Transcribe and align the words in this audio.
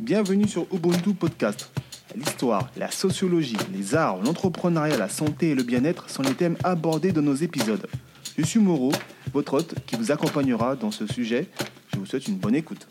Bienvenue 0.00 0.46
sur 0.46 0.64
Ubuntu 0.72 1.12
Podcast. 1.12 1.72
L'histoire, 2.14 2.70
la 2.76 2.88
sociologie, 2.88 3.56
les 3.72 3.96
arts, 3.96 4.22
l'entrepreneuriat, 4.22 4.96
la 4.96 5.08
santé 5.08 5.50
et 5.50 5.54
le 5.56 5.64
bien-être 5.64 6.08
sont 6.08 6.22
les 6.22 6.34
thèmes 6.34 6.56
abordés 6.62 7.10
dans 7.10 7.20
nos 7.20 7.34
épisodes. 7.34 7.84
Je 8.38 8.44
suis 8.44 8.60
Moreau, 8.60 8.92
votre 9.32 9.54
hôte 9.54 9.74
qui 9.86 9.96
vous 9.96 10.12
accompagnera 10.12 10.76
dans 10.76 10.92
ce 10.92 11.04
sujet. 11.08 11.48
Je 11.92 11.98
vous 11.98 12.06
souhaite 12.06 12.28
une 12.28 12.36
bonne 12.36 12.54
écoute. 12.54 12.86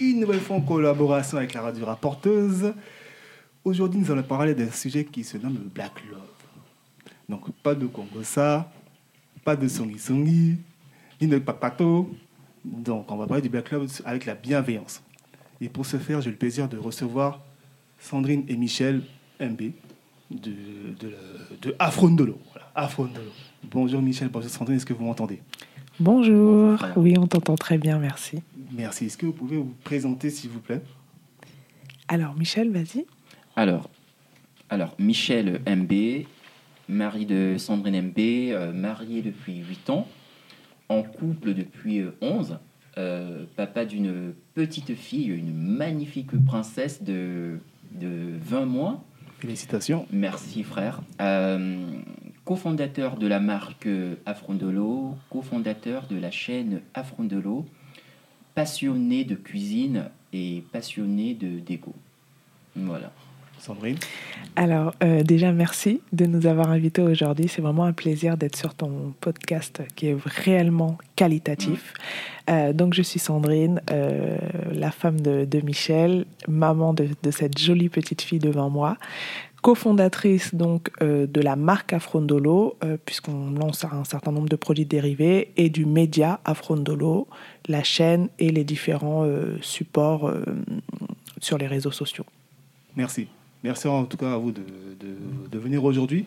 Une 0.00 0.18
nouvelle 0.18 0.40
fois 0.40 0.56
en 0.56 0.62
collaboration 0.62 1.38
avec 1.38 1.54
la 1.54 1.62
radio 1.62 1.86
rapporteuse. 1.86 2.74
Aujourd'hui, 3.64 4.00
nous 4.00 4.10
allons 4.10 4.24
parler 4.24 4.56
d'un 4.56 4.72
sujet 4.72 5.04
qui 5.04 5.22
se 5.22 5.38
nomme 5.38 5.54
le 5.54 5.70
Black 5.70 5.92
Love. 6.10 6.20
Donc, 7.28 7.52
pas 7.62 7.76
de 7.76 7.86
Congosa, 7.86 8.68
pas 9.44 9.54
de 9.54 9.68
Songi 9.68 10.00
Songi, 10.00 10.58
ni 11.22 11.28
de 11.28 11.38
Papato. 11.38 12.10
Donc, 12.64 13.10
on 13.10 13.16
va 13.16 13.26
parler 13.26 13.42
du 13.42 13.48
Black 13.48 13.70
Love 13.70 13.88
avec 14.04 14.26
la 14.26 14.34
bienveillance. 14.34 15.02
Et 15.60 15.68
pour 15.68 15.86
ce 15.86 15.96
faire, 15.96 16.20
j'ai 16.20 16.30
le 16.30 16.36
plaisir 16.36 16.68
de 16.68 16.76
recevoir 16.76 17.40
Sandrine 17.98 18.44
et 18.48 18.56
Michel 18.56 19.02
MB 19.40 19.62
de, 20.30 20.52
de, 21.00 21.14
de 21.60 21.76
Afrondolo. 21.78 22.38
Voilà, 22.52 22.68
Afrondolo. 22.74 23.30
Bonjour 23.64 24.02
Michel, 24.02 24.28
bonjour 24.28 24.50
Sandrine, 24.50 24.76
est-ce 24.76 24.86
que 24.86 24.92
vous 24.92 25.04
m'entendez? 25.04 25.40
Bonjour, 26.00 26.78
oui, 26.96 27.14
on 27.18 27.26
t'entend 27.26 27.54
très 27.54 27.78
bien, 27.78 27.98
merci. 27.98 28.42
Merci. 28.72 29.06
Est-ce 29.06 29.18
que 29.18 29.26
vous 29.26 29.32
pouvez 29.32 29.58
vous 29.58 29.74
présenter, 29.84 30.30
s'il 30.30 30.50
vous 30.50 30.60
plaît? 30.60 30.82
Alors, 32.08 32.34
Michel, 32.34 32.70
vas-y. 32.70 33.04
Alors, 33.54 33.88
alors, 34.70 34.94
Michel 34.98 35.60
MB, 35.68 36.24
mari 36.88 37.26
de 37.26 37.56
Sandrine 37.58 38.08
MB, 38.08 38.18
euh, 38.18 38.72
marié 38.72 39.22
depuis 39.22 39.58
8 39.58 39.90
ans, 39.90 40.08
en 40.92 41.02
couple 41.02 41.54
depuis 41.54 42.00
euh, 42.00 42.14
11, 42.20 42.58
euh, 42.98 43.44
papa 43.56 43.84
d'une 43.84 44.34
petite 44.54 44.94
fille, 44.94 45.28
une 45.28 45.52
magnifique 45.54 46.32
princesse 46.44 47.02
de, 47.02 47.58
de 47.92 48.36
20 48.40 48.66
mois. 48.66 49.02
Félicitations. 49.40 50.06
Merci 50.12 50.62
frère. 50.62 51.02
Euh, 51.20 51.84
cofondateur 52.44 53.16
de 53.16 53.26
la 53.26 53.40
marque 53.40 53.88
Afrondolo, 54.26 55.16
cofondateur 55.30 56.06
de 56.08 56.16
la 56.16 56.30
chaîne 56.30 56.80
Afrondolo, 56.94 57.66
passionné 58.54 59.24
de 59.24 59.34
cuisine 59.34 60.10
et 60.32 60.62
passionné 60.72 61.34
de 61.34 61.58
déco. 61.58 61.94
Voilà. 62.76 63.12
Sandrine 63.62 63.96
Alors, 64.56 64.92
euh, 65.04 65.22
déjà, 65.22 65.52
merci 65.52 66.00
de 66.12 66.26
nous 66.26 66.46
avoir 66.46 66.70
invités 66.70 67.00
aujourd'hui. 67.00 67.46
C'est 67.46 67.62
vraiment 67.62 67.84
un 67.84 67.92
plaisir 67.92 68.36
d'être 68.36 68.56
sur 68.56 68.74
ton 68.74 69.14
podcast 69.20 69.82
qui 69.94 70.08
est 70.08 70.16
réellement 70.24 70.98
qualitatif. 71.14 71.94
Euh, 72.50 72.72
donc, 72.72 72.92
je 72.92 73.02
suis 73.02 73.20
Sandrine, 73.20 73.80
euh, 73.92 74.36
la 74.72 74.90
femme 74.90 75.20
de, 75.20 75.44
de 75.44 75.60
Michel, 75.60 76.26
maman 76.48 76.92
de, 76.92 77.06
de 77.22 77.30
cette 77.30 77.56
jolie 77.56 77.88
petite 77.88 78.22
fille 78.22 78.40
devant 78.40 78.68
moi 78.68 78.96
cofondatrice 79.62 80.56
donc 80.56 80.90
de 81.00 81.40
la 81.40 81.54
marque 81.54 81.92
Afrondolo, 81.92 82.76
puisqu'on 83.04 83.52
lance 83.52 83.84
un 83.84 84.02
certain 84.02 84.32
nombre 84.32 84.48
de 84.48 84.56
produits 84.56 84.86
dérivés, 84.86 85.52
et 85.56 85.70
du 85.70 85.86
média 85.86 86.40
Afrondolo, 86.44 87.28
la 87.68 87.84
chaîne 87.84 88.28
et 88.40 88.50
les 88.50 88.64
différents 88.64 89.24
supports 89.60 90.32
sur 91.40 91.58
les 91.58 91.68
réseaux 91.68 91.92
sociaux. 91.92 92.26
Merci. 92.96 93.28
Merci 93.62 93.86
en 93.88 94.04
tout 94.04 94.16
cas 94.16 94.34
à 94.34 94.36
vous 94.36 94.52
de, 94.52 94.62
de- 95.00 95.48
de 95.50 95.58
venir 95.58 95.84
aujourd'hui 95.84 96.24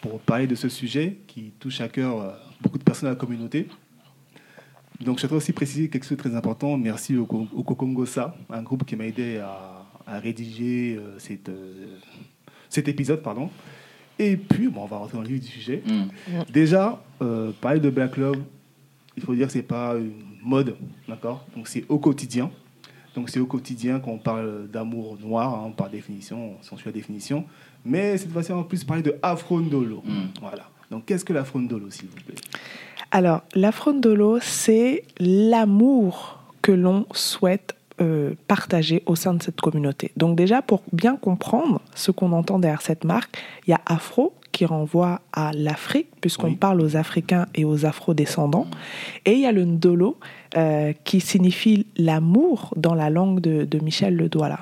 pour 0.00 0.20
parler 0.20 0.46
de 0.46 0.54
ce 0.54 0.68
sujet 0.68 1.18
qui 1.26 1.52
touche 1.58 1.80
à 1.80 1.88
cœur 1.88 2.20
euh, 2.20 2.30
beaucoup 2.60 2.78
de 2.78 2.82
personnes 2.84 3.08
de 3.08 3.14
la 3.14 3.18
communauté. 3.18 3.68
Donc, 5.00 5.16
je 5.16 5.20
souhaiterais 5.22 5.38
aussi 5.38 5.52
préciser 5.52 5.88
quelque 5.88 6.04
chose 6.04 6.16
de 6.16 6.22
très 6.22 6.34
important. 6.36 6.76
Merci 6.76 7.16
au, 7.16 7.22
au 7.24 7.62
Kokongosa, 7.64 8.36
un 8.50 8.62
groupe 8.62 8.84
qui 8.84 8.96
m'a 8.96 9.06
aidé 9.06 9.38
à, 9.38 9.84
à 10.06 10.18
rédiger 10.20 10.96
euh, 10.98 11.18
cette, 11.18 11.48
euh, 11.48 11.98
cet 12.68 12.86
épisode. 12.88 13.22
Pardon. 13.22 13.50
Et 14.18 14.36
puis, 14.36 14.68
bon, 14.68 14.82
on 14.82 14.86
va 14.86 14.98
rentrer 14.98 15.16
dans 15.16 15.22
le 15.22 15.28
vif 15.28 15.40
du 15.40 15.46
sujet. 15.48 15.82
Mm. 15.86 16.42
Déjà, 16.52 17.02
euh, 17.22 17.50
parler 17.60 17.80
de 17.80 17.90
Black 17.90 18.16
Love, 18.16 18.40
il 19.16 19.22
faut 19.22 19.34
dire 19.34 19.46
que 19.48 19.52
ce 19.52 19.58
n'est 19.58 19.64
pas 19.64 19.94
une 19.96 20.12
mode, 20.44 20.76
d'accord? 21.08 21.44
Donc 21.56 21.66
c'est 21.68 21.84
au 21.88 21.98
quotidien. 21.98 22.50
Donc 23.14 23.30
c'est 23.30 23.40
au 23.40 23.46
quotidien 23.46 24.00
qu'on 24.00 24.18
parle 24.18 24.68
d'amour 24.68 25.16
noir, 25.22 25.54
hein, 25.54 25.72
par 25.76 25.88
définition, 25.88 26.54
si 26.62 26.72
on 26.72 26.76
suit 26.76 26.86
la 26.86 26.92
définition. 26.92 27.44
Mais 27.84 28.16
cette 28.16 28.32
fois-ci, 28.32 28.52
on 28.52 28.58
va 28.58 28.64
plus 28.64 28.84
parler 28.84 29.02
de 29.02 29.16
Afrondolo. 29.22 30.02
Mm. 30.04 30.40
Voilà. 30.40 30.68
Donc 30.90 31.06
qu'est-ce 31.06 31.24
que 31.24 31.32
l'Afrondolo, 31.32 31.90
s'il 31.90 32.08
vous 32.08 32.16
plaît? 32.16 32.34
Alors, 33.10 33.42
l'Afrondolo, 33.54 34.38
c'est 34.40 35.04
l'amour 35.20 36.40
que 36.62 36.72
l'on 36.72 37.06
souhaite 37.12 37.76
euh, 38.00 38.34
partager 38.48 39.02
au 39.06 39.14
sein 39.14 39.34
de 39.34 39.42
cette 39.42 39.60
communauté. 39.60 40.10
Donc 40.16 40.36
déjà, 40.36 40.62
pour 40.62 40.82
bien 40.92 41.16
comprendre 41.16 41.80
ce 41.94 42.10
qu'on 42.10 42.32
entend 42.32 42.58
derrière 42.58 42.82
cette 42.82 43.04
marque, 43.04 43.38
il 43.66 43.70
y 43.70 43.74
a 43.74 43.80
Afro 43.86 44.34
qui 44.54 44.64
renvoie 44.64 45.20
à 45.32 45.50
l'Afrique, 45.52 46.06
puisqu'on 46.20 46.50
Oui. 46.50 46.56
parle 46.56 46.80
aux 46.80 46.96
Africains 46.96 47.46
et 47.56 47.64
aux 47.64 47.84
Afro-descendants. 47.84 48.68
Et 49.26 49.32
il 49.32 49.40
y 49.40 49.46
a 49.46 49.52
le 49.52 49.64
Ndolo, 49.64 50.16
euh, 50.56 50.92
qui 51.02 51.20
signifie 51.20 51.86
l'amour 51.96 52.72
dans 52.76 52.94
la 52.94 53.10
langue 53.10 53.40
de, 53.40 53.64
de 53.64 53.78
Michel 53.80 54.14
Le 54.14 54.28
Douala. 54.28 54.60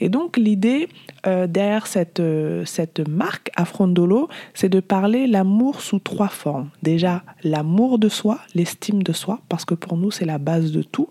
Et 0.00 0.08
donc 0.08 0.38
l'idée 0.38 0.88
euh, 1.26 1.46
derrière 1.46 1.86
cette, 1.86 2.20
euh, 2.20 2.64
cette 2.64 3.00
marque 3.08 3.50
Afrondolo, 3.56 4.28
c'est 4.52 4.68
de 4.68 4.80
parler 4.80 5.26
l'amour 5.26 5.80
sous 5.80 5.98
trois 5.98 6.28
formes. 6.28 6.68
Déjà, 6.82 7.22
l'amour 7.42 7.98
de 7.98 8.08
soi, 8.08 8.38
l'estime 8.54 9.02
de 9.02 9.12
soi, 9.12 9.40
parce 9.48 9.64
que 9.64 9.74
pour 9.74 9.96
nous, 9.96 10.10
c'est 10.10 10.24
la 10.26 10.38
base 10.38 10.72
de 10.72 10.82
tout. 10.82 11.08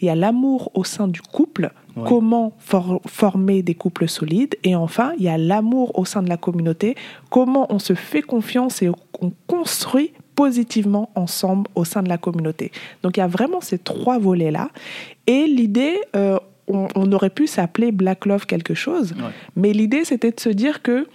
Il 0.00 0.06
y 0.06 0.10
a 0.10 0.14
l'amour 0.14 0.70
au 0.74 0.84
sein 0.84 1.08
du 1.08 1.22
couple, 1.22 1.70
Ouais. 1.96 2.02
comment 2.06 2.52
for- 2.58 3.00
former 3.06 3.62
des 3.62 3.74
couples 3.74 4.06
solides. 4.06 4.54
Et 4.64 4.76
enfin, 4.76 5.12
il 5.16 5.24
y 5.24 5.28
a 5.30 5.38
l'amour 5.38 5.98
au 5.98 6.04
sein 6.04 6.22
de 6.22 6.28
la 6.28 6.36
communauté, 6.36 6.94
comment 7.30 7.66
on 7.70 7.78
se 7.78 7.94
fait 7.94 8.20
confiance 8.20 8.82
et 8.82 8.90
on 9.22 9.32
construit 9.46 10.12
positivement 10.34 11.08
ensemble 11.14 11.70
au 11.74 11.86
sein 11.86 12.02
de 12.02 12.10
la 12.10 12.18
communauté. 12.18 12.70
Donc 13.02 13.16
il 13.16 13.20
y 13.20 13.22
a 13.22 13.26
vraiment 13.26 13.62
ces 13.62 13.78
trois 13.78 14.18
volets-là. 14.18 14.68
Et 15.26 15.46
l'idée, 15.46 15.96
euh, 16.14 16.38
on, 16.68 16.88
on 16.94 17.12
aurait 17.12 17.30
pu 17.30 17.46
s'appeler 17.46 17.92
Black 17.92 18.26
Love 18.26 18.46
quelque 18.46 18.74
chose, 18.74 19.12
Ouais. 19.12 19.30
mais 19.56 19.72
l'idée 19.72 20.04
c'était 20.04 20.30
de 20.32 20.40
se 20.40 20.48
dire 20.48 20.82
que 20.82 21.06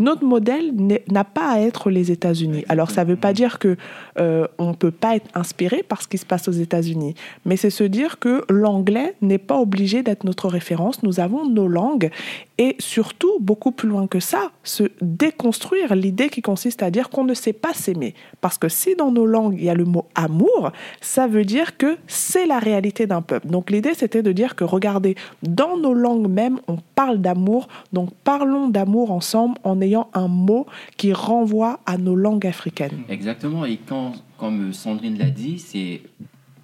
notre 0.00 0.24
modèle 0.24 0.72
n'a 1.08 1.24
pas 1.24 1.50
à 1.50 1.60
être 1.60 1.90
les 1.90 2.10
États-Unis. 2.10 2.64
Alors 2.68 2.90
ça 2.90 3.04
ne 3.04 3.10
veut 3.10 3.16
pas 3.16 3.32
dire 3.32 3.58
que 3.58 3.76
euh, 4.18 4.48
on 4.58 4.74
peut 4.74 4.90
pas 4.90 5.14
être 5.14 5.28
inspiré 5.34 5.82
par 5.82 6.02
ce 6.02 6.08
qui 6.08 6.18
se 6.18 6.26
passe 6.26 6.48
aux 6.48 6.52
États-Unis, 6.52 7.14
mais 7.44 7.56
c'est 7.56 7.70
se 7.70 7.84
dire 7.84 8.18
que 8.18 8.42
l'anglais 8.48 9.14
n'est 9.20 9.38
pas 9.38 9.58
obligé 9.58 10.02
d'être 10.02 10.24
notre 10.24 10.48
référence. 10.48 11.02
Nous 11.02 11.20
avons 11.20 11.48
nos 11.48 11.68
langues 11.68 12.10
et 12.58 12.76
surtout 12.78 13.38
beaucoup 13.40 13.72
plus 13.72 13.88
loin 13.88 14.06
que 14.06 14.20
ça, 14.20 14.50
se 14.64 14.84
déconstruire 15.00 15.94
l'idée 15.94 16.28
qui 16.28 16.42
consiste 16.42 16.82
à 16.82 16.90
dire 16.90 17.10
qu'on 17.10 17.24
ne 17.24 17.34
sait 17.34 17.52
pas 17.52 17.74
s'aimer. 17.74 18.14
Parce 18.40 18.58
que 18.58 18.68
si 18.68 18.96
dans 18.96 19.12
nos 19.12 19.26
langues 19.26 19.54
il 19.58 19.64
y 19.64 19.70
a 19.70 19.74
le 19.74 19.84
mot 19.84 20.06
amour, 20.14 20.72
ça 21.00 21.26
veut 21.26 21.44
dire 21.44 21.76
que 21.76 21.98
c'est 22.06 22.46
la 22.46 22.58
réalité 22.58 23.06
d'un 23.06 23.22
peuple. 23.22 23.48
Donc 23.48 23.70
l'idée 23.70 23.94
c'était 23.94 24.22
de 24.22 24.32
dire 24.32 24.56
que 24.56 24.64
regardez, 24.64 25.14
dans 25.42 25.76
nos 25.76 25.94
langues 25.94 26.28
même, 26.28 26.58
on 26.68 26.78
parle 26.94 27.18
d'amour, 27.18 27.68
donc 27.92 28.10
parlons 28.24 28.68
d'amour 28.68 29.10
ensemble 29.10 29.56
en 29.64 29.80
ayant 29.80 29.89
un 29.96 30.28
mot 30.28 30.66
qui 30.96 31.12
renvoie 31.12 31.80
à 31.86 31.98
nos 31.98 32.14
langues 32.16 32.46
africaines. 32.46 33.02
Exactement, 33.08 33.64
et 33.64 33.76
quand, 33.78 34.12
comme 34.38 34.72
Sandrine 34.72 35.18
l'a 35.18 35.30
dit, 35.30 35.58
c'est 35.58 36.02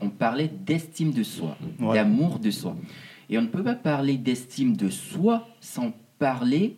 on 0.01 0.11
parlait 0.11 0.49
d'estime 0.67 1.13
de 1.13 1.23
soi, 1.23 1.57
Ouais. 1.81 1.95
d'amour 1.95 2.39
de 2.39 2.51
soi. 2.51 2.77
Et 3.31 3.39
on 3.39 3.43
ne 3.43 3.47
peut 3.49 3.63
pas 3.65 3.75
parler 3.75 4.17
d'estime 4.19 4.77
de 4.77 4.89
soi 4.91 5.49
sans 5.61 5.93
parler 6.19 6.77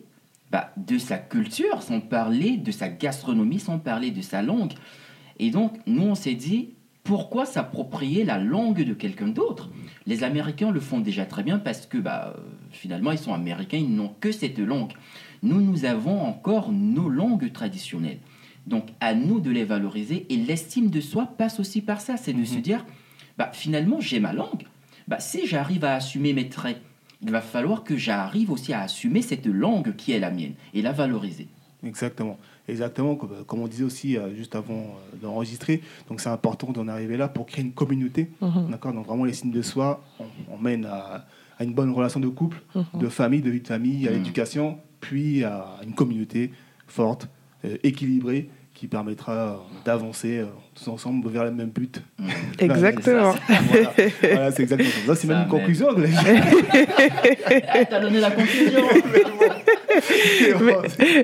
bah, 0.51 0.71
de 0.77 0.97
sa 0.97 1.17
culture, 1.17 1.81
sans 1.83 1.99
parler 1.99 2.57
de 2.57 2.71
sa 2.71 2.89
gastronomie, 2.89 3.59
sans 3.59 3.77
parler 3.77 4.09
de 4.11 4.21
sa 4.21 4.41
langue. 4.41 4.73
Et 5.37 5.51
donc, 5.51 5.73
nous, 5.85 6.01
on 6.03 6.15
s'est 6.15 6.33
dit, 6.33 6.69
pourquoi 7.03 7.45
s'approprier 7.45 8.23
la 8.23 8.39
langue 8.39 8.83
de 8.83 8.93
quelqu'un 8.93 9.27
d'autre? 9.27 9.69
Les 10.07 10.23
Américains 10.23 10.71
le 10.71 10.79
font 10.79 10.99
déjà 10.99 11.25
très 11.25 11.43
bien 11.43 11.59
parce 11.59 11.85
que 11.85 11.97
bah, 11.97 12.33
euh, 12.35 12.41
finalement, 12.71 13.11
ils 13.11 13.17
sont 13.19 13.33
américains, 13.33 13.77
ils 13.77 13.93
n'ont 13.93 14.11
que 14.19 14.31
cette 14.31 14.57
langue. 14.59 14.93
Nous, 15.43 15.61
nous 15.61 15.85
avons 15.85 16.21
encore 16.21 16.71
nos 16.71 17.09
langues 17.09 17.51
traditionnelles. 17.51 18.19
Donc, 18.67 18.85
à 18.99 19.13
nous 19.15 19.39
de 19.39 19.49
les 19.51 19.63
valoriser. 19.63 20.25
Et 20.29 20.37
l'estime 20.37 20.89
de 20.89 21.01
soi 21.01 21.25
passe 21.37 21.59
aussi 21.59 21.81
par 21.81 22.01
ça. 22.01 22.17
C'est 22.17 22.33
de 22.33 22.43
se 22.43 22.57
dire, 22.59 22.85
bah, 23.37 23.49
finalement, 23.53 23.99
j'ai 23.99 24.19
ma 24.19 24.33
langue. 24.33 24.65
Bah, 25.07 25.19
si 25.19 25.47
j'arrive 25.47 25.85
à 25.85 25.95
assumer 25.95 26.33
mes 26.33 26.49
traits, 26.49 26.79
il 27.21 27.31
va 27.31 27.41
falloir 27.41 27.83
que 27.83 27.97
j'arrive 27.97 28.51
aussi 28.51 28.73
à 28.73 28.81
assumer 28.81 29.21
cette 29.21 29.45
langue 29.45 29.95
qui 29.95 30.11
est 30.11 30.19
la 30.19 30.29
mienne 30.31 30.53
et 30.73 30.81
la 30.81 30.91
valoriser. 30.91 31.47
Exactement. 31.83 32.37
Exactement, 32.67 33.15
comme, 33.15 33.43
comme 33.47 33.61
on 33.61 33.67
disait 33.67 33.83
aussi 33.85 34.15
euh, 34.17 34.35
juste 34.35 34.53
avant 34.55 34.73
euh, 35.13 35.17
d'enregistrer. 35.21 35.81
Donc 36.07 36.21
c'est 36.21 36.29
important 36.29 36.71
d'en 36.71 36.87
arriver 36.87 37.17
là 37.17 37.27
pour 37.27 37.45
créer 37.47 37.63
une 37.65 37.71
communauté. 37.71 38.29
Mhm. 38.41 38.67
D'accord? 38.69 38.93
Donc 38.93 39.07
vraiment, 39.07 39.23
les 39.25 39.33
signes 39.33 39.51
de 39.51 39.61
soi, 39.63 40.03
on, 40.19 40.25
on 40.53 40.57
mène 40.59 40.85
à, 40.85 41.25
à 41.57 41.63
une 41.63 41.73
bonne 41.73 41.89
relation 41.91 42.19
de 42.19 42.27
couple, 42.27 42.61
Mhm. 42.75 42.83
de 43.01 43.07
famille, 43.09 43.41
de 43.41 43.49
vie 43.49 43.61
de 43.61 43.67
famille, 43.67 44.07
à 44.07 44.11
Mhm. 44.11 44.17
l'éducation, 44.17 44.77
puis 44.99 45.43
à 45.43 45.77
une 45.83 45.93
communauté 45.93 46.51
forte, 46.87 47.27
euh, 47.65 47.77
équilibrée 47.83 48.49
qui 48.73 48.87
permettra 48.87 49.65
d'avancer 49.83 50.37
euh, 50.39 50.45
tous 50.83 50.89
ensemble 50.89 51.29
vers 51.29 51.43
le 51.45 51.51
même 51.51 51.69
but. 51.69 52.01
Mm. 52.17 52.29
Exactement. 52.59 53.33
voilà, 53.47 53.91
Voilà, 54.21 54.51
c'est 54.51 54.63
exactement 54.63 54.89
ça. 54.89 55.07
Ça, 55.07 55.15
c'est 55.15 55.27
même 55.27 55.41
une 55.43 55.47
conclusion. 55.47 55.87
Ah, 57.71 57.85
T'as 57.89 57.99
donné 58.01 58.19
la 58.19 58.31
conclusion 58.31 58.81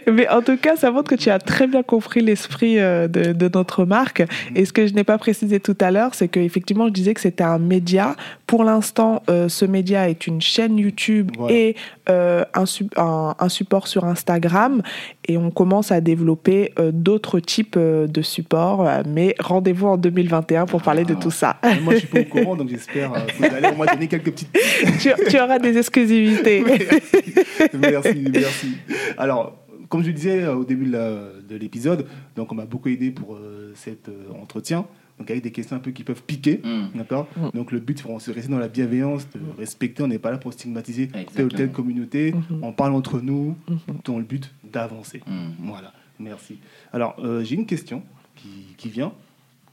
Mais 0.11 0.27
en 0.29 0.41
tout 0.41 0.57
cas, 0.57 0.75
ça 0.75 0.91
montre 0.91 1.09
que 1.09 1.15
tu 1.15 1.29
as 1.29 1.39
très 1.39 1.67
bien 1.67 1.83
compris 1.83 2.21
l'esprit 2.21 2.79
euh, 2.79 3.07
de, 3.07 3.33
de 3.33 3.49
notre 3.53 3.85
marque. 3.85 4.23
Et 4.55 4.65
ce 4.65 4.73
que 4.73 4.87
je 4.87 4.93
n'ai 4.93 5.03
pas 5.03 5.17
précisé 5.17 5.59
tout 5.59 5.77
à 5.81 5.91
l'heure, 5.91 6.15
c'est 6.15 6.27
qu'effectivement, 6.27 6.87
je 6.87 6.93
disais 6.93 7.13
que 7.13 7.21
c'était 7.21 7.43
un 7.43 7.59
média. 7.59 8.15
Pour 8.47 8.63
l'instant, 8.63 9.21
euh, 9.29 9.49
ce 9.49 9.65
média 9.65 10.09
est 10.09 10.27
une 10.27 10.41
chaîne 10.41 10.77
YouTube 10.77 11.31
Voilà. 11.37 11.55
et 11.55 11.75
euh, 12.09 12.43
un, 12.53 12.65
su- 12.65 12.87
un- 12.97 13.35
un 13.37 13.49
support 13.49 13.87
sur 13.87 14.05
Instagram. 14.05 14.81
Et 15.27 15.37
on 15.37 15.51
commence 15.51 15.91
à 15.91 16.01
développer 16.01 16.71
euh, 16.79 16.91
d'autres 16.93 17.39
types 17.39 17.75
euh, 17.77 18.07
de 18.07 18.21
supports. 18.21 18.87
Mais 19.07 19.35
rendez-vous 19.47 19.87
en 19.87 19.97
2021 19.97 20.65
pour 20.65 20.81
parler 20.81 21.03
de 21.05 21.13
Ah. 21.17 21.21
tout 21.21 21.31
ça. 21.31 21.57
Moi, 21.83 21.93
je 21.93 21.99
suis 21.99 22.07
pas 22.07 22.19
au 22.21 22.25
courant, 22.25 22.55
donc 22.55 22.69
j'espère 22.69 23.13
euh, 23.13 23.19
que 23.25 23.33
vous 23.37 23.43
allez 23.55 23.69
au 23.69 23.75
moins 23.75 23.85
donner 23.85 24.07
quelques 24.07 24.31
petites 24.31 24.51
tu, 24.99 25.09
tu 25.29 25.39
auras 25.39 25.59
des 25.59 25.77
exclusivités. 25.77 26.63
merci, 27.73 28.25
merci. 28.31 28.67
Alors, 29.17 29.57
comme 29.89 30.03
je 30.03 30.11
disais 30.11 30.43
euh, 30.43 30.55
au 30.55 30.65
début 30.65 30.85
de 30.89 31.55
l'épisode, 31.55 32.05
donc 32.35 32.51
on 32.51 32.55
m'a 32.55 32.65
beaucoup 32.65 32.89
aidé 32.89 33.11
pour 33.11 33.35
euh, 33.35 33.71
cet 33.75 34.09
euh, 34.09 34.13
entretien. 34.41 34.85
Donc 35.17 35.31
avec 35.31 35.41
des 35.43 35.51
questions 35.51 35.77
un 35.77 35.79
peu 35.79 35.91
qui 35.91 36.03
peuvent 36.03 36.23
piquer, 36.23 36.59
Mm. 36.61 36.97
d'accord? 36.97 37.27
Mm. 37.37 37.49
Donc 37.57 37.71
le 37.71 37.79
but, 37.79 38.03
c'est 38.19 38.31
de 38.31 38.35
rester 38.35 38.51
dans 38.51 38.59
la 38.59 38.67
bienveillance, 38.67 39.25
de 39.33 39.39
respecter. 39.57 40.03
On 40.03 40.07
n'est 40.07 40.19
pas 40.19 40.29
là 40.31 40.37
pour 40.37 40.51
stigmatiser 40.51 41.07
telle 41.07 41.21
ou 41.21 41.25
telle 41.31 41.45
Exactement. 41.45 41.71
communauté. 41.71 42.33
Mhm. 42.33 42.59
On 42.63 42.73
parle 42.73 42.93
entre 42.93 43.21
nous, 43.21 43.55
Mhm. 43.69 43.77
dans 44.03 44.17
le 44.17 44.25
but 44.25 44.51
d'avancer. 44.69 45.21
Mm. 45.25 45.67
Voilà, 45.69 45.93
merci. 46.19 46.59
Alors, 46.91 47.15
euh, 47.23 47.45
j'ai 47.45 47.55
une 47.55 47.65
question 47.65 48.03
qui, 48.35 48.49
qui 48.75 48.89
vient, 48.89 49.13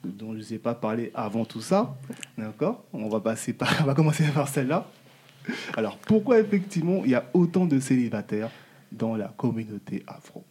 dont 0.04 0.32
je 0.32 0.38
ne 0.38 0.42
sais 0.42 0.58
pas 0.58 0.74
parler 0.74 1.10
avant 1.14 1.44
tout 1.44 1.60
ça. 1.60 1.94
D'accord? 2.36 2.84
On 2.92 3.08
va, 3.08 3.20
commencer 3.94 4.24
par 4.34 4.48
celle-là. 4.48 4.86
Alors, 5.76 5.96
pourquoi 5.98 6.38
effectivement 6.40 7.02
il 7.04 7.10
y 7.10 7.14
a 7.14 7.24
autant 7.34 7.66
de 7.66 7.80
célibataires 7.80 8.50
dans 8.90 9.16
la 9.16 9.28
communauté 9.28 10.02
afro? 10.06 10.44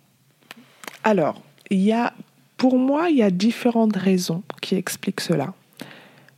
Alors, 1.04 1.42
y 1.70 1.92
a, 1.92 2.14
pour 2.58 2.78
moi, 2.78 3.10
il 3.10 3.18
y 3.18 3.24
a 3.24 3.32
différentes 3.32 3.96
raisons 3.96 4.44
qui 4.62 4.76
expliquent 4.76 5.22
cela. 5.22 5.54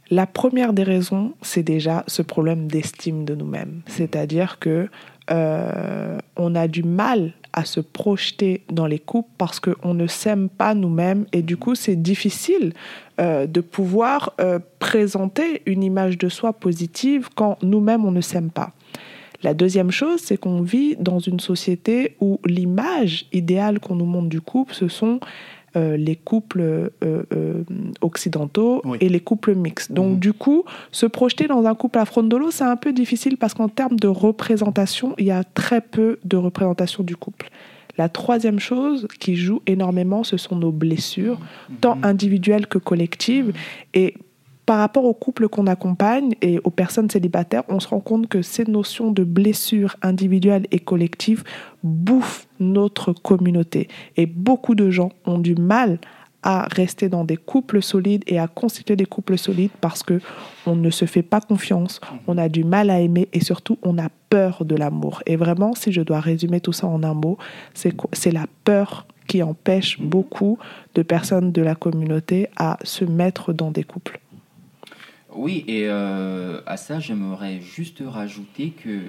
La 0.10 0.28
première 0.28 0.74
des 0.74 0.84
raisons, 0.84 1.34
c'est 1.42 1.64
déjà 1.64 2.04
ce 2.08 2.22
problème 2.22 2.68
d'estime 2.68 3.26
de 3.26 3.36
nous-mêmes. 3.36 3.82
C'est-à-dire 3.88 4.60
que 4.60 4.90
euh, 5.32 6.18
on 6.36 6.56
a 6.56 6.68
du 6.68 6.84
mal 6.84 7.34
à 7.54 7.66
se 7.66 7.80
projeter 7.80 8.64
dans 8.72 8.88
les 8.88 9.00
couples 9.00 9.30
parce 9.38 9.60
qu'on 9.60 9.94
ne 9.94 10.08
s'aime 10.08 10.50
pas 10.50 10.74
nous-mêmes 10.74 11.26
et 11.32 11.44
du 11.44 11.56
coup 11.56 11.76
c'est 11.76 11.96
difficile 11.96 12.74
euh, 13.20 13.46
de 13.48 13.62
pouvoir 13.62 14.34
euh, 14.42 14.60
présenter 14.80 15.62
une 15.66 15.84
image 15.84 16.18
de 16.18 16.30
soi 16.30 16.54
positive 16.54 17.30
quand 17.36 17.58
nous-mêmes 17.62 18.06
on 18.06 18.12
ne 18.12 18.22
s'aime 18.22 18.50
pas. 18.50 18.72
La 19.44 19.54
deuxième 19.54 19.92
chose, 19.92 20.22
c'est 20.22 20.38
qu'on 20.38 20.62
vit 20.62 20.96
dans 20.98 21.20
une 21.20 21.40
société 21.40 22.16
où 22.22 22.40
l'image 22.46 23.26
idéale 23.34 23.80
qu'on 23.80 23.96
nous 23.96 24.06
montre 24.06 24.30
du 24.30 24.42
couple, 24.42 24.74
ce 24.74 24.88
sont 24.88 25.20
euh, 25.76 25.98
les 25.98 26.16
couples 26.16 26.92
occidentaux 28.02 28.82
Oui. 28.86 28.98
et 29.02 29.10
les 29.10 29.20
couples 29.20 29.56
mixtes. 29.56 29.92
Donc 29.92 30.14
Mhm. 30.14 30.20
du 30.20 30.34
coup, 30.34 30.64
se 30.92 31.06
projeter 31.06 31.48
dans 31.48 31.66
un 31.66 31.76
couple 31.76 32.00
afrondolo, 32.00 32.52
c'est 32.52 32.64
un 32.64 32.76
peu 32.76 32.94
difficile 32.94 33.38
parce 33.38 33.54
qu'en 33.54 33.70
termes 33.70 33.98
de 33.98 34.08
représentation, 34.08 35.16
il 35.18 35.26
y 35.26 35.32
a 35.32 35.44
très 35.44 35.82
peu 35.82 36.20
de 36.24 36.38
représentation 36.38 37.04
du 37.04 37.16
couple. 37.16 37.50
La 37.98 38.10
troisième 38.10 38.60
chose 38.60 39.08
qui 39.20 39.36
joue 39.36 39.62
énormément, 39.68 40.24
ce 40.24 40.38
sont 40.38 40.56
nos 40.56 40.72
blessures, 40.72 41.40
tant 41.82 41.98
individuelles 42.02 42.68
que 42.68 42.80
collectives. 42.80 43.54
Et 43.94 44.16
par 44.66 44.78
rapport 44.80 45.06
aux 45.06 45.14
couples 45.14 45.50
qu'on 45.50 45.68
accompagne 45.68 46.34
et 46.42 46.60
aux 46.64 46.70
personnes 46.70 47.10
célibataires, 47.10 47.64
on 47.68 47.80
se 47.80 47.88
rend 47.88 48.00
compte 48.00 48.28
que 48.28 48.42
ces 48.42 48.66
notions 48.66 49.12
de 49.12 49.24
blessures 49.24 49.96
individuelles 50.02 50.68
et 50.72 50.80
collectives 50.80 51.44
bouffent 51.84 52.48
notre 52.60 53.14
communauté. 53.14 53.90
Et 54.16 54.26
beaucoup 54.26 54.74
de 54.74 54.90
gens 54.90 55.12
ont 55.26 55.38
du 55.38 55.56
mal 55.56 56.00
à 56.44 56.68
rester 56.72 57.10
dans 57.10 57.24
des 57.24 57.38
couples 57.38 57.82
solides 57.82 58.24
et 58.28 58.40
à 58.40 58.48
constituer 58.48 58.96
des 58.96 59.06
couples 59.06 59.38
solides 59.38 59.72
parce 59.82 60.04
que 60.04 60.20
on 60.66 60.76
ne 60.76 60.90
se 60.90 61.06
fait 61.06 61.24
pas 61.24 61.42
confiance, 61.42 62.00
on 62.28 62.38
a 62.38 62.50
du 62.50 62.64
mal 62.64 62.90
à 62.90 63.00
aimer 63.00 63.28
et 63.34 63.44
surtout 63.44 63.80
on 63.82 63.98
a 63.98 64.10
peur 64.30 64.66
de 64.66 64.76
l'amour. 64.76 65.24
Et 65.26 65.36
vraiment, 65.36 65.74
si 65.74 65.92
je 65.92 66.02
dois 66.02 66.20
résumer 66.20 66.60
tout 66.60 66.74
ça 66.74 66.88
en 66.88 67.04
un 67.04 67.14
mot, 67.14 67.38
c'est 67.74 67.92
quoi? 67.92 68.10
C'est 68.14 68.32
la 68.32 68.46
peur 68.64 69.06
qui 69.28 69.42
empêche 69.42 70.00
beaucoup 70.00 70.58
de 70.96 71.02
personnes 71.02 71.52
de 71.52 71.62
la 71.62 71.76
communauté 71.76 72.50
à 72.58 72.78
se 72.84 73.06
mettre 73.06 73.54
dans 73.54 73.72
des 73.72 73.84
couples. 73.84 74.20
Oui, 75.36 75.64
et 75.68 75.86
euh, 75.88 76.62
à 76.66 76.78
ça, 76.78 77.00
j'aimerais 77.00 77.60
juste 77.62 78.04
rajouter 78.06 78.70
que, 78.72 79.00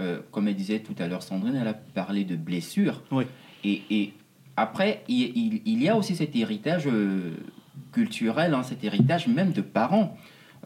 euh, 0.00 0.20
comme 0.30 0.48
elle 0.48 0.56
disait 0.56 0.80
tout 0.80 0.94
à 0.98 1.06
l'heure, 1.06 1.22
Sandrine, 1.22 1.56
elle 1.60 1.68
a 1.68 1.74
parlé 1.74 2.24
de 2.24 2.36
blessures. 2.36 3.02
Oui. 3.10 3.24
Et, 3.64 3.82
et 3.90 4.12
après, 4.56 5.02
il, 5.08 5.32
il- 5.36 5.62
il 5.64 5.82
y 5.82 5.88
a 5.88 5.96
aussi 5.96 6.14
cet 6.16 6.34
héritage 6.36 6.86
euh, 6.86 7.32
culturel, 7.92 8.54
hein, 8.54 8.62
cet 8.62 8.84
héritage 8.84 9.26
même 9.28 9.52
de 9.52 9.60
parents, 9.62 10.16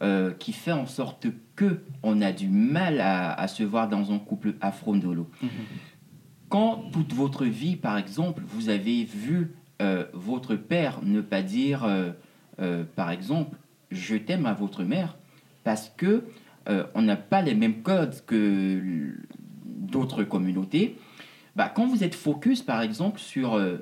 euh, 0.03 0.33
qui 0.33 0.53
fait 0.53 0.73
en 0.73 0.87
sorte 0.87 1.27
que 1.55 1.81
on 2.03 2.21
a 2.21 2.33
du 2.33 2.49
mal 2.49 3.01
à, 3.01 3.33
à 3.33 3.47
se 3.49 3.63
voir 3.63 3.89
dans 3.89 4.13
un 4.13 4.19
couple 4.19 4.55
afro-ndolo. 4.61 5.29
Quand 6.49 6.85
toute 6.93 7.13
votre 7.13 7.45
vie, 7.45 7.77
par 7.77 7.97
exemple, 7.99 8.43
vous 8.47 8.69
avez 8.69 9.05
vu 9.05 9.53
euh, 9.83 10.05
votre 10.13 10.55
père 10.57 11.01
ne 11.03 11.21
pas 11.21 11.43
dire, 11.43 11.85
euh, 11.85 12.85
par 12.97 13.11
exemple, 13.11 13.57
je 13.91 14.17
t'aime 14.17 14.47
à 14.47 14.53
votre 14.55 14.83
mère, 14.85 15.17
parce 15.65 15.93
que 15.97 16.25
on 16.95 17.03
n'a 17.03 17.17
pas 17.17 17.43
les 17.43 17.55
mêmes 17.55 17.83
codes 17.83 18.15
que 18.27 19.13
d'autres 19.67 20.25
communautés. 20.25 20.97
Bah, 21.57 21.71
quand 21.75 21.87
vous 21.87 22.03
êtes 22.05 22.15
focus, 22.15 22.63
par 22.63 22.83
exemple, 22.83 23.21
sur 23.21 23.55
euh, 23.55 23.77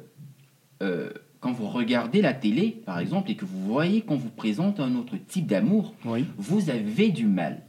euh, 0.83 1.11
quand 1.41 1.53
vous 1.53 1.69
regardez 1.69 2.21
la 2.23 2.35
télé, 2.35 2.83
par 2.85 2.99
exemple, 2.99 3.31
et 3.31 3.35
que 3.35 3.45
vous 3.45 3.65
voyez 3.65 4.03
qu'on 4.03 4.17
vous 4.17 4.29
présente 4.31 4.79
un 4.81 4.95
autre 4.95 5.17
type 5.29 5.47
d'amour, 5.47 5.95
Oui. 6.05 6.27
vous 6.37 6.71
avez 6.71 7.09
du 7.09 7.27
mal. 7.27 7.63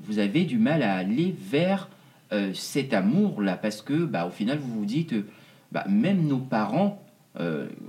Vous 0.00 0.18
avez 0.18 0.44
du 0.44 0.58
mal 0.58 0.82
à 0.82 0.94
aller 0.94 1.34
vers 1.50 1.88
euh, 2.32 2.52
cet 2.54 2.92
amour-là, 2.92 3.56
parce 3.56 3.82
que, 3.82 4.04
bah, 4.04 4.26
au 4.26 4.30
final, 4.30 4.58
vous 4.58 4.80
vous 4.80 4.84
dites, 4.84 5.14
bah, 5.72 5.84
même 5.88 6.26
nos 6.26 6.38
parents, 6.38 7.02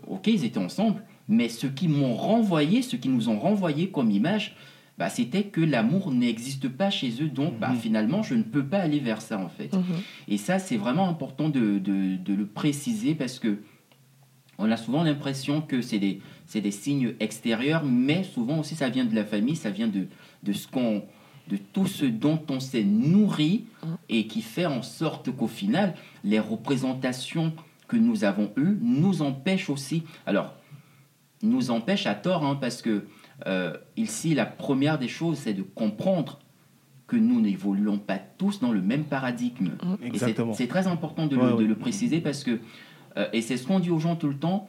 ok, 0.07 0.27
ils 0.27 0.43
étaient 0.43 0.57
ensemble, 0.57 1.01
mais 1.29 1.47
ce 1.47 1.67
qui 1.67 1.87
m'ont 1.87 2.15
renvoyé, 2.15 2.81
ce 2.81 2.97
qui 2.97 3.07
nous 3.07 3.29
ont 3.29 3.39
renvoyé 3.39 3.89
comme 3.89 4.11
image, 4.11 4.55
bah, 4.97 5.09
c'était 5.09 5.43
que 5.43 5.61
l'amour 5.61 6.11
n'existe 6.11 6.67
pas 6.69 6.89
chez 6.89 7.21
eux, 7.21 7.27
donc 7.29 7.59
bah, 7.59 7.69
Mhm. 7.69 7.77
finalement, 7.77 8.23
je 8.23 8.33
ne 8.35 8.43
peux 8.43 8.65
pas 8.65 8.79
aller 8.79 8.99
vers 8.99 9.21
ça, 9.21 9.37
en 9.39 9.49
fait. 9.49 9.71
Et 10.27 10.37
ça, 10.37 10.57
c'est 10.59 10.77
vraiment 10.77 11.07
important 11.07 11.49
de, 11.49 11.77
de- 11.79 12.15
de 12.17 12.33
le 12.33 12.45
préciser 12.45 13.13
parce 13.15 13.37
que 13.39 13.59
on 14.59 14.71
a 14.71 14.77
souvent 14.77 15.03
l'impression 15.03 15.61
que 15.61 15.81
c'est 15.83 15.99
des, 15.99 16.19
c'est 16.47 16.61
des 16.61 16.71
signes 16.71 17.13
extérieurs, 17.19 17.83
mais 17.85 18.23
souvent 18.23 18.59
aussi 18.59 18.73
ça 18.75 18.89
vient 18.89 19.05
de 19.05 19.13
la 19.13 19.23
famille, 19.23 19.55
ça 19.55 19.69
vient 19.69 19.87
de, 19.87 20.07
de, 20.41 20.51
ce 20.53 20.67
qu'on, 20.67 21.03
de 21.47 21.57
tout 21.57 21.85
ce 21.85 22.05
dont 22.05 22.41
on 22.49 22.59
s'est 22.59 22.83
nourri 22.83 23.65
et 24.09 24.25
qui 24.25 24.41
fait 24.41 24.65
en 24.65 24.81
sorte 24.81 25.29
qu'au 25.29 25.47
final, 25.47 25.93
les 26.23 26.39
représentations 26.39 27.53
que 27.87 27.97
nous 27.97 28.23
avons 28.23 28.51
eues 28.57 28.77
nous 28.81 29.21
empêchent 29.21 29.69
aussi. 29.69 30.01
Alors, 30.25 30.55
nous 31.43 31.69
empêchent 31.69 32.07
à 32.07 32.15
tort, 32.15 32.43
hein, 32.43 32.57
parce 32.59 32.81
que 32.81 33.05
euh, 33.45 33.75
ici, 33.95 34.33
la 34.33 34.45
première 34.45 34.97
des 34.97 35.07
choses, 35.07 35.37
c'est 35.37 35.53
de 35.53 35.61
comprendre 35.63 36.39
que 37.05 37.15
nous 37.15 37.39
n'évoluons 37.39 37.99
pas 37.99 38.17
tous 38.17 38.59
dans 38.59 38.71
le 38.71 38.81
même 38.81 39.03
paradigme. 39.05 39.67
Et 39.67 39.97
c'est- 40.01 40.07
Exactement. 40.07 40.53
C'est 40.53 40.67
très 40.67 40.87
important 40.87 41.27
de, 41.27 41.37
Ouais, 41.37 41.43
le, 41.43 41.51
de 41.51 41.55
ouais. 41.57 41.63
le 41.63 41.75
préciser 41.75 42.19
parce 42.19 42.43
que, 42.43 42.59
euh, 43.17 43.27
et 43.33 43.41
c'est 43.41 43.55
ce 43.57 43.65
qu'on 43.67 43.79
dit 43.79 43.91
aux 43.91 43.99
gens 43.99 44.15
tout 44.15 44.27
le 44.27 44.37
temps, 44.37 44.67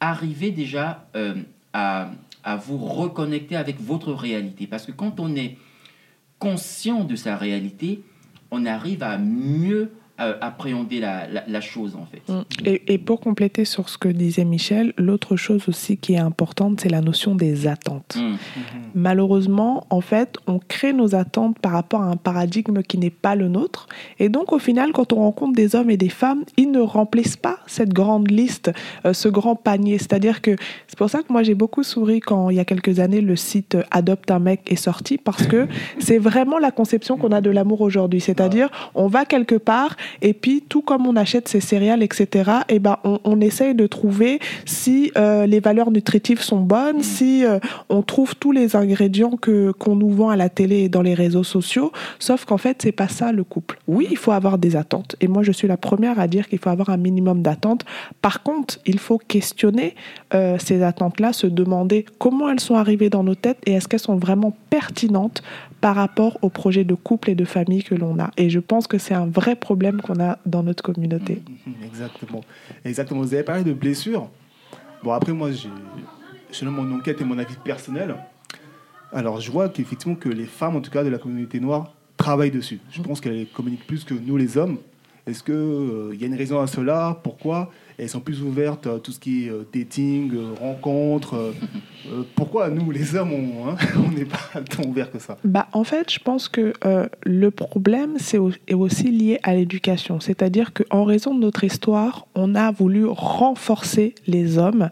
arrivez 0.00 0.50
déjà 0.50 1.06
euh, 1.16 1.34
à, 1.72 2.10
à 2.42 2.56
vous 2.56 2.78
reconnecter 2.78 3.54
avec 3.56 3.80
votre 3.80 4.12
réalité. 4.12 4.66
Parce 4.66 4.86
que 4.86 4.92
quand 4.92 5.20
on 5.20 5.34
est 5.36 5.56
conscient 6.38 7.04
de 7.04 7.14
sa 7.16 7.36
réalité, 7.36 8.02
on 8.50 8.64
arrive 8.66 9.02
à 9.02 9.18
mieux 9.18 9.92
euh, 10.20 10.34
appréhender 10.40 11.00
la, 11.00 11.26
la- 11.28 11.44
la 11.46 11.60
chose 11.60 11.96
en 11.96 12.06
fait. 12.06 12.22
Mm. 12.32 12.42
Et, 12.66 12.94
et 12.94 12.98
pour 12.98 13.20
compléter 13.20 13.64
sur 13.64 13.88
ce 13.88 13.98
que 13.98 14.08
disait 14.08 14.44
Michel, 14.44 14.92
l'autre 14.98 15.36
chose 15.36 15.68
aussi 15.68 15.96
qui 15.96 16.14
est 16.14 16.18
importante, 16.18 16.80
c'est 16.80 16.88
la 16.88 17.00
notion 17.00 17.34
des 17.34 17.66
attentes. 17.66 18.16
Mm. 18.16 18.36
Malheureusement, 18.94 19.86
en 19.90 20.00
fait, 20.00 20.36
on 20.46 20.58
crée 20.58 20.92
nos 20.92 21.14
attentes 21.14 21.58
par 21.58 21.72
rapport 21.72 22.02
à 22.02 22.06
un 22.06 22.16
paradigme 22.16 22.82
qui 22.82 22.98
n'est 22.98 23.10
pas 23.10 23.34
le 23.34 23.48
nôtre. 23.48 23.88
Et 24.18 24.28
donc, 24.28 24.52
au 24.52 24.58
final, 24.58 24.92
quand 24.92 25.12
on 25.12 25.16
rencontre 25.16 25.54
des 25.54 25.74
hommes 25.76 25.90
et 25.90 25.96
des 25.96 26.08
femmes, 26.08 26.44
ils 26.56 26.70
ne 26.70 26.80
remplissent 26.80 27.36
pas 27.36 27.58
cette 27.66 27.92
grande 27.92 28.30
liste, 28.30 28.70
euh, 29.06 29.12
ce 29.12 29.28
grand 29.28 29.54
panier. 29.56 29.98
C'est-à-dire 29.98 30.42
que 30.42 30.56
c'est 30.88 30.98
pour 30.98 31.08
ça 31.08 31.22
que 31.22 31.32
moi, 31.32 31.42
j'ai 31.42 31.54
beaucoup 31.54 31.82
souri 31.82 32.20
quand, 32.20 32.50
il 32.50 32.56
y 32.56 32.60
a 32.60 32.64
quelques 32.64 32.98
années, 33.00 33.20
le 33.20 33.36
site 33.36 33.76
Adopte 33.90 34.30
un 34.30 34.38
mec 34.40 34.60
est 34.70 34.76
sorti, 34.76 35.18
parce 35.18 35.46
que 35.46 35.66
c'est 35.98 36.18
vraiment 36.18 36.58
la 36.58 36.70
conception 36.70 37.16
qu'on 37.16 37.32
a 37.32 37.40
de 37.40 37.50
l'amour 37.50 37.80
aujourd'hui. 37.80 38.20
C'est-à-dire, 38.20 38.68
on 38.94 39.06
va 39.06 39.24
quelque 39.24 39.54
part 39.54 39.96
Et 40.22 40.34
puis, 40.34 40.62
tout 40.68 40.82
comme 40.82 41.06
on 41.06 41.16
achète 41.16 41.48
ces 41.48 41.60
céréales, 41.60 42.02
etc., 42.02 42.50
et 42.68 42.78
ben, 42.78 42.98
on, 43.04 43.20
on 43.24 43.40
essaye 43.40 43.74
de 43.74 43.86
trouver 43.86 44.40
si 44.64 45.12
euh, 45.16 45.46
les 45.46 45.60
valeurs 45.60 45.90
nutritives 45.90 46.40
sont 46.40 46.60
bonnes, 46.60 47.02
si 47.02 47.44
euh, 47.44 47.58
on 47.88 48.02
trouve 48.02 48.36
tous 48.36 48.52
les 48.52 48.76
ingrédients 48.76 49.36
que 49.36 49.72
qu'on 49.72 49.96
nous 49.96 50.10
vend 50.10 50.30
à 50.30 50.36
la 50.36 50.48
télé 50.48 50.80
et 50.80 50.88
dans 50.88 51.02
les 51.02 51.14
réseaux 51.14 51.44
sociaux. 51.44 51.92
Sauf 52.18 52.44
qu'en 52.44 52.58
fait, 52.58 52.78
c'est 52.82 52.92
pas 52.92 53.08
ça 53.08 53.32
le 53.32 53.44
couple. 53.44 53.78
Oui, 53.86 54.06
il 54.10 54.16
faut 54.16 54.32
avoir 54.32 54.58
des 54.58 54.76
attentes. 54.76 55.16
Et 55.20 55.28
moi, 55.28 55.42
je 55.42 55.52
suis 55.52 55.68
la 55.68 55.76
première 55.76 56.18
à 56.18 56.26
dire 56.26 56.48
qu'il 56.48 56.58
faut 56.58 56.70
avoir 56.70 56.90
un 56.90 56.96
minimum 56.96 57.42
d'attentes. 57.42 57.84
Par 58.22 58.42
contre, 58.42 58.78
il 58.86 58.98
faut 58.98 59.18
questionner 59.18 59.94
euh, 60.34 60.56
ces 60.58 60.82
attentes-là, 60.82 61.32
se 61.32 61.46
demander 61.46 62.04
comment 62.18 62.48
elles 62.48 62.60
sont 62.60 62.76
arrivées 62.76 63.10
dans 63.10 63.24
nos 63.24 63.34
têtes 63.34 63.58
et 63.66 63.72
est-ce 63.72 63.88
qu'elles 63.88 64.00
sont 64.00 64.16
vraiment 64.16 64.56
pertinentes 64.70 65.42
par 65.80 65.96
rapport 65.96 66.38
au 66.42 66.50
projet 66.50 66.84
de 66.84 66.94
couple 66.94 67.30
et 67.30 67.34
de 67.34 67.44
famille 67.44 67.82
que 67.82 67.94
l'on 67.94 68.18
a. 68.18 68.30
Et 68.36 68.50
je 68.50 68.58
pense 68.58 68.86
que 68.86 68.98
c'est 68.98 69.14
un 69.14 69.26
vrai 69.26 69.56
problème 69.56 70.00
qu'on 70.00 70.20
a 70.20 70.38
dans 70.46 70.62
notre 70.62 70.82
communauté. 70.82 71.42
Exactement. 71.84 72.42
Exactement. 72.84 73.20
Vous 73.20 73.34
avez 73.34 73.42
parlé 73.42 73.64
de 73.64 73.72
blessures. 73.72 74.28
Bon, 75.02 75.12
après, 75.12 75.32
moi, 75.32 75.50
selon 76.50 76.72
mon 76.72 76.96
enquête 76.96 77.20
et 77.20 77.24
mon 77.24 77.38
avis 77.38 77.56
personnel, 77.64 78.14
alors 79.12 79.40
je 79.40 79.50
vois 79.50 79.68
qu'effectivement 79.68 80.14
que 80.14 80.28
les 80.28 80.44
femmes, 80.44 80.76
en 80.76 80.80
tout 80.80 80.90
cas 80.90 81.02
de 81.02 81.08
la 81.08 81.18
communauté 81.18 81.60
noire, 81.60 81.94
travaillent 82.16 82.50
dessus. 82.50 82.80
Je 82.90 83.00
pense 83.00 83.20
qu'elles 83.20 83.46
communiquent 83.46 83.86
plus 83.86 84.04
que 84.04 84.14
nous, 84.14 84.36
les 84.36 84.58
hommes. 84.58 84.78
Est-ce 85.26 85.42
qu'il 85.42 86.14
il 86.14 86.20
y 86.20 86.24
a 86.24 86.26
une 86.26 86.36
raison 86.36 86.60
à 86.60 86.66
cela? 86.66 87.18
Pourquoi? 87.22 87.70
Elles 88.02 88.08
sont 88.08 88.20
plus 88.20 88.40
ouvertes 88.42 88.86
à 88.86 88.98
tout 88.98 89.12
ce 89.12 89.20
qui 89.20 89.46
est 89.46 89.50
euh, 89.50 89.66
dating, 89.74 90.32
euh, 90.34 90.54
rencontres. 90.58 91.34
euh, 91.34 91.52
pourquoi 92.34 92.70
nous, 92.70 92.90
les 92.90 93.14
hommes, 93.14 93.32
on 93.32 93.68
hein, 93.68 93.76
n'est 94.16 94.24
pas 94.24 94.60
tant 94.74 94.84
ouverts 94.88 95.10
que 95.12 95.18
ça? 95.18 95.36
Bah, 95.44 95.68
en 95.74 95.84
fait, 95.84 96.10
je 96.10 96.18
pense 96.18 96.48
que 96.48 96.72
euh, 96.86 97.06
le 97.24 97.50
problème 97.50 98.14
c'est 98.18 98.38
au- 98.38 98.52
est 98.68 98.74
aussi 98.74 99.10
lié 99.10 99.38
à 99.42 99.54
l'éducation. 99.54 100.18
C'est-à-dire 100.18 100.72
qu'en 100.72 101.04
raison 101.04 101.34
de 101.34 101.40
notre 101.40 101.62
histoire, 101.62 102.26
on 102.34 102.54
a 102.54 102.70
voulu 102.70 103.04
renforcer 103.06 104.14
les 104.26 104.56
hommes 104.56 104.88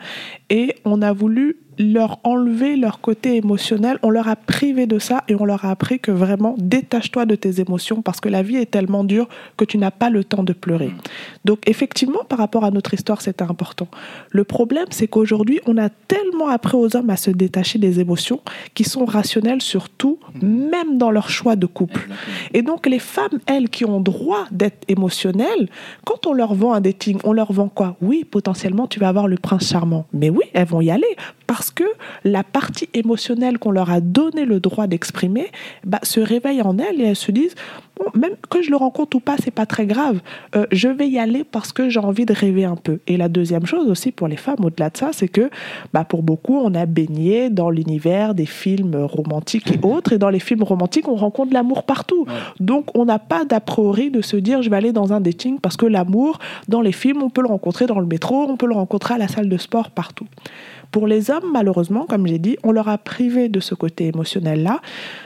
et 0.51 0.75
on 0.85 1.01
a 1.01 1.13
voulu 1.13 1.57
leur 1.79 2.19
enlever 2.25 2.77
leur 2.77 3.01
côté 3.01 3.37
émotionnel. 3.37 3.99
On 4.03 4.11
leur 4.11 4.29
a 4.29 4.37
privé 4.37 4.87
de 4.87 4.99
ça 4.99 5.25
et 5.29 5.35
on 5.35 5.45
leur 5.45 5.65
a 5.65 5.71
appris 5.71 6.01
que 6.01 6.11
vraiment 6.11 6.55
détache-toi 6.59 7.27
de 7.27 7.35
tes 7.35 7.61
émotions 7.61 8.03
parce 8.03 8.21
que 8.21 8.29
la 8.29 8.43
vie 8.43 8.57
est 8.57 8.71
tellement 8.71 9.05
dure 9.05 9.29
que 9.57 9.65
tu 9.65 9.79
n'as 9.79 9.91
pas 9.91 10.11
le 10.11 10.25
temps 10.25 10.43
de 10.43 10.53
pleurer. 10.53 10.91
Donc 11.45 11.61
effectivement, 11.67 12.25
par 12.29 12.39
rapport 12.39 12.65
à 12.65 12.71
notre 12.71 12.95
histoire, 12.95 13.23
c'est 13.23 13.43
important. 13.43 13.89
Le 14.31 14.45
problème, 14.45 14.87
c'est 14.91 15.09
qu'aujourd'hui, 15.09 15.61
on 15.67 15.79
a 15.79 15.89
tellement 15.89 16.49
appris 16.49 16.77
aux 16.77 16.97
hommes 16.97 17.11
à 17.11 17.17
se 17.17 17.31
détacher 17.31 17.79
des 17.79 18.01
émotions 18.01 18.41
qui 18.75 18.85
sont 18.85 19.05
rationnelles 19.05 19.63
surtout, 19.63 20.19
même 20.43 20.99
dans 20.99 21.11
leur 21.11 21.31
choix 21.31 21.57
de 21.57 21.67
couple. 21.67 22.09
Et 22.55 22.63
donc 22.63 22.87
les 22.87 22.99
femmes, 22.99 23.39
elles, 23.47 23.69
qui 23.69 23.85
ont 23.85 24.01
droit 24.01 24.47
d'être 24.51 24.85
émotionnelles, 24.89 25.69
quand 26.05 26.27
on 26.27 26.33
leur 26.33 26.55
vend 26.55 26.73
un 26.73 26.81
dating, 26.81 27.19
on 27.25 27.33
leur 27.33 27.53
vend 27.53 27.69
quoi? 27.69 27.97
Oui, 28.01 28.25
potentiellement, 28.25 28.87
tu 28.87 28.99
vas 28.99 29.09
avoir 29.09 29.29
le 29.29 29.37
prince 29.37 29.69
charmant. 29.69 30.07
Mais 30.13 30.31
oui, 30.31 30.45
elles 30.55 30.67
vont 30.67 30.81
y 30.81 30.91
aller 30.91 31.17
parce 31.49 31.71
que 31.71 31.85
la 32.25 32.45
partie 32.45 32.91
émotionnelle 32.93 33.59
qu'on 33.59 33.71
leur 33.71 33.91
a 33.91 34.01
donné 34.01 34.45
le 34.45 34.61
droit 34.61 34.87
d'exprimer 34.87 35.47
bah, 35.83 35.99
se 36.03 36.21
réveille 36.21 36.61
en 36.61 36.79
elles 36.79 37.01
et 37.01 37.07
elles 37.07 37.17
se 37.17 37.33
disent 37.33 37.55
bon, 37.99 38.05
même 38.15 38.35
que 38.51 38.63
je 38.63 38.71
le 38.71 38.77
rencontre 38.77 39.17
ou 39.17 39.21
pas, 39.21 39.37
c'est 39.43 39.51
pas 39.51 39.65
très 39.65 39.87
grave. 39.87 40.21
Euh, 40.55 40.67
je 40.71 40.89
vais 40.89 41.09
y 41.09 41.19
aller 41.19 41.45
parce 41.45 41.73
que 41.73 41.89
j'ai 41.89 42.01
envie 42.01 42.27
de 42.27 42.35
rêver 42.35 42.67
un 42.67 42.77
peu. 42.77 43.01
Et 43.07 43.17
la 43.17 43.31
deuxième 43.31 43.65
chose 43.65 43.89
aussi 43.89 44.13
pour 44.13 44.29
les 44.29 44.37
femmes, 44.37 44.63
au-delà 44.63 44.91
de 44.91 44.99
ça, 44.99 45.11
c'est 45.13 45.29
que 45.29 45.49
bah, 45.95 46.05
pour 46.05 46.23
beaucoup, 46.23 46.59
on 46.59 46.75
a 46.75 46.85
baigné 46.85 47.49
dans 47.49 47.71
l'univers 47.71 48.35
des 48.35 48.47
films 48.47 48.97
romantiques 48.97 49.73
et 49.73 49.81
autres. 49.83 50.13
Et 50.13 50.19
dans 50.19 50.31
les 50.31 50.41
films 50.41 50.63
romantiques, 50.63 51.09
on 51.09 51.17
rencontre 51.17 51.55
l'amour 51.55 51.85
partout. 51.85 52.27
Ouais. 52.27 52.35
Donc, 52.61 52.95
on 52.95 53.07
n'a 53.07 53.19
pas 53.19 53.47
d'a 53.47 53.61
priori 53.61 54.11
de 54.11 54.21
se 54.21 54.37
dire 54.37 54.61
je 54.61 54.69
vais 54.69 54.77
aller 54.77 54.93
dans 54.93 55.15
un 55.15 55.23
dating 55.23 55.61
parce 55.61 55.79
que 55.79 55.87
l'amour, 55.87 56.39
dans 56.69 56.83
les 56.83 56.93
films, 56.93 57.23
on 57.23 57.31
peut 57.31 57.41
le 57.41 57.49
rencontrer 57.49 57.87
dans 57.87 58.01
le 58.01 58.07
métro, 58.07 58.43
on 58.51 58.59
peut 58.59 58.67
le 58.67 58.75
rencontrer 58.75 59.15
à 59.15 59.19
la 59.19 59.29
salle 59.29 59.49
de 59.49 59.57
sport, 59.57 59.91
partout. 59.91 60.27
Pour 60.91 61.07
les 61.07 61.31
hommes, 61.31 61.51
malheureusement, 61.53 62.07
comme 62.07 62.27
j'ai 62.27 62.39
dit, 62.39 62.57
on 62.63 62.73
leur 62.73 62.89
a 62.89 62.99
privé 62.99 63.49
de 63.49 63.61
ce 63.61 63.75
côté 63.75 64.07
émotionnel-là. 64.07 64.81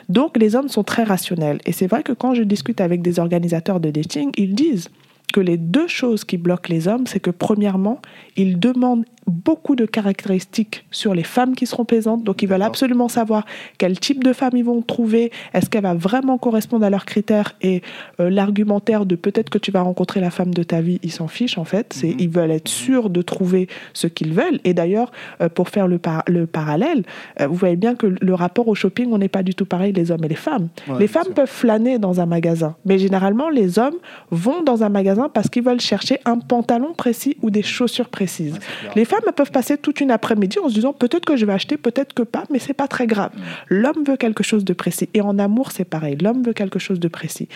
Donc, 0.08 0.36
les 0.36 0.56
hommes 0.56 0.68
sont 0.68 0.82
très 0.82 1.04
rationnels. 1.04 1.60
Et 1.66 1.72
c'est 1.72 1.86
vrai 1.86 2.02
que 2.02 2.12
quand 2.12 2.34
je 2.34 2.42
discute 2.42 2.80
avec 2.80 3.02
des 3.02 3.18
organisateurs 3.18 3.80
de 3.80 3.90
dating, 3.90 4.32
ils 4.36 4.54
disent 4.54 4.88
que 5.32 5.40
les 5.40 5.56
deux 5.56 5.88
choses 5.88 6.24
qui 6.24 6.36
bloquent 6.36 6.68
les 6.68 6.88
hommes, 6.88 7.06
c'est 7.06 7.20
que 7.20 7.30
premièrement, 7.30 8.00
ils 8.36 8.60
demandent 8.60 9.04
beaucoup 9.26 9.76
de 9.76 9.86
caractéristiques 9.86 10.84
sur 10.90 11.14
les 11.14 11.22
femmes 11.22 11.54
qui 11.54 11.66
seront 11.66 11.84
présentes. 11.84 12.24
Donc, 12.24 12.42
ils 12.42 12.48
veulent 12.48 12.62
absolument 12.62 13.08
savoir 13.08 13.44
quel 13.78 13.98
type 13.98 14.22
de 14.24 14.32
femme 14.32 14.52
ils 14.54 14.64
vont 14.64 14.82
trouver. 14.82 15.30
Est-ce 15.54 15.68
qu'elle 15.70 15.82
va 15.82 15.94
vraiment 15.94 16.38
correspondre 16.38 16.84
à 16.84 16.90
leurs 16.90 17.04
critères? 17.04 17.54
Et 17.62 17.82
euh, 18.20 18.30
l'argumentaire 18.30 19.06
de 19.06 19.14
peut-être 19.16 19.50
que 19.50 19.58
tu 19.58 19.70
vas 19.70 19.82
rencontrer 19.82 20.20
la 20.20 20.30
femme 20.30 20.52
de 20.54 20.62
ta 20.62 20.80
vie, 20.80 20.98
ils 21.02 21.12
s'en 21.12 21.28
fichent 21.28 21.58
en 21.58 21.64
fait. 21.64 21.92
C'est, 21.92 22.08
Mhm. 22.08 22.16
Ils 22.18 22.28
veulent 22.28 22.50
être 22.50 22.68
sûrs 22.68 23.10
de 23.10 23.22
trouver 23.22 23.68
ce 23.94 24.06
qu'ils 24.06 24.32
veulent. 24.32 24.58
Et 24.64 24.74
d'ailleurs, 24.74 25.10
euh, 25.40 25.48
pour 25.48 25.68
faire 25.70 25.88
le, 25.88 25.98
par- 25.98 26.24
le 26.26 26.46
parallèle, 26.46 27.04
euh, 27.40 27.46
vous 27.46 27.54
voyez 27.54 27.76
bien 27.76 27.94
que 27.94 28.06
le 28.20 28.34
rapport 28.34 28.68
au 28.68 28.74
shopping, 28.74 29.08
on 29.12 29.18
n'est 29.18 29.28
pas 29.28 29.42
du 29.42 29.54
tout 29.54 29.64
pareil 29.66 29.92
les 29.92 30.10
hommes 30.10 30.24
et 30.24 30.28
les 30.28 30.34
femmes. 30.34 30.68
Ouais, 30.88 30.98
les 30.98 31.06
femmes 31.06 31.24
sûr. 31.24 31.34
peuvent 31.34 31.50
flâner 31.50 31.98
dans 31.98 32.20
un 32.20 32.26
magasin, 32.26 32.76
mais 32.84 32.98
généralement 32.98 33.48
les 33.48 33.78
hommes 33.78 33.94
vont 34.30 34.62
dans 34.62 34.82
un 34.82 34.88
magasin 34.88 35.30
parce 35.32 35.48
qu'ils 35.48 35.62
veulent 35.62 35.80
chercher 35.80 36.18
un 36.24 36.38
pantalon 36.38 36.92
précis 36.92 37.36
ou 37.42 37.50
des 37.50 37.62
chaussures 37.62 38.08
précises. 38.08 38.54
Ouais. 38.54 38.90
Les 38.96 39.04
femmes 39.04 39.20
elles 39.26 39.32
peuvent 39.32 39.50
passer 39.50 39.76
toute 39.76 40.00
une 40.00 40.10
après-midi 40.10 40.58
en 40.58 40.68
se 40.68 40.74
disant 40.74 40.92
peut-être 40.92 41.24
que 41.24 41.36
je 41.36 41.46
vais 41.46 41.52
acheter, 41.52 41.76
peut-être 41.76 42.14
que 42.14 42.22
pas, 42.22 42.44
mais 42.50 42.58
c'est 42.58 42.74
pas 42.74 42.88
très 42.88 43.06
grave. 43.06 43.32
L'homme 43.68 44.04
veut 44.06 44.16
quelque 44.16 44.42
chose 44.42 44.64
de 44.64 44.72
précis. 44.72 45.08
Et 45.14 45.20
en 45.20 45.38
amour, 45.38 45.72
c'est 45.72 45.84
pareil. 45.84 46.16
L'homme 46.20 46.42
veut 46.42 46.52
quelque 46.52 46.78
chose 46.78 47.00
de 47.00 47.08
précis. 47.08 47.48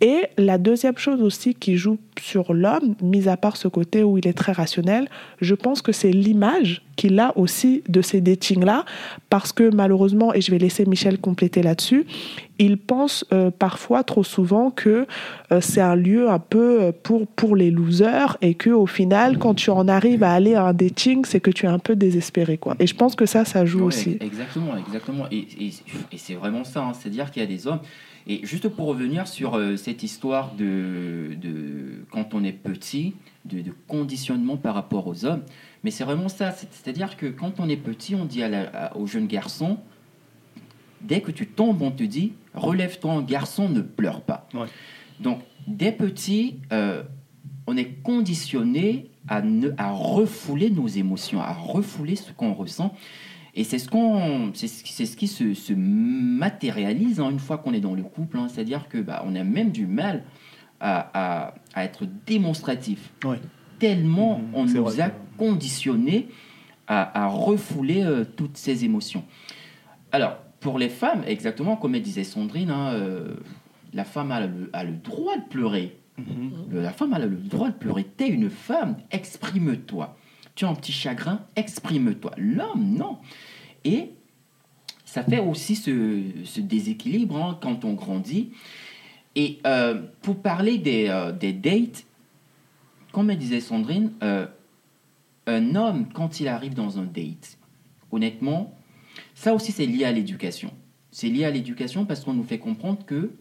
Et 0.00 0.22
la 0.36 0.58
deuxième 0.58 0.98
chose 0.98 1.22
aussi 1.22 1.54
qui 1.54 1.76
joue 1.76 1.98
sur 2.20 2.54
l'homme, 2.54 2.94
mis 3.02 3.28
à 3.28 3.36
part 3.36 3.56
ce 3.56 3.68
côté 3.68 4.02
où 4.02 4.18
il 4.18 4.26
est 4.26 4.36
très 4.36 4.52
rationnel, 4.52 5.08
je 5.40 5.54
pense 5.54 5.82
que 5.82 5.92
c'est 5.92 6.10
l'image 6.10 6.82
qu'il 6.98 7.18
a 7.20 7.32
aussi 7.38 7.82
de 7.88 8.02
ces 8.02 8.20
datings-là, 8.20 8.84
parce 9.30 9.52
que 9.52 9.70
malheureusement, 9.74 10.34
et 10.34 10.40
je 10.42 10.50
vais 10.50 10.58
laisser 10.58 10.84
Michel 10.84 11.18
compléter 11.18 11.62
là-dessus, 11.62 12.04
il 12.58 12.76
pense 12.76 13.24
euh, 13.32 13.50
parfois 13.52 14.02
trop 14.02 14.24
souvent 14.24 14.70
que 14.72 15.06
euh, 15.52 15.60
c'est 15.60 15.80
un 15.80 15.94
lieu 15.94 16.28
un 16.28 16.40
peu 16.40 16.82
euh, 16.82 16.92
pour, 17.04 17.28
pour 17.28 17.54
les 17.54 17.70
losers 17.70 18.36
et 18.42 18.54
que 18.54 18.70
au 18.70 18.86
final, 18.86 19.38
quand 19.38 19.54
tu 19.54 19.70
en 19.70 19.86
arrives 19.86 20.24
à 20.24 20.32
aller 20.32 20.56
à 20.56 20.64
un 20.66 20.72
dating, 20.74 21.24
c'est 21.24 21.38
que 21.40 21.52
tu 21.52 21.66
es 21.66 21.68
un 21.68 21.78
peu 21.78 21.94
désespéré. 21.94 22.58
Quoi. 22.58 22.74
Et 22.80 22.88
je 22.88 22.96
pense 22.96 23.14
que 23.14 23.26
ça, 23.26 23.44
ça 23.44 23.64
joue 23.64 23.78
Ouais, 23.78 23.84
aussi. 23.86 24.18
Exactement, 24.20 24.76
exactement. 24.76 25.24
Et, 25.30 25.46
et- 25.60 25.72
et 26.12 26.18
c'est 26.18 26.34
vraiment 26.34 26.64
ça, 26.64 26.80
hein. 26.82 26.92
c'est-à-dire 26.94 27.30
qu'il 27.30 27.42
y 27.42 27.44
a 27.44 27.48
des 27.48 27.66
hommes. 27.68 27.80
Et 28.26 28.40
juste 28.44 28.68
pour 28.68 28.86
revenir 28.88 29.26
sur 29.28 29.54
euh, 29.56 29.76
cette 29.76 30.02
histoire 30.02 30.52
de, 30.58 31.34
de 31.40 32.04
quand 32.10 32.34
on 32.34 32.42
est 32.44 32.52
petit, 32.52 33.14
de, 33.46 33.62
de 33.62 33.72
conditionnement 33.86 34.56
par 34.58 34.74
rapport 34.74 35.06
aux 35.06 35.24
hommes, 35.24 35.42
mais 35.84 35.90
c'est 35.90 36.04
vraiment 36.04 36.28
ça. 36.28 36.50
c'est- 36.52 36.68
C'est-à-dire 36.72 37.16
que 37.16 37.26
quand 37.26 37.60
on 37.60 37.68
est 37.68 37.76
petit, 37.76 38.14
on 38.14 38.24
dit 38.24 38.42
à 38.42 38.48
la- 38.48 38.68
à- 38.68 38.96
aux 38.96 39.06
jeunes 39.06 39.26
garçons, 39.26 39.78
dès 41.00 41.20
que 41.20 41.30
tu 41.30 41.46
tombes, 41.46 41.80
on 41.82 41.90
te 41.90 42.02
dit, 42.02 42.32
relève-toi, 42.54 43.22
garçon, 43.26 43.68
ne 43.68 43.80
pleure 43.80 44.22
pas. 44.22 44.48
Ouais. 44.54 44.66
Donc, 45.20 45.40
dès 45.66 45.92
petit, 45.92 46.56
euh, 46.72 47.02
on 47.66 47.76
est 47.76 48.02
conditionné 48.02 49.10
à, 49.28 49.42
ne, 49.42 49.70
à 49.76 49.90
refouler 49.92 50.70
nos 50.70 50.86
émotions, 50.86 51.40
à 51.40 51.52
refouler 51.52 52.16
ce 52.16 52.32
qu'on 52.32 52.54
ressent. 52.54 52.94
Et 53.54 53.64
c'est 53.64 53.78
ce, 53.78 53.88
qu'on, 53.88 54.52
c'est 54.54 54.68
ce, 54.68 54.84
c'est 54.86 55.04
ce 55.06 55.16
qui 55.16 55.26
se, 55.26 55.52
se 55.54 55.72
matérialise 55.72 57.18
hein, 57.20 57.30
une 57.30 57.38
fois 57.40 57.58
qu'on 57.58 57.72
est 57.72 57.80
dans 57.80 57.94
le 57.94 58.02
couple. 58.02 58.38
hein. 58.38 58.46
C'est-à-dire 58.48 58.88
que 58.88 58.98
bah, 58.98 59.24
on 59.26 59.34
a 59.34 59.42
même 59.44 59.70
du 59.70 59.86
mal 59.86 60.22
à, 60.80 61.10
à- 61.48 61.54
à 61.74 61.84
être 61.84 62.06
démonstratif. 62.26 63.10
Ouais. 63.24 63.40
Tellement 63.78 64.38
Mhm, 64.38 64.50
on 64.54 64.64
nous 64.66 64.84
vrai, 64.84 65.00
a 65.00 65.10
conditionnés 65.36 66.28
à, 66.86 67.24
à 67.24 67.26
refouler 67.28 68.02
euh, 68.02 68.24
toutes 68.36 68.56
ces 68.56 68.84
émotions. 68.84 69.24
Alors, 70.12 70.36
pour 70.60 70.78
les 70.78 70.88
femmes, 70.88 71.22
exactement 71.26 71.76
comme 71.76 71.94
elle 71.94 72.02
disait 72.02 72.24
Sandrine, 72.24 72.70
hein, 72.70 72.92
euh, 72.94 73.34
la 73.92 74.04
femme 74.04 74.32
a 74.32 74.40
le, 74.46 74.70
a 74.72 74.84
le 74.84 74.92
droit 74.92 75.36
de 75.36 75.44
pleurer. 75.48 75.96
Mhm. 76.18 76.50
Le- 76.70 76.82
La 76.82 76.92
femme 76.92 77.12
a 77.12 77.18
le 77.18 77.28
droit 77.28 77.68
de 77.68 77.74
pleurer. 77.74 78.04
T'es 78.04 78.28
une 78.28 78.50
femme, 78.50 78.96
exprime-toi. 79.10 80.16
Tu 80.54 80.64
as 80.64 80.68
un 80.68 80.74
petit 80.74 80.92
chagrin, 80.92 81.42
exprime-toi. 81.54 82.32
L'homme, 82.36 82.94
non. 82.96 83.18
Et 83.84 84.10
ça 85.04 85.22
fait 85.22 85.38
aussi 85.38 85.76
ce, 85.76 86.22
ce 86.44 86.60
déséquilibre 86.60 87.36
hein, 87.36 87.58
quand 87.60 87.84
on 87.84 87.92
grandit. 87.92 88.50
Et 89.36 89.60
euh, 89.66 90.02
pour 90.22 90.36
parler 90.42 90.78
des, 90.78 91.06
euh, 91.08 91.30
des 91.30 91.52
dates, 91.52 92.04
comme 93.18 93.30
elle 93.30 93.38
disait 93.38 93.58
Sandrine, 93.58 94.12
euh, 94.22 94.46
un 95.48 95.74
homme, 95.74 96.06
quand 96.14 96.38
il 96.38 96.46
arrive 96.46 96.74
dans 96.74 97.00
un 97.00 97.04
date, 97.04 97.58
honnêtement, 98.12 98.76
ça 99.34 99.54
aussi 99.54 99.72
c'est 99.72 99.86
lié 99.86 100.04
à 100.04 100.12
l'éducation. 100.12 100.70
C'est 101.10 101.28
lié 101.28 101.44
à 101.44 101.50
l'éducation 101.50 102.04
parce 102.04 102.20
qu'on 102.20 102.32
nous 102.34 102.44
fait 102.44 102.60
comprendre 102.60 103.04
que 103.04 103.32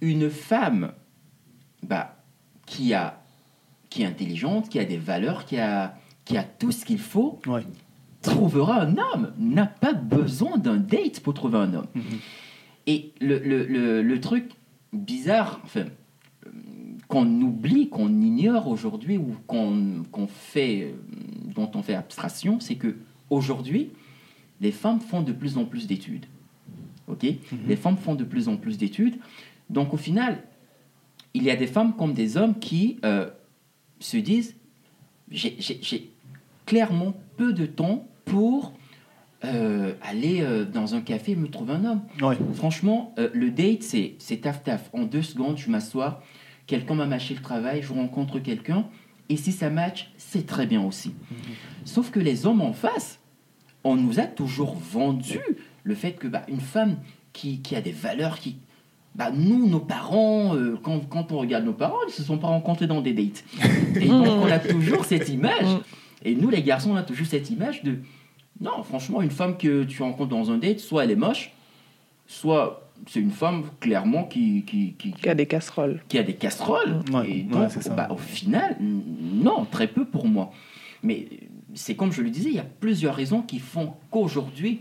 une 0.00 0.28
femme 0.28 0.90
bah, 1.84 2.16
qui, 2.66 2.92
a, 2.92 3.22
qui 3.90 4.02
est 4.02 4.06
intelligente, 4.06 4.68
qui 4.68 4.80
a 4.80 4.84
des 4.84 4.96
valeurs, 4.96 5.44
qui 5.44 5.56
a, 5.58 5.96
qui 6.24 6.36
a 6.36 6.42
tout 6.42 6.72
ce 6.72 6.84
qu'il 6.84 6.98
faut, 6.98 7.38
Ouais. 7.46 7.62
trouvera 8.22 8.82
un 8.82 8.96
homme, 8.98 9.32
n'a 9.38 9.66
pas 9.66 9.92
besoin 9.92 10.58
d'un 10.58 10.78
date 10.78 11.20
pour 11.20 11.34
trouver 11.34 11.58
un 11.58 11.74
homme. 11.74 11.86
Mhm. 11.94 12.02
Et 12.88 13.12
le, 13.20 13.38
le, 13.38 13.64
le, 13.66 14.02
le 14.02 14.20
truc 14.20 14.50
bizarre, 14.92 15.60
enfin, 15.62 15.84
qu'on 17.10 17.26
oublie, 17.42 17.88
qu'on 17.88 18.08
ignore 18.22 18.68
aujourd'hui 18.68 19.18
ou 19.18 19.34
qu'on 19.48 20.26
fait, 20.28 20.84
euh, 20.84 20.92
dont 21.54 21.70
on 21.74 21.82
fait 21.82 21.94
abstraction, 21.96 22.60
c'est 22.60 22.76
que 22.76 22.96
aujourd'hui, 23.28 23.90
les 24.60 24.70
femmes 24.72 25.00
font 25.00 25.20
de 25.22 25.32
plus 25.32 25.58
en 25.58 25.64
plus 25.64 25.86
d'études. 25.86 26.26
Ok? 27.08 27.26
Les 27.66 27.76
femmes 27.76 27.96
font 27.96 28.14
de 28.14 28.22
plus 28.24 28.48
en 28.48 28.56
plus 28.56 28.78
d'études. 28.78 29.16
Donc 29.68 29.92
au 29.92 29.96
final, 29.96 30.42
il 31.34 31.42
y 31.42 31.50
a 31.50 31.56
des 31.56 31.66
femmes 31.66 31.94
comme 31.96 32.14
des 32.14 32.36
hommes 32.36 32.56
qui 32.58 32.98
euh, 33.04 33.28
se 33.98 34.16
disent 34.16 34.54
j'ai- 35.30 36.10
clairement 36.66 37.14
peu 37.36 37.52
de 37.52 37.66
temps 37.66 38.06
pour 38.24 38.72
euh, 39.44 39.94
aller 40.02 40.42
euh, 40.42 40.64
dans 40.64 40.94
un 40.94 41.00
café 41.00 41.32
et 41.32 41.36
me 41.36 41.48
trouver 41.48 41.72
un 41.72 41.84
homme. 41.84 42.02
Ouais. 42.22 42.36
Franchement, 42.54 43.12
le 43.16 43.50
date, 43.50 43.82
c'est 43.82 44.14
c'est 44.18 44.42
taf 44.42 44.62
taf. 44.62 44.88
En 44.92 45.02
deux 45.02 45.22
secondes, 45.22 45.56
je 45.58 45.68
m'assois, 45.70 46.22
quelqu'un 46.70 46.94
m'a 46.94 47.06
mâché 47.06 47.34
le 47.34 47.42
travail, 47.42 47.82
je 47.82 47.92
rencontre 47.92 48.38
quelqu'un, 48.38 48.86
et 49.28 49.36
si 49.36 49.50
ça 49.50 49.70
match, 49.70 50.10
c'est 50.16 50.46
très 50.46 50.66
bien 50.66 50.82
aussi. 50.82 51.12
Sauf 51.84 52.12
que 52.12 52.20
les 52.20 52.46
hommes 52.46 52.60
en 52.60 52.72
face, 52.72 53.18
on 53.82 53.96
nous 53.96 54.20
a 54.20 54.22
toujours 54.22 54.76
vendu 54.76 55.40
le 55.82 55.94
fait 55.96 56.12
que 56.12 56.28
bah, 56.28 56.44
une 56.46 56.60
femme 56.60 56.96
qui, 57.32 57.60
qui 57.60 57.74
a 57.74 57.80
des 57.80 57.90
valeurs 57.90 58.38
qui. 58.38 58.56
Bah, 59.16 59.32
nous, 59.34 59.68
nos 59.68 59.80
parents, 59.80 60.54
euh, 60.54 60.78
quand, 60.80 61.00
quand 61.08 61.32
on 61.32 61.38
regarde 61.38 61.64
nos 61.64 61.72
parents, 61.72 61.98
ils 62.06 62.12
se 62.12 62.22
sont 62.22 62.38
pas 62.38 62.46
rencontrés 62.46 62.86
dans 62.86 63.00
des 63.00 63.12
dates. 63.12 63.44
Et 63.96 64.06
donc, 64.06 64.28
on 64.28 64.50
a 64.50 64.60
toujours 64.60 65.04
cette 65.04 65.28
image. 65.28 65.80
Et 66.24 66.36
nous, 66.36 66.50
les 66.50 66.62
garçons, 66.62 66.92
on 66.92 66.96
a 66.96 67.02
toujours 67.02 67.26
cette 67.26 67.50
image 67.50 67.82
de. 67.82 67.98
Non, 68.60 68.84
franchement, 68.84 69.22
une 69.22 69.32
femme 69.32 69.56
que 69.56 69.82
tu 69.82 70.02
rencontres 70.02 70.30
dans 70.30 70.52
un 70.52 70.58
date, 70.58 70.78
soit 70.78 71.02
elle 71.02 71.10
est 71.10 71.16
moche, 71.16 71.50
soit 72.28 72.79
c'est 73.06 73.20
une 73.20 73.30
femme 73.30 73.64
clairement 73.80 74.24
qui, 74.24 74.64
qui, 74.64 74.94
a 75.28 75.34
des 75.34 75.46
casseroles. 75.46 76.02
qui 76.08 76.18
a 76.18 76.22
des 76.22 76.34
casseroles. 76.34 77.02
Ouais, 77.12 77.30
et 77.30 77.42
donc, 77.42 77.70
c'est 77.70 77.82
ça. 77.82 77.94
bah, 77.94 78.08
au 78.10 78.16
final, 78.16 78.76
non, 78.80 79.64
très 79.64 79.86
peu 79.88 80.04
pour 80.04 80.26
moi. 80.26 80.50
Mais 81.02 81.28
c'est 81.74 81.94
comme 81.96 82.12
je 82.12 82.22
le 82.22 82.30
disais, 82.30 82.50
il 82.50 82.56
y 82.56 82.60
a 82.60 82.64
plusieurs 82.64 83.14
raisons 83.14 83.42
qui 83.42 83.58
font 83.58 83.94
qu'aujourd'hui, 84.10 84.80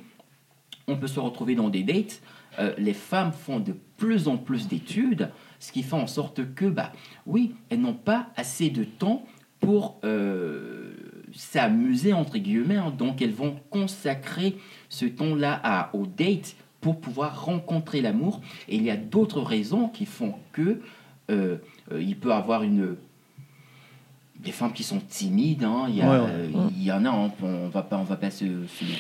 on 0.88 0.98
peut 0.98 1.08
se 1.08 1.20
retrouver 1.20 1.56
dans 1.56 1.70
des 1.70 1.84
dates. 1.84 2.22
Euh, 2.60 2.74
les 2.78 2.94
femmes 2.94 3.32
font 3.32 3.60
de 3.60 3.74
plus 3.98 4.28
en 4.28 4.38
plus 4.38 4.68
d'études, 4.68 5.30
ce 5.60 5.72
qui 5.72 5.84
fait 5.84 5.96
en 5.96 6.08
sorte 6.08 6.54
que, 6.56 6.66
bah, 6.66 6.92
oui, 7.26 7.54
elles 7.70 7.80
n'ont 7.82 7.94
pas 7.94 8.28
assez 8.36 8.70
de 8.70 8.84
temps 8.84 9.24
pour 9.60 10.00
euh, 10.04 10.94
s'amuser, 11.34 12.14
entre 12.14 12.38
guillemets. 12.38 12.78
hein. 12.78 12.94
donc, 12.98 13.22
elles 13.22 13.34
vont 13.34 13.56
consacrer 13.70 14.58
ce 14.90 15.06
temps-là 15.06 15.60
à- 15.64 15.96
aux 15.96 16.06
dates 16.06 16.56
pour 16.82 17.00
pouvoir 17.00 17.46
rencontrer 17.46 18.02
l'amour. 18.02 18.42
Et 18.68 18.76
il 18.76 18.84
y 18.84 18.90
a 18.90 18.98
d'autres 18.98 19.42
raisons 19.42 19.88
qui 19.90 20.06
font 20.06 20.36
que 20.52 20.82
euh, 21.30 21.58
euh, 21.92 22.02
il 22.02 22.18
peut 22.18 22.34
avoir 22.34 22.64
une 22.64 22.96
des 24.40 24.52
femmes 24.54 24.72
qui 24.72 24.84
sont 24.84 25.02
timides, 25.02 25.66
hein, 25.66 25.88
il, 25.90 25.98
y 25.98 26.02
a, 26.02 26.10
Ouais, 26.10 26.18
ouais. 26.18 26.32
euh, 26.32 26.70
il 26.72 26.84
y 26.84 26.92
en 26.94 27.04
a, 27.04 27.12
on 27.12 27.68
va 27.68 27.84
pas, 27.84 27.98
on 27.98 28.04
va 28.04 28.16
pas 28.16 28.32
se, 28.32 28.46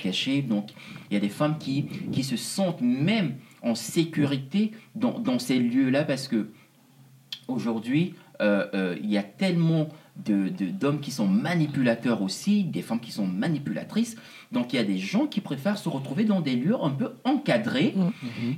cacher. 0.03 0.41
Donc, 0.41 0.71
il 1.09 1.13
y 1.13 1.17
a 1.17 1.21
des 1.21 1.29
femmes 1.29 1.57
qui, 1.57 1.85
qui 2.11 2.23
se 2.23 2.35
sentent 2.35 2.81
même 2.81 3.35
en 3.61 3.73
sécurité 3.73 4.71
dans, 4.95 5.17
dans 5.17 5.39
ces 5.39 5.57
lieux-là 5.57 6.03
parce 6.03 6.27
que 6.27 6.49
aujourd'hui, 7.47 8.15
euh, 8.41 8.95
il 9.01 9.09
y 9.09 9.17
a 9.17 9.23
tellement 9.23 9.87
de- 10.25 10.49
de- 10.49 10.69
d'hommes 10.71 10.99
qui 10.99 11.11
sont 11.11 11.27
manipulateurs 11.27 12.21
aussi, 12.21 12.63
des 12.63 12.81
femmes 12.81 12.99
qui 12.99 13.11
sont 13.11 13.27
manipulatrices. 13.27 14.15
Donc, 14.51 14.73
il 14.73 14.77
y 14.77 14.79
a 14.79 14.83
des 14.83 14.97
gens 14.97 15.25
qui 15.27 15.41
préfèrent 15.41 15.77
se 15.77 15.89
retrouver 15.89 16.23
dans 16.25 16.41
des 16.41 16.55
lieux 16.55 16.75
un 16.81 16.89
peu 16.89 17.13
encadrés. 17.23 17.93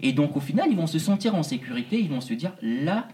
Et 0.01 0.13
donc, 0.13 0.37
au 0.37 0.39
final, 0.39 0.67
ils 0.69 0.77
vont 0.77 0.87
se 0.87 0.99
sentir 0.99 1.35
en 1.35 1.43
sécurité. 1.43 1.99
Ils 1.99 2.09
vont 2.09 2.21
se 2.21 2.33
dire, 2.33 2.53
là, 2.61 3.07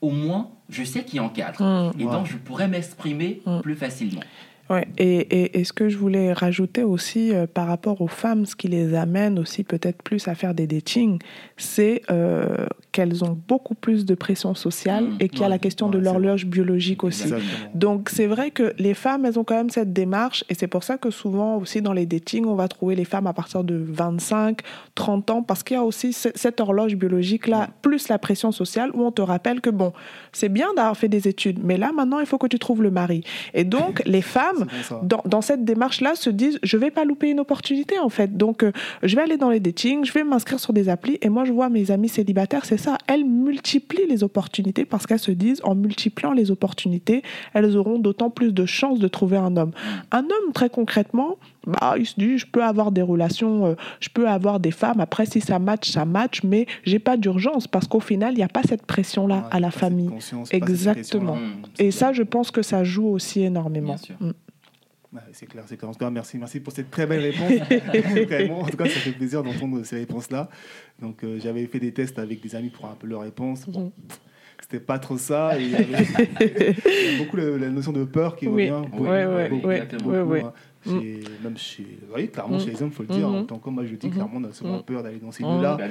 au 0.00 0.10
moins, 0.10 0.50
je 0.68 0.84
sais 0.84 1.04
qui 1.04 1.18
encadre. 1.20 1.62
Mm. 1.62 2.00
Et 2.00 2.04
donc, 2.04 2.26
je 2.26 2.36
pourrais 2.36 2.68
m'exprimer 2.68 3.40
Mm. 3.46 3.60
plus 3.60 3.74
facilement. 3.74 4.20
Ouais, 4.70 4.86
et, 4.98 5.16
et, 5.42 5.60
et 5.60 5.64
ce 5.64 5.72
que 5.72 5.88
je 5.88 5.96
voulais 5.96 6.32
rajouter 6.32 6.82
aussi 6.82 7.32
euh, 7.34 7.46
par 7.46 7.66
rapport 7.68 8.00
aux 8.02 8.08
femmes, 8.08 8.44
ce 8.44 8.54
qui 8.54 8.68
les 8.68 8.94
amène 8.94 9.38
aussi 9.38 9.64
peut-être 9.64 10.02
plus 10.02 10.28
à 10.28 10.34
faire 10.34 10.52
des 10.54 10.66
datings, 10.66 11.18
c'est 11.56 12.02
euh, 12.10 12.66
qu'elles 12.92 13.24
ont 13.24 13.38
beaucoup 13.48 13.74
plus 13.74 14.04
de 14.04 14.14
pression 14.14 14.54
sociale 14.54 15.04
Mm, 15.04 15.16
et 15.20 15.28
qu'il 15.28 15.38
y 15.40 15.42
a 15.42 15.46
ouais, 15.46 15.50
la 15.50 15.58
question 15.58 15.86
ouais, 15.86 15.92
de 15.92 15.98
l'horloge 15.98 16.44
biologique 16.46 17.04
aussi. 17.04 17.22
Exactement. 17.22 17.70
Donc 17.74 18.10
c'est 18.10 18.26
vrai 18.26 18.50
que 18.50 18.72
les 18.78 18.94
femmes, 18.94 19.24
elles 19.24 19.38
ont 19.38 19.44
quand 19.44 19.54
même 19.56 19.70
cette 19.70 19.92
démarche 19.92 20.44
et 20.48 20.54
c'est 20.54 20.66
pour 20.66 20.82
ça 20.84 20.98
que 20.98 21.10
souvent 21.10 21.56
aussi 21.56 21.80
dans 21.80 21.92
les 21.92 22.04
datings, 22.06 22.44
on 22.46 22.54
va 22.54 22.68
trouver 22.68 22.94
les 22.94 23.04
femmes 23.04 23.26
à 23.26 23.32
partir 23.32 23.64
de 23.64 23.74
25, 23.76 24.60
30 24.94 25.30
ans 25.30 25.42
parce 25.42 25.62
qu'il 25.62 25.76
y 25.76 25.78
a 25.80 25.84
aussi 25.84 26.12
ce- 26.12 26.28
cette 26.34 26.60
horloge 26.60 26.96
biologique-là, 26.96 27.68
plus 27.82 28.08
la 28.08 28.18
pression 28.18 28.52
sociale 28.52 28.90
où 28.94 29.02
on 29.02 29.12
te 29.12 29.22
rappelle 29.22 29.60
que 29.60 29.70
bon, 29.70 29.92
c'est 30.32 30.48
bien 30.48 30.68
d'avoir 30.76 30.96
fait 30.96 31.08
des 31.08 31.28
études, 31.28 31.60
mais 31.62 31.76
là 31.76 31.92
maintenant 31.92 32.20
il 32.20 32.26
faut 32.26 32.38
que 32.38 32.46
tu 32.46 32.58
trouves 32.58 32.82
le 32.82 32.90
mari. 32.90 33.22
Et 33.54 33.64
donc 33.64 34.02
les 34.06 34.22
femmes, 34.22 34.57
Bon, 34.58 35.00
dans, 35.02 35.22
dans 35.24 35.40
cette 35.40 35.64
démarche-là, 35.64 36.14
se 36.14 36.30
disent 36.30 36.58
je 36.62 36.76
vais 36.76 36.90
pas 36.90 37.04
louper 37.04 37.30
une 37.30 37.40
opportunité 37.40 37.98
en 37.98 38.08
fait. 38.08 38.36
Donc 38.36 38.62
euh, 38.62 38.72
je 39.02 39.16
vais 39.16 39.22
aller 39.22 39.36
dans 39.36 39.50
les 39.50 39.60
datings, 39.60 40.04
je 40.04 40.12
vais 40.12 40.24
m'inscrire 40.24 40.60
sur 40.60 40.72
des 40.72 40.88
applis 40.88 41.18
et 41.22 41.28
moi 41.28 41.44
je 41.44 41.52
vois 41.52 41.68
mes 41.68 41.90
amis 41.90 42.08
célibataires, 42.08 42.64
c'est 42.64 42.76
ça, 42.76 42.98
elles 43.06 43.24
multiplient 43.24 44.06
les 44.08 44.24
opportunités 44.24 44.84
parce 44.84 45.06
qu'elles 45.06 45.18
se 45.18 45.30
disent 45.30 45.60
en 45.64 45.74
multipliant 45.74 46.32
les 46.32 46.50
opportunités, 46.50 47.22
elles 47.54 47.76
auront 47.76 47.98
d'autant 47.98 48.30
plus 48.30 48.52
de 48.52 48.66
chances 48.66 48.98
de 48.98 49.08
trouver 49.08 49.36
un 49.36 49.56
homme. 49.56 49.72
Un 50.12 50.24
homme 50.24 50.52
très 50.52 50.70
concrètement, 50.70 51.36
bah, 51.66 51.94
il 51.98 52.06
se 52.06 52.14
dit 52.18 52.38
je 52.38 52.46
peux 52.46 52.62
avoir 52.62 52.92
des 52.92 53.02
relations, 53.02 53.66
euh, 53.66 53.74
je 54.00 54.08
peux 54.08 54.28
avoir 54.28 54.60
des 54.60 54.70
femmes. 54.70 55.00
Après 55.00 55.26
si 55.26 55.40
ça 55.40 55.58
match, 55.58 55.90
ça 55.90 56.04
match, 56.04 56.42
mais 56.42 56.66
j'ai 56.84 56.98
pas 56.98 57.16
d'urgence 57.16 57.66
parce 57.66 57.86
qu'au 57.86 58.00
final 58.00 58.34
il 58.34 58.38
n'y 58.38 58.42
a 58.42 58.48
pas 58.48 58.62
cette 58.62 58.84
pression-là 58.86 59.28
Ouais, 59.28 59.42
à 59.50 59.60
la 59.60 59.70
famille. 59.70 60.10
Exactement. 60.50 61.36
Mm. 61.36 61.62
Et 61.78 61.90
ça, 61.90 62.12
je 62.12 62.22
pense 62.22 62.50
que 62.50 62.62
ça 62.62 62.84
joue 62.84 63.06
aussi 63.08 63.42
énormément. 63.42 63.94
Bien 63.94 63.96
sûr. 63.96 64.14
Mm. 64.20 64.32
Ouais, 65.12 65.20
c'est 65.32 65.46
clair, 65.46 65.64
c'est 65.66 65.76
clair. 65.78 65.88
En 65.88 65.92
tout 65.94 65.98
cas, 66.00 66.10
merci, 66.10 66.36
merci 66.36 66.60
pour 66.60 66.72
cette 66.72 66.90
très 66.90 67.06
belle 67.06 67.20
réponse. 67.20 67.52
Vraiment, 68.26 68.60
en 68.60 68.66
tout 68.66 68.76
cas, 68.76 68.84
ça 68.84 68.90
fait 69.00 69.12
plaisir 69.12 69.42
d'entendre 69.42 69.82
ces 69.82 69.96
réponses-là. 69.96 70.50
Donc, 71.00 71.24
euh, 71.24 71.38
j'avais 71.42 71.64
fait 71.66 71.80
des 71.80 71.92
tests 71.92 72.18
avec 72.18 72.42
des 72.42 72.54
amis 72.54 72.68
pour 72.68 72.84
un 72.86 72.94
peu 72.94 73.06
leurs 73.06 73.22
réponses. 73.22 73.66
Bon. 73.68 73.90
C'était 74.60 74.80
pas 74.80 74.98
trop 74.98 75.16
ça. 75.16 75.58
et 75.58 75.62
Il 75.62 75.70
y 75.70 75.76
avait 75.76 75.86
il 76.40 77.12
y 77.12 77.14
a 77.14 77.18
beaucoup 77.18 77.36
la, 77.36 77.56
la 77.56 77.68
notion 77.70 77.92
de 77.92 78.04
peur 78.04 78.36
qui 78.36 78.48
Oui. 78.48 78.68
revient. 78.70 78.86
Oui, 78.92 79.08
Ouais, 79.08 79.24
ouais, 79.26 79.48
beaucoup, 79.48 79.66
ouais, 79.68 80.20
ouais, 80.20 80.42
hein. 80.42 80.52
Chez- 80.84 81.20
Même 81.42 81.56
chez, 81.56 81.86
voyez, 82.08 82.28
clairement, 82.28 82.56
Mhm. 82.56 82.60
chez 82.64 82.70
les 82.70 82.82
hommes, 82.82 82.90
il 82.90 82.94
faut 82.94 83.02
le 83.02 83.08
dire. 83.08 83.28
Mhm. 83.28 83.34
En 83.36 83.44
tant 83.44 83.58
qu'homme, 83.58 83.74
moi, 83.74 83.84
je 83.86 83.94
dis 83.94 84.06
Mhm. 84.08 84.12
clairement, 84.12 84.32
on 84.36 84.44
a 84.44 84.52
souvent 84.52 84.76
Mhm. 84.76 84.82
peur 84.82 85.02
d'aller 85.02 85.18
dans 85.18 85.32
ces 85.32 85.42
lieux-là. 85.42 85.76
Bah. 85.76 85.84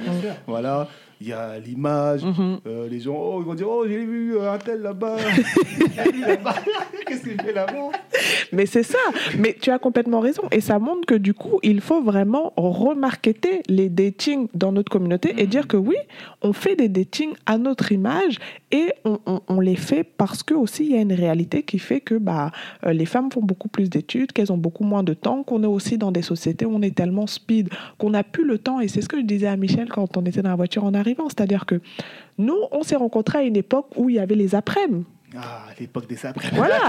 Voilà, 0.46 0.88
il 1.20 1.28
y 1.28 1.32
a 1.32 1.58
l'image. 1.58 2.22
Mhm. 2.24 2.58
Euh, 2.66 2.88
les 2.88 3.00
gens, 3.00 3.16
oh, 3.18 3.40
ils 3.40 3.46
vont 3.46 3.54
dire, 3.54 3.68
oh, 3.68 3.84
j'ai 3.86 4.04
vu 4.04 4.36
euh, 4.36 4.52
un 4.52 4.58
tel 4.58 4.82
là-bas. 4.82 5.16
Qu'est-ce 7.06 7.22
qu'il 7.22 7.40
fait 7.40 7.52
là-bas? 7.52 7.90
Mais 8.52 8.66
c'est 8.66 8.82
ça. 8.82 8.98
Mais 9.38 9.56
tu 9.60 9.70
as 9.70 9.78
complètement 9.78 10.20
raison. 10.20 10.42
Et 10.52 10.60
ça 10.60 10.78
montre 10.78 11.06
que 11.06 11.14
du 11.14 11.34
coup, 11.34 11.58
il 11.62 11.80
faut 11.80 12.02
vraiment 12.02 12.52
remarketer 12.56 13.62
les 13.68 13.88
datings 13.88 14.48
dans 14.54 14.72
notre 14.72 14.90
communauté 14.90 15.34
et 15.38 15.44
Mhm. 15.44 15.48
dire 15.48 15.68
que 15.68 15.76
oui, 15.76 15.96
on 16.42 16.52
fait 16.52 16.76
des 16.76 16.88
datings 16.88 17.32
à 17.46 17.58
notre 17.58 17.92
image 17.92 18.38
et 18.70 18.92
on, 19.04 19.18
on- 19.26 19.40
on 19.48 19.60
les 19.60 19.76
fait 19.76 20.04
parce 20.04 20.42
que 20.42 20.54
aussi 20.54 20.84
il 20.86 20.92
y 20.92 20.98
a 20.98 21.00
une 21.00 21.12
réalité 21.12 21.62
qui 21.62 21.78
fait 21.78 22.00
que 22.00 22.14
bah, 22.14 22.50
euh, 22.86 22.92
les 22.92 23.06
femmes 23.06 23.30
font 23.32 23.40
beaucoup 23.42 23.68
plus 23.68 23.88
d'études, 23.90 24.32
qu'elles 24.32 24.52
ont 24.52 24.58
beaucoup 24.58 24.84
moins 24.84 25.02
de 25.02 25.14
temps, 25.14 25.42
qu'on 25.42 25.62
est 25.62 25.66
aussi 25.66 25.98
dans 25.98 26.12
des 26.12 26.22
sociétés 26.22 26.64
où 26.66 26.74
on 26.74 26.82
est 26.82 26.94
tellement 26.94 27.26
speed 27.26 27.70
qu'on 27.98 28.10
n'a 28.10 28.24
plus 28.24 28.44
le 28.46 28.58
temps. 28.58 28.80
Et 28.80 28.88
c'est 28.88 29.00
ce 29.02 29.08
que 29.08 29.18
je 29.18 29.24
disais 29.24 29.46
à 29.46 29.56
Michel 29.56 29.88
quand 29.88 30.16
on 30.16 30.24
était 30.24 30.42
dans 30.42 30.50
la 30.50 30.56
voiture 30.56 30.84
en 30.84 30.94
C'est-à-dire 31.28 31.66
que 31.66 31.80
nous, 32.38 32.58
on 32.72 32.82
s'est 32.82 32.96
rencontrés 32.96 33.38
à 33.38 33.42
une 33.42 33.56
époque 33.56 33.88
où 33.96 34.10
il 34.10 34.16
y 34.16 34.18
avait 34.18 34.34
les 34.34 34.54
après-midi. 34.54 35.04
Ah, 35.36 35.66
l'époque 35.78 36.06
des 36.08 36.16
saprés. 36.16 36.48
Voilà. 36.54 36.88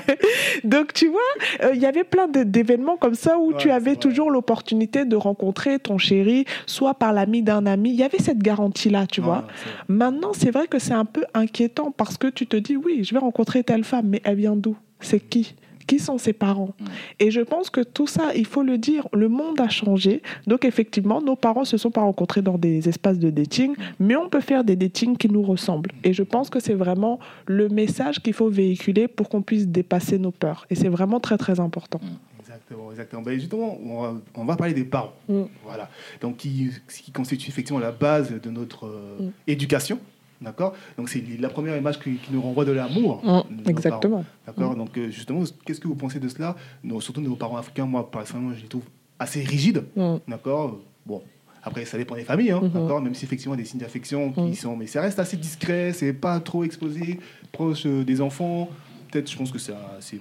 Donc 0.64 0.94
tu 0.94 1.08
vois, 1.08 1.20
euh, 1.62 1.72
il 1.74 1.80
y 1.80 1.86
avait 1.86 2.04
plein 2.04 2.28
d'événements 2.28 2.96
comme 2.96 3.14
ça 3.14 3.38
où 3.38 3.50
Ouais, 3.50 3.56
tu 3.58 3.70
avais 3.70 3.96
toujours 3.96 4.30
l'opportunité 4.30 5.04
de 5.04 5.16
rencontrer 5.16 5.78
ton 5.78 5.98
chéri, 5.98 6.46
soit 6.66 6.94
par 6.94 7.12
l'ami 7.12 7.42
d'un 7.42 7.66
ami. 7.66 7.90
Il 7.90 7.96
y 7.96 8.02
avait 8.02 8.18
cette 8.18 8.38
garantie-là, 8.38 9.06
tu 9.06 9.20
vois. 9.20 9.46
Maintenant, 9.88 10.32
c'est 10.32 10.50
vrai 10.50 10.66
que 10.66 10.78
c'est 10.78 10.94
un 10.94 11.04
peu 11.04 11.24
inquiétant 11.34 11.90
parce 11.90 12.16
que 12.16 12.28
tu 12.28 12.46
te 12.46 12.56
dis, 12.56 12.76
oui, 12.76 13.04
je 13.04 13.12
vais 13.12 13.20
rencontrer 13.20 13.64
telle 13.64 13.84
femme, 13.84 14.06
mais 14.08 14.22
elle 14.24 14.36
vient 14.36 14.56
d'où? 14.56 14.76
C'est 15.00 15.20
qui? 15.20 15.54
Qui 15.90 15.98
sont 15.98 16.18
ses 16.26 16.32
parents 16.32 16.72
Mm. 16.80 16.84
Et 17.24 17.28
je 17.36 17.40
pense 17.52 17.68
que 17.76 17.82
tout 17.96 18.06
ça, 18.16 18.26
il 18.42 18.46
faut 18.52 18.62
le 18.72 18.76
dire, 18.90 19.02
le 19.24 19.28
monde 19.28 19.58
a 19.60 19.68
changé. 19.68 20.22
Donc 20.50 20.60
effectivement, 20.64 21.20
nos 21.30 21.36
parents 21.46 21.64
se 21.72 21.76
sont 21.82 21.90
pas 21.98 22.02
rencontrés 22.10 22.42
dans 22.50 22.58
des 22.58 22.76
espaces 22.92 23.18
de 23.26 23.30
dating, 23.30 23.72
mais 24.06 24.16
on 24.24 24.28
peut 24.34 24.44
faire 24.52 24.62
des 24.70 24.76
datings 24.84 25.16
qui 25.16 25.28
nous 25.28 25.42
ressemblent. 25.54 25.92
Et 26.06 26.12
je 26.12 26.22
pense 26.34 26.48
que 26.52 26.60
c'est 26.66 26.78
vraiment 26.84 27.18
le 27.58 27.68
message 27.68 28.16
qu'il 28.22 28.34
faut 28.40 28.48
véhiculer 28.48 29.04
pour 29.16 29.26
qu'on 29.30 29.42
puisse 29.50 29.66
dépasser 29.80 30.16
nos 30.18 30.30
peurs. 30.42 30.60
Et 30.70 30.74
c'est 30.80 30.88
vraiment 30.98 31.20
très 31.26 31.38
très 31.44 31.56
important. 31.66 32.00
Exactement, 32.40 32.90
exactement. 32.90 33.22
Ben, 33.22 33.34
justement, 33.38 33.78
on 33.84 34.02
va, 34.02 34.14
on 34.34 34.44
va 34.44 34.56
parler 34.56 34.74
des 34.74 34.84
parents. 34.96 35.12
Mm. 35.28 35.42
Voilà. 35.64 35.88
Donc, 36.22 36.32
qui, 36.38 36.70
ce 36.88 37.00
qui 37.02 37.10
constitue 37.12 37.48
effectivement 37.52 37.80
la 37.80 37.92
base 37.92 38.28
de 38.46 38.50
notre 38.50 38.86
euh, 38.86 39.18
Mm. 39.20 39.30
éducation. 39.46 39.98
D'accord 40.40 40.74
Donc, 40.96 41.08
c'est 41.10 41.22
la 41.38 41.48
première 41.50 41.76
image 41.76 41.98
qui, 42.00 42.14
qui 42.14 42.32
nous 42.32 42.40
renvoie 42.40 42.64
de 42.64 42.72
l'amour. 42.72 43.22
Mm. 43.24 43.68
Exactement. 43.68 44.24
D'accord 44.46 44.74
Donc, 44.74 44.96
euh, 44.96 45.10
justement, 45.10 45.42
qu'est-ce 45.64 45.80
que 45.80 45.88
vous 45.88 45.94
pensez 45.94 46.18
de 46.18 46.28
cela 46.28 46.56
Nos- 46.82 47.00
Surtout 47.00 47.20
nos 47.20 47.36
parents 47.36 47.56
africains, 47.58 47.84
moi, 47.86 48.10
personnellement, 48.10 48.54
je 48.56 48.62
les 48.62 48.68
trouve 48.68 48.84
assez 49.18 49.42
rigides. 49.42 49.84
Mm. 49.96 50.16
D'accord 50.28 50.78
Bon, 51.06 51.22
Après, 51.62 51.84
ça 51.84 51.98
dépend 51.98 52.14
des 52.14 52.24
familles, 52.24 52.52
hein, 52.52 52.60
Mhm. 52.62 52.70
d'accord 52.70 53.02
Même 53.02 53.14
si 53.14 53.26
effectivement 53.26 53.54
des 53.54 53.66
signes 53.66 53.80
d'affection 53.80 54.32
qui 54.32 54.56
sont, 54.56 54.76
mais 54.76 54.86
ça 54.86 55.02
reste 55.02 55.18
assez 55.18 55.36
discret, 55.36 55.92
c'est 55.92 56.14
pas 56.14 56.40
trop 56.40 56.64
exposé, 56.64 57.20
proche 57.52 57.84
euh, 57.84 58.02
des 58.02 58.22
enfants. 58.22 58.70
Peut-être, 59.10 59.30
je 59.30 59.36
pense 59.36 59.50
que 59.50 59.58
c'est 59.58 59.74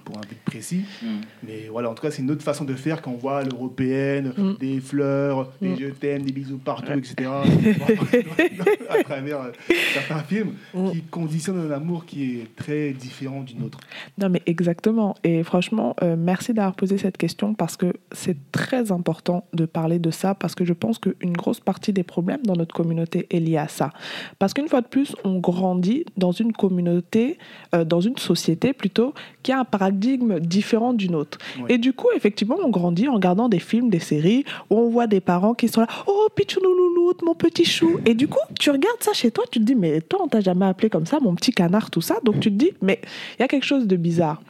pour 0.03 0.17
un 0.17 0.21
but 0.21 0.37
précis. 0.45 0.81
Mm. 1.01 1.07
Mais 1.45 1.67
voilà, 1.71 1.89
en 1.89 1.93
tout 1.93 2.01
cas, 2.01 2.11
c'est 2.11 2.21
une 2.21 2.31
autre 2.31 2.41
façon 2.43 2.65
de 2.65 2.73
faire 2.73 3.01
quand 3.01 3.11
on 3.11 3.17
voit 3.17 3.43
l'européenne, 3.43 4.33
Mm. 4.37 4.53
des 4.59 4.79
fleurs, 4.79 5.51
des 5.61 5.69
Mm. 5.69 5.77
je 5.79 5.85
t'aime, 5.87 6.21
des 6.23 6.31
bisous 6.31 6.57
partout, 6.57 6.91
Ouais. 6.91 6.97
etc. 6.97 7.29
à 8.89 9.03
travers 9.03 9.41
euh, 9.41 9.51
certains 9.93 10.23
films 10.23 10.53
Mm. 10.73 10.91
qui 10.91 11.01
conditionnent 11.03 11.59
un 11.59 11.71
amour 11.71 12.05
qui 12.05 12.39
est 12.39 12.55
très 12.55 12.91
différent 12.91 13.41
d'une 13.41 13.63
autre. 13.63 13.79
Non, 14.17 14.29
mais 14.29 14.41
exactement. 14.45 15.15
Et 15.23 15.43
franchement, 15.43 15.95
euh, 16.03 16.15
merci 16.17 16.53
d'avoir 16.53 16.75
posé 16.75 16.97
cette 16.97 17.17
question 17.17 17.53
parce 17.53 17.77
que 17.77 17.93
c'est 18.11 18.37
très 18.51 18.91
important 18.91 19.45
de 19.53 19.65
parler 19.65 19.99
de 19.99 20.11
ça 20.11 20.35
parce 20.35 20.55
que 20.55 20.65
je 20.65 20.73
pense 20.73 20.99
qu'une 20.99 21.33
grosse 21.33 21.59
partie 21.59 21.93
des 21.93 22.03
problèmes 22.03 22.41
dans 22.43 22.55
notre 22.55 22.73
communauté 22.75 23.27
est 23.29 23.39
liée 23.39 23.57
à 23.57 23.67
ça. 23.67 23.91
Parce 24.39 24.53
qu'une 24.53 24.67
fois 24.67 24.81
de 24.81 24.87
plus, 24.87 25.15
on 25.23 25.39
grandit 25.39 26.05
dans 26.17 26.31
une 26.31 26.53
communauté, 26.53 27.37
euh, 27.75 27.83
dans 27.83 28.01
une 28.01 28.17
société 28.17 28.73
plutôt, 28.79 29.13
qui 29.43 29.51
a 29.51 29.59
un 29.59 29.65
paradigme 29.65 30.39
différent 30.39 30.93
d'une 30.93 31.13
autre. 31.13 31.37
Ouais. 31.59 31.73
Et 31.73 31.77
du 31.77 31.93
coup, 31.93 32.07
effectivement, 32.15 32.57
on 32.63 32.69
grandit 32.69 33.07
en 33.07 33.13
regardant 33.13 33.49
des 33.49 33.59
films, 33.59 33.89
des 33.89 33.99
séries 33.99 34.45
où 34.71 34.77
on 34.77 34.89
voit 34.89 35.05
des 35.05 35.19
parents 35.19 35.53
qui 35.53 35.67
sont 35.67 35.81
là, 35.81 35.87
oh, 36.07 36.27
pichoulouloute, 36.35 37.21
mon 37.21 37.35
petit 37.35 37.65
chou. 37.65 37.99
Et 38.05 38.15
du 38.15 38.27
coup, 38.27 38.39
tu 38.59 38.71
regardes 38.71 39.01
ça 39.01 39.13
chez 39.13 39.29
toi, 39.29 39.43
tu 39.51 39.59
te 39.59 39.65
dis, 39.65 39.75
mais 39.75 40.01
toi, 40.01 40.21
on 40.23 40.27
t'a 40.27 40.41
jamais 40.41 40.65
appelé 40.65 40.89
comme 40.89 41.05
ça, 41.05 41.19
mon 41.19 41.35
petit 41.35 41.51
canard, 41.51 41.91
tout 41.91 42.01
ça. 42.01 42.15
Donc 42.23 42.39
tu 42.39 42.49
te 42.49 42.55
dis, 42.55 42.71
mais 42.81 42.99
il 43.37 43.41
y 43.41 43.45
a 43.45 43.47
quelque 43.47 43.65
chose 43.65 43.85
de 43.85 43.95
bizarre. 43.95 44.41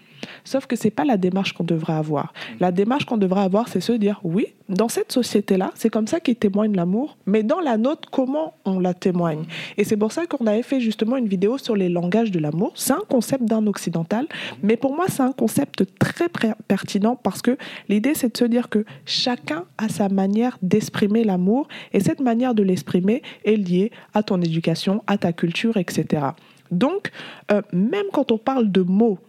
Sauf 0.44 0.66
que 0.66 0.76
c'est 0.76 0.92
pas 0.92 1.06
la 1.06 1.18
démarche 1.18 1.54
qu'on 1.54 1.64
devrait 1.64 1.94
avoir. 1.94 2.34
La 2.60 2.72
démarche 2.72 3.06
qu'on 3.06 3.18
devrait 3.18 3.42
avoir, 3.42 3.68
c'est 3.68 3.82
se 3.82 3.92
dire 3.94 4.20
oui, 4.24 4.48
dans 4.70 4.88
cette 4.88 5.12
société-là, 5.12 5.72
c'est 5.76 5.90
comme 5.90 6.08
ça 6.08 6.20
qu'ils 6.20 6.36
témoignent 6.36 6.76
l'amour, 6.76 7.18
mais 7.26 7.44
dans 7.44 7.60
la 7.60 7.78
nôtre, 7.78 8.10
comment 8.12 8.54
on 8.66 8.80
la 8.80 8.94
témoigne? 8.94 9.46
Et 9.78 9.84
c'est 9.84 9.98
pour 9.98 10.12
ça 10.12 10.26
qu'on 10.26 10.46
avait 10.46 10.64
fait 10.64 10.80
justement 10.80 11.18
une 11.18 11.28
vidéo 11.28 11.58
sur 11.58 11.76
les 11.76 11.90
langages 11.90 12.32
de 12.32 12.40
l'amour. 12.40 12.74
C'est 12.76 12.94
un 12.94 13.04
concept 13.08 13.46
d'un 13.46 13.66
occidental, 13.68 14.28
mais 14.62 14.78
pour 14.78 14.96
moi, 14.96 15.06
c'est 15.08 15.24
un 15.24 15.32
concept 15.32 15.86
très 15.98 16.28
pertinent 16.68 17.16
parce 17.16 17.42
que 17.42 17.58
l'idée, 17.88 18.14
c'est 18.14 18.34
de 18.34 18.38
se 18.38 18.46
dire 18.46 18.70
que 18.70 18.86
chacun 19.06 19.66
a 19.78 19.90
sa 19.90 20.10
manière 20.10 20.58
d'exprimer 20.62 21.24
l'amour 21.24 21.68
et 21.94 22.00
cette 22.00 22.20
manière 22.20 22.54
de 22.54 22.64
l'exprimer 22.64 23.24
est 23.46 23.56
liée 23.56 23.92
à 24.14 24.24
ton 24.24 24.42
éducation, 24.42 25.04
à 25.08 25.18
ta 25.18 25.34
culture, 25.34 25.78
etc. 25.78 26.28
Donc, 26.72 27.12
euh, 27.52 27.62
même 27.74 28.06
quand 28.14 28.32
on 28.32 28.38
parle 28.38 28.72
de 28.72 28.82
mots, 28.82 29.20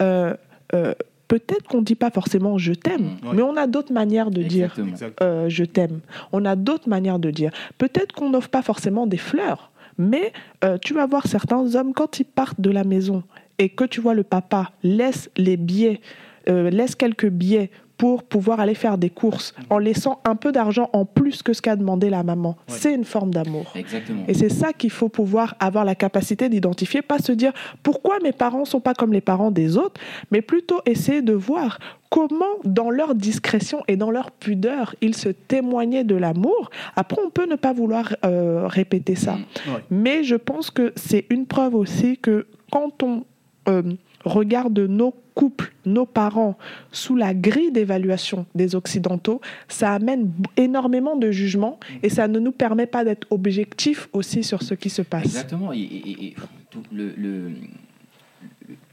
euh, 0.00 0.34
euh, 0.74 0.94
peut-être 1.28 1.64
qu'on 1.68 1.78
ne 1.80 1.84
dit 1.84 1.94
pas 1.94 2.10
forcément 2.10 2.58
je 2.58 2.72
t'aime, 2.72 3.02
Mm. 3.22 3.28
Ouais. 3.28 3.34
mais 3.36 3.42
on 3.42 3.56
a 3.56 3.66
d'autres 3.66 3.92
manières 3.92 4.30
de 4.30 4.42
dire 4.42 4.74
Exactement. 4.78 5.14
Euh, 5.22 5.48
je 5.48 5.64
t'aime. 5.64 6.00
On 6.32 6.44
a 6.44 6.56
d'autres 6.56 6.88
manières 6.88 7.18
de 7.18 7.30
dire. 7.30 7.50
Peut-être 7.78 8.12
qu'on 8.12 8.30
n'offre 8.30 8.48
pas 8.48 8.62
forcément 8.62 9.06
des 9.06 9.16
fleurs, 9.16 9.70
mais 9.98 10.32
euh, 10.64 10.78
tu 10.80 10.94
vas 10.94 11.06
voir 11.06 11.26
certains 11.26 11.74
hommes 11.74 11.92
quand 11.94 12.20
ils 12.20 12.24
partent 12.24 12.60
de 12.60 12.70
la 12.70 12.84
maison 12.84 13.22
et 13.58 13.68
que 13.70 13.84
tu 13.84 14.00
vois 14.00 14.14
le 14.14 14.22
papa 14.22 14.72
laisse 14.82 15.30
les 15.36 15.56
billets, 15.56 16.00
euh, 16.48 16.68
laisse 16.70 16.94
quelques 16.94 17.28
billets 17.28 17.70
pour 17.98 18.24
pouvoir 18.24 18.60
aller 18.60 18.74
faire 18.74 18.98
des 18.98 19.10
courses 19.10 19.54
en 19.70 19.78
laissant 19.78 20.20
un 20.24 20.36
peu 20.36 20.52
d'argent 20.52 20.90
en 20.92 21.04
plus 21.04 21.42
que 21.42 21.52
ce 21.52 21.62
qu'a 21.62 21.76
demandé 21.76 22.10
la 22.10 22.22
maman. 22.22 22.50
Ouais. 22.50 22.74
C'est 22.76 22.94
une 22.94 23.04
forme 23.04 23.32
d'amour. 23.32 23.72
Exactement. 23.74 24.24
Et 24.28 24.34
c'est 24.34 24.50
ça 24.50 24.72
qu'il 24.72 24.90
faut 24.90 25.08
pouvoir 25.08 25.54
avoir 25.60 25.84
la 25.84 25.94
capacité 25.94 26.48
d'identifier, 26.48 27.02
pas 27.02 27.18
se 27.18 27.32
dire 27.32 27.52
pourquoi 27.82 28.18
mes 28.22 28.32
parents 28.32 28.64
sont 28.64 28.80
pas 28.80 28.94
comme 28.94 29.12
les 29.12 29.20
parents 29.20 29.50
des 29.50 29.78
autres, 29.78 30.00
mais 30.30 30.42
plutôt 30.42 30.80
essayer 30.84 31.22
de 31.22 31.32
voir 31.32 31.78
comment, 32.10 32.44
dans 32.64 32.90
leur 32.90 33.14
discrétion 33.14 33.82
et 33.88 33.96
dans 33.96 34.10
leur 34.10 34.30
pudeur, 34.30 34.94
ils 35.00 35.16
se 35.16 35.28
témoignaient 35.28 36.04
de 36.04 36.14
l'amour. 36.14 36.70
Après, 36.96 37.20
on 37.24 37.30
peut 37.30 37.46
ne 37.46 37.56
pas 37.56 37.72
vouloir 37.72 38.14
euh, 38.24 38.66
répéter 38.66 39.14
ça. 39.14 39.34
Mm. 39.34 39.72
Ouais. 39.72 39.84
Mais 39.90 40.24
je 40.24 40.36
pense 40.36 40.70
que 40.70 40.92
c'est 40.96 41.26
une 41.30 41.46
preuve 41.46 41.74
aussi 41.74 42.18
que 42.18 42.46
quand 42.70 43.02
on 43.02 43.24
euh, 43.68 43.82
regarde 44.26 44.78
nos 44.78 45.14
couples, 45.34 45.72
nos 45.84 46.06
parents, 46.06 46.58
sous 46.92 47.16
la 47.16 47.32
grille 47.32 47.70
d'évaluation 47.70 48.46
des 48.54 48.74
Occidentaux, 48.74 49.40
ça 49.68 49.92
amène 49.92 50.32
énormément 50.56 51.16
de 51.16 51.30
jugements 51.30 51.78
et 52.02 52.08
ça 52.08 52.26
ne 52.26 52.38
nous 52.38 52.52
permet 52.52 52.86
pas 52.86 53.04
d'être 53.04 53.26
objectifs 53.30 54.08
aussi 54.12 54.42
sur 54.42 54.62
ce 54.62 54.74
qui 54.74 54.90
se 54.90 55.02
passe. 55.02 55.24
Exactement. 55.24 55.72
Et, 55.72 56.34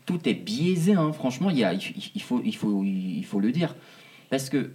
tout, 0.05 0.29
est 0.29 0.33
biaisé, 0.33 0.93
hein. 0.93 1.11
franchement, 1.13 1.49
il, 1.49 2.21
faut, 2.21 3.39
le 3.39 3.51
dire. 3.51 3.75
Parce 4.29 4.49
que, 4.49 4.71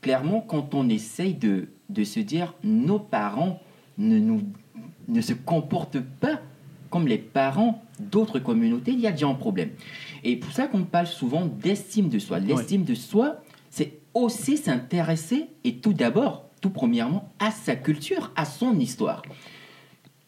clairement, 0.00 0.40
quand 0.40 0.74
on 0.74 0.88
essaye 0.88 1.34
de, 1.34 1.68
se 2.04 2.20
dire 2.20 2.54
nos 2.62 2.98
parents 2.98 3.60
ne 3.96 4.40
se 5.20 5.32
comportent 5.32 6.00
pas 6.00 6.40
comme 6.90 7.06
les 7.06 7.18
parents 7.18 7.82
d'autres 7.98 8.38
communautés, 8.40 8.92
il 8.92 9.00
y 9.00 9.06
a 9.06 9.12
déjà 9.12 9.28
un 9.28 9.34
problème. 9.34 9.70
Et 10.24 10.36
pour 10.36 10.52
ça 10.52 10.66
qu'on 10.66 10.82
parle 10.82 11.06
souvent 11.06 11.46
d'estime 11.46 12.08
de 12.08 12.18
soi. 12.18 12.40
L'estime 12.40 12.84
de 12.84 12.94
soi, 12.94 13.40
c'est 13.70 13.98
aussi 14.12 14.56
s'intéresser, 14.56 15.46
et 15.64 15.76
tout 15.76 15.92
d'abord, 15.92 16.50
tout 16.60 16.70
premièrement, 16.70 17.32
à 17.38 17.52
sa 17.52 17.76
culture, 17.76 18.32
à 18.36 18.44
son 18.44 18.78
histoire. 18.78 19.22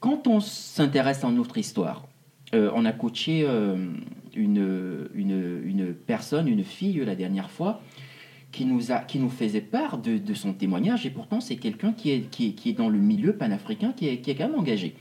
Quand 0.00 0.26
on 0.26 0.40
s'intéresse 0.40 1.24
à 1.24 1.30
notre 1.30 1.58
histoire, 1.58 2.06
euh, 2.54 2.70
on 2.74 2.84
a 2.84 2.92
coaché 2.92 3.44
euh, 3.46 3.92
une, 4.34 5.08
une, 5.14 5.62
une 5.64 5.94
personne, 5.94 6.48
une 6.48 6.64
fille 6.64 7.04
la 7.04 7.16
dernière 7.16 7.50
fois, 7.50 7.80
qui 8.52 8.66
nous, 8.66 8.92
a, 8.92 8.98
qui 8.98 9.18
nous 9.18 9.30
faisait 9.30 9.62
part 9.62 9.98
de, 9.98 10.18
de 10.18 10.34
son 10.34 10.52
témoignage, 10.52 11.06
et 11.06 11.10
pourtant 11.10 11.40
c'est 11.40 11.56
quelqu'un 11.56 11.92
qui 11.92 12.10
est, 12.10 12.30
qui, 12.30 12.48
est, 12.48 12.52
qui 12.52 12.70
est 12.70 12.74
dans 12.74 12.90
le 12.90 12.98
milieu 12.98 13.34
panafricain, 13.34 13.92
qui 13.92 14.08
est, 14.08 14.18
qui 14.18 14.30
est 14.30 14.34
quand 14.34 14.48
même 14.48 14.58
engagé. 14.58 14.94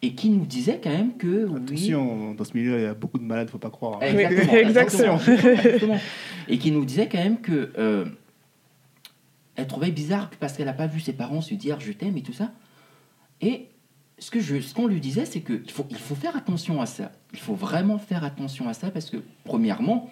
Et 0.00 0.14
qui 0.14 0.30
nous 0.30 0.46
disait 0.46 0.80
quand 0.82 0.90
même 0.90 1.16
que... 1.16 1.46
oui, 1.46 1.56
Attention, 1.56 2.34
dans 2.34 2.44
ce 2.44 2.56
milieu, 2.56 2.78
il 2.78 2.82
y 2.82 2.86
a 2.86 2.94
beaucoup 2.94 3.18
de 3.18 3.24
malades, 3.24 3.50
faut 3.50 3.58
pas 3.58 3.70
croire. 3.70 3.98
hein. 4.00 4.06
Exactement, 4.06 5.18
Exactement. 5.26 5.98
Et 6.46 6.58
qui 6.58 6.70
nous 6.70 6.84
disait 6.84 7.08
quand 7.08 7.18
même 7.18 7.40
que 7.40 7.72
euh, 7.78 8.04
elle 9.56 9.66
trouvait 9.66 9.90
bizarre 9.90 10.30
parce 10.38 10.52
qu'elle 10.56 10.66
n'a 10.66 10.72
pas 10.72 10.86
vu 10.86 11.00
ses 11.00 11.12
parents 11.12 11.40
se 11.40 11.54
dire 11.54 11.80
je 11.80 11.92
t'aime 11.92 12.16
et 12.16 12.22
tout 12.22 12.32
ça. 12.32 12.52
Et 13.40 13.66
ce 14.18 14.30
que 14.30 14.40
je, 14.40 14.60
ce 14.60 14.72
qu'on 14.74 14.86
lui 14.86 15.00
disait, 15.00 15.24
c'est 15.24 15.40
qu'il 15.40 15.70
faut, 15.70 15.86
il 15.90 15.96
faut 15.96 16.14
faire 16.14 16.36
attention 16.36 16.80
à 16.80 16.86
ça. 16.86 17.10
Il 17.32 17.38
faut 17.40 17.54
vraiment 17.54 17.98
faire 17.98 18.24
attention 18.24 18.68
à 18.68 18.74
ça 18.74 18.90
parce 18.90 19.10
que 19.10 19.16
premièrement, 19.44 20.08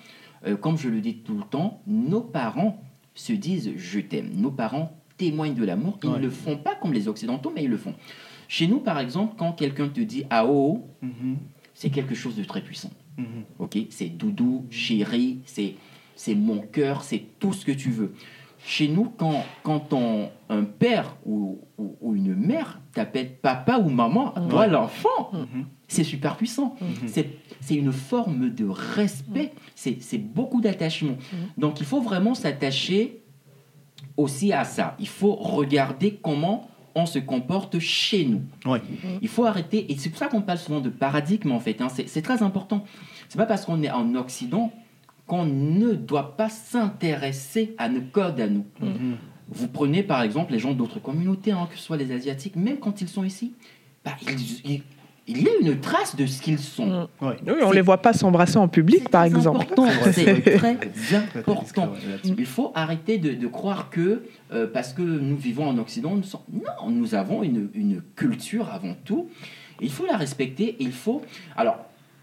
euh, 0.47 0.57
comme 0.57 0.77
je 0.79 0.89
le 0.89 1.01
dis 1.01 1.19
tout 1.19 1.37
le 1.37 1.45
temps, 1.45 1.81
nos 1.87 2.21
parents 2.23 2.83
se 3.15 3.33
disent 3.33 3.71
je 3.77 4.01
t'aime. 4.01 4.31
Nos 4.35 4.51
parents 4.51 4.97
témoignent 5.17 5.55
de 5.55 5.65
l'amour. 5.65 5.99
Ils 6.03 6.09
ne 6.11 6.15
Ouais. 6.17 6.21
le 6.23 6.31
font 6.31 6.57
pas 6.57 6.75
comme 6.75 6.93
les 6.93 7.07
occidentaux, 7.09 7.53
mais 7.55 7.63
ils 7.65 7.71
le 7.71 7.77
font. 7.79 7.95
Chez 8.49 8.67
nous, 8.67 8.79
par 8.81 8.99
exemple, 8.99 9.35
quand 9.37 9.53
quelqu'un 9.53 9.89
te 9.89 10.01
dit 10.01 10.25
ah 10.31 10.47
oh, 10.47 10.87
Mhm, 11.03 11.37
c'est 11.75 11.91
quelque 11.91 12.15
chose 12.15 12.37
de 12.37 12.45
très 12.45 12.61
puissant. 12.63 12.91
mhm. 13.19 13.45
Ok, 13.59 13.79
c'est 13.91 14.09
doudou, 14.09 14.65
chéri, 14.71 15.39
c'est 15.47 15.75
c'est 16.15 16.35
mon 16.35 16.61
cœur, 16.61 17.03
c'est 17.03 17.25
tout 17.39 17.53
ce 17.53 17.65
que 17.67 17.73
tu 17.73 17.91
veux. 17.91 18.15
Chez 18.65 18.89
nous, 18.89 19.13
quand, 19.19 19.45
quand 19.63 19.93
on- 19.93 20.31
un 20.49 20.65
père 20.65 21.17
ou, 21.27 21.61
ou- 21.77 21.95
ou 22.01 22.15
une 22.17 22.35
mère 22.35 22.81
t'appelle 22.95 23.35
papa 23.37 23.79
ou 23.79 23.91
maman, 23.91 24.33
Mhm. 24.37 24.49
toi 24.49 24.67
l'enfant, 24.67 25.31
c'est 25.89 26.05
super 26.05 26.37
puissant. 26.37 26.77
C'est 27.07 27.29
c'est 27.61 27.75
une 27.75 27.93
forme 27.93 28.51
de 28.51 28.65
respect, 28.67 29.53
c'est 29.75 30.01
c'est 30.01 30.19
beaucoup 30.19 30.61
d'attachement. 30.61 31.17
Donc 31.59 31.81
il 31.81 31.87
faut 31.87 32.01
vraiment 32.01 32.35
s'attacher 32.35 33.21
aussi 34.17 34.53
à 34.53 34.65
ça. 34.65 34.97
Il 34.99 35.09
faut 35.09 35.35
regarder 35.35 36.19
comment 36.23 36.69
on 36.97 37.07
se 37.07 37.19
comporte 37.21 37.79
chez 37.79 38.25
nous. 38.25 38.43
Ouais. 38.65 38.81
Il 39.23 39.29
faut 39.29 39.45
arrêter, 39.45 39.93
et 39.93 39.97
c'est 39.99 40.09
pour 40.09 40.19
ça 40.19 40.27
qu'on 40.29 40.41
parle 40.41 40.59
souvent 40.59 40.81
de 40.81 40.89
paradigme 40.89 41.53
en 41.53 41.61
fait, 41.61 41.81
hein. 41.81 41.89
c'est 41.89 42.23
très 42.23 42.43
important. 42.43 42.85
C'est 43.29 43.37
pas 43.39 43.47
parce 43.47 43.65
qu'on 43.67 43.83
est 43.83 43.91
en 43.91 44.15
Occident 44.17 44.73
qu'on 45.27 45.45
ne 45.45 45.93
doit 45.93 46.37
pas 46.37 46.49
s'intéresser 46.49 47.75
à 47.79 47.89
nos 47.89 48.01
codes 48.01 48.41
à 48.41 48.47
nous. 48.49 48.65
Mhm. 48.81 49.17
Vous 49.49 49.69
prenez 49.69 50.03
par 50.03 50.23
exemple 50.23 50.53
les 50.53 50.59
gens 50.59 50.73
d'autres 50.73 50.99
communautés, 51.01 51.53
hein, 51.53 51.69
que 51.71 51.77
ce 51.77 51.83
soit 51.83 51.97
les 51.97 52.11
Asiatiques, 52.13 52.57
même 52.57 52.79
quand 52.79 53.01
ils 53.01 53.09
sont 53.09 53.25
ici, 53.25 53.53
bah, 54.05 54.13
ils- 54.23 54.71
ils- 54.71 54.83
il 55.29 55.43
y 55.43 55.49
a 55.49 55.53
une 55.61 55.81
trace 55.81 56.15
de 56.17 56.25
ce 56.27 56.41
qu'ils 56.41 56.59
sont. 56.59 56.87
Mm. 56.87 57.25
Ouais. 57.27 57.37
Oui, 57.47 57.55
on 57.65 57.73
les 57.73 57.81
voit 57.81 58.01
pas 58.03 58.13
s'embrasser 58.13 58.59
en 58.59 58.69
public, 58.69 59.09
par 59.09 59.27
très 59.27 59.37
exemple. 59.37 59.63
important, 59.63 59.87
C'est 60.13 60.41
très 60.59 60.79
important. 61.39 61.93
Il 62.25 62.47
faut 62.47 62.73
arrêter 62.75 63.19
de, 63.19 63.33
de 63.35 63.47
croire 63.47 63.91
que 63.91 64.23
euh, 64.53 64.67
parce 64.73 64.93
que 64.93 65.03
nous 65.03 65.37
vivons 65.37 65.67
en 65.69 65.79
Occident, 65.79 66.15
nous 66.15 66.23
sommes... 66.23 66.43
non, 66.53 66.91
nous 66.91 67.15
avons 67.15 67.43
une, 67.43 67.69
une 67.75 68.03
culture 68.15 68.69
avant 68.73 68.95
tout. 69.05 69.29
Il 69.81 69.91
faut 69.91 70.07
la 70.07 70.17
respecter. 70.17 70.69
et 70.69 70.77
il 70.85 70.93
faut. 70.93 71.23
Alors, 71.57 71.79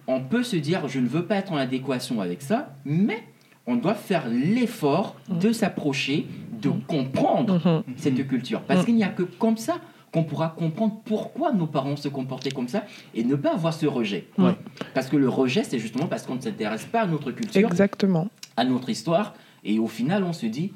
on 0.07 0.21
peut 0.21 0.43
se 0.43 0.55
dire, 0.55 0.87
je 0.87 0.99
ne 0.99 1.07
veux 1.07 1.25
pas 1.25 1.35
être 1.35 1.51
en 1.51 1.57
adéquation 1.57 2.19
avec 2.21 2.41
ça, 2.41 2.73
mais 2.85 3.23
on 3.67 3.75
doit 3.75 3.93
faire 3.93 4.25
l'effort 4.29 5.15
de 5.29 5.53
s'approcher, 5.53 6.25
de 6.61 6.69
comprendre 6.87 7.61
Mhm. 7.87 7.93
cette 7.97 8.27
culture, 8.27 8.61
parce 8.61 8.81
Mm. 8.81 8.85
qu'il 8.85 8.95
n'y 8.95 9.03
a 9.03 9.07
que 9.09 9.23
comme 9.23 9.57
ça 9.57 9.75
qu'on 10.13 10.23
pourra 10.23 10.49
comprendre 10.57 11.01
pourquoi 11.05 11.51
nos 11.51 11.65
parents 11.65 11.95
se 11.95 12.07
comportaient 12.07 12.51
comme 12.51 12.67
ça 12.67 12.83
et 13.15 13.23
ne 13.23 13.35
pas 13.35 13.53
avoir 13.53 13.73
ce 13.73 13.87
rejet. 13.87 14.27
Ouais. 14.37 14.55
Parce 14.93 15.09
que 15.09 15.17
le 15.17 15.27
rejet, 15.27 15.63
c'est 15.63 15.79
justement 15.79 16.05
parce 16.05 16.25
qu'on 16.25 16.35
ne 16.35 16.41
s'intéresse 16.41 16.85
pas 16.85 17.01
à 17.01 17.07
notre 17.07 17.31
culture, 17.31 17.67
Exactement. 17.67 18.27
à 18.55 18.63
notre 18.63 18.89
histoire, 18.89 19.33
et 19.63 19.79
au 19.79 19.87
final, 19.87 20.23
on 20.23 20.31
se 20.33 20.45
dit, 20.45 20.71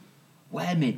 ouais, 0.52 0.76
mais 0.78 0.98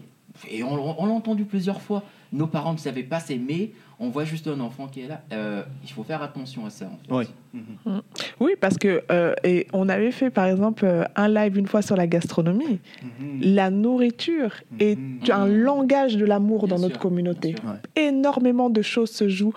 et 0.50 0.64
on, 0.64 1.02
on 1.02 1.06
l'a 1.06 1.12
entendu 1.12 1.44
plusieurs 1.44 1.82
fois. 1.82 2.04
Nos 2.32 2.48
parents 2.48 2.74
ne 2.74 2.78
savaient 2.78 3.04
pas 3.04 3.20
s'aimer. 3.20 3.74
On 4.02 4.10
voit 4.10 4.24
juste 4.24 4.48
un 4.48 4.60
enfant 4.62 4.88
qui 4.88 5.02
est 5.02 5.08
là. 5.08 5.22
Euh, 5.34 5.62
il 5.84 5.92
faut 5.92 6.04
faire 6.04 6.22
attention 6.24 6.66
à 6.66 6.70
ça. 6.70 6.86
En 6.86 7.18
fait. 7.18 7.28
Oui. 7.54 7.92
Oui, 8.40 8.52
parce 8.60 8.78
que 8.78 9.02
euh, 9.12 9.34
et 9.44 9.68
on 9.74 9.90
avait 9.90 10.12
fait 10.12 10.30
par 10.30 10.46
exemple 10.46 10.86
euh, 10.86 11.04
un 11.18 11.28
live 11.28 11.58
une 11.58 11.68
fois 11.68 11.82
sur 11.82 11.98
la 11.98 12.08
gastronomie. 12.08 12.80
Mhm. 13.04 13.42
La 13.42 13.70
nourriture 13.70 14.52
est 14.80 14.98
Mhm. 14.98 15.20
un 15.32 15.48
langage 15.48 16.16
de 16.16 16.26
l'amour 16.26 16.66
Bien 16.68 16.76
dans 16.78 16.82
notre 16.82 17.00
communauté. 17.00 17.56
Ouais. 17.66 18.02
Énormément 18.02 18.70
de 18.70 18.82
choses 18.82 19.10
se 19.12 19.28
jouent. 19.28 19.54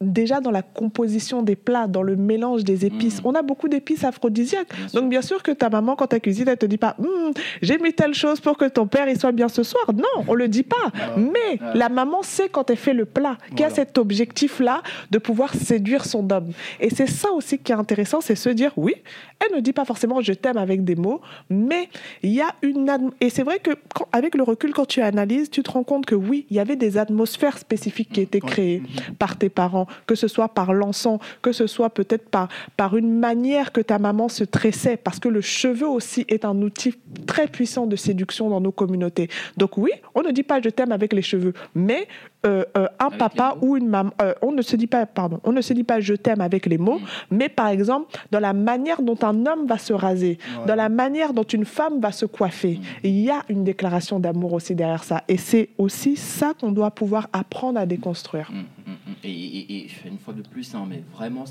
Déjà 0.00 0.40
dans 0.40 0.50
la 0.50 0.60
composition 0.60 1.40
des 1.42 1.56
plats, 1.56 1.86
dans 1.86 2.02
le 2.02 2.16
mélange 2.16 2.64
des 2.64 2.84
épices. 2.84 3.20
Mhm. 3.22 3.26
On 3.28 3.34
a 3.34 3.40
beaucoup 3.40 3.66
d'épices 3.68 4.04
aphrodisiaques. 4.04 4.68
Bien. 4.76 5.00
Donc 5.00 5.08
bien 5.08 5.22
sûr 5.22 5.42
que 5.42 5.52
ta 5.52 5.70
maman, 5.70 5.96
quand 5.96 6.12
elle 6.12 6.20
cuisine, 6.20 6.48
elle 6.48 6.58
te 6.58 6.66
dit 6.66 6.76
pas 6.76 6.96
Hum, 6.98 7.32
j'ai 7.62 7.78
mis 7.78 7.94
telle 7.94 8.12
chose 8.12 8.38
pour 8.40 8.58
que 8.58 8.66
ton 8.66 8.86
père 8.86 9.08
il 9.08 9.18
soit 9.18 9.32
bien 9.32 9.48
ce 9.48 9.62
soir. 9.62 9.84
Non, 9.94 10.24
on 10.28 10.34
le 10.34 10.48
dit 10.48 10.64
pas. 10.64 10.76
Mais 11.16 11.58
la 11.74 11.88
maman 11.88 12.22
sait 12.22 12.50
quand 12.50 12.68
elle 12.68 12.76
fait 12.76 12.92
le 12.92 13.06
plat 13.06 13.38
qu'il 13.50 13.60
y 13.60 13.64
a 13.64 13.70
cet 13.70 13.96
objectif-là 13.96 14.82
de 15.10 15.18
pouvoir 15.18 15.54
séduire 15.54 16.04
son 16.04 16.30
homme. 16.30 16.50
Et 16.78 16.90
c'est 16.90 17.06
ça 17.08 17.30
aussi 17.32 17.58
qui 17.58 17.72
est 17.72 17.76
intéressant, 17.76 18.20
c'est 18.20 18.34
se 18.36 18.50
dire 18.50 18.72
oui, 18.76 18.94
elle 19.40 19.56
ne 19.56 19.60
dit 19.62 19.72
pas 19.72 19.86
forcément 19.86 20.20
je 20.20 20.34
t'aime 20.34 20.58
avec 20.58 20.84
des 20.84 20.94
mots, 20.96 21.22
mais 21.48 21.88
il 22.22 22.32
y 22.34 22.42
a 22.42 22.48
une 22.62 22.86
et 23.22 23.30
c'est 23.30 23.42
vrai 23.44 23.60
que 23.60 23.70
quand- 23.94 24.08
avec 24.12 24.34
le 24.34 24.42
recul 24.42 24.74
quand 24.74 24.86
tu 24.86 25.00
analyses, 25.00 25.48
tu 25.50 25.62
te 25.62 25.70
rends 25.70 25.84
compte 25.84 26.04
que 26.04 26.14
oui, 26.14 26.44
il 26.50 26.56
y 26.56 26.60
avait 26.60 26.76
des 26.76 26.98
atmosphères 26.98 27.56
spécifiques 27.56 28.10
qui 28.12 28.20
étaient 28.20 28.40
créées 28.40 28.80
Mhm. 28.80 29.14
par 29.18 29.36
tes 29.38 29.48
parents, 29.48 29.85
que 30.06 30.14
ce 30.14 30.28
soit 30.28 30.48
par 30.48 30.72
l'encens, 30.72 31.20
que 31.42 31.52
ce 31.52 31.66
soit 31.66 31.90
peut-être 31.90 32.28
par, 32.28 32.48
par 32.76 32.96
une 32.96 33.18
manière 33.18 33.72
que 33.72 33.80
ta 33.80 33.98
maman 33.98 34.28
se 34.28 34.44
tressait, 34.44 34.96
parce 34.96 35.18
que 35.18 35.28
le 35.28 35.40
cheveu 35.40 35.88
aussi 35.88 36.24
est 36.28 36.44
un 36.44 36.60
outil 36.62 36.94
très 37.26 37.46
puissant 37.46 37.86
de 37.86 37.96
séduction 37.96 38.50
dans 38.50 38.60
nos 38.60 38.72
communautés. 38.72 39.28
Donc 39.56 39.78
oui, 39.78 39.90
on 40.14 40.22
ne 40.22 40.30
dit 40.30 40.42
pas 40.42 40.60
je 40.60 40.70
t'aime 40.70 40.92
avec 40.92 41.12
les 41.12 41.22
cheveux, 41.22 41.52
mais 41.74 42.08
euh, 42.46 42.64
euh, 42.76 42.86
un 43.00 43.06
Avec 43.06 43.18
papa 43.18 43.56
ou 43.60 43.76
une 43.76 43.88
maman, 43.88 44.10
euh, 44.22 44.32
on 44.40 44.52
ne 44.52 44.62
se 44.62 44.76
dit 44.76 44.86
pas, 44.86 45.04
pardon, 45.06 45.40
on 45.44 45.52
ne 45.52 45.60
se 45.60 45.72
dit 45.72 45.84
pas 45.84 46.00
je 46.00 46.14
t'aime 46.14 46.40
avec 46.40 46.66
les 46.66 46.78
mots, 46.78 46.98
Mm. 47.00 47.04
mais 47.36 47.48
par 47.48 47.68
exemple 47.68 48.16
dans 48.30 48.40
la 48.40 48.52
manière 48.52 49.02
dont 49.02 49.18
un 49.22 49.44
homme 49.46 49.66
va 49.66 49.78
se 49.78 49.92
raser, 49.92 50.38
Ouais. 50.60 50.66
dans 50.66 50.74
la 50.76 50.88
manière 50.88 51.32
dont 51.34 51.42
une 51.42 51.64
femme 51.64 52.00
va 52.00 52.12
se 52.12 52.24
coiffer, 52.26 52.78
il 53.02 53.18
y 53.18 53.30
a 53.30 53.42
une 53.48 53.64
déclaration 53.64 54.20
d'amour 54.20 54.52
aussi 54.52 54.74
derrière 54.74 55.04
ça, 55.04 55.24
et 55.28 55.36
c'est 55.36 55.70
aussi 55.78 56.16
ça 56.16 56.54
qu'on 56.58 56.70
doit 56.72 56.90
pouvoir 56.92 57.28
apprendre 57.32 57.78
à 57.80 57.86
déconstruire. 57.86 58.50
Mm, 58.52 58.56
mm, 58.58 58.92
mm. 58.92 59.14
Et, 59.24 59.30
et- 59.30 59.76
et 59.78 59.90
une 60.06 60.18
fois 60.18 60.34
de 60.34 60.42
plus, 60.42 60.74
hein, 60.74 60.84
mais 60.88 61.02
vraiment 61.14 61.44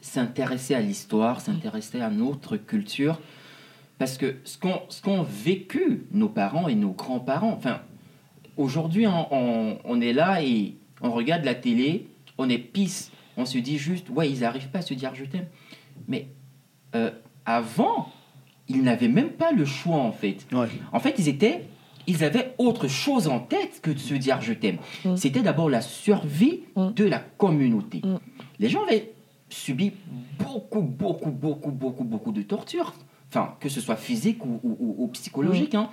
s'intéresser 0.00 0.74
à 0.74 0.80
l'histoire, 0.80 1.40
s'intéresser 1.40 2.00
à 2.00 2.10
notre 2.10 2.56
culture, 2.56 3.20
parce 3.98 4.16
que 4.18 4.36
ce 4.44 4.58
qu'ont 4.58 4.80
ce 4.88 5.00
qu'ont 5.02 5.22
vécu 5.22 6.04
nos 6.12 6.28
parents 6.28 6.68
et 6.68 6.74
nos 6.74 6.90
grands-parents, 6.90 7.52
enfin, 7.56 7.80
aujourd'hui, 8.56 9.06
on, 9.06 9.26
on- 9.34 9.78
on 9.84 10.00
est 10.00 10.12
là 10.12 10.42
et 10.42 10.74
on 11.00 11.10
regarde 11.12 11.44
la 11.44 11.54
télé, 11.54 12.06
on 12.38 12.48
est 12.48 12.58
pisse, 12.58 13.10
on 13.36 13.44
se 13.44 13.58
dit 13.58 13.78
juste, 13.78 14.08
ouais, 14.10 14.30
ils 14.30 14.40
n'arrivent 14.40 14.68
pas 14.70 14.78
à 14.78 14.82
se 14.82 14.94
dire 14.94 15.14
je 15.14 15.24
t'aime. 15.24 15.46
Mais 16.08 16.28
euh, 16.94 17.10
avant, 17.44 18.12
ils 18.68 18.82
n'avaient 18.82 19.08
même 19.08 19.30
pas 19.30 19.52
le 19.52 19.64
choix, 19.64 19.96
en 19.96 20.12
fait. 20.12 20.46
Ouais. 20.52 20.68
En 20.92 21.00
fait, 21.00 21.14
ils 21.18 21.28
étaient, 21.28 21.64
ils 22.06 22.24
avaient 22.24 22.54
autre 22.58 22.88
chose 22.88 23.28
en 23.28 23.40
tête 23.40 23.80
que 23.82 23.90
de 23.90 23.98
se 23.98 24.14
dire 24.14 24.40
je 24.40 24.52
t'aime. 24.52 24.78
Mm. 25.04 25.16
C'était 25.16 25.42
d'abord 25.42 25.68
la 25.70 25.80
survie 25.80 26.60
Mm. 26.76 26.92
de 26.94 27.04
la 27.04 27.18
communauté. 27.18 28.00
Mm. 28.04 28.18
Les 28.58 28.68
gens 28.68 28.82
avaient 28.84 29.12
subi 29.48 29.92
beaucoup, 30.38 30.82
beaucoup, 30.82 31.30
beaucoup, 31.30 31.70
beaucoup, 31.70 32.04
beaucoup 32.04 32.32
de 32.32 32.42
tortures. 32.42 32.92
Enfin, 33.28 33.54
que 33.60 33.68
ce 33.68 33.80
soit 33.80 33.96
physique 33.96 34.44
ou, 34.44 34.60
ou- 34.62 34.76
ou- 34.78 34.94
ou 35.04 35.08
psychologique. 35.08 35.74
Hein. 35.74 35.90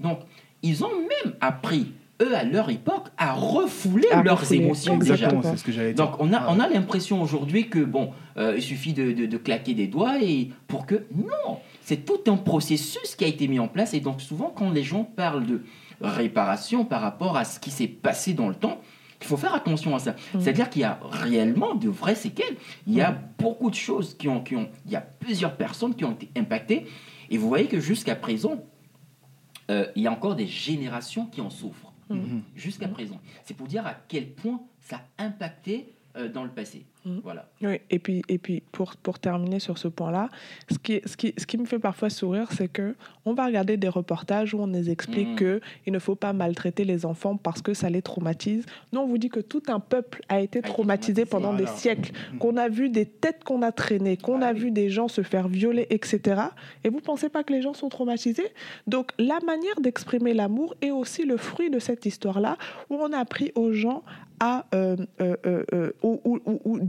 Donc, 0.00 0.20
ils 0.62 0.84
ont 0.84 0.90
même 0.98 1.34
appris, 1.40 1.92
eux, 2.22 2.34
à 2.34 2.44
leur 2.44 2.70
époque, 2.70 3.08
à 3.18 3.32
refouler 3.32 4.08
À 4.12 4.22
leurs 4.22 4.40
refouler, 4.40 4.60
émotions 4.60 4.96
déjà. 4.98 5.14
Exactement, 5.14 5.42
c'est 5.42 5.56
ce 5.56 5.64
que 5.64 5.72
j'allais 5.72 5.92
dire. 5.94 6.04
Donc 6.06 6.16
on 6.20 6.32
a, 6.32 6.38
Ah. 6.38 6.46
on 6.50 6.60
a 6.60 6.68
l'impression 6.68 7.20
aujourd'hui 7.22 7.68
que 7.68 7.80
bon, 7.80 8.12
euh, 8.36 8.54
il 8.56 8.62
suffit 8.62 8.92
de, 8.92 9.12
de- 9.12 9.26
de 9.26 9.36
claquer 9.36 9.74
des 9.74 9.86
doigts 9.88 10.22
et 10.22 10.50
pour 10.68 10.86
que 10.86 11.06
non, 11.14 11.58
c'est 11.82 12.04
tout 12.04 12.20
un 12.30 12.36
processus 12.36 13.14
qui 13.16 13.24
a 13.24 13.28
été 13.28 13.48
mis 13.48 13.58
en 13.58 13.68
place 13.68 13.94
et 13.94 14.00
donc 14.00 14.20
souvent 14.20 14.52
quand 14.54 14.70
les 14.70 14.82
gens 14.84 15.04
parlent 15.04 15.44
de 15.46 15.62
réparation 16.00 16.84
par 16.84 17.00
rapport 17.00 17.36
à 17.36 17.44
ce 17.44 17.58
qui 17.60 17.70
s'est 17.70 17.88
passé 17.88 18.32
dans 18.34 18.48
le 18.48 18.54
temps, 18.54 18.80
il 19.20 19.26
faut 19.26 19.36
faire 19.38 19.54
attention 19.54 19.94
à 19.96 19.98
ça. 19.98 20.12
Mm. 20.34 20.40
C'est-à-dire 20.40 20.68
qu'il 20.70 20.82
y 20.82 20.84
a 20.84 21.00
réellement 21.10 21.74
de 21.74 21.88
vraies 21.88 22.14
séquelles. 22.14 22.56
Il 22.86 22.92
y 22.94 23.00
a 23.00 23.16
beaucoup 23.38 23.70
de 23.70 23.74
choses 23.74 24.14
qui 24.18 24.28
ont, 24.28 24.40
qui 24.42 24.54
ont, 24.54 24.68
il 24.84 24.92
y 24.92 24.96
a 24.96 25.00
plusieurs 25.00 25.56
personnes 25.56 25.94
qui 25.94 26.04
ont 26.04 26.12
été 26.12 26.28
impactées 26.36 26.86
et 27.30 27.38
vous 27.38 27.48
voyez 27.48 27.66
que 27.66 27.80
jusqu'à 27.80 28.14
présent, 28.16 28.58
euh, 29.70 29.86
il 29.96 30.02
y 30.02 30.06
a 30.06 30.12
encore 30.12 30.34
des 30.36 30.46
générations 30.46 31.24
qui 31.26 31.40
en 31.40 31.48
souffrent 31.48 31.93
Mhm. 32.10 32.42
jusqu'à 32.54 32.88
présent. 32.88 33.20
C'est 33.44 33.54
pour 33.54 33.66
dire 33.66 33.86
à 33.86 33.94
quel 33.94 34.32
point 34.34 34.60
ça 34.80 35.00
a 35.18 35.24
impacté 35.24 35.94
euh, 36.16 36.28
dans 36.28 36.44
le 36.44 36.50
passé. 36.50 36.86
Mhm. 37.04 37.20
Voilà. 37.22 37.48
Oui, 37.62 37.80
et 37.90 37.98
puis, 37.98 38.22
et 38.28 38.38
puis 38.38 38.62
pour, 38.72 38.96
pour 38.96 39.18
terminer 39.18 39.60
sur 39.60 39.76
ce 39.78 39.88
point-là, 39.88 40.28
ce 40.70 40.78
qui, 40.78 41.02
ce, 41.04 41.16
qui, 41.16 41.34
ce 41.36 41.44
qui 41.46 41.58
me 41.58 41.66
fait 41.66 41.78
parfois 41.78 42.08
sourire, 42.10 42.48
c'est 42.52 42.68
que 42.68 42.94
on 43.26 43.34
va 43.34 43.44
regarder 43.46 43.76
des 43.76 43.88
reportages 43.88 44.54
où 44.54 44.58
on 44.60 44.66
nous 44.66 44.88
explique 44.88 45.28
Mhm. 45.30 45.36
que 45.36 45.60
il 45.86 45.92
ne 45.92 45.98
faut 45.98 46.14
pas 46.14 46.32
maltraiter 46.32 46.84
les 46.84 47.04
enfants 47.04 47.36
parce 47.36 47.60
que 47.62 47.74
ça 47.74 47.90
les 47.90 48.00
traumatise. 48.02 48.64
Nous, 48.92 49.00
on 49.00 49.06
vous 49.06 49.18
dit 49.18 49.28
que 49.28 49.40
tout 49.40 49.62
un 49.68 49.80
peuple 49.80 50.22
a 50.28 50.40
été 50.40 50.60
traumatisé 50.62 50.74
traumatisé, 50.74 51.24
pendant 51.26 51.52
des 51.54 51.66
siècles, 51.66 52.12
Mhm. 52.32 52.38
qu'on 52.38 52.56
a 52.56 52.68
vu 52.68 52.88
des 52.88 53.06
têtes 53.06 53.44
qu'on 53.44 53.62
a 53.62 53.70
traînées, 53.72 54.16
qu'on 54.16 54.40
Ah 54.42 54.48
a 54.48 54.52
oui. 54.52 54.60
vu 54.60 54.70
des 54.70 54.88
gens 54.90 55.08
se 55.08 55.22
faire 55.22 55.48
violer, 55.48 55.86
etc. 55.90 56.40
Et 56.84 56.88
vous 56.88 57.00
pensez 57.00 57.28
pas 57.28 57.44
que 57.44 57.52
les 57.52 57.62
gens 57.62 57.74
sont 57.74 57.88
traumatisés? 57.90 58.48
Donc, 58.86 59.12
la 59.18 59.38
manière 59.46 59.80
d'exprimer 59.80 60.32
l'amour 60.34 60.74
est 60.80 60.90
aussi 60.90 61.24
le 61.24 61.36
fruit 61.36 61.68
de 61.70 61.78
cette 61.78 62.06
histoire-là, 62.06 62.56
où 62.90 62.94
on 62.96 63.12
a 63.12 63.18
appris 63.18 63.52
aux 63.54 63.72
gens 63.72 64.02
à, 64.40 64.66
euh, 64.74 64.96
euh, 65.20 65.36
euh, 65.46 65.64
euh, 65.72 65.92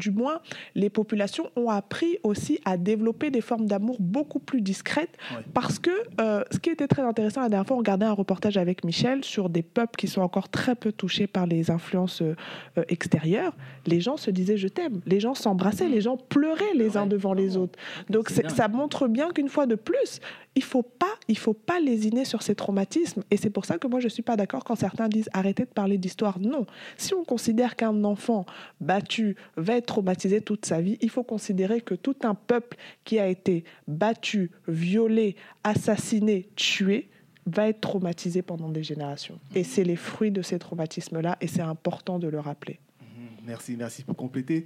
du 0.06 0.12
moins, 0.12 0.40
les 0.76 0.92
populations 0.92 1.50
ont 1.56 1.70
appris 1.72 2.20
aussi 2.22 2.60
à 2.64 2.78
développer 2.78 3.32
des 3.32 3.42
formes 3.42 3.66
d'amour 3.66 3.98
beaucoup 4.00 4.38
plus 4.40 4.62
discrètes, 4.62 5.18
Ouais. 5.36 5.44
parce 5.54 5.80
que 5.80 5.90
euh, 6.22 6.44
ce 6.52 6.60
qui 6.60 6.70
était 6.70 6.88
très 6.88 7.02
intéressant 7.02 7.42
la 7.42 7.50
dernière 7.50 7.66
fois, 7.68 7.76
on 7.76 7.80
regardait 7.80 8.06
un 8.06 8.12
reportage 8.14 8.58
avec 8.58 8.84
Michel 8.84 9.24
sur 9.24 9.50
des 9.50 9.64
peuples 9.64 9.96
qui 9.98 10.08
sont 10.08 10.22
encore 10.22 10.50
très 10.50 10.76
peu 10.76 10.92
touchés 10.92 11.26
par 11.26 11.48
les 11.48 11.72
influences 11.72 12.22
euh, 12.22 12.36
euh, 12.78 12.84
extérieures. 12.88 13.54
Les 13.88 14.00
gens 14.00 14.18
se 14.18 14.30
disaient 14.30 14.58
je 14.58 14.68
t'aime, 14.68 15.02
les 15.08 15.20
gens 15.20 15.34
s'embrassaient, 15.34 15.90
les 15.90 16.02
gens 16.02 16.18
pleuraient 16.18 16.76
les 16.76 16.98
uns 16.98 17.08
devant 17.08 17.34
les 17.34 17.58
autres. 17.58 17.80
Donc 18.12 18.30
ça 18.30 18.68
montre 18.68 19.08
bien 19.08 19.30
qu'une 19.32 19.50
fois 19.50 19.66
de 19.66 19.76
plus, 19.76 20.20
il 20.56 20.64
faut 20.64 20.84
pas, 20.84 21.16
il 21.28 21.38
faut 21.38 21.54
pas 21.54 21.80
lésiner 21.80 22.26
sur 22.26 22.42
ces 22.44 22.54
traumatismes. 22.56 23.24
Et 23.32 23.38
c'est 23.38 23.50
pour 23.50 23.66
ça 23.66 23.78
que 23.80 23.88
moi 23.88 24.00
je 24.00 24.08
suis 24.08 24.24
pas 24.24 24.36
d'accord 24.38 24.64
quand 24.64 24.76
certains 24.76 25.10
disent 25.10 25.30
arrêtez 25.34 25.64
de 25.64 25.70
parler 25.82 25.98
d'histoire. 25.98 26.38
Non, 26.40 26.66
si 26.98 27.14
on 27.16 27.24
considère 27.24 27.76
qu'un 27.76 28.04
enfant 28.04 28.46
battu 28.80 29.36
va 29.58 29.74
être 29.76 29.95
traumatisé 29.96 30.42
toute 30.42 30.66
sa 30.66 30.82
vie, 30.82 30.98
il 31.00 31.10
faut 31.10 31.24
considérer 31.24 31.80
que 31.80 31.96
tout 31.96 32.18
un 32.24 32.36
peuple 32.36 32.76
qui 33.06 33.18
a 33.18 33.28
été 33.30 33.64
battu, 33.88 34.52
violé, 34.68 35.38
assassiné, 35.64 36.50
tué 36.58 37.08
va 37.46 37.70
être 37.70 37.80
traumatisé 37.80 38.42
pendant 38.42 38.68
des 38.68 38.84
générations. 38.84 39.40
Et 39.54 39.64
c'est 39.64 39.86
les 39.86 39.96
fruits 39.96 40.32
de 40.32 40.42
ces 40.42 40.60
traumatismes-là, 40.60 41.38
et 41.40 41.48
c'est 41.48 41.62
important 41.62 42.20
de 42.20 42.28
le 42.28 42.42
rappeler. 42.42 42.80
Mhm. 43.00 43.48
Merci, 43.48 43.78
merci 43.78 44.04
pour 44.04 44.18
compléter. 44.18 44.66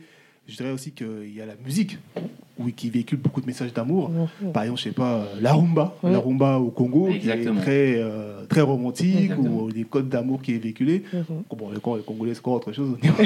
Je 0.50 0.56
dirais 0.58 0.72
aussi 0.72 0.92
qu'il 0.92 1.32
y 1.36 1.42
a 1.42 1.46
la 1.46 1.54
musique 1.64 1.98
oui, 2.62 2.74
qui 2.74 2.90
véhicule 2.90 3.20
beaucoup 3.20 3.40
de 3.40 3.46
messages 3.46 3.72
d'amour. 3.72 4.12
Par 4.54 4.64
exemple, 4.64 4.80
je 4.80 4.84
sais 4.86 4.92
pas, 4.92 5.14
euh, 5.20 5.26
la 5.42 5.54
rumba, 5.54 5.96
la 6.04 6.20
rumba 6.20 6.58
au 6.58 6.72
Congo, 6.72 7.08
Exactement. 7.08 7.54
qui 7.54 7.60
est 7.60 7.62
très, 7.64 7.96
euh, 8.02 8.46
très 8.50 8.60
romantique, 8.62 9.16
Exactement. 9.18 9.62
ou 9.64 9.72
des 9.72 9.84
codes 9.86 10.10
d'amour 10.10 10.42
qui 10.42 10.56
est 10.56 10.58
véhiculé. 10.58 11.04
Bon, 11.56 11.70
les, 11.74 11.80
Cong- 11.80 11.96
les 11.98 12.04
Congolais, 12.04 12.34
c'est 12.34 12.46
autre 12.46 12.74
chose. 12.74 12.90
au 12.92 12.98
niveau 13.02 13.16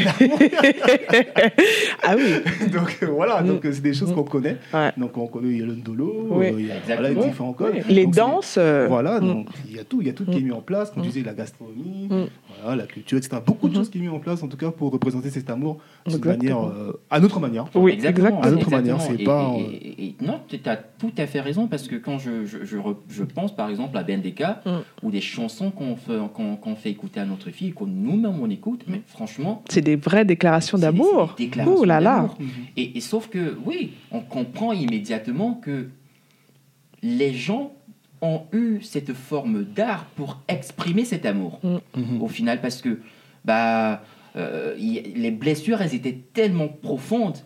ah 2.03 2.15
oui, 2.15 2.23
de- 2.23 2.69
donc 2.77 2.99
euh, 3.01 3.07
voilà, 3.07 3.41
donc 3.41 3.65
euh, 3.65 3.71
c'est 3.71 3.81
des 3.81 3.93
choses 3.93 4.13
qu'on 4.13 4.23
connaît. 4.23 4.57
Ouais. 4.73 4.91
Donc 4.97 5.17
on 5.17 5.25
connaît, 5.27 5.49
il 5.49 5.59
y 5.59 5.63
a 5.63 5.65
le 5.65 5.75
ndolo, 5.75 6.27
Oui. 6.29 6.45
euh, 6.47 6.59
il 6.59 6.67
y 6.67 6.71
a 6.71 6.75
voilà, 6.97 7.13
différents 7.13 7.53
codes. 7.53 7.73
les 7.89 8.03
Donc, 8.05 8.13
danses. 8.15 8.55
euh, 8.59 8.85
Voilà, 8.87 9.19
mm. 9.19 9.25
donc 9.27 9.47
il 9.67 9.75
y 9.75 9.79
a 9.79 9.83
tout, 9.83 9.99
il 10.01 10.07
y 10.07 10.09
a 10.09 10.13
tout 10.13 10.25
qui 10.25 10.37
est 10.37 10.41
mis 10.41 10.51
en 10.51 10.61
place, 10.61 10.91
comme 10.91 11.01
Mm. 11.01 11.05
tu 11.07 11.11
disais, 11.11 11.25
la 11.25 11.33
gastronomie, 11.33 12.07
Mm. 12.09 12.25
voilà, 12.61 12.75
la 12.83 12.85
culture, 12.87 13.17
etc. 13.17 13.37
Beaucoup 13.43 13.67
de 13.67 13.73
Mhm. 13.73 13.79
choses 13.79 13.89
qui 13.89 13.97
sont 13.97 14.03
mises 14.03 14.13
en 14.13 14.19
place, 14.19 14.43
en 14.43 14.47
tout 14.47 14.57
cas, 14.57 14.69
pour 14.69 14.91
représenter 14.91 15.29
cet 15.31 15.49
amour 15.49 15.79
d'une 16.05 16.17
Exactement. 16.17 16.67
manière, 16.67 16.93
à 17.13 17.19
notre 17.19 17.39
manière. 17.39 17.65
Oui, 17.75 17.91
Exactement. 17.91 18.41
À 18.41 18.49
notre 18.49 18.69
manière, 18.71 18.99
c'est 18.99 19.21
Et- 19.21 19.23
pas, 19.23 19.53
et- 19.57 19.61
et- 19.61 20.03
et- 20.05 20.15
non, 20.21 20.39
tu 20.47 20.59
as 20.65 20.75
tout 20.75 21.11
à 21.17 21.27
fait 21.27 21.39
raison 21.41 21.67
parce 21.67 21.87
que 21.87 21.95
quand 21.95 22.17
je, 22.17 22.45
je, 22.45 22.57
je, 22.65 23.23
pense 23.23 23.55
par 23.55 23.69
exemple 23.69 23.95
à 23.97 24.03
BNDK 24.03 24.41
Mm. 24.65 24.69
ou 25.03 25.11
des 25.11 25.21
chansons 25.21 25.69
qu'on 25.69 25.95
fait, 25.95 26.17
qu'on, 26.33 26.55
qu'on 26.55 26.75
fait 26.75 26.89
écouter 26.89 27.19
à 27.19 27.25
notre 27.25 27.51
fille, 27.51 27.71
que 27.73 27.83
nous-mêmes 27.83 28.39
on 28.41 28.49
écoute, 28.49 28.81
mais 28.87 29.01
franchement, 29.05 29.63
C'est 29.69 29.81
des 29.81 29.95
vraies 29.95 30.25
déclarations 30.25 30.77
des- 30.77 30.81
d'amour. 30.83 31.35
c'est 31.37 31.43
des 31.43 31.49
déclarations 31.49 31.79
Ouh 31.81 31.85
là 31.85 31.99
là. 32.01 32.15
d'amour. 32.15 32.37
Et, 32.77 32.97
et 32.97 33.01
sauf 33.01 33.29
que, 33.29 33.57
oui, 33.65 33.91
on 34.11 34.19
comprend 34.21 34.73
immédiatement 34.73 35.53
que 35.63 35.89
les 37.01 37.33
gens 37.33 37.73
ont 38.21 38.41
eu 38.53 38.79
cette 38.81 39.13
forme 39.13 39.63
d'art 39.63 40.05
pour 40.15 40.39
exprimer 40.47 41.05
cet 41.05 41.25
amour, 41.25 41.59
Mhm. 41.63 42.21
au 42.21 42.27
final, 42.27 42.61
parce 42.61 42.81
que 42.81 42.99
bah, 43.45 44.01
euh, 44.35 44.75
y- 44.79 45.13
les 45.15 45.31
blessures, 45.31 45.81
elles 45.81 45.93
étaient 45.95 46.17
tellement 46.33 46.67
profondes 46.67 47.37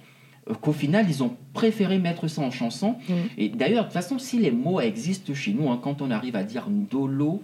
euh, 0.49 0.53
qu'au 0.53 0.71
final, 0.73 1.05
ils 1.09 1.21
ont 1.23 1.35
préféré 1.53 1.99
mettre 1.99 2.27
ça 2.27 2.41
en 2.41 2.51
chanson. 2.51 2.95
Mm. 3.09 3.13
Et 3.37 3.49
d'ailleurs, 3.49 3.83
de 3.83 3.89
toute 3.89 3.93
façon, 3.93 4.19
si 4.19 4.39
les 4.39 4.51
mots 4.51 4.79
existent 4.79 5.33
chez 5.33 5.53
nous, 5.53 5.69
hein, 5.69 5.79
quand 5.81 6.01
on 6.01 6.11
arrive 6.11 6.35
à 6.35 6.43
dire 6.43 6.69
ndolo, 6.69 7.41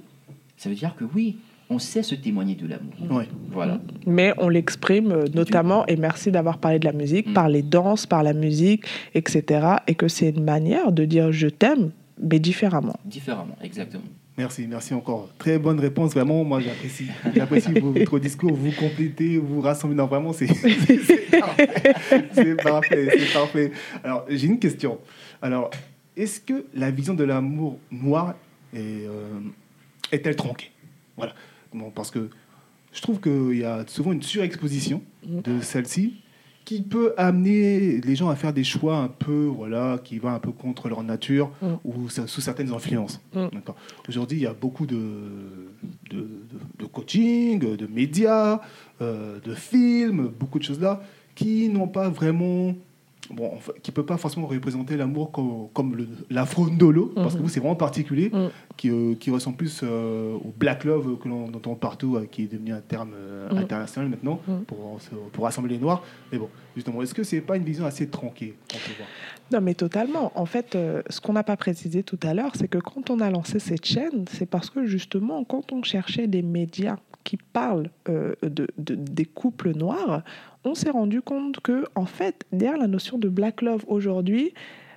ça 0.57 0.69
veut 0.69 0.75
dire 0.75 0.95
que 0.95 1.03
oui, 1.15 1.37
on 1.69 1.79
sait 1.79 2.03
se 2.03 2.13
témoigner 2.15 2.55
de 2.55 2.67
l'amour. 2.67 2.93
Ouais. 3.17 3.27
Voilà. 3.51 3.79
Mais 4.05 4.33
on 4.37 4.47
l'exprime 4.49 5.11
euh, 5.11 5.25
notamment, 5.33 5.85
et 5.87 5.95
merci 5.95 6.29
d'avoir 6.31 6.57
parlé 6.59 6.77
de 6.79 6.85
la 6.85 6.93
musique, 6.93 7.27
Mm. 7.29 7.33
par 7.33 7.49
les 7.49 7.61
danses, 7.63 8.05
par 8.05 8.23
la 8.23 8.33
musique, 8.33 8.85
etc. 9.15 9.43
Et 9.87 9.95
que 9.95 10.07
c'est 10.07 10.29
une 10.29 10.43
manière 10.43 10.91
de 10.91 11.03
dire 11.05 11.31
je 11.31 11.47
t'aime, 11.47 11.91
mais 12.21 12.39
différemment. 12.39 12.95
Différemment, 13.05 13.57
exactement. 13.61 14.03
Merci, 14.37 14.65
merci 14.67 14.93
encore. 14.95 15.29
Très 15.37 15.59
bonne 15.59 15.79
réponse, 15.79 16.13
vraiment. 16.13 16.43
Moi, 16.43 16.59
j'apprécie. 16.59 17.07
J'apprécie 17.35 17.71
votre 17.73 18.17
discours. 18.17 18.53
Vous 18.53 18.71
complétez, 18.71 19.37
vous 19.37 19.61
rassemblez. 19.61 19.95
Non, 19.95 20.07
vraiment, 20.07 20.33
c'est 20.33 20.47
c'est 20.53 21.39
parfait. 21.39 21.69
C'est 22.33 22.55
parfait, 22.55 23.09
c'est 23.17 23.33
parfait. 23.33 23.71
Alors, 24.03 24.25
j'ai 24.27 24.47
une 24.47 24.59
question. 24.59 24.99
Alors, 25.41 25.69
est-ce 26.17 26.39
que 26.39 26.65
la 26.73 26.89
vision 26.89 27.13
de 27.13 27.23
l'amour 27.23 27.77
noir 27.91 28.33
est, 28.73 29.05
euh, 29.05 29.39
est-elle 30.11 30.35
tronquée? 30.35 30.71
Voilà. 31.15 31.33
Bon, 31.71 31.91
parce 31.91 32.09
que 32.09 32.29
je 32.91 33.01
trouve 33.01 33.19
qu'il 33.19 33.59
y 33.59 33.63
a 33.63 33.83
souvent 33.87 34.13
une 34.13 34.23
surexposition 34.23 35.03
de 35.23 35.61
celle-ci 35.61 36.22
qui 36.65 36.81
peut 36.81 37.13
amener 37.17 37.99
les 38.01 38.15
gens 38.15 38.29
à 38.29 38.35
faire 38.35 38.53
des 38.53 38.63
choix 38.63 38.97
un 38.97 39.07
peu, 39.09 39.45
voilà, 39.45 39.99
qui 40.03 40.17
va 40.17 40.31
un 40.31 40.39
peu 40.39 40.51
contre 40.51 40.87
leur 40.89 41.03
nature 41.03 41.51
Mm. 41.61 41.67
ou 41.83 42.09
sous 42.09 42.41
certaines 42.41 42.71
influences. 42.71 43.19
Mm. 43.33 43.47
Aujourd'hui, 44.07 44.37
il 44.37 44.43
y 44.43 44.47
a 44.47 44.53
beaucoup 44.53 44.85
de, 44.85 44.95
de, 46.09 46.17
de- 46.19 46.27
de 46.79 46.85
coaching, 46.85 47.59
de 47.75 47.87
médias, 47.87 48.61
euh, 49.01 49.39
de 49.43 49.53
films, 49.53 50.31
beaucoup 50.39 50.59
de 50.59 50.63
choses 50.63 50.79
là 50.79 51.01
qui 51.35 51.67
n'ont 51.69 51.87
pas 51.87 52.09
vraiment, 52.09 52.75
bon, 53.29 53.51
qui 53.81 53.91
ne 53.91 53.93
peuvent 53.93 54.05
pas 54.05 54.17
forcément 54.17 54.47
représenter 54.47 54.97
l'amour 54.97 55.31
comme, 55.31 55.67
comme 55.73 55.95
le- 55.95 56.07
l'afro-ndolo, 56.29 57.11
parce 57.15 57.33
que 57.33 57.39
Mhm. 57.39 57.43
vous, 57.43 57.49
c'est 57.49 57.59
vraiment 57.59 57.75
particulier, 57.75 58.29
Mm. 58.33 58.47
qui, 58.77 58.89
euh, 58.89 59.15
qui 59.15 59.31
ressemble 59.31 59.57
plus 59.57 59.81
euh, 59.83 60.33
au 60.35 60.53
black 60.57 60.83
love 60.83 61.17
que 61.19 61.27
l'on 61.29 61.45
entend 61.45 61.75
partout, 61.75 62.17
euh, 62.17 62.25
qui 62.29 62.43
est 62.43 62.47
devenu 62.51 62.73
un 62.73 62.81
terme 62.81 63.11
Mm. 63.51 63.57
international 63.57 64.09
maintenant 64.09 64.39
Mm. 64.47 64.63
pour, 64.67 64.99
pour 65.31 65.43
rassembler 65.45 65.75
les 65.75 65.79
noirs. 65.81 66.03
Mais 66.31 66.37
bon, 66.37 66.49
justement, 66.75 67.01
est-ce 67.01 67.13
que 67.13 67.23
c'est 67.23 67.41
pas 67.41 67.55
une 67.57 67.63
vision 67.63 67.85
assez 67.85 68.07
tronquée 68.07 68.55
peut 68.67 68.77
voir 68.97 69.07
Non, 69.51 69.61
mais 69.61 69.73
totalement. 69.73 70.31
En 70.35 70.45
fait, 70.45 70.77
ce 71.09 71.21
qu'on 71.21 71.33
n'a 71.33 71.43
pas 71.43 71.57
précisé 71.57 72.03
tout 72.03 72.19
à 72.23 72.33
l'heure, 72.33 72.51
c'est 72.55 72.67
que 72.67 72.77
quand 72.79 73.09
on 73.09 73.19
a 73.19 73.29
lancé 73.29 73.59
cette 73.59 73.85
chaîne, 73.85 74.25
c'est 74.31 74.45
parce 74.45 74.69
que 74.69 74.85
justement, 74.85 75.43
quand 75.43 75.71
on 75.71 75.81
cherchait 75.83 76.27
des 76.27 76.41
médias 76.41 76.97
qui 77.23 77.37
parlent 77.37 77.89
de, 78.07 78.35
de- 78.43 78.95
des 78.95 79.25
couples 79.25 79.71
noirs, 79.75 80.23
on 80.65 80.75
s'est 80.75 80.89
rendu 80.89 81.21
compte 81.21 81.59
que, 81.59 81.85
en 81.95 82.05
fait, 82.05 82.45
derrière 82.51 82.79
la 82.79 82.87
notion 82.87 83.17
de 83.17 83.29
black 83.29 83.61
love 83.61 83.83
aujourd'hui, 83.87 84.53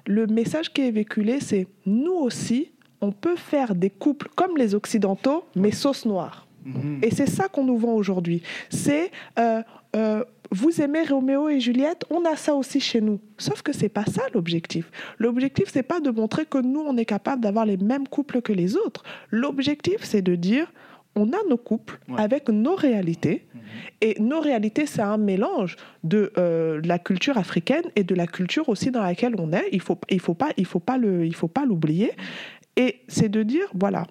le 0.06 0.26
message 0.26 0.72
qui 0.72 0.82
est 0.82 0.90
véhiculé, 0.90 1.40
c'est 1.40 1.66
nous 1.84 2.12
aussi, 2.12 2.70
on 3.00 3.12
peut 3.12 3.36
faire 3.36 3.74
des 3.74 3.90
couples 3.90 4.28
comme 4.36 4.56
les 4.56 4.74
occidentaux, 4.74 5.44
mais 5.54 5.72
sauce 5.72 6.06
noire. 6.06 6.46
Mhm. 6.64 7.00
Et 7.02 7.10
c'est 7.14 7.28
ça 7.28 7.48
qu'on 7.48 7.64
nous 7.64 7.78
vend 7.78 7.94
aujourd'hui. 7.94 8.42
C'est 8.70 9.10
euh, 9.38 9.62
euh, 9.94 10.24
vous 10.50 10.80
aimez 10.80 11.02
Roméo 11.02 11.48
et 11.48 11.60
Juliette, 11.60 12.04
on 12.10 12.24
a 12.24 12.36
ça 12.36 12.54
aussi 12.54 12.80
chez 12.80 13.00
nous. 13.00 13.20
Sauf 13.38 13.62
que 13.62 13.72
c'est 13.72 13.88
pas 13.88 14.04
ça 14.04 14.22
l'objectif. 14.34 14.90
L'objectif 15.18 15.66
c'est 15.72 15.82
pas 15.82 16.00
de 16.00 16.10
montrer 16.10 16.44
que 16.44 16.58
nous 16.58 16.80
on 16.80 16.96
est 16.96 17.04
capable 17.04 17.42
d'avoir 17.42 17.66
les 17.66 17.76
mêmes 17.76 18.06
couples 18.06 18.42
que 18.42 18.52
les 18.52 18.76
autres. 18.76 19.02
L'objectif 19.30 19.98
c'est 20.02 20.22
de 20.22 20.34
dire 20.34 20.72
on 21.16 21.28
a 21.32 21.38
nos 21.48 21.56
couples 21.56 21.98
Ouais. 22.08 22.20
avec 22.20 22.48
nos 22.50 22.74
réalités 22.76 23.46
Mhm. 23.54 23.60
et 24.02 24.20
nos 24.20 24.40
réalités 24.40 24.86
c'est 24.86 25.02
un 25.02 25.16
mélange 25.16 25.76
de 26.04 26.32
euh, 26.38 26.80
la 26.84 26.98
culture 26.98 27.36
africaine 27.38 27.84
et 27.96 28.04
de 28.04 28.14
la 28.14 28.26
culture 28.26 28.68
aussi 28.68 28.90
dans 28.90 29.02
laquelle 29.02 29.34
on 29.38 29.52
est. 29.52 29.64
Il 29.72 29.80
il 30.10 30.20
faut 30.20 30.34
pas 30.34 30.50
il 30.56 30.66
faut 30.66 30.80
pas 30.80 30.98
il 30.98 31.34
faut 31.34 31.48
pas 31.48 31.64
l'oublier. 31.64 32.12
Et 32.76 33.00
c'est 33.08 33.30
de 33.30 33.42
dire 33.42 33.68
voilà 33.74 34.02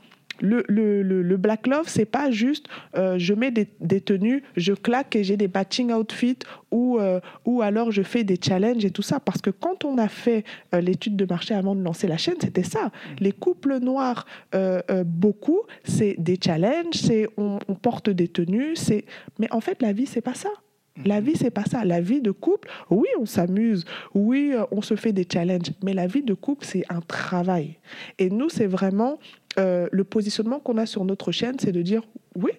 le, 0.42 0.64
le, 0.68 1.02
le, 1.04 1.22
le 1.22 1.38
black 1.38 1.68
love, 1.68 1.88
c'est 1.88 2.06
pas 2.06 2.32
juste 2.32 2.68
euh, 2.98 3.18
je 3.18 3.34
mets 3.34 3.52
des, 3.52 3.68
des 3.80 4.02
tenues, 4.02 4.44
je 4.58 4.74
claque 4.74 5.16
et 5.16 5.24
j'ai 5.24 5.38
des 5.38 5.48
matching 5.48 5.92
outfits 5.92 6.40
ou, 6.72 7.00
euh, 7.00 7.20
ou 7.46 7.62
alors 7.62 7.92
je 7.92 8.02
fais 8.02 8.24
des 8.24 8.40
challenges 8.42 8.84
et 8.86 8.92
tout 8.92 9.02
ça. 9.02 9.20
Parce 9.20 9.42
que 9.42 9.50
quand 9.50 9.86
on 9.86 9.98
a 9.98 10.08
fait 10.08 10.44
euh, 10.74 10.82
l'étude 10.82 11.16
de 11.16 11.26
marché 11.26 11.54
avant 11.54 11.76
de 11.76 11.82
lancer 11.82 12.08
la 12.08 12.18
chaîne, 12.18 12.36
c'était 12.40 12.64
ça. 12.64 12.92
Les 13.20 13.32
couples 13.32 13.80
noirs, 13.80 14.26
beaucoup, 15.06 15.62
c'est 15.84 16.16
des 16.18 16.38
challenges, 16.44 16.94
c'est 16.94 17.28
on, 17.38 17.60
on 17.68 17.76
porte 17.76 18.10
des 18.10 18.28
tenues, 18.28 18.76
c'est 18.76 19.06
mais 19.40 19.52
en 19.52 19.62
fait 19.62 19.82
la 19.82 19.94
vie 19.94 20.06
c'est 20.06 20.22
pas 20.22 20.34
ça. 20.34 20.50
La 21.04 21.20
vie, 21.20 21.36
c'est 21.36 21.52
pas 21.52 21.66
ça. 21.66 21.84
La 21.84 22.00
vie 22.00 22.22
de 22.22 22.32
couple, 22.32 22.70
oui, 22.90 23.08
on 23.20 23.26
s'amuse, 23.26 23.84
oui, 24.14 24.54
on 24.72 24.82
se 24.82 24.96
fait 24.96 25.12
des 25.12 25.28
challenges, 25.30 25.72
mais 25.84 25.94
la 25.94 26.08
vie 26.08 26.24
de 26.24 26.34
couple, 26.34 26.66
c'est 26.66 26.84
un 26.88 27.02
travail. 27.02 27.80
Et 28.18 28.30
nous, 28.30 28.48
c'est 28.48 28.66
vraiment 28.66 29.20
euh, 29.58 29.88
le 29.92 30.04
positionnement 30.04 30.60
qu'on 30.60 30.78
a 30.78 30.86
sur 30.86 31.06
notre 31.06 31.32
chaîne, 31.32 31.58
c'est 31.60 31.72
de 31.72 31.82
dire 31.82 32.04
oui. 32.36 32.52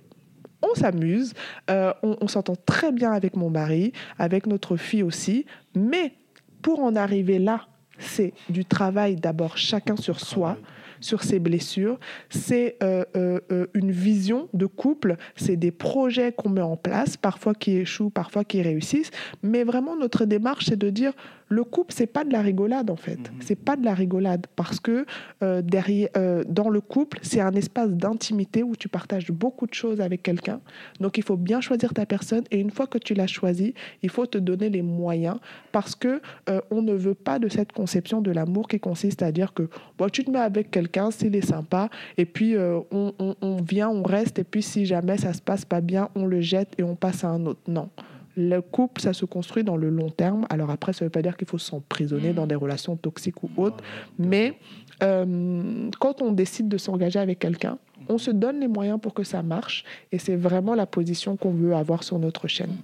On 0.62 0.74
s'amuse, 0.74 1.34
euh, 1.70 1.92
on, 2.02 2.16
on 2.20 2.28
s'entend 2.28 2.56
très 2.56 2.90
bien 2.90 3.12
avec 3.12 3.36
mon 3.36 3.50
mari, 3.50 3.92
avec 4.18 4.46
notre 4.46 4.76
fille 4.76 5.02
aussi, 5.02 5.44
mais 5.74 6.14
pour 6.62 6.80
en 6.80 6.96
arriver 6.96 7.38
là, 7.38 7.66
c'est 7.98 8.32
du 8.48 8.64
travail 8.64 9.16
d'abord 9.16 9.56
chacun 9.56 9.96
sur 9.96 10.20
soi, 10.20 10.56
sur 11.00 11.22
ses 11.22 11.38
blessures. 11.38 11.98
C'est 12.30 12.76
euh, 12.82 13.04
euh, 13.16 13.40
euh, 13.50 13.66
une 13.74 13.90
vision 13.90 14.48
de 14.52 14.66
couple, 14.66 15.16
c'est 15.34 15.56
des 15.56 15.70
projets 15.70 16.32
qu'on 16.32 16.48
met 16.48 16.62
en 16.62 16.76
place, 16.76 17.16
parfois 17.16 17.54
qui 17.54 17.76
échouent, 17.76 18.10
parfois 18.10 18.44
qui 18.44 18.62
réussissent. 18.62 19.10
Mais 19.42 19.64
vraiment, 19.64 19.96
notre 19.96 20.24
démarche, 20.24 20.66
c'est 20.66 20.78
de 20.78 20.90
dire 20.90 21.12
le 21.48 21.62
couple, 21.62 21.92
c'est 21.94 22.06
pas 22.08 22.24
de 22.24 22.32
la 22.32 22.42
rigolade 22.42 22.90
en 22.90 22.96
fait. 22.96 23.18
Mhm. 23.18 23.36
C'est 23.40 23.54
pas 23.54 23.76
de 23.76 23.84
la 23.84 23.94
rigolade 23.94 24.46
parce 24.56 24.80
que 24.80 25.06
euh, 25.42 25.62
derrière, 25.62 26.08
euh, 26.16 26.42
dans 26.48 26.68
le 26.68 26.80
couple, 26.80 27.18
c'est 27.22 27.40
un 27.40 27.52
espace 27.52 27.90
d'intimité 27.90 28.62
où 28.64 28.74
tu 28.74 28.88
partages 28.88 29.30
beaucoup 29.30 29.66
de 29.66 29.74
choses 29.74 30.00
avec 30.00 30.22
quelqu'un. 30.24 30.60
Donc, 31.00 31.18
il 31.18 31.22
faut 31.24 31.36
bien 31.36 31.60
choisir 31.60 31.94
ta 31.94 32.04
personne 32.06 32.42
et 32.50 32.58
une 32.58 32.70
fois 32.70 32.86
que 32.88 32.98
tu 32.98 33.14
l'as 33.14 33.26
choisi, 33.28 33.74
il 34.02 34.10
faut 34.10 34.26
te 34.26 34.38
donner 34.38 34.70
les 34.70 34.82
moyens 34.82 35.36
parce 35.70 35.94
que 35.94 36.20
euh, 36.50 36.60
on 36.70 36.82
ne 36.82 36.94
veut 36.94 37.14
pas 37.14 37.38
de 37.38 37.48
cette 37.48 37.72
conception 37.72 38.20
de 38.20 38.30
l'amour 38.32 38.66
qui 38.66 38.80
consiste 38.80 39.22
à 39.22 39.30
dire 39.30 39.52
que 39.54 39.68
bon, 39.98 40.08
tu 40.08 40.24
te 40.24 40.30
mets 40.30 40.38
avec 40.40 40.70
quelqu'un, 40.70 41.10
s'il 41.12 41.36
est 41.36 41.46
sympa, 41.46 41.90
et 42.18 42.24
puis 42.26 42.56
on, 42.58 43.12
on- 43.18 43.36
on 43.40 43.56
vient, 43.62 43.88
on 43.88 44.02
reste, 44.02 44.38
et 44.38 44.44
puis 44.44 44.62
si 44.62 44.84
jamais 44.86 45.16
ça 45.16 45.32
se 45.32 45.40
passe 45.42 45.64
pas 45.64 45.80
bien, 45.80 46.08
on 46.14 46.26
le 46.26 46.40
jette 46.40 46.72
et 46.78 46.82
on 46.82 46.96
passe 46.96 47.22
à 47.24 47.28
un 47.28 47.46
autre. 47.46 47.60
Non. 47.68 47.88
Le 48.36 48.60
couple, 48.60 49.00
ça 49.00 49.12
se 49.12 49.24
construit 49.24 49.64
dans 49.64 49.76
le 49.76 49.88
long 49.88 50.10
terme. 50.10 50.46
Alors 50.50 50.70
après, 50.70 50.92
ça 50.92 51.04
ne 51.04 51.06
veut 51.06 51.12
pas 51.12 51.22
dire 51.22 51.36
qu'il 51.36 51.48
faut 51.48 51.58
s'emprisonner 51.58 52.32
dans 52.32 52.46
des 52.46 52.54
relations 52.54 52.96
toxiques 52.96 53.42
ou 53.42 53.50
autres. 53.56 53.82
Mais 54.18 54.58
euh, 55.02 55.90
quand 55.98 56.22
on 56.22 56.32
décide 56.32 56.68
de 56.68 56.76
s'engager 56.76 57.18
avec 57.18 57.38
quelqu'un, 57.38 57.78
on 58.08 58.18
se 58.18 58.30
donne 58.30 58.60
les 58.60 58.68
moyens 58.68 59.00
pour 59.00 59.14
que 59.14 59.24
ça 59.24 59.42
marche. 59.42 59.84
Et 60.12 60.18
c'est 60.18 60.36
vraiment 60.36 60.74
la 60.74 60.86
position 60.86 61.36
qu'on 61.36 61.52
veut 61.52 61.74
avoir 61.74 62.02
sur 62.02 62.18
notre 62.18 62.46
chaîne. 62.46 62.76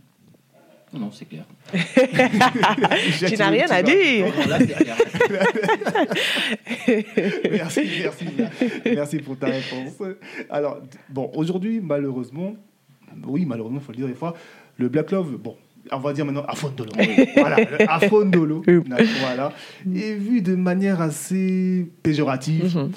Non, 0.95 1.11
c'est 1.11 1.25
clair. 1.25 1.45
tu 1.73 3.37
n'as 3.37 3.49
rien 3.49 3.67
à 3.71 3.83
dire. 3.83 4.27
Non, 4.27 4.47
là, 4.47 4.59
merci, 7.51 7.89
merci, 8.03 8.27
merci 8.85 9.17
pour 9.19 9.39
ta 9.39 9.47
réponse. 9.47 10.03
Alors, 10.51 10.83
bon, 11.09 11.31
aujourd'hui, 11.35 11.81
malheureusement, 11.81 12.55
oui, 13.27 13.47
malheureusement, 13.47 13.79
il 13.79 13.85
faut 13.85 13.93
le 13.93 13.97
dire 13.97 14.07
des 14.07 14.15
fois, 14.15 14.35
le 14.79 14.89
Black 14.89 15.11
Love, 15.11 15.37
bon, 15.43 15.57
on 15.91 15.99
va 15.99 16.13
dire 16.13 16.25
maintenant 16.25 16.45
Afondolo. 16.49 16.91
voilà, 17.37 17.57
Afondolo, 17.89 18.63
voilà, 19.21 19.53
est 19.95 20.15
vu 20.15 20.41
de 20.43 20.55
manière 20.55 21.01
assez 21.01 21.91
péjorative. 22.03 22.77
Mhm. 22.77 22.91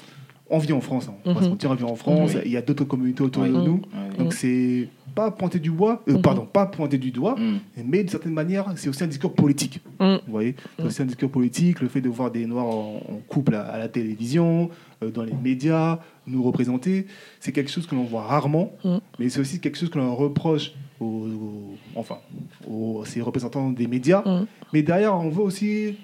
On 0.48 0.58
vit 0.58 0.72
en 0.72 0.80
France, 0.80 1.08
hein, 1.10 1.14
on 1.24 1.32
va 1.32 1.40
Mhm. 1.40 1.44
se 1.44 1.50
mentir, 1.50 1.70
on 1.72 1.74
vit 1.74 1.82
en 1.84 1.96
France, 1.96 2.36
il 2.44 2.52
y 2.52 2.56
a 2.56 2.62
d'autres 2.62 2.84
communautés 2.84 3.22
autour 3.24 3.42
de 3.42 3.48
nous. 3.48 3.82
Donc, 4.16 4.32
c'est 4.32 4.88
pas 5.12 5.30
pointer 5.32 5.58
du 5.58 5.70
bois, 5.72 6.04
euh, 6.08 6.12
Mhm. 6.12 6.22
pardon, 6.22 6.46
pas 6.46 6.66
pointer 6.66 6.98
du 6.98 7.10
doigt, 7.10 7.34
Mm. 7.36 7.58
mais 7.86 7.98
d'une 8.00 8.08
certaine 8.10 8.34
manière, 8.34 8.70
c'est 8.76 8.88
aussi 8.88 9.02
un 9.02 9.06
discours 9.08 9.34
politique. 9.34 9.80
Mm. 9.98 10.16
Vous 10.26 10.30
voyez 10.32 10.54
C'est 10.76 10.84
Mm. 10.84 10.86
aussi 10.86 11.02
un 11.02 11.06
discours 11.06 11.30
politique, 11.30 11.80
le 11.80 11.88
fait 11.88 12.00
de 12.02 12.08
voir 12.10 12.30
des 12.30 12.46
Noirs 12.46 12.66
en, 12.66 12.96
en 13.08 13.20
couple 13.26 13.54
à, 13.56 13.62
à 13.62 13.78
la 13.78 13.88
télévision, 13.88 14.70
euh, 15.02 15.10
dans 15.10 15.22
les 15.24 15.32
médias, 15.32 15.98
nous 16.28 16.42
représenter, 16.44 17.06
c'est 17.40 17.50
quelque 17.50 17.70
chose 17.70 17.86
que 17.86 17.94
l'on 17.96 18.04
voit 18.04 18.22
rarement, 18.22 18.72
Mm. 18.84 18.98
mais 19.18 19.28
c'est 19.30 19.40
aussi 19.40 19.58
quelque 19.58 19.78
chose 19.78 19.90
que 19.90 19.98
l'on 19.98 20.14
reproche 20.14 20.72
aux, 21.00 21.74
enfin, 21.94 22.16
aux 22.68 23.04
ces 23.04 23.20
représentants 23.20 23.70
des 23.70 23.86
médias. 23.86 24.22
Mm. 24.24 24.46
Mais 24.72 24.82
derrière, 24.82 25.14
on 25.14 25.28
veut 25.28 25.42
aussi 25.42 25.96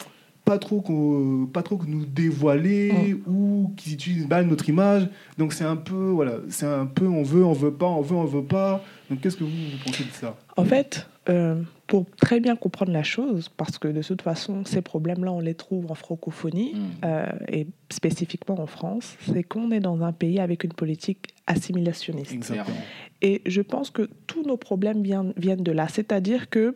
pas 0.44 0.58
trop, 0.58 0.80
qu'on- 0.80 1.46
pas 1.52 1.62
trop 1.62 1.76
que 1.76 1.86
nous 1.86 2.04
dévoiler 2.04 3.16
ou 3.28 3.70
qu'ils 3.76 3.94
utilisent 3.94 4.28
mal 4.28 4.46
notre 4.46 4.68
image. 4.68 5.08
Donc 5.38 5.52
c'est 5.52 5.64
un 5.64 5.76
peu, 5.76 5.94
voilà, 6.10 6.32
c'est 6.48 6.66
un 6.66 6.86
peu, 6.86 7.06
on 7.06 7.22
veut, 7.22 7.44
on 7.44 7.52
veut 7.52 7.72
pas, 7.72 7.86
on 7.86 8.00
veut, 8.02 8.16
on 8.16 8.24
veut 8.24 8.42
pas. 8.42 8.82
Donc 9.12 9.20
qu'est-ce 9.20 9.36
que 9.36 9.44
vous, 9.44 9.50
vous 9.50 9.84
pensez 9.84 10.04
de 10.04 10.10
ça 10.10 10.34
En 10.56 10.64
fait, 10.64 11.06
euh, 11.28 11.60
pour 11.86 12.06
très 12.16 12.40
bien 12.40 12.56
comprendre 12.56 12.92
la 12.92 13.02
chose, 13.02 13.50
parce 13.50 13.76
que 13.76 13.88
de 13.88 14.02
toute 14.02 14.22
façon, 14.22 14.64
ces 14.64 14.80
problèmes-là, 14.80 15.30
on 15.30 15.40
les 15.40 15.54
trouve 15.54 15.90
en 15.90 15.94
francophonie 15.94 16.72
Mm. 16.74 16.78
euh, 17.04 17.26
et 17.48 17.66
spécifiquement 17.90 18.58
en 18.58 18.66
France, 18.66 19.16
c'est 19.30 19.42
qu'on 19.42 19.70
est 19.70 19.80
dans 19.80 20.02
un 20.02 20.12
pays 20.12 20.40
avec 20.40 20.64
une 20.64 20.72
politique 20.72 21.34
assimilationniste. 21.46 22.32
Exactement. 22.32 22.76
Et 23.20 23.42
je 23.44 23.60
pense 23.60 23.90
que 23.90 24.08
tous 24.26 24.44
nos 24.44 24.56
problèmes 24.56 25.02
viennent, 25.02 25.34
viennent 25.36 25.62
de 25.62 25.72
là. 25.72 25.88
C'est-à-dire 25.88 26.48
que 26.48 26.74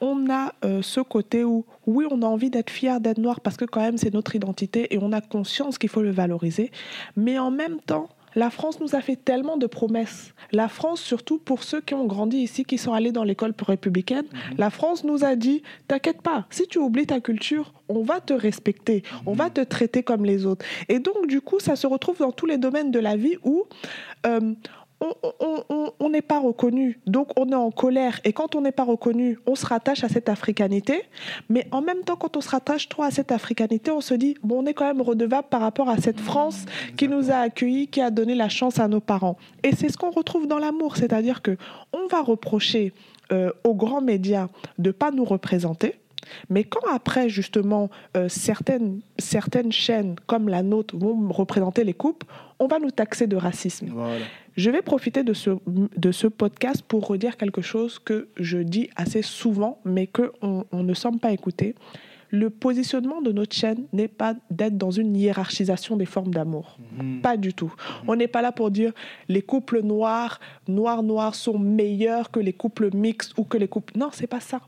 on 0.00 0.30
a 0.30 0.54
euh, 0.64 0.80
ce 0.80 1.00
côté 1.00 1.44
où, 1.44 1.66
oui, 1.86 2.06
on 2.10 2.22
a 2.22 2.26
envie 2.26 2.48
d'être 2.48 2.70
fier 2.70 3.00
d'être 3.00 3.18
noir 3.18 3.40
parce 3.40 3.58
que 3.58 3.66
quand 3.66 3.80
même 3.80 3.98
c'est 3.98 4.14
notre 4.14 4.34
identité 4.34 4.94
et 4.94 4.98
on 4.98 5.12
a 5.12 5.20
conscience 5.20 5.76
qu'il 5.76 5.90
faut 5.90 6.02
le 6.02 6.12
valoriser. 6.12 6.70
Mais 7.16 7.38
en 7.38 7.50
même 7.50 7.78
temps, 7.84 8.08
la 8.38 8.50
France 8.50 8.78
nous 8.78 8.94
a 8.94 9.00
fait 9.00 9.16
tellement 9.16 9.56
de 9.56 9.66
promesses. 9.66 10.32
La 10.52 10.68
France, 10.68 11.00
surtout 11.00 11.38
pour 11.38 11.64
ceux 11.64 11.80
qui 11.80 11.94
ont 11.94 12.06
grandi 12.06 12.36
ici, 12.38 12.64
qui 12.64 12.78
sont 12.78 12.92
allés 12.92 13.10
dans 13.10 13.24
l'école 13.24 13.52
républicaine, 13.66 14.26
la 14.56 14.70
France 14.70 15.02
nous 15.02 15.24
a 15.24 15.34
dit, 15.34 15.64
t'inquiète 15.88 16.22
pas, 16.22 16.46
si 16.48 16.68
tu 16.68 16.78
oublies 16.78 17.06
ta 17.06 17.20
culture, 17.20 17.74
on 17.88 18.02
va 18.04 18.20
te 18.20 18.32
respecter, 18.32 19.02
on 19.26 19.32
va 19.32 19.50
te 19.50 19.60
traiter 19.60 20.04
comme 20.04 20.24
les 20.24 20.46
autres. 20.46 20.64
Et 20.88 21.00
donc, 21.00 21.26
du 21.26 21.40
coup, 21.40 21.58
ça 21.58 21.74
se 21.74 21.88
retrouve 21.88 22.18
dans 22.18 22.30
tous 22.30 22.46
les 22.46 22.58
domaines 22.58 22.92
de 22.92 23.00
la 23.00 23.16
vie 23.16 23.38
où 23.42 23.64
euh, 24.24 24.54
on 25.00 26.10
n'est 26.10 26.22
pas 26.22 26.40
reconnu, 26.40 26.98
donc 27.06 27.28
on 27.38 27.50
est 27.50 27.54
en 27.54 27.70
colère. 27.70 28.20
Et 28.24 28.32
quand 28.32 28.54
on 28.54 28.60
n'est 28.60 28.72
pas 28.72 28.84
reconnu, 28.84 29.38
on 29.46 29.54
se 29.54 29.66
rattache 29.66 30.04
à 30.04 30.08
cette 30.08 30.28
africanité. 30.28 31.02
Mais 31.48 31.66
en 31.70 31.82
même 31.82 32.02
temps, 32.02 32.16
quand 32.16 32.36
on 32.36 32.40
se 32.40 32.50
rattache 32.50 32.88
trop 32.88 33.02
à 33.02 33.10
cette 33.10 33.32
africanité, 33.32 33.90
on 33.90 34.00
se 34.00 34.14
dit, 34.14 34.36
bon, 34.42 34.62
on 34.62 34.66
est 34.66 34.74
quand 34.74 34.86
même 34.86 35.02
redevable 35.02 35.48
par 35.48 35.60
rapport 35.60 35.88
à 35.88 35.98
cette 35.98 36.20
France 36.20 36.64
qui 36.96 37.08
nous 37.08 37.30
a 37.30 37.36
accueillis, 37.36 37.88
qui 37.88 38.00
a 38.00 38.10
donné 38.10 38.34
la 38.34 38.48
chance 38.48 38.78
à 38.78 38.88
nos 38.88 39.00
parents. 39.00 39.36
Et 39.62 39.74
c'est 39.74 39.88
ce 39.88 39.96
qu'on 39.96 40.10
retrouve 40.10 40.46
dans 40.46 40.58
l'amour, 40.58 40.96
c'est-à-dire 40.96 41.42
que 41.42 41.56
on 41.92 42.06
va 42.08 42.22
reprocher 42.22 42.92
euh, 43.32 43.50
aux 43.64 43.74
grands 43.74 44.00
médias 44.00 44.48
de 44.78 44.90
pas 44.90 45.10
nous 45.10 45.24
représenter. 45.24 45.96
Mais 46.48 46.64
quand 46.64 46.86
après, 46.92 47.28
justement, 47.28 47.90
euh, 48.16 48.28
certaines, 48.28 49.00
certaines 49.18 49.72
chaînes 49.72 50.16
comme 50.26 50.48
la 50.48 50.62
nôtre 50.62 50.96
vont 50.96 51.28
représenter 51.30 51.84
les 51.84 51.94
coupes, 51.94 52.24
on 52.58 52.66
va 52.66 52.78
nous 52.78 52.90
taxer 52.90 53.26
de 53.26 53.36
racisme. 53.36 53.92
Je 54.56 54.70
vais 54.70 54.82
profiter 54.82 55.22
de 55.22 55.34
ce, 55.34 55.50
de 55.66 56.12
ce 56.12 56.26
podcast 56.26 56.82
pour 56.82 57.06
redire 57.06 57.36
quelque 57.36 57.62
chose 57.62 57.98
que 57.98 58.28
je 58.36 58.58
dis 58.58 58.90
assez 58.96 59.22
souvent, 59.22 59.80
mais 59.84 60.08
qu'on 60.08 60.64
on 60.72 60.82
ne 60.82 60.94
semble 60.94 61.20
pas 61.20 61.30
écouter. 61.30 61.74
Le 62.30 62.50
positionnement 62.50 63.22
de 63.22 63.32
notre 63.32 63.56
chaîne 63.56 63.86
n'est 63.92 64.08
pas 64.08 64.34
d'être 64.50 64.76
dans 64.76 64.90
une 64.90 65.16
hiérarchisation 65.16 65.96
des 65.96 66.04
formes 66.04 66.32
d'amour. 66.34 66.78
Mhm. 66.98 67.22
Pas 67.22 67.36
du 67.36 67.54
tout. 67.54 67.72
On 68.06 68.16
n'est 68.16 68.28
pas 68.28 68.42
là 68.42 68.52
pour 68.52 68.70
dire 68.70 68.92
les 69.28 69.42
couples 69.42 69.82
noirs, 69.82 70.38
noirs-noirs 70.66 71.34
sont 71.34 71.58
meilleurs 71.58 72.30
que 72.30 72.40
les 72.40 72.52
couples 72.52 72.94
mixtes 72.94 73.32
ou 73.38 73.44
que 73.44 73.56
les 73.56 73.68
couples... 73.68 73.96
Non, 73.96 74.10
c'est 74.12 74.26
pas 74.26 74.40
ça. 74.40 74.60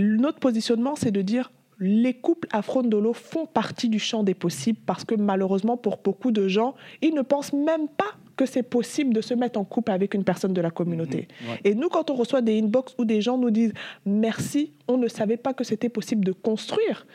Notre 0.00 0.38
positionnement, 0.38 0.96
c'est 0.96 1.10
de 1.10 1.22
dire 1.22 1.50
les 1.82 2.12
couples 2.12 2.46
afro-ndolo 2.52 3.14
font 3.14 3.46
partie 3.46 3.88
du 3.88 3.98
champ 3.98 4.22
des 4.22 4.34
possibles 4.34 4.78
parce 4.84 5.04
que 5.04 5.14
malheureusement, 5.14 5.78
pour 5.78 5.96
beaucoup 5.96 6.30
de 6.30 6.46
gens, 6.46 6.74
ils 7.00 7.14
ne 7.14 7.22
pensent 7.22 7.54
même 7.54 7.88
pas 7.88 8.12
que 8.36 8.44
c'est 8.44 8.62
possible 8.62 9.14
de 9.14 9.20
se 9.22 9.32
mettre 9.34 9.58
en 9.58 9.64
couple 9.64 9.90
avec 9.90 10.12
une 10.14 10.24
personne 10.24 10.52
de 10.52 10.60
la 10.60 10.70
communauté. 10.70 11.26
Mhm, 11.40 11.56
Et 11.64 11.74
nous, 11.74 11.88
quand 11.88 12.10
on 12.10 12.14
reçoit 12.14 12.42
des 12.42 12.58
inbox 12.58 12.94
où 12.98 13.04
des 13.06 13.20
gens 13.22 13.38
nous 13.38 13.50
disent 13.50 13.72
merci, 14.04 14.72
on 14.88 14.98
ne 14.98 15.08
savait 15.08 15.38
pas 15.38 15.54
que 15.54 15.64
c'était 15.64 15.88
possible 15.88 16.24
de 16.24 16.32
construire. 16.32 17.06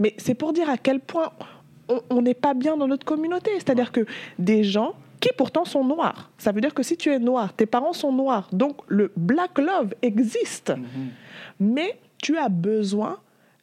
Mais 0.00 0.14
c'est 0.18 0.34
pour 0.34 0.52
dire 0.52 0.68
à 0.68 0.76
quel 0.78 1.00
point 1.00 1.30
on 2.10 2.20
n'est 2.22 2.34
pas 2.34 2.54
bien 2.54 2.76
dans 2.76 2.88
notre 2.88 3.06
communauté. 3.06 3.50
C'est-à-dire 3.54 3.92
que 3.92 4.04
des 4.38 4.62
gens 4.64 4.94
qui 5.20 5.30
pourtant 5.36 5.64
sont 5.64 5.84
noirs. 5.84 6.30
Ça 6.38 6.52
veut 6.52 6.60
dire 6.60 6.74
que 6.74 6.82
si 6.82 6.96
tu 6.96 7.10
es 7.10 7.18
noir, 7.18 7.52
tes 7.52 7.66
parents 7.66 7.92
sont 7.92 8.12
noirs. 8.12 8.48
Donc 8.52 8.76
le 8.88 9.12
black 9.16 9.58
love 9.58 9.94
existe. 10.02 10.70
Mhm. 10.70 11.08
Mais 11.60 11.98
tu 12.18 12.36
as 12.36 12.48
besoin 12.48 13.18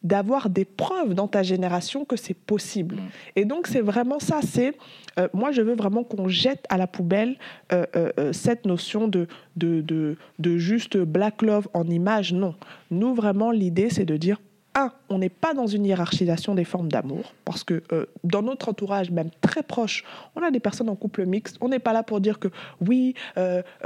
d'avoir 0.06 0.52
des 0.52 0.66
preuves 0.66 1.16
dans 1.16 1.28
ta 1.28 1.42
génération 1.42 2.06
que 2.06 2.16
c'est 2.16 2.36
possible. 2.36 2.96
Mm. 2.96 3.00
Et 3.38 3.46
donc 3.46 3.68
c'est 3.68 3.82
vraiment 3.82 4.20
ça, 4.20 4.40
c'est 4.44 4.78
euh, 5.20 5.28
moi 5.34 5.52
je 5.52 5.62
veux 5.62 5.76
vraiment 5.76 6.04
qu'on 6.04 6.30
jette 6.30 6.64
à 6.70 6.78
la 6.78 6.88
poubelle 6.88 7.38
euh, 7.74 7.86
euh, 7.96 8.32
cette 8.32 8.66
notion 8.66 9.08
de, 9.08 9.28
de, 9.56 9.82
de, 9.82 10.16
de, 10.38 10.58
juste 10.58 10.96
black 10.96 11.42
love 11.42 11.68
en 11.74 11.88
image, 11.88 12.34
non. 12.34 12.54
Nous 12.92 13.16
vraiment 13.16 13.50
l'idée 13.50 13.90
c'est 13.90 14.06
de 14.06 14.16
dire 14.16 14.40
un, 14.76 14.92
on 15.10 15.18
n'est 15.18 15.30
pas 15.30 15.56
dans 15.56 15.68
une 15.68 15.86
hiérarchisation 15.86 16.54
des 16.54 16.66
formes 16.66 16.92
d'amour, 16.92 17.34
parce 17.46 17.64
que 17.64 17.82
dans 18.26 18.42
notre 18.42 18.68
entourage, 18.68 19.10
même 19.10 19.30
très 19.40 19.64
proche, 19.64 20.04
on 20.36 20.42
a 20.42 20.52
des 20.52 20.60
personnes 20.60 20.90
en 20.90 20.98
couple 20.98 21.26
mixte. 21.26 21.58
On 21.62 21.70
n'est 21.70 21.80
pas 21.80 21.94
là 21.94 22.04
pour 22.04 22.20
dire 22.20 22.40
que 22.40 22.50
oui, 22.86 23.14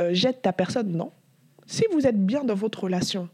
jette 0.09 0.41
ta 0.41 0.51
personne. 0.51 0.91
Non. 0.91 1.11
Si 1.67 1.83
vous 1.93 2.07
êtes 2.07 2.19
bien 2.19 2.43
dans 2.43 2.55
votre 2.55 2.85
relation, 2.85 3.29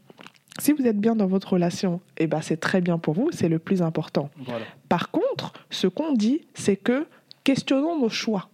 si 0.58 0.72
vous 0.72 0.86
êtes 0.86 0.98
bien 0.98 1.14
dans 1.14 1.26
votre 1.26 1.52
relation, 1.54 2.00
eh 2.18 2.26
ben 2.26 2.40
c'est 2.40 2.56
très 2.56 2.80
bien 2.80 2.98
pour 2.98 3.14
vous, 3.14 3.30
c'est 3.32 3.48
le 3.48 3.58
plus 3.58 3.82
important. 3.82 4.30
Par 4.88 5.10
contre, 5.10 5.52
ce 5.70 5.86
qu'on 5.86 6.12
dit, 6.12 6.42
c'est 6.54 6.76
que 6.76 7.06
questionnons 7.44 7.98
nos 7.98 8.08
choix. 8.08 8.48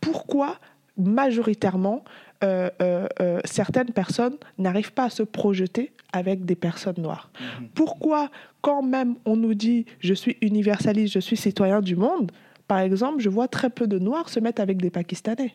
Pourquoi 0.00 0.56
majoritairement 0.96 2.04
euh, 2.44 2.70
euh, 2.80 3.06
euh, 3.20 3.40
certaines 3.44 3.90
personnes 3.90 4.36
n'arrivent 4.58 4.92
pas 4.92 5.04
à 5.04 5.10
se 5.10 5.22
projeter 5.22 5.92
avec 6.12 6.44
des 6.44 6.54
personnes 6.54 6.98
noires? 6.98 7.30
Mhm. 7.40 7.68
Pourquoi 7.74 8.30
quand 8.60 8.82
même 8.82 9.16
on 9.24 9.36
nous 9.36 9.54
dit 9.54 9.86
je 10.00 10.14
suis 10.14 10.36
universaliste, 10.40 11.14
je 11.14 11.20
suis 11.20 11.36
citoyen 11.36 11.80
du 11.80 11.96
monde, 11.96 12.30
par 12.68 12.80
exemple, 12.80 13.20
je 13.20 13.28
vois 13.28 13.48
très 13.48 13.70
peu 13.70 13.86
de 13.86 13.98
Noirs 13.98 14.28
se 14.28 14.40
mettre 14.40 14.60
avec 14.60 14.78
des 14.78 14.90
Pakistanais? 14.90 15.54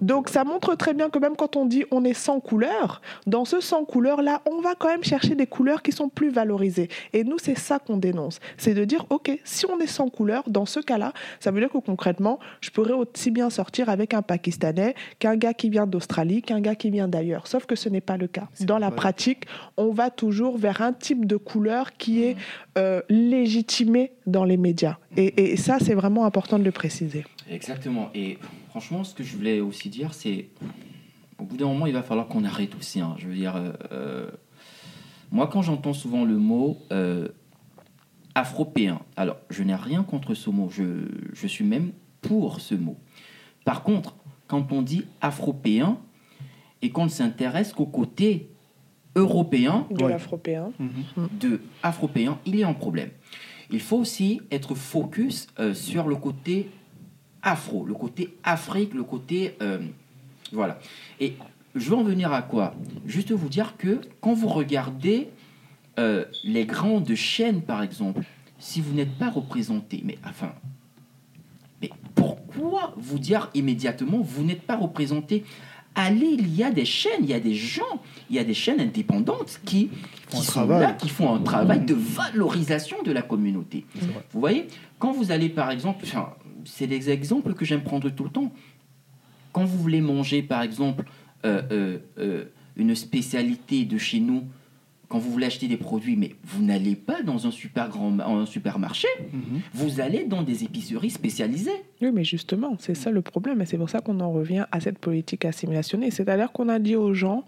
Donc 0.00 0.28
ça 0.28 0.44
montre 0.44 0.74
très 0.74 0.94
bien 0.94 1.10
que 1.10 1.18
même 1.18 1.36
quand 1.36 1.56
on 1.56 1.66
dit 1.66 1.84
on 1.90 2.04
est 2.04 2.14
sans 2.14 2.40
couleur, 2.40 3.00
dans 3.26 3.44
ce 3.44 3.60
sans 3.60 3.84
couleur 3.84 4.22
là, 4.22 4.42
on 4.50 4.60
va 4.60 4.74
quand 4.74 4.88
même 4.88 5.04
chercher 5.04 5.34
des 5.34 5.46
couleurs 5.46 5.82
qui 5.82 5.92
sont 5.92 6.08
plus 6.08 6.30
valorisées. 6.30 6.88
Et 7.12 7.24
nous, 7.24 7.38
c'est 7.38 7.58
ça 7.58 7.78
qu'on 7.78 7.96
dénonce. 7.96 8.40
C'est 8.56 8.74
de 8.74 8.84
dire, 8.84 9.06
OK, 9.10 9.30
si 9.44 9.66
on 9.66 9.78
est 9.80 9.86
sans 9.86 10.08
couleur, 10.08 10.44
dans 10.48 10.66
ce 10.66 10.80
cas-là, 10.80 11.12
ça 11.40 11.50
veut 11.50 11.60
dire 11.60 11.70
que 11.70 11.78
concrètement, 11.78 12.38
je 12.60 12.70
pourrais 12.70 12.92
aussi 12.92 13.30
bien 13.30 13.50
sortir 13.50 13.88
avec 13.88 14.14
un 14.14 14.22
Pakistanais 14.22 14.94
qu'un 15.18 15.36
gars 15.36 15.54
qui 15.54 15.70
vient 15.70 15.86
d'Australie, 15.86 16.42
qu'un 16.42 16.60
gars 16.60 16.74
qui 16.74 16.90
vient 16.90 17.08
d'ailleurs. 17.08 17.46
Sauf 17.46 17.66
que 17.66 17.76
ce 17.76 17.88
n'est 17.88 18.00
pas 18.00 18.16
le 18.16 18.26
cas. 18.26 18.48
Dans 18.60 18.78
la 18.78 18.90
pratique, 18.90 19.44
on 19.76 19.92
va 19.92 20.10
toujours 20.10 20.58
vers 20.58 20.82
un 20.82 20.92
type 20.92 21.26
de 21.26 21.36
couleur 21.36 21.92
qui 21.92 22.24
est 22.24 22.36
euh, 22.76 23.00
légitimé 23.08 24.12
dans 24.26 24.44
les 24.44 24.56
médias. 24.56 24.96
et 25.16 25.56
ça, 25.56 25.78
c'est 25.80 25.94
vraiment 25.94 26.24
important 26.24 26.58
de 26.58 26.64
le 26.64 26.72
préciser. 26.72 27.24
Exactement. 27.48 28.10
Et 28.14 28.38
franchement, 28.68 29.04
ce 29.04 29.14
que 29.14 29.22
je 29.22 29.36
voulais 29.36 29.60
aussi 29.60 29.88
dire, 29.88 30.14
c'est 30.14 30.48
au 31.38 31.44
bout 31.44 31.56
d'un 31.56 31.66
moment, 31.66 31.86
il 31.86 31.92
va 31.92 32.02
falloir 32.02 32.28
qu'on 32.28 32.44
arrête 32.44 32.74
aussi. 32.76 33.00
Hein. 33.00 33.14
Je 33.18 33.28
veux 33.28 33.34
dire, 33.34 33.56
euh, 33.56 33.72
euh, 33.92 34.30
moi, 35.30 35.46
quand 35.46 35.62
j'entends 35.62 35.92
souvent 35.92 36.24
le 36.24 36.36
mot 36.36 36.78
euh, 36.92 37.28
afropéen, 38.34 39.00
alors 39.16 39.36
je 39.50 39.62
n'ai 39.62 39.74
rien 39.74 40.02
contre 40.02 40.34
ce 40.34 40.50
mot, 40.50 40.68
je, 40.70 41.06
je, 41.32 41.46
suis 41.46 41.64
même 41.64 41.92
pour 42.20 42.60
ce 42.60 42.74
mot. 42.74 42.96
Par 43.64 43.82
contre, 43.82 44.16
quand 44.46 44.72
on 44.72 44.82
dit 44.82 45.04
afropéen 45.20 45.98
et 46.82 46.90
qu'on 46.90 47.04
ne 47.04 47.10
s'intéresse 47.10 47.72
qu'au 47.72 47.86
côté 47.86 48.50
européen 49.16 49.86
de 49.90 50.06
l'afropéen, 50.06 50.70
de 51.40 51.60
afropéen, 51.82 52.38
il 52.46 52.56
y 52.56 52.62
a 52.62 52.68
un 52.68 52.74
problème 52.74 53.10
il 53.70 53.80
faut 53.80 53.96
aussi 53.96 54.40
être 54.50 54.74
focus 54.74 55.48
euh, 55.58 55.74
sur 55.74 56.08
le 56.08 56.16
côté 56.16 56.70
afro, 57.48 57.84
le 57.84 57.94
côté 57.94 58.36
Afrique, 58.44 58.94
le 58.94 59.04
côté... 59.04 59.56
Euh, 59.62 59.78
voilà. 60.52 60.78
Et 61.20 61.34
je 61.74 61.90
veux 61.90 61.96
en 61.96 62.02
venir 62.02 62.32
à 62.32 62.42
quoi? 62.42 62.74
Juste 63.06 63.32
vous 63.32 63.48
dire 63.48 63.76
que 63.76 64.00
quand 64.20 64.34
vous 64.34 64.48
regardez 64.48 65.28
euh, 65.98 66.24
les 66.44 66.64
grandes 66.64 67.14
chaînes, 67.14 67.62
par 67.62 67.82
exemple, 67.82 68.22
si 68.58 68.80
vous 68.80 68.94
n'êtes 68.94 69.16
pas 69.18 69.30
représenté, 69.30 70.02
mais 70.04 70.18
enfin, 70.24 70.52
mais 71.82 71.90
pourquoi 72.14 72.94
vous 72.96 73.18
dire 73.18 73.50
immédiatement 73.54 74.20
vous 74.20 74.42
n'êtes 74.42 74.62
pas 74.62 74.76
représenté? 74.76 75.44
Allez, 75.94 76.36
il 76.38 76.54
y 76.54 76.62
a 76.62 76.70
des 76.70 76.84
chaînes, 76.84 77.22
il 77.22 77.30
y 77.30 77.34
a 77.34 77.40
des 77.40 77.54
gens, 77.54 77.82
il 78.30 78.36
y 78.36 78.38
a 78.38 78.44
des 78.44 78.54
chaînes 78.54 78.80
indépendantes 78.80 79.60
qui, 79.64 79.90
qui 80.28 80.42
sont 80.42 80.66
là, 80.66 80.92
qui 80.92 81.08
font 81.08 81.34
un 81.34 81.40
travail 81.40 81.80
de 81.84 81.94
valorisation 81.94 83.02
de 83.02 83.10
la 83.10 83.22
communauté. 83.22 83.84
Vous 84.32 84.40
voyez, 84.40 84.68
quand 84.98 85.12
vous 85.12 85.32
allez 85.32 85.48
par 85.48 85.70
exemple, 85.70 86.06
c'est 86.64 86.86
des 86.86 87.10
exemples 87.10 87.54
que 87.54 87.64
j'aime 87.64 87.82
prendre 87.82 88.10
tout 88.10 88.24
le 88.24 88.30
temps. 88.30 88.52
Quand 89.52 89.64
vous 89.64 89.78
voulez 89.78 90.00
manger 90.00 90.42
par 90.42 90.62
exemple 90.62 91.04
euh, 91.44 91.62
euh, 91.70 91.98
euh, 92.18 92.44
une 92.76 92.94
spécialité 92.94 93.84
de 93.84 93.98
chez 93.98 94.20
nous, 94.20 94.44
quand 95.08 95.18
vous 95.18 95.30
voulez 95.30 95.46
acheter 95.46 95.68
des 95.68 95.76
produits, 95.76 96.16
mais 96.16 96.34
vous 96.44 96.62
n'allez 96.62 96.94
pas 96.94 97.22
dans 97.22 97.46
un 97.46 97.50
super 97.50 97.88
grand 97.88 98.20
un 98.20 98.46
supermarché, 98.46 99.08
mhm. 99.32 99.60
vous 99.72 100.00
allez 100.00 100.24
dans 100.24 100.42
des 100.42 100.64
épiceries 100.64 101.10
spécialisées. 101.10 101.82
Oui, 102.02 102.10
mais 102.12 102.24
justement, 102.24 102.76
c'est 102.78 102.94
ça 102.94 103.10
le 103.10 103.22
problème, 103.22 103.62
et 103.62 103.66
c'est 103.66 103.78
pour 103.78 103.88
ça 103.90 104.00
qu'on 104.00 104.20
en 104.20 104.30
revient 104.30 104.66
à 104.70 104.80
cette 104.80 104.98
politique 104.98 105.44
assimilationniste. 105.44 106.18
C'est-à-dire 106.18 106.52
qu'on 106.52 106.68
a 106.68 106.78
dit 106.78 106.94
aux 106.94 107.14
gens, 107.14 107.44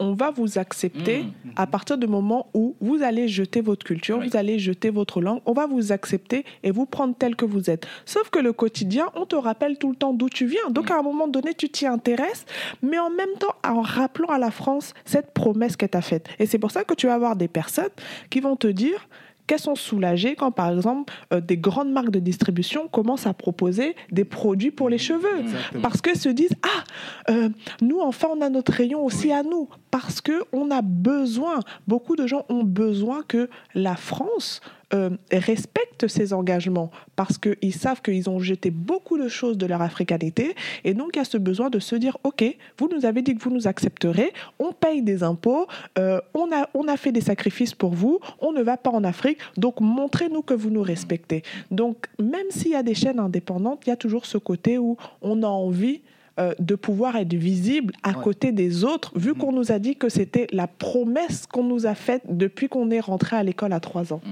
on 0.00 0.14
va 0.14 0.30
vous 0.30 0.58
accepter 0.58 1.22
mmh. 1.22 1.50
à 1.56 1.66
partir 1.66 1.98
du 1.98 2.06
moment 2.06 2.48
où 2.54 2.74
vous 2.80 3.02
allez 3.02 3.28
jeter 3.28 3.60
votre 3.60 3.84
culture, 3.84 4.20
vous 4.20 4.36
allez 4.36 4.58
jeter 4.58 4.90
votre 4.90 5.20
langue, 5.20 5.40
on 5.46 5.52
va 5.52 5.66
vous 5.66 5.92
accepter 5.92 6.44
et 6.62 6.70
vous 6.70 6.86
prendre 6.86 7.14
tel 7.16 7.36
que 7.36 7.44
vous 7.44 7.70
êtes. 7.70 7.86
Sauf 8.06 8.30
que 8.30 8.38
le 8.38 8.52
quotidien, 8.52 9.10
on 9.14 9.26
te 9.26 9.36
rappelle 9.36 9.78
tout 9.78 9.90
le 9.90 9.96
temps 9.96 10.12
d'où 10.12 10.28
tu 10.28 10.46
viens. 10.46 10.70
Donc 10.70 10.88
mmh. 10.88 10.92
à 10.92 10.98
un 10.98 11.02
moment 11.02 11.28
donné, 11.28 11.54
tu 11.54 11.68
t'y 11.68 11.86
intéresses, 11.86 12.46
mais 12.82 12.98
en 12.98 13.10
même 13.10 13.34
temps 13.38 13.54
en 13.64 13.82
rappelant 13.82 14.28
à 14.28 14.38
la 14.38 14.50
France 14.50 14.94
cette 15.04 15.32
promesse 15.32 15.76
qu'elle 15.76 15.90
t'a 15.90 16.00
faite. 16.00 16.26
Et 16.38 16.46
c'est 16.46 16.58
pour 16.58 16.70
ça 16.70 16.82
que 16.84 16.94
tu 16.94 17.06
vas 17.06 17.14
avoir 17.14 17.36
des 17.36 17.48
personnes 17.48 17.90
qui 18.30 18.40
vont 18.40 18.56
te 18.56 18.66
dire 18.66 19.06
qu'elles 19.50 19.58
sont 19.58 19.74
soulagées 19.74 20.36
quand, 20.36 20.52
par 20.52 20.70
exemple, 20.70 21.12
euh, 21.32 21.40
des 21.40 21.56
grandes 21.56 21.90
marques 21.90 22.12
de 22.12 22.20
distribution 22.20 22.86
commencent 22.86 23.26
à 23.26 23.34
proposer 23.34 23.96
des 24.12 24.24
produits 24.24 24.70
pour 24.70 24.88
les 24.88 24.96
cheveux. 24.98 25.42
Parce 25.82 26.00
qu'elles 26.00 26.20
se 26.20 26.28
disent, 26.28 26.54
ah, 26.62 27.32
euh, 27.32 27.48
nous, 27.82 27.98
enfin, 27.98 28.28
on 28.30 28.40
a 28.42 28.48
notre 28.48 28.70
rayon 28.70 29.04
aussi 29.04 29.32
à 29.32 29.42
nous. 29.42 29.68
Parce 29.90 30.20
qu'on 30.20 30.70
a 30.70 30.82
besoin, 30.82 31.58
beaucoup 31.88 32.14
de 32.14 32.28
gens 32.28 32.44
ont 32.48 32.62
besoin 32.62 33.24
que 33.26 33.50
la 33.74 33.96
France 33.96 34.60
euh, 34.94 35.10
respectent 35.32 36.08
ces 36.08 36.32
engagements 36.32 36.90
parce 37.16 37.36
qu'ils 37.38 37.74
savent 37.74 38.00
qu'ils 38.02 38.28
ont 38.30 38.38
jeté 38.40 38.70
beaucoup 38.70 39.18
de 39.18 39.28
choses 39.28 39.58
de 39.58 39.66
leur 39.66 39.82
africanité. 39.82 40.54
Et 40.84 40.94
donc, 40.94 41.10
il 41.14 41.18
y 41.18 41.20
a 41.20 41.24
ce 41.24 41.36
besoin 41.38 41.68
de 41.70 41.78
se 41.78 41.94
dire, 41.96 42.16
OK, 42.24 42.42
vous 42.78 42.88
nous 42.88 43.04
avez 43.04 43.22
dit 43.22 43.34
que 43.34 43.42
vous 43.42 43.50
nous 43.50 43.66
accepterez, 43.68 44.32
on 44.58 44.72
paye 44.72 45.02
des 45.02 45.22
impôts, 45.22 45.66
euh, 45.98 46.20
on, 46.34 46.50
a, 46.52 46.68
on 46.74 46.88
a 46.88 46.96
fait 46.96 47.12
des 47.12 47.20
sacrifices 47.20 47.74
pour 47.74 47.92
vous, 47.94 48.18
on 48.40 48.52
ne 48.52 48.62
va 48.62 48.76
pas 48.76 48.90
en 48.90 49.04
Afrique, 49.04 49.38
donc 49.56 49.80
montrez-nous 49.80 50.42
que 50.42 50.54
vous 50.54 50.70
nous 50.70 50.82
respectez. 50.82 51.42
Donc, 51.70 52.06
même 52.18 52.46
s'il 52.50 52.70
y 52.72 52.74
a 52.76 52.82
des 52.82 52.94
chaînes 52.94 53.18
indépendantes, 53.20 53.82
il 53.86 53.90
y 53.90 53.92
a 53.92 53.96
toujours 53.96 54.24
ce 54.26 54.38
côté 54.38 54.78
où 54.78 54.96
on 55.22 55.42
a 55.42 55.48
envie 55.48 56.00
euh, 56.38 56.54
de 56.58 56.74
pouvoir 56.76 57.16
être 57.16 57.34
visible 57.34 57.92
à 58.02 58.10
Ouais. 58.10 58.24
côté 58.24 58.52
des 58.52 58.84
autres, 58.84 59.12
vu 59.18 59.32
Mhm. 59.32 59.36
qu'on 59.38 59.52
nous 59.52 59.72
a 59.72 59.78
dit 59.78 59.96
que 59.96 60.08
c'était 60.08 60.46
la 60.52 60.66
promesse 60.68 61.46
qu'on 61.46 61.64
nous 61.64 61.86
a 61.86 61.94
faite 61.94 62.22
depuis 62.30 62.68
qu'on 62.68 62.90
est 62.90 63.00
rentré 63.00 63.36
à 63.36 63.42
l'école 63.42 63.72
à 63.74 63.80
trois 63.80 64.12
ans. 64.14 64.22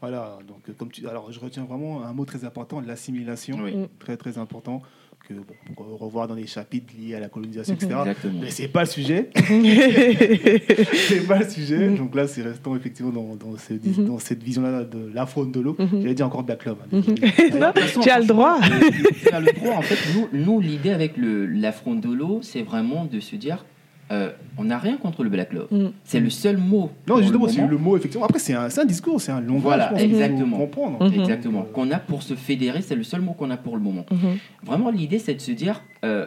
Voilà, 0.00 0.38
donc 0.48 0.58
euh, 0.68 0.72
comme 0.78 0.90
tu, 0.90 1.06
alors 1.06 1.30
je 1.30 1.38
retiens 1.40 1.64
vraiment 1.64 2.02
un 2.04 2.12
mot 2.12 2.24
très 2.24 2.44
important, 2.44 2.80
l'assimilation, 2.80 3.58
Oui. 3.62 3.74
Mm. 3.76 3.86
très 3.98 4.16
très 4.16 4.38
important 4.38 4.80
que 5.28 5.34
bon, 5.34 5.54
on 5.68 5.74
peut 5.74 5.82
revoir 6.04 6.26
dans 6.26 6.34
les 6.34 6.46
chapitres 6.46 6.94
liés 6.98 7.14
à 7.14 7.20
la 7.20 7.28
colonisation, 7.28 7.74
etc. 7.74 7.92
Exactement. 7.98 8.40
Mais 8.40 8.50
c'est 8.50 8.68
pas 8.68 8.80
le 8.80 8.86
sujet, 8.86 9.28
c'est 9.34 11.26
pas 11.26 11.38
le 11.40 11.48
sujet. 11.48 11.88
Mm. 11.90 11.96
Donc 11.98 12.14
là, 12.14 12.26
c'est 12.26 12.42
restant 12.42 12.76
effectivement 12.76 13.12
dans, 13.12 13.36
dans, 13.36 13.56
ce- 13.58 13.74
Mhm. 13.74 14.06
dans 14.06 14.18
cette 14.18 14.42
vision-là 14.42 14.84
de 14.84 15.10
l'afro 15.12 15.44
de 15.44 15.60
l'eau. 15.60 15.76
J'allais 15.78 16.14
dire 16.14 16.26
encore 16.26 16.42
Black 16.42 16.64
Love. 16.64 16.78
hein, 16.82 16.86
Mhm. 16.96 17.14
désolé. 17.14 17.50
Non, 17.60 17.72
De 17.74 17.80
façon, 17.80 18.00
tu 18.00 18.10
as 18.10 18.18
le 18.20 18.26
droit. 18.26 18.58
euh, 18.62 18.90
Tu 19.22 19.28
as 19.28 19.40
le 19.40 19.52
droit. 19.52 19.74
En 19.74 19.82
fait, 19.82 19.98
nous, 20.14 20.28
nous 20.32 20.60
l'idée 20.60 20.90
avec 20.90 21.16
le, 21.16 21.46
l'afrondolo, 21.46 22.40
c'est 22.42 22.62
vraiment 22.62 23.04
de 23.04 23.20
se 23.20 23.36
dire 23.36 23.64
euh, 24.12 24.30
on 24.58 24.64
n'a 24.64 24.78
rien 24.78 24.96
contre 24.96 25.22
le 25.22 25.30
Black 25.30 25.52
Love. 25.52 25.68
Mm. 25.70 25.90
C'est 26.04 26.18
le 26.20 26.30
seul 26.30 26.56
mot. 26.56 26.90
Non, 27.06 27.20
justement, 27.20 27.46
c'est 27.48 27.64
le 27.66 27.78
mot, 27.78 27.96
effectivement. 27.96 28.24
Après, 28.26 28.40
c'est 28.40 28.54
un, 28.54 28.68
c'est 28.68 28.80
un 28.80 28.84
discours, 28.84 29.20
c'est 29.20 29.30
un 29.32 29.40
langage. 29.40 29.62
Voilà, 29.62 29.86
je 29.88 29.92
pense, 29.94 30.02
exactement. 30.02 30.56
comprendre. 30.58 31.04
Mhm. 31.08 31.20
Exactement. 31.20 31.62
Qu'on 31.62 31.90
a 31.92 31.98
pour 31.98 32.22
se 32.22 32.34
fédérer, 32.34 32.82
c'est 32.82 32.96
le 32.96 33.04
seul 33.04 33.20
mot 33.20 33.32
qu'on 33.32 33.50
a 33.50 33.56
pour 33.56 33.76
le 33.76 33.82
moment. 33.82 34.04
Mhm. 34.10 34.38
Vraiment, 34.64 34.90
l'idée, 34.90 35.18
c'est 35.20 35.34
de 35.34 35.40
se 35.40 35.52
dire 35.52 35.82
euh, 36.04 36.26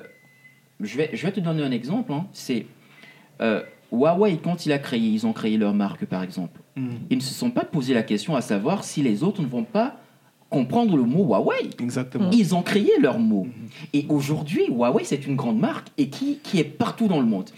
je, 0.79 0.97
vais, 0.97 1.09
je 1.13 1.25
vais 1.25 1.31
te 1.33 1.39
donner 1.41 1.61
un 1.63 1.71
exemple. 1.71 2.13
hein. 2.13 2.25
c'est 2.31 2.67
euh, 3.41 3.61
Huawei, 3.91 4.37
quand 4.41 4.65
il 4.65 4.71
a 4.71 4.79
créé, 4.79 5.01
ils 5.01 5.27
ont 5.27 5.33
créé 5.33 5.57
leur 5.57 5.73
marque, 5.73 6.05
par 6.05 6.23
exemple. 6.23 6.61
Mhm. 6.77 6.89
Ils 7.09 7.17
ne 7.17 7.21
se 7.21 7.33
sont 7.33 7.51
pas 7.51 7.65
posé 7.65 7.93
la 7.93 8.03
question 8.03 8.35
à 8.35 8.41
savoir 8.41 8.83
si 8.83 9.01
les 9.01 9.23
autres 9.23 9.41
ne 9.41 9.47
vont 9.47 9.63
pas 9.65 9.97
comprendre 10.53 10.95
le 10.95 11.03
mot 11.03 11.25
Huawei. 11.25 11.71
Exactement. 11.79 12.29
Ils 12.31 12.53
ont 12.53 12.61
créé 12.61 12.91
leur 12.99 13.17
mot. 13.17 13.47
Et 13.91 14.05
aujourd'hui, 14.07 14.67
Huawei, 14.69 15.03
c'est 15.03 15.25
une 15.25 15.35
grande 15.35 15.59
marque 15.59 15.87
et 15.97 16.09
qui, 16.09 16.37
qui 16.43 16.59
est 16.59 16.63
partout 16.63 17.07
dans 17.07 17.19
le 17.19 17.25
monde. 17.25 17.49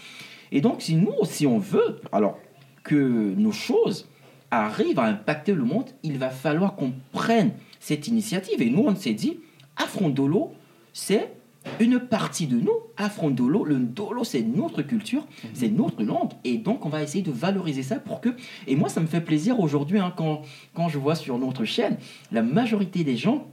Et 0.50 0.62
donc, 0.62 0.80
si 0.80 0.94
nous, 0.94 1.12
si 1.24 1.46
on 1.46 1.58
veut 1.58 2.00
alors, 2.10 2.38
que 2.82 3.34
nos 3.36 3.52
choses 3.52 4.08
arrivent 4.50 4.98
à 4.98 5.04
impacter 5.04 5.52
le 5.52 5.64
monde, 5.64 5.90
il 6.02 6.16
va 6.16 6.30
falloir 6.30 6.74
qu'on 6.74 6.92
prenne 7.12 7.52
cette 7.80 8.08
initiative. 8.08 8.62
Et 8.62 8.70
nous, 8.70 8.84
on 8.86 8.96
s'est 8.96 9.12
dit, 9.12 9.40
Afrondolo, 9.76 10.54
c'est 10.94 11.35
une 11.80 11.98
partie 11.98 12.46
de 12.46 12.56
nous. 12.56 12.72
Afrondolo, 12.96 13.64
le 13.64 13.78
Ndolo, 13.78 14.24
c'est 14.24 14.42
notre 14.42 14.82
culture, 14.82 15.26
c'est 15.52 15.68
notre 15.68 16.02
langue. 16.02 16.30
Et 16.44 16.58
donc, 16.58 16.86
on 16.86 16.88
va 16.88 17.02
essayer 17.02 17.22
de 17.22 17.30
valoriser 17.30 17.82
ça 17.82 17.96
pour 17.96 18.20
que... 18.20 18.30
Et 18.66 18.76
moi, 18.76 18.88
ça 18.88 19.00
me 19.00 19.06
fait 19.06 19.20
plaisir 19.20 19.60
aujourd'hui, 19.60 19.98
hein, 19.98 20.12
quand, 20.16 20.42
quand 20.74 20.88
je 20.88 20.98
vois 20.98 21.14
sur 21.14 21.38
notre 21.38 21.64
chaîne, 21.64 21.98
la 22.32 22.42
majorité 22.42 23.04
des 23.04 23.16
gens 23.16 23.46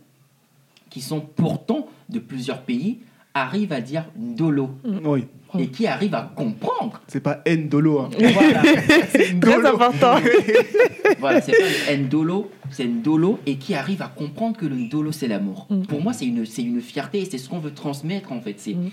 qui 0.89 1.01
sont 1.01 1.21
pourtant 1.21 1.87
de 2.09 2.19
plusieurs 2.19 2.61
pays 2.61 2.99
arrivent 3.33 3.73
à 3.73 3.81
dire 3.81 4.05
Ndolo 4.17 4.69
Oui, 5.03 5.25
et 5.59 5.67
qui 5.67 5.87
arrivent 5.87 6.15
à 6.15 6.31
comprendre. 6.35 7.01
c'est 7.07 7.19
pas 7.21 7.41
Ndolo. 7.47 7.99
Hein. 7.99 8.09
Voilà, 8.33 8.61
C'est 9.11 9.39
Très 9.39 9.57
Ndolo. 9.57 9.67
important. 9.67 10.15
voilà 11.19 11.41
c'est 11.41 11.51
pas 11.87 11.95
Ndolo, 11.97 12.51
c'est 12.71 12.85
Ndolo 12.85 13.39
et 13.45 13.57
qui 13.57 13.73
arrive 13.75 14.01
à 14.01 14.07
comprendre 14.07 14.57
que 14.57 14.65
le 14.65 14.75
Ndolo 14.75 15.11
c'est 15.11 15.27
l'amour. 15.27 15.67
Mm. 15.69 15.81
Pour 15.83 16.01
moi, 16.01 16.13
c'est 16.13 16.25
une, 16.25 16.45
c'est 16.45 16.63
une 16.63 16.81
fierté 16.81 17.21
et 17.21 17.25
c'est 17.25 17.37
ce 17.37 17.49
qu'on 17.49 17.59
veut 17.59 17.73
transmettre 17.73 18.31
en 18.31 18.41
fait. 18.41 18.55
C'est 18.59 18.73
Mm. 18.75 18.89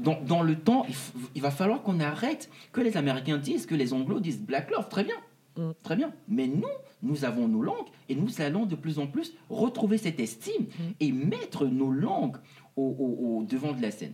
dans, 0.00 0.18
dans 0.26 0.42
le 0.42 0.56
temps, 0.56 0.84
il, 0.88 0.94
f- 0.94 1.12
il 1.34 1.42
va 1.42 1.50
falloir 1.50 1.82
qu'on 1.82 2.00
arrête 2.00 2.50
que 2.72 2.80
les 2.80 2.96
Américains 2.96 3.38
disent, 3.38 3.66
que 3.66 3.74
les 3.76 3.92
Anglo 3.92 4.18
disent 4.20 4.40
Black 4.40 4.70
Love, 4.70 4.88
très 4.88 5.04
bien. 5.04 5.14
Mm. 5.56 5.70
Très 5.82 5.96
bien. 5.96 6.10
Mais 6.28 6.46
nous, 6.48 6.64
nous 7.02 7.24
avons 7.24 7.46
nos 7.46 7.62
langues 7.62 7.86
et 8.08 8.14
nous 8.16 8.40
allons 8.40 8.66
de 8.66 8.74
plus 8.74 8.98
en 8.98 9.06
plus 9.06 9.34
retrouver 9.50 9.98
cette 9.98 10.18
estime 10.20 10.62
Mm. 10.78 10.82
et 11.00 11.12
mettre 11.12 11.66
nos 11.66 11.90
langues 11.92 12.36
au, 12.76 12.82
au- 12.82 13.38
au 13.38 13.42
devant 13.44 13.72
de 13.72 13.80
la 13.82 13.90
scène. 13.90 14.12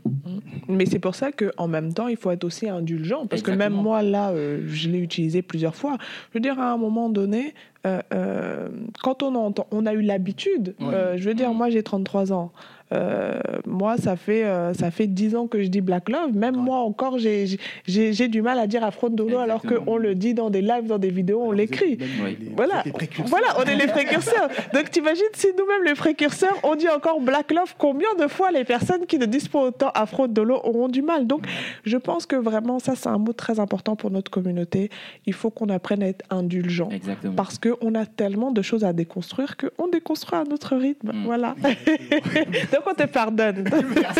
Mais 0.68 0.86
c'est 0.86 0.98
pour 0.98 1.14
ça 1.14 1.32
qu'en 1.32 1.66
même 1.68 1.92
temps, 1.92 2.08
il 2.08 2.16
faut 2.16 2.30
être 2.30 2.44
aussi 2.44 2.68
indulgent. 2.68 3.26
Parce 3.26 3.42
que 3.42 3.50
même 3.50 3.72
moi, 3.74 4.02
là, 4.02 4.30
euh, 4.30 4.62
je 4.66 4.88
l'ai 4.90 4.98
utilisé 4.98 5.42
plusieurs 5.42 5.74
fois. 5.74 5.96
Je 6.30 6.38
veux 6.38 6.40
dire, 6.42 6.58
à 6.60 6.72
un 6.72 6.76
moment 6.76 7.08
donné, 7.08 7.54
euh, 7.86 8.00
euh, 8.12 8.68
quand 9.02 9.22
on, 9.22 9.34
entend, 9.34 9.66
on 9.70 9.86
a 9.86 9.94
eu 9.94 10.02
l'habitude, 10.02 10.74
je 10.80 11.24
veux 11.28 11.34
dire, 11.34 11.50
Mhm. 11.50 11.56
moi, 11.56 11.70
j'ai 11.70 11.82
33 11.82 12.32
ans. 12.32 12.52
Euh, 12.92 13.38
moi, 13.66 13.96
ça 13.98 14.16
fait, 14.16 14.44
euh, 14.44 14.74
ça 14.74 14.90
fait 14.90 15.06
10 15.06 15.36
ans 15.36 15.46
que 15.46 15.62
je 15.62 15.68
dis 15.68 15.80
Black 15.80 16.08
Love. 16.08 16.34
Même 16.34 16.56
Ouais. 16.56 16.62
moi 16.62 16.78
encore, 16.78 17.18
j'ai 17.18 17.46
j'ai- 17.86 18.12
j'ai 18.12 18.28
du 18.28 18.42
mal 18.42 18.58
à 18.58 18.66
dire 18.66 18.82
Afrondolo 18.84 19.38
alors 19.38 19.58
Exactement. 19.64 19.84
qu'on 19.92 19.96
le 19.96 20.14
dit 20.14 20.34
dans 20.34 20.50
des 20.50 20.60
lives, 20.62 20.86
dans 20.86 20.98
des 20.98 21.10
vidéos, 21.10 21.40
on 21.42 21.52
l'écrit. 21.52 21.98
Oui. 22.24 22.36
Voilà, 22.56 22.82
voilà, 23.26 23.46
on 23.58 23.62
est 23.62 23.76
les 23.76 23.86
précurseurs. 23.86 24.48
Donc 24.74 24.90
t'imagines 24.90 25.22
si 25.34 25.48
nous-mêmes 25.58 25.84
les 25.84 25.94
précurseurs, 25.94 26.56
on 26.64 26.74
dit 26.74 26.88
encore 26.88 27.20
Black 27.20 27.52
Love, 27.52 27.74
combien 27.78 28.12
de 28.18 28.26
fois 28.26 28.50
les 28.50 28.64
personnes 28.64 29.06
qui 29.06 29.18
ne 29.18 29.26
disent 29.26 29.48
pas 29.48 29.60
autant 29.62 29.90
Afro 29.94 30.26
Dolo 30.26 30.56
auront 30.64 30.88
du 30.88 31.02
mal? 31.02 31.26
Donc 31.26 31.46
je 31.84 31.96
pense 31.96 32.26
que 32.26 32.36
vraiment 32.36 32.78
ça 32.80 32.94
c'est 32.96 33.08
un 33.08 33.18
mot 33.18 33.32
très 33.32 33.60
important 33.60 33.94
pour 33.96 34.10
notre 34.10 34.30
communauté. 34.30 34.90
Il 35.26 35.32
faut 35.32 35.50
qu'on 35.50 35.68
apprenne 35.68 36.02
à 36.02 36.08
être 36.08 36.24
indulgent. 36.30 36.88
Exactement. 36.90 37.34
Parce 37.34 37.58
qu'on 37.58 37.94
a 37.94 38.06
tellement 38.06 38.50
de 38.50 38.62
choses 38.62 38.84
à 38.84 38.92
déconstruire 38.92 39.56
qu'on 39.56 39.88
déconstruit 39.88 40.38
à 40.38 40.44
notre 40.44 40.76
rythme. 40.76 41.12
Mm. 41.12 41.24
Voilà. 41.24 41.54
Donc 42.72 42.79
on 42.86 42.94
te 42.94 43.06
pardonne. 43.06 43.62
Bien. 43.64 44.10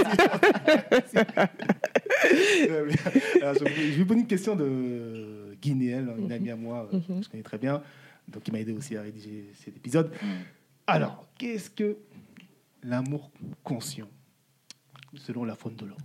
Alors, 3.42 3.54
je, 3.54 3.64
je 3.66 3.98
vais 3.98 4.04
poser 4.04 4.20
une 4.20 4.26
question 4.26 4.56
de 4.56 5.56
Guinéenne, 5.61 6.11
une 6.18 6.32
amie 6.32 6.50
à 6.50 6.56
moi, 6.56 6.88
euh, 6.92 6.96
Mhm. 7.08 7.18
que 7.20 7.24
je 7.24 7.28
connais 7.30 7.42
très 7.42 7.58
bien, 7.58 7.82
donc 8.28 8.42
qui 8.42 8.52
m'a 8.52 8.61
aidé 8.61 8.72
aussi 8.72 8.96
à 8.96 9.02
rédiger 9.02 9.46
cet 9.54 9.76
épisode. 9.76 10.11
Mm. 10.22 10.26
Alors, 10.86 11.26
qu'est-ce 11.38 11.70
que 11.70 11.96
l'amour 12.82 13.30
conscient, 13.64 14.08
selon 15.16 15.44
la 15.44 15.54
faune 15.54 15.76
de 15.76 15.86
l'homme? 15.86 15.98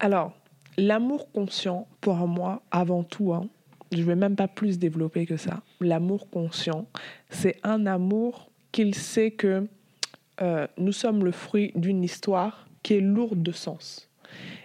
Alors, 0.00 0.32
l'amour 0.78 1.30
conscient, 1.32 1.86
pour 2.00 2.16
moi, 2.28 2.62
avant 2.70 3.02
tout, 3.02 3.32
hein, 3.32 3.48
je 3.92 3.98
ne 3.98 4.04
vais 4.04 4.16
même 4.16 4.36
pas 4.36 4.48
plus 4.48 4.78
développer 4.78 5.26
que 5.26 5.36
ça. 5.36 5.62
L'amour 5.80 6.28
conscient, 6.30 6.86
c'est 7.30 7.58
un 7.62 7.86
amour 7.86 8.50
qu'il 8.72 8.94
sait 8.94 9.30
que 9.30 9.66
euh, 10.42 10.66
nous 10.78 10.92
sommes 10.92 11.24
le 11.24 11.32
fruit 11.32 11.72
d'une 11.74 12.04
histoire 12.04 12.66
qui 12.82 12.94
est 12.94 13.00
lourde 13.00 13.42
de 13.42 13.52
sens. 13.52 14.08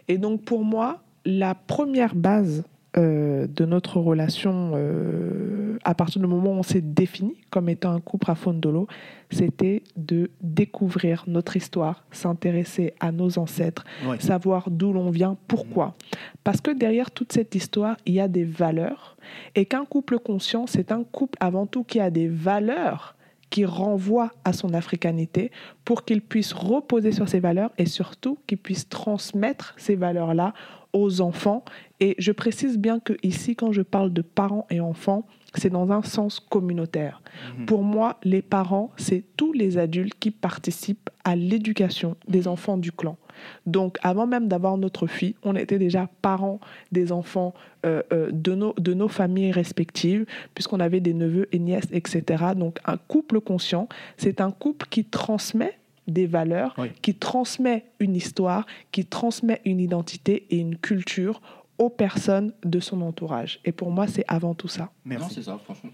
Et 0.07 0.17
donc, 0.17 0.43
pour 0.43 0.63
moi, 0.63 1.01
la 1.25 1.55
première 1.55 2.15
base 2.15 2.63
euh, 2.97 3.47
de 3.47 3.65
notre 3.65 4.01
relation, 4.01 4.73
euh, 4.75 5.77
à 5.85 5.95
partir 5.95 6.19
du 6.19 6.27
moment 6.27 6.51
où 6.51 6.55
on 6.55 6.63
s'est 6.63 6.81
défini 6.81 7.37
comme 7.49 7.69
étant 7.69 7.93
un 7.93 8.01
couple 8.01 8.29
à 8.29 8.35
Fondolo, 8.35 8.87
c'était 9.29 9.81
de 9.95 10.29
découvrir 10.41 11.23
notre 11.27 11.55
histoire, 11.55 12.03
s'intéresser 12.11 12.93
à 12.99 13.13
nos 13.13 13.39
ancêtres, 13.39 13.85
savoir 14.19 14.69
d'où 14.69 14.91
l'on 14.91 15.09
vient, 15.09 15.37
pourquoi. 15.47 15.95
Parce 16.43 16.59
que 16.59 16.71
derrière 16.71 17.11
toute 17.11 17.31
cette 17.31 17.55
histoire, 17.55 17.95
il 18.05 18.15
y 18.15 18.19
a 18.19 18.27
des 18.27 18.43
valeurs. 18.43 19.15
Et 19.55 19.65
qu'un 19.65 19.85
couple 19.85 20.19
conscient, 20.19 20.67
c'est 20.67 20.91
un 20.91 21.05
couple 21.05 21.37
avant 21.39 21.67
tout 21.67 21.85
qui 21.85 22.01
a 22.01 22.09
des 22.09 22.27
valeurs 22.27 23.15
qui 23.51 23.65
renvoient 23.65 24.31
à 24.43 24.53
son 24.53 24.73
africanité 24.73 25.51
pour 25.85 26.05
qu'il 26.05 26.21
puisse 26.21 26.53
reposer 26.53 27.11
sur 27.11 27.29
ces 27.29 27.39
valeurs 27.39 27.71
et 27.77 27.85
surtout 27.85 28.39
qu'il 28.47 28.57
puisse 28.57 28.89
transmettre 28.89 29.75
ces 29.77 29.95
valeurs-là 29.95 30.53
aux 30.93 31.21
enfants. 31.21 31.63
Et 31.99 32.15
je 32.17 32.31
précise 32.31 32.79
bien 32.79 32.99
que 32.99 33.13
ici, 33.21 33.55
quand 33.55 33.71
je 33.71 33.83
parle 33.83 34.11
de 34.11 34.23
parents 34.23 34.65
et 34.71 34.79
enfants, 34.79 35.27
c'est 35.53 35.69
dans 35.69 35.91
un 35.91 36.01
sens 36.01 36.39
communautaire. 36.39 37.21
Mhm. 37.57 37.65
Pour 37.65 37.83
moi, 37.83 38.19
les 38.23 38.41
parents, 38.41 38.91
c'est 38.97 39.23
tous 39.35 39.53
les 39.53 39.77
adultes 39.77 40.13
qui 40.19 40.31
participent 40.31 41.09
à 41.23 41.35
l'éducation 41.35 42.15
des 42.27 42.47
enfants 42.47 42.77
du 42.77 42.91
clan. 42.91 43.17
Donc, 43.65 43.97
avant 44.01 44.27
même 44.27 44.47
d'avoir 44.47 44.77
notre 44.77 45.07
fille, 45.07 45.35
on 45.43 45.55
était 45.55 45.79
déjà 45.79 46.09
parents 46.21 46.59
des 46.91 47.11
enfants 47.11 47.53
euh, 47.85 48.01
euh, 48.13 48.29
de, 48.31 48.55
nos, 48.55 48.73
de 48.77 48.93
nos 48.93 49.07
familles 49.07 49.51
respectives, 49.51 50.25
puisqu'on 50.53 50.79
avait 50.79 50.99
des 50.99 51.13
neveux 51.13 51.47
et 51.51 51.59
nièces, 51.59 51.87
etc. 51.91 52.23
Donc, 52.55 52.79
un 52.85 52.97
couple 52.97 53.41
conscient, 53.41 53.87
c'est 54.17 54.41
un 54.41 54.51
couple 54.51 54.87
qui 54.89 55.05
transmet 55.05 55.77
des 56.07 56.27
valeurs, 56.27 56.73
Oui. 56.77 56.89
qui 57.01 57.13
transmet 57.15 57.85
une 57.99 58.15
histoire, 58.15 58.65
qui 58.91 59.05
transmet 59.05 59.61
une 59.65 59.79
identité 59.79 60.45
et 60.49 60.57
une 60.57 60.75
culture 60.77 61.41
aux 61.81 61.89
personnes 61.89 62.53
de 62.63 62.79
son 62.79 63.01
entourage. 63.01 63.59
Et 63.65 63.71
pour 63.71 63.89
moi, 63.91 64.05
c'est 64.07 64.23
avant 64.27 64.53
tout 64.53 64.67
ça. 64.67 64.83
Non, 64.83 64.89
Merci. 65.05 65.35
c'est 65.35 65.41
ça, 65.43 65.57
franchement. 65.63 65.89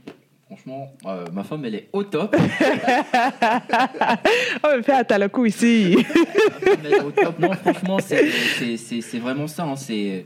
Franchement, 0.48 0.92
euh, 1.06 1.26
ma 1.34 1.44
femme, 1.44 1.64
elle 1.66 1.76
est 1.76 1.90
au 1.94 2.04
top. 2.04 2.36
Oh, 4.64 4.68
mais 4.76 4.84
fais 4.84 4.94
à 4.94 5.04
Talakou 5.04 5.46
ici. 5.46 5.98
Mais 6.84 7.00
au 7.00 7.12
top. 7.12 7.40
Non, 7.40 7.54
franchement, 7.54 8.00
c'est- 8.00 8.30
c'est 8.58 8.78
c'est- 8.78 9.02
c'est 9.02 9.20
vraiment 9.20 9.48
ça. 9.48 9.64
hein. 9.64 9.76
C'est 9.76 10.26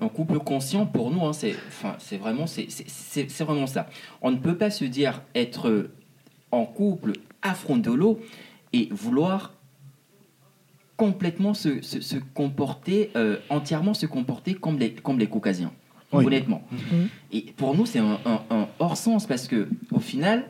un 0.00 0.08
couple 0.08 0.38
conscient, 0.38 0.86
pour 0.86 1.10
nous, 1.10 1.24
hein, 1.24 1.32
c'est 1.32 1.54
enfin, 1.68 1.94
c'est 1.98 2.16
vraiment, 2.16 2.46
c'est- 2.46 2.66
c'est- 2.68 2.88
c'est 2.88 3.30
c'est 3.30 3.44
vraiment 3.44 3.66
ça. 3.66 3.88
On 4.22 4.30
ne 4.30 4.36
peut 4.36 4.56
pas 4.56 4.70
se 4.70 4.84
dire 4.84 5.22
être 5.34 5.88
en 6.50 6.64
couple 6.66 7.12
à 7.42 7.54
front 7.54 7.76
de 7.76 7.90
l'eau 7.92 8.20
et 8.72 8.88
vouloir 8.90 9.54
complètement 10.96 11.54
se, 11.54 11.82
se- 11.82 12.00
se 12.00 12.16
comporter, 12.34 13.10
euh, 13.16 13.36
entièrement 13.50 13.94
se 13.94 14.06
comporter 14.06 14.54
comme 14.54 14.78
les, 14.78 14.92
comme 14.92 15.18
les 15.18 15.26
caucasiens, 15.26 15.72
Oui. 16.12 16.24
honnêtement. 16.26 16.62
Mhm. 16.70 17.08
Et 17.32 17.42
pour 17.56 17.76
nous, 17.76 17.86
c'est 17.86 17.98
un, 17.98 18.18
un- 18.24 18.42
un 18.50 18.68
hors-sens 18.78 19.26
parce 19.26 19.48
que 19.48 19.68
au 19.90 20.00
final, 20.00 20.44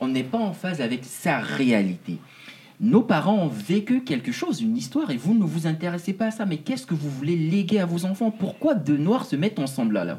on 0.00 0.08
n'est 0.08 0.24
pas 0.24 0.38
en 0.38 0.52
phase 0.52 0.80
avec 0.80 1.04
sa 1.04 1.38
réalité. 1.40 2.18
Nos 2.82 3.02
parents 3.02 3.36
ont 3.36 3.48
vécu 3.48 4.04
quelque 4.04 4.32
chose, 4.32 4.62
une 4.62 4.74
histoire, 4.74 5.10
et 5.10 5.18
vous 5.18 5.34
ne 5.34 5.44
vous 5.44 5.66
intéressez 5.66 6.14
pas 6.14 6.28
à 6.28 6.30
ça. 6.30 6.46
Mais 6.46 6.56
qu'est-ce 6.56 6.86
que 6.86 6.94
vous 6.94 7.10
voulez 7.10 7.36
léguer 7.36 7.78
à 7.78 7.84
vos 7.84 8.06
enfants? 8.06 8.30
Pourquoi 8.30 8.74
deux 8.74 8.96
noirs 8.96 9.26
se 9.26 9.36
mettent 9.36 9.58
ensemble 9.58 9.92
là, 9.96 10.06
là. 10.06 10.18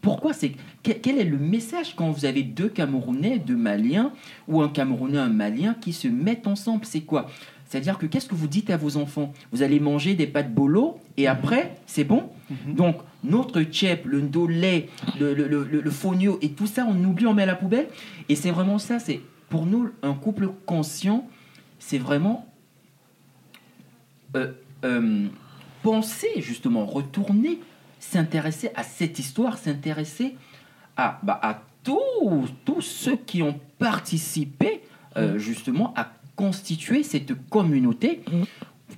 Pourquoi 0.00 0.32
c'est 0.32 0.52
que- 0.82 0.92
Quel 0.92 1.18
est 1.18 1.24
le 1.24 1.36
message 1.36 1.94
quand 1.94 2.10
vous 2.10 2.24
avez 2.24 2.42
deux 2.44 2.70
Camerounais, 2.70 3.38
deux 3.38 3.56
Maliens, 3.56 4.12
ou 4.48 4.62
un 4.62 4.70
Camerounais, 4.70 5.18
un 5.18 5.28
Malien 5.28 5.74
qui 5.78 5.92
se 5.92 6.08
mettent 6.08 6.46
ensemble? 6.46 6.86
C'est 6.86 7.02
quoi? 7.02 7.28
C'est-à-dire 7.76 7.98
que 7.98 8.06
qu'est-ce 8.06 8.26
que 8.26 8.34
vous 8.34 8.46
dites 8.48 8.70
à 8.70 8.78
vos 8.78 8.96
enfants 8.96 9.34
Vous 9.52 9.62
allez 9.62 9.80
manger 9.80 10.14
des 10.14 10.26
pâtes 10.26 10.50
bolo 10.54 10.98
et 11.18 11.26
après, 11.26 11.76
c'est 11.84 12.04
bon 12.04 12.30
Donc, 12.66 12.96
notre 13.22 13.60
tchèp, 13.64 14.06
le 14.06 14.22
ndolé, 14.22 14.88
le, 15.20 15.34
le, 15.34 15.46
le, 15.46 15.62
le- 15.64 15.82
le 15.82 15.90
fonio 15.90 16.38
et 16.40 16.52
tout 16.52 16.66
ça, 16.66 16.86
on 16.88 17.04
oublie, 17.04 17.26
on 17.26 17.34
met 17.34 17.42
à 17.42 17.46
la 17.46 17.54
poubelle. 17.54 17.88
Et 18.30 18.34
c'est 18.34 18.50
vraiment 18.50 18.78
ça, 18.78 18.98
c'est 18.98 19.20
pour 19.50 19.66
nous, 19.66 19.90
un 20.02 20.14
couple 20.14 20.48
conscient, 20.64 21.28
c'est 21.78 21.98
vraiment 21.98 22.46
euh, 24.36 24.52
euh, 24.86 25.26
penser, 25.82 26.28
justement, 26.38 26.86
retourner, 26.86 27.60
s'intéresser 28.00 28.70
à 28.74 28.84
cette 28.84 29.18
histoire, 29.18 29.58
s'intéresser 29.58 30.34
à, 30.96 31.20
bah, 31.22 31.38
à 31.42 31.60
tous, 31.84 32.48
tous 32.64 32.80
ceux 32.80 33.16
qui 33.16 33.42
ont 33.42 33.60
participé, 33.78 34.80
euh, 35.18 35.36
justement, 35.36 35.92
à 35.94 36.10
constituer 36.36 37.02
cette 37.02 37.32
communauté 37.48 38.20
Mm. 38.30 38.42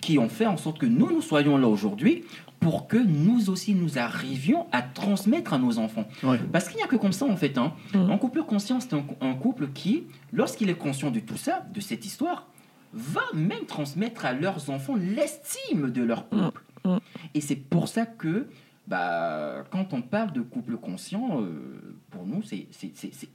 qui 0.00 0.18
ont 0.18 0.28
fait 0.28 0.46
en 0.46 0.56
sorte 0.56 0.78
que 0.78 0.86
nous, 0.86 1.10
nous 1.10 1.22
soyons 1.22 1.56
là 1.56 1.66
aujourd'hui 1.68 2.24
pour 2.60 2.88
que 2.88 2.96
nous 2.96 3.48
aussi, 3.50 3.74
nous 3.74 3.98
arrivions 3.98 4.66
à 4.72 4.82
transmettre 4.82 5.52
à 5.54 5.58
nos 5.58 5.78
enfants. 5.78 6.06
Ouais. 6.24 6.38
Parce 6.52 6.68
qu'il 6.68 6.76
n'y 6.76 6.82
a 6.82 6.86
que 6.88 6.96
comme 6.96 7.12
ça, 7.12 7.24
en 7.24 7.36
fait. 7.36 7.56
Hein. 7.56 7.72
Mm. 7.94 8.10
Un 8.10 8.18
couple 8.18 8.42
conscient, 8.42 8.80
c'est 8.80 8.94
un, 8.94 9.04
un 9.20 9.34
couple 9.34 9.68
qui, 9.68 10.04
lorsqu'il 10.32 10.68
est 10.68 10.74
conscient 10.74 11.10
de 11.10 11.20
tout 11.20 11.36
ça, 11.36 11.64
de 11.72 11.80
cette 11.80 12.04
histoire, 12.04 12.48
va 12.92 13.22
même 13.32 13.64
transmettre 13.66 14.24
à 14.26 14.32
leurs 14.32 14.70
enfants 14.70 14.96
l'estime 14.96 15.90
de 15.90 16.02
leur 16.02 16.28
couple. 16.28 16.62
Mm. 16.84 16.88
Mm. 16.90 16.98
Et 17.34 17.40
c'est 17.40 17.56
pour 17.56 17.88
ça 17.88 18.06
que, 18.06 18.48
bah, 18.88 19.64
quand 19.70 19.92
on 19.92 20.00
parle 20.02 20.32
de 20.32 20.40
couple 20.40 20.76
conscient, 20.76 21.40
euh, 21.42 21.96
pour 22.10 22.24
nous, 22.26 22.42
c'est 22.42 22.66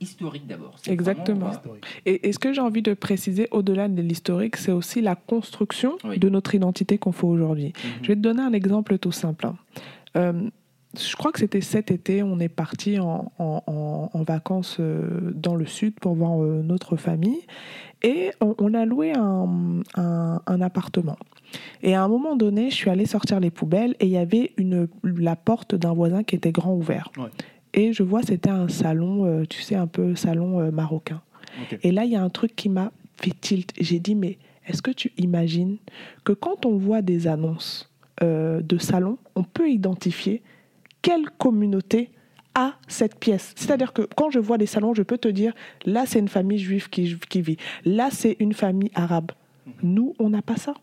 historique 0.02 0.48
d'abord. 0.48 0.76
Exactement. 0.88 1.50
vraiment. 1.52 1.76
Et, 2.06 2.28
et 2.28 2.34
ce 2.34 2.40
que 2.40 2.54
j'ai 2.54 2.62
envie 2.62 2.82
de 2.82 2.94
préciser 2.94 3.48
au-delà 3.52 3.88
de 3.88 4.02
l'historique, 4.02 4.58
c'est 4.58 4.72
aussi 4.72 5.02
la 5.02 5.16
construction 5.16 5.98
Oui. 6.04 6.18
de 6.18 6.28
notre 6.30 6.56
identité 6.56 6.98
qu'on 6.98 7.12
fait 7.12 7.28
aujourd'hui. 7.28 7.68
Mhm. 7.76 7.92
Je 8.02 8.08
vais 8.08 8.16
te 8.16 8.22
donner 8.22 8.42
un 8.42 8.54
exemple 8.54 8.98
tout 8.98 9.12
simple. 9.12 9.46
hein. 9.46 9.56
Euh, 10.18 10.50
je 11.00 11.16
crois 11.16 11.32
que 11.32 11.40
c'était 11.40 11.62
cet 11.62 11.90
été, 11.92 12.22
on 12.22 12.40
est 12.40 12.50
parti 12.50 13.00
en, 13.00 13.32
en- 13.40 13.64
en- 13.66 14.10
en 14.14 14.24
vacances 14.24 14.78
euh, 14.80 15.32
dans 15.34 15.56
le 15.56 15.66
sud 15.66 15.96
pour 16.00 16.14
voir 16.14 16.38
notre 16.38 16.98
famille 16.98 17.42
et 18.04 18.30
on, 18.42 18.54
on 18.60 18.74
a 18.76 18.86
loué 18.86 19.12
un, 19.16 19.82
un- 19.96 20.40
un 20.46 20.62
appartement. 20.62 21.18
Et 21.82 21.96
à 21.96 22.04
un 22.04 22.08
moment 22.08 22.36
donné, 22.36 22.70
je 22.70 22.76
suis 22.76 22.90
allée 22.90 23.06
sortir 23.06 23.40
les 23.40 23.52
poubelles 23.52 23.96
et 24.00 24.06
il 24.06 24.12
y 24.12 24.18
avait 24.18 24.52
une, 24.58 24.88
la 25.04 25.36
porte 25.36 25.76
d'un 25.76 25.94
voisin 25.94 26.24
qui 26.24 26.36
était 26.36 26.52
grand 26.52 26.74
ouvert. 26.74 27.12
Ouais. 27.18 27.30
Et 27.74 27.92
je 27.92 28.04
vois, 28.04 28.22
c'était 28.22 28.50
un 28.50 28.68
salon, 28.68 29.26
euh, 29.26 29.46
tu 29.46 29.62
sais, 29.62 29.76
un 29.76 29.88
peu 29.88 30.16
salon 30.16 30.60
euh, 30.60 30.72
marocain. 30.72 31.22
Et 31.82 31.92
là, 31.92 32.04
il 32.06 32.12
y 32.12 32.16
a 32.16 32.24
un 32.24 32.30
truc 32.30 32.56
qui 32.56 32.70
m'a 32.70 32.92
fait 33.18 33.34
tilt. 33.40 33.74
J'ai 33.80 34.00
dit, 34.00 34.16
mais 34.16 34.38
est-ce 34.68 34.82
que 34.82 34.92
tu 34.92 35.12
imagines 35.18 35.78
que 36.24 36.34
quand 36.34 36.66
on 36.66 36.78
voit 36.78 37.02
des 37.02 37.28
annonces 37.28 37.92
euh, 38.22 38.62
de 38.62 38.78
salon, 38.78 39.18
on 39.36 39.44
peut 39.44 39.70
identifier 39.70 40.42
quelle 41.02 41.30
communauté 41.38 42.10
a 42.56 42.76
cette 42.88 43.20
pièce? 43.20 43.54
C'est-à-dire 43.56 43.94
que 43.94 44.04
quand 44.16 44.30
je 44.30 44.40
vois 44.40 44.58
des 44.58 44.66
salons, 44.66 44.94
je 44.94 45.04
peux 45.04 45.18
te 45.18 45.28
dire, 45.28 45.54
là, 45.86 46.06
c'est 46.06 46.20
une 46.20 46.28
famille 46.28 46.60
juive 46.60 46.90
qui, 46.90 47.18
qui 47.30 47.42
vit. 47.42 47.58
Là, 47.86 48.10
c'est 48.12 48.36
une 48.40 48.54
famille 48.54 48.92
arabe. 48.96 49.32
Nous, 49.82 50.16
on 50.20 50.30
n'a 50.30 50.42
pas 50.42 50.58
ça. 50.58 50.74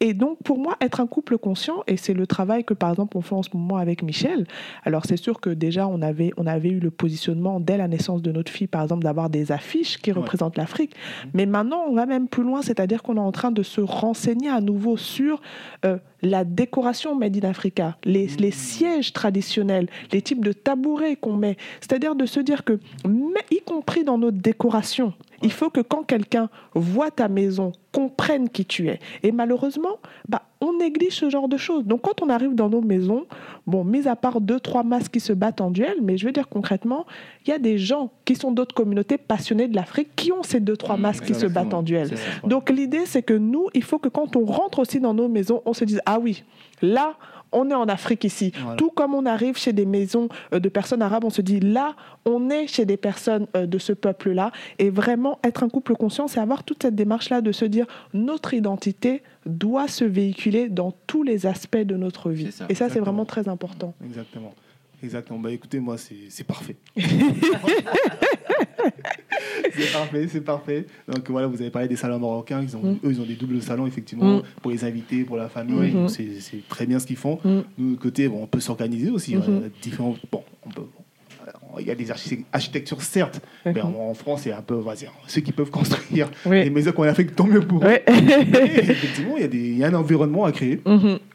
Et 0.00 0.14
donc, 0.14 0.38
pour 0.42 0.58
moi, 0.58 0.76
être 0.80 1.00
un 1.00 1.06
couple 1.06 1.38
conscient, 1.38 1.82
et 1.86 1.96
c'est 1.96 2.14
le 2.14 2.26
travail 2.26 2.64
que, 2.64 2.74
par 2.74 2.90
exemple, 2.90 3.16
on 3.16 3.20
fait 3.20 3.34
en 3.34 3.42
ce 3.42 3.50
moment 3.54 3.76
avec 3.76 4.02
Michel. 4.02 4.46
Alors, 4.84 5.04
c'est 5.06 5.16
sûr 5.16 5.40
que 5.40 5.50
déjà, 5.50 5.86
on 5.86 6.02
avait, 6.02 6.32
on 6.36 6.46
avait 6.46 6.70
eu 6.70 6.80
le 6.80 6.90
positionnement 6.90 7.60
dès 7.60 7.76
la 7.76 7.88
naissance 7.88 8.22
de 8.22 8.32
notre 8.32 8.50
fille, 8.50 8.66
par 8.66 8.82
exemple, 8.82 9.04
d'avoir 9.04 9.30
des 9.30 9.52
affiches 9.52 9.98
qui 9.98 10.10
Ouais. 10.12 10.18
représentent 10.18 10.56
l'Afrique. 10.56 10.94
Mais 11.34 11.46
maintenant, 11.46 11.84
on 11.88 11.94
va 11.94 12.06
même 12.06 12.28
plus 12.28 12.42
loin, 12.42 12.62
c'est-à-dire 12.62 13.02
qu'on 13.02 13.16
est 13.16 13.20
en 13.20 13.32
train 13.32 13.52
de 13.52 13.62
se 13.62 13.80
renseigner 13.80 14.48
à 14.48 14.60
nouveau 14.60 14.96
sur 14.96 15.40
euh, 15.84 15.98
la 16.22 16.44
décoration 16.44 17.14
Made 17.16 17.42
in 17.44 17.48
Africa, 17.48 17.96
les, 18.04 18.26
Mmh. 18.26 18.36
les 18.40 18.50
sièges 18.50 19.12
traditionnels, 19.12 19.88
les 20.12 20.20
types 20.22 20.44
de 20.44 20.52
tabourets 20.52 21.16
qu'on 21.16 21.32
met. 21.34 21.56
C'est-à-dire 21.80 22.14
de 22.14 22.26
se 22.26 22.40
dire 22.40 22.64
que, 22.64 22.78
mais, 23.08 23.40
y 23.50 23.60
compris 23.62 24.04
dans 24.04 24.18
notre 24.18 24.36
décoration, 24.38 25.14
il 25.42 25.52
faut 25.52 25.70
que 25.70 25.80
quand 25.80 26.04
quelqu'un 26.04 26.48
voit 26.74 27.10
ta 27.10 27.28
maison, 27.28 27.72
comprenne 27.92 28.48
qui 28.48 28.64
tu 28.64 28.88
es. 28.88 29.00
Et 29.24 29.32
malheureusement, 29.32 29.98
bah, 30.28 30.42
on 30.60 30.74
néglige 30.74 31.14
ce 31.14 31.28
genre 31.28 31.48
de 31.48 31.56
choses. 31.56 31.84
Donc 31.84 32.02
quand 32.02 32.22
on 32.22 32.28
arrive 32.28 32.54
dans 32.54 32.68
nos 32.68 32.82
maisons, 32.82 33.26
bon, 33.66 33.82
mis 33.82 34.06
à 34.06 34.14
part 34.14 34.40
deux, 34.40 34.60
trois 34.60 34.84
masses 34.84 35.08
qui 35.08 35.18
se 35.18 35.32
battent 35.32 35.60
en 35.60 35.70
duel, 35.70 35.96
mais 36.02 36.16
je 36.16 36.26
veux 36.26 36.32
dire 36.32 36.48
concrètement, 36.48 37.04
il 37.44 37.50
y 37.50 37.52
a 37.52 37.58
des 37.58 37.78
gens 37.78 38.10
qui 38.24 38.36
sont 38.36 38.52
d'autres 38.52 38.74
communautés 38.74 39.18
passionnées 39.18 39.66
de 39.66 39.74
l'Afrique 39.74 40.10
qui 40.14 40.30
ont 40.30 40.42
ces 40.42 40.60
deux, 40.60 40.76
trois 40.76 40.96
Mmh, 40.96 41.02
masses 41.02 41.20
qui 41.20 41.34
se 41.34 41.46
battent 41.46 41.74
en 41.74 41.82
duel. 41.82 42.10
Donc 42.44 42.70
l'idée, 42.70 43.06
c'est 43.06 43.22
que 43.22 43.34
nous, 43.34 43.68
il 43.74 43.82
faut 43.82 43.98
que 43.98 44.08
quand 44.08 44.36
on 44.36 44.44
rentre 44.44 44.78
aussi 44.80 45.00
dans 45.00 45.14
nos 45.14 45.28
maisons, 45.28 45.62
on 45.64 45.72
se 45.72 45.84
dise, 45.84 46.00
ah 46.06 46.18
oui, 46.20 46.44
là, 46.82 47.14
on 47.52 47.70
est 47.70 47.74
en 47.74 47.88
Afrique 47.88 48.24
ici. 48.24 48.52
Voilà. 48.60 48.76
Tout 48.76 48.90
comme 48.90 49.14
on 49.14 49.26
arrive 49.26 49.56
chez 49.56 49.72
des 49.72 49.86
maisons 49.86 50.28
euh, 50.52 50.60
de 50.60 50.68
personnes 50.68 51.02
arabes, 51.02 51.24
on 51.24 51.30
se 51.30 51.42
dit, 51.42 51.60
là, 51.60 51.94
on 52.24 52.50
est 52.50 52.66
chez 52.66 52.84
des 52.84 52.96
personnes 52.96 53.46
euh, 53.56 53.66
de 53.66 53.78
ce 53.78 53.92
peuple-là. 53.92 54.52
Et 54.78 54.90
vraiment, 54.90 55.38
être 55.44 55.62
un 55.62 55.68
couple 55.68 55.94
conscient, 55.94 56.28
c'est 56.28 56.40
avoir 56.40 56.64
toute 56.64 56.82
cette 56.82 56.94
démarche-là 56.94 57.40
de 57.40 57.52
se 57.52 57.64
dire, 57.64 57.86
notre 58.14 58.54
identité 58.54 59.22
doit 59.46 59.88
se 59.88 60.04
véhiculer 60.04 60.68
dans 60.68 60.92
tous 61.06 61.22
les 61.22 61.46
aspects 61.46 61.76
de 61.78 61.96
notre 61.96 62.30
vie. 62.30 62.52
Ça. 62.52 62.66
Et 62.68 62.74
ça, 62.74 62.88
c'est 62.88 63.00
vraiment 63.00 63.24
très 63.24 63.48
important. 63.48 63.94
Exactement. 64.04 64.54
Exactement. 65.02 65.38
Bah 65.38 65.50
écoutez, 65.52 65.80
moi, 65.80 65.96
c'est 65.96 66.44
parfait. 66.44 66.76
c'est 69.74 69.92
parfait, 69.92 70.28
c'est 70.30 70.40
parfait. 70.44 70.86
Donc 71.08 71.28
voilà, 71.30 71.46
vous 71.46 71.60
avez 71.60 71.70
parlé 71.70 71.88
des 71.88 71.96
salons 71.96 72.18
marocains. 72.18 72.62
Ils 72.62 72.76
ont, 72.76 72.80
Mm. 72.82 72.98
Eux, 73.04 73.10
ils 73.12 73.20
ont 73.20 73.24
des 73.24 73.34
doubles 73.34 73.62
salons, 73.62 73.86
effectivement, 73.86 74.38
Mm. 74.38 74.42
pour 74.62 74.70
les 74.70 74.84
invités, 74.84 75.24
pour 75.24 75.36
la 75.36 75.48
famille. 75.48 75.92
Donc, 75.92 76.10
C'est 76.10 76.68
très 76.68 76.86
bien 76.86 76.98
ce 76.98 77.06
qu'ils 77.06 77.16
font. 77.16 77.38
Mm. 77.44 77.48
Nous, 77.78 77.84
de 77.86 77.90
notre 77.90 78.02
côté, 78.02 78.28
bon, 78.28 78.42
on 78.42 78.46
peut 78.46 78.60
s'organiser 78.60 79.10
aussi. 79.10 79.36
Mhm. 79.36 79.42
euh, 79.48 79.68
différents, 79.82 80.16
bon, 80.30 80.42
on 80.66 80.70
peut, 80.70 80.82
euh, 81.46 81.50
il 81.80 81.86
y 81.86 81.90
a 81.90 81.94
des 81.94 82.10
archi- 82.10 82.44
architectures, 82.52 83.00
certes, 83.02 83.40
mais 83.64 83.72
Mhm. 83.74 83.80
en, 83.96 84.10
en 84.10 84.14
France, 84.14 84.42
c'est 84.42 84.52
un 84.52 84.62
peu, 84.62 84.74
on 84.74 84.80
va 84.82 84.94
dire, 84.94 85.12
ceux 85.26 85.40
qui 85.40 85.52
peuvent 85.52 85.70
construire 86.20 86.28
Oui. 86.46 86.62
les 86.64 86.70
maisons 86.70 86.92
qu'on 86.92 87.04
a 87.04 87.14
fait, 87.14 87.24
tant 87.24 87.46
mieux 87.46 87.60
pour 87.60 87.84
eux. 87.84 87.98
Effectivement, 88.06 89.36
il 89.36 89.42
y, 89.42 89.44
a 89.44 89.48
des- 89.48 89.58
il 89.58 89.78
y 89.78 89.84
a 89.84 89.88
un 89.88 89.94
environnement 89.94 90.44
à 90.44 90.52
créer 90.52 90.80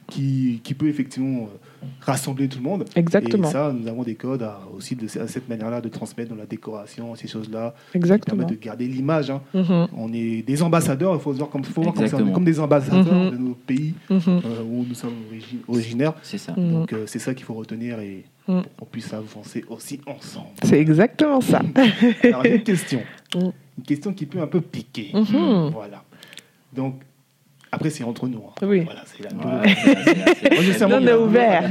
qui, 0.08 0.62
qui 0.64 0.74
peut 0.76 0.88
effectivement 0.88 1.44
euh, 1.52 1.58
rassembler 2.02 2.48
tout 2.48 2.58
le 2.60 2.64
monde. 2.64 2.86
Exactement. 2.96 3.48
Et 3.48 3.52
ça, 3.52 3.74
nous 3.74 3.88
avons 3.88 4.04
des 4.04 4.16
codes 4.16 4.44
à- 4.44 4.60
aussi 4.76 4.96
de 4.96 5.06
à 5.20 5.28
cette 5.28 5.48
manière-là 5.50 5.82
de 5.82 5.90
transmettre 5.90 6.30
dans 6.32 6.36
la 6.36 6.46
décoration, 6.46 7.16
ces 7.16 7.28
choses-là, 7.28 7.74
Exactement. 7.94 8.46
de 8.46 8.56
garder 8.56 8.88
l'image. 8.88 9.30
hein. 9.30 9.42
Mhm. 9.54 9.88
On 9.98 10.12
est 10.14 10.42
des 10.42 10.62
ambassadeurs, 10.64 11.14
il 11.16 11.20
faut 11.22 11.34
se 11.34 11.38
voir 11.40 11.50
comme, 11.50 11.64
faut 11.64 11.82
voir 11.82 11.94
comme, 11.94 12.08
ça, 12.08 12.18
comme 12.18 12.46
des 12.46 12.60
ambassadeurs 12.60 13.04
Mhm. 13.14 13.32
de 13.32 13.38
nos 13.38 13.54
pays 13.56 13.94
Mhm. 14.10 14.20
euh, 14.28 14.64
où 14.64 14.86
nous 14.88 14.96
sommes 14.96 15.14
origi- 15.32 15.60
originaires. 15.68 16.14
C'est 16.24 16.38
ça. 16.38 16.54
Donc 16.54 16.94
euh, 16.94 17.04
c'est 17.08 17.20
ça 17.20 17.34
qu'il 17.34 17.46
faut 17.46 17.54
retenir 17.56 18.00
et 18.00 18.24
Mhm. 18.48 18.62
pour 18.64 18.76
qu'on 18.78 18.86
puisse 18.86 19.12
avancer 19.14 19.64
aussi 19.70 20.00
ensemble. 20.06 20.50
C'est 20.64 20.80
exactement 20.80 21.42
ça. 21.42 21.62
Alors 22.24 22.46
une 22.46 22.62
question, 22.64 23.02
Mhm. 23.36 23.52
une 23.80 23.84
question 23.84 24.14
qui 24.14 24.26
peut 24.26 24.42
un 24.42 24.48
peu 24.48 24.62
piquer. 24.62 25.12
Voilà. 25.14 26.04
Donc 26.76 27.02
après 27.76 27.90
c'est 27.90 28.04
entre 28.04 28.28
nous. 28.28 28.40
hein. 28.48 28.66
Oui. 28.66 28.82
Voilà, 28.86 29.04
c'est 29.06 29.24
la 29.24 29.34
Moi, 29.34 29.62
je 30.62 30.72
suis 30.72 30.84
un 30.84 30.88
Là, 30.88 31.00
membre 31.00 31.02
on 31.02 31.02
de 31.02 31.08
est 31.08 31.12
la- 31.12 31.20
ouvert. 31.20 31.70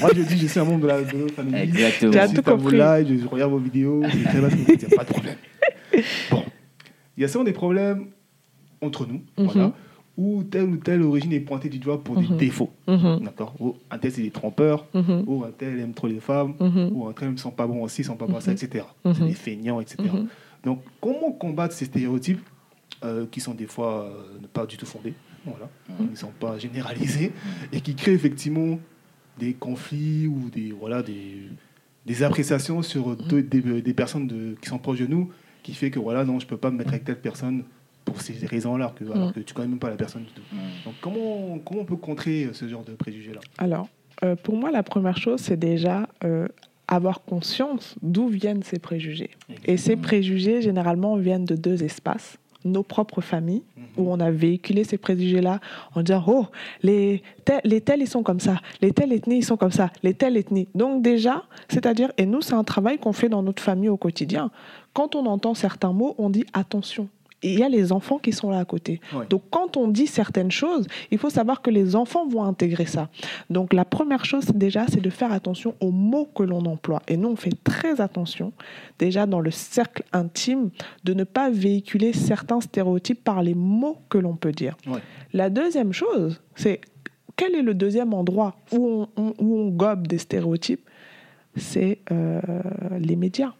Moi, 0.00 0.10
je 0.14 0.22
dis, 0.22 0.38
je 0.38 0.46
suis 0.46 0.60
un 0.60 0.64
membre 0.64 0.82
de 0.82 0.86
la, 0.88 1.02
de 1.02 1.28
famille. 1.28 1.54
Exactement. 1.56 2.12
J'ai 2.12 2.20
Je 2.20 2.26
tout 2.26 2.30
suis 2.42 2.50
à 2.50 2.54
vos 2.54 2.56
compris. 2.62 2.76
lives, 2.78 3.22
je 3.22 3.26
regarde 3.28 3.50
vos 3.50 3.58
vidéos, 3.58 4.02
il 4.12 4.20
n'y 4.20 4.26
a 4.26 4.96
pas 4.96 5.04
de 5.04 5.08
problème. 5.12 5.36
Bon, 6.30 6.44
il 7.16 7.20
y 7.22 7.24
a 7.24 7.28
souvent 7.28 7.44
des 7.44 7.52
problèmes 7.52 8.06
entre 8.82 9.06
nous, 9.06 9.20
Mhm. 9.38 9.46
voilà, 9.46 9.72
où 10.16 10.42
telle 10.44 10.64
ou 10.64 10.76
telle 10.76 11.02
origine 11.02 11.32
est 11.32 11.40
pointée 11.40 11.68
du 11.68 11.78
doigt 11.78 12.02
pour 12.02 12.18
Mhm. 12.20 12.28
des 12.28 12.46
défauts. 12.46 12.70
Mhm. 12.86 13.20
D'accord 13.24 13.54
Ou 13.60 13.76
un 13.90 13.98
tel, 13.98 14.12
c'est 14.12 14.22
des 14.22 14.30
trompeurs, 14.30 14.86
Mhm. 14.94 15.24
ou 15.26 15.44
un 15.44 15.50
tel 15.56 15.78
aime 15.80 15.92
trop 15.94 16.06
les 16.06 16.20
femmes, 16.20 16.54
Mhm. 16.60 16.90
ou 16.92 17.06
un 17.06 17.12
tel 17.12 17.32
ne 17.32 17.36
sont 17.36 17.50
pas 17.50 17.66
bons 17.66 17.82
aussi, 17.82 18.02
ne 18.02 18.06
sont 18.06 18.16
pas 18.16 18.26
bons 18.26 18.40
ça, 18.40 18.50
Mhm. 18.52 18.56
etc. 18.62 18.84
Mhm. 19.04 19.14
C'est 19.14 19.26
des 19.26 19.34
feignants, 19.34 19.80
etc. 19.80 19.96
Mhm. 20.12 20.28
Donc, 20.64 20.82
comment 21.00 21.32
combattre 21.32 21.74
ces 21.74 21.86
stéréotypes 21.86 22.40
euh, 23.02 23.24
qui 23.30 23.40
sont 23.40 23.54
des 23.54 23.66
fois 23.66 24.04
euh, 24.10 24.46
pas 24.52 24.66
du 24.66 24.76
tout 24.76 24.84
fondés, 24.84 25.14
voilà, 25.44 25.68
qui 25.96 26.02
ne 26.10 26.14
sont 26.16 26.32
pas 26.38 26.58
généralisés, 26.58 27.32
et 27.72 27.80
qui 27.80 27.94
créent 27.94 28.12
effectivement 28.14 28.78
des 29.38 29.54
conflits 29.54 30.26
ou 30.26 30.50
des, 30.50 30.72
voilà, 30.72 31.02
des, 31.02 31.42
des 32.06 32.22
appréciations 32.22 32.82
sur 32.82 33.16
deux- 33.16 33.42
des, 33.42 33.80
des 33.82 33.94
personnes 33.94 34.26
de, 34.26 34.54
qui 34.60 34.68
sont 34.68 34.78
proches 34.78 35.00
de 35.00 35.06
nous 35.06 35.30
qui 35.62 35.74
fait 35.74 35.90
que 35.90 35.98
voilà, 35.98 36.24
non, 36.24 36.38
je 36.40 36.46
peux 36.46 36.56
pas 36.56 36.70
me 36.70 36.78
mettre 36.78 36.90
avec 36.90 37.04
telle 37.04 37.20
personne 37.20 37.64
pour 38.04 38.22
ces 38.22 38.32
raisons-là, 38.46 38.94
que, 38.98 39.04
alors 39.04 39.28
Mm. 39.28 39.32
que 39.32 39.40
tu 39.40 39.52
connais 39.54 39.68
même 39.68 39.78
pas 39.78 39.90
la 39.90 39.96
personne 39.96 40.22
du 40.24 40.30
tout. 40.32 40.42
Mm. 40.52 40.56
Donc 40.86 40.94
comment, 41.02 41.58
comment 41.58 41.82
on 41.82 41.84
peut 41.84 41.96
contrer 41.96 42.44
euh, 42.46 42.52
ce 42.54 42.66
genre 42.66 42.82
de 42.84 42.92
préjugés-là? 42.92 43.40
Alors, 43.58 43.88
euh, 44.24 44.36
pour 44.36 44.56
moi, 44.56 44.70
la 44.70 44.82
première 44.82 45.18
chose, 45.18 45.40
c'est 45.40 45.58
déjà 45.58 46.08
euh, 46.24 46.48
avoir 46.88 47.22
conscience 47.22 47.94
d'où 48.02 48.28
viennent 48.28 48.62
ces 48.62 48.78
préjugés. 48.78 49.30
Et 49.66 49.76
ces 49.76 49.96
préjugés, 49.96 50.60
généralement, 50.62 51.16
viennent 51.16 51.44
de 51.44 51.54
deux 51.56 51.82
espaces. 51.84 52.38
Nos 52.64 52.82
propres 52.82 53.20
familles, 53.20 53.62
où 53.96 54.12
on 54.12 54.20
a 54.20 54.30
véhiculé 54.30 54.84
ces 54.84 54.98
préjugés-là 54.98 55.60
en 55.94 56.02
disant 56.02 56.24
Oh, 56.26 56.46
les 56.82 57.22
tels, 57.44 57.60
les 57.64 57.80
tels, 57.80 58.02
ils 58.02 58.08
sont 58.08 58.22
comme 58.22 58.40
ça, 58.40 58.60
les 58.82 58.92
telles 58.92 59.12
ethnies, 59.12 59.38
ils 59.38 59.44
sont 59.44 59.56
comme 59.56 59.70
ça, 59.70 59.90
les 60.02 60.14
telles 60.14 60.36
ethnies. 60.36 60.68
Donc, 60.74 61.02
déjà, 61.02 61.44
c'est-à-dire, 61.68 62.12
et 62.18 62.26
nous, 62.26 62.42
c'est 62.42 62.54
un 62.54 62.64
travail 62.64 62.98
qu'on 62.98 63.12
fait 63.12 63.28
dans 63.28 63.42
notre 63.42 63.62
famille 63.62 63.88
au 63.88 63.96
quotidien. 63.96 64.50
Quand 64.92 65.14
on 65.14 65.26
entend 65.26 65.54
certains 65.54 65.92
mots, 65.92 66.14
on 66.18 66.30
dit 66.30 66.44
attention. 66.52 67.08
Il 67.42 67.58
y 67.58 67.62
a 67.62 67.68
les 67.70 67.90
enfants 67.90 68.18
qui 68.18 68.32
sont 68.32 68.50
là 68.50 68.58
à 68.58 68.64
côté. 68.66 69.00
Donc, 69.30 69.42
quand 69.50 69.76
on 69.78 69.88
dit 69.88 70.06
certaines 70.06 70.50
choses, 70.50 70.86
il 71.10 71.16
faut 71.16 71.30
savoir 71.30 71.62
que 71.62 71.70
les 71.70 71.96
enfants 71.96 72.26
vont 72.28 72.44
intégrer 72.44 72.84
ça. 72.84 73.08
Donc, 73.48 73.72
la 73.72 73.86
première 73.86 74.26
chose, 74.26 74.44
déjà, 74.54 74.84
c'est 74.88 75.00
de 75.00 75.08
faire 75.08 75.32
attention 75.32 75.74
aux 75.80 75.90
mots 75.90 76.28
que 76.34 76.42
l'on 76.42 76.64
emploie. 76.66 77.00
Et 77.08 77.16
nous, 77.16 77.28
on 77.28 77.36
fait 77.36 77.54
très 77.64 78.02
attention, 78.02 78.52
déjà 78.98 79.24
dans 79.24 79.40
le 79.40 79.50
cercle 79.50 80.02
intime, 80.12 80.70
de 81.04 81.14
ne 81.14 81.24
pas 81.24 81.48
véhiculer 81.48 82.12
certains 82.12 82.60
stéréotypes 82.60 83.24
par 83.24 83.42
les 83.42 83.54
mots 83.54 83.96
que 84.10 84.18
l'on 84.18 84.36
peut 84.36 84.52
dire. 84.52 84.76
La 85.32 85.48
deuxième 85.48 85.92
chose, 85.94 86.42
c'est 86.56 86.80
quel 87.36 87.54
est 87.54 87.62
le 87.62 87.72
deuxième 87.72 88.12
endroit 88.12 88.54
où 88.70 89.06
on, 89.16 89.22
on- 89.22 89.34
où 89.38 89.56
on 89.60 89.68
gobe 89.70 90.06
des 90.06 90.18
stéréotypes? 90.18 90.86
C'est 91.56 91.98
euh, 92.12 92.40
les 93.00 93.16
médias. 93.16 93.52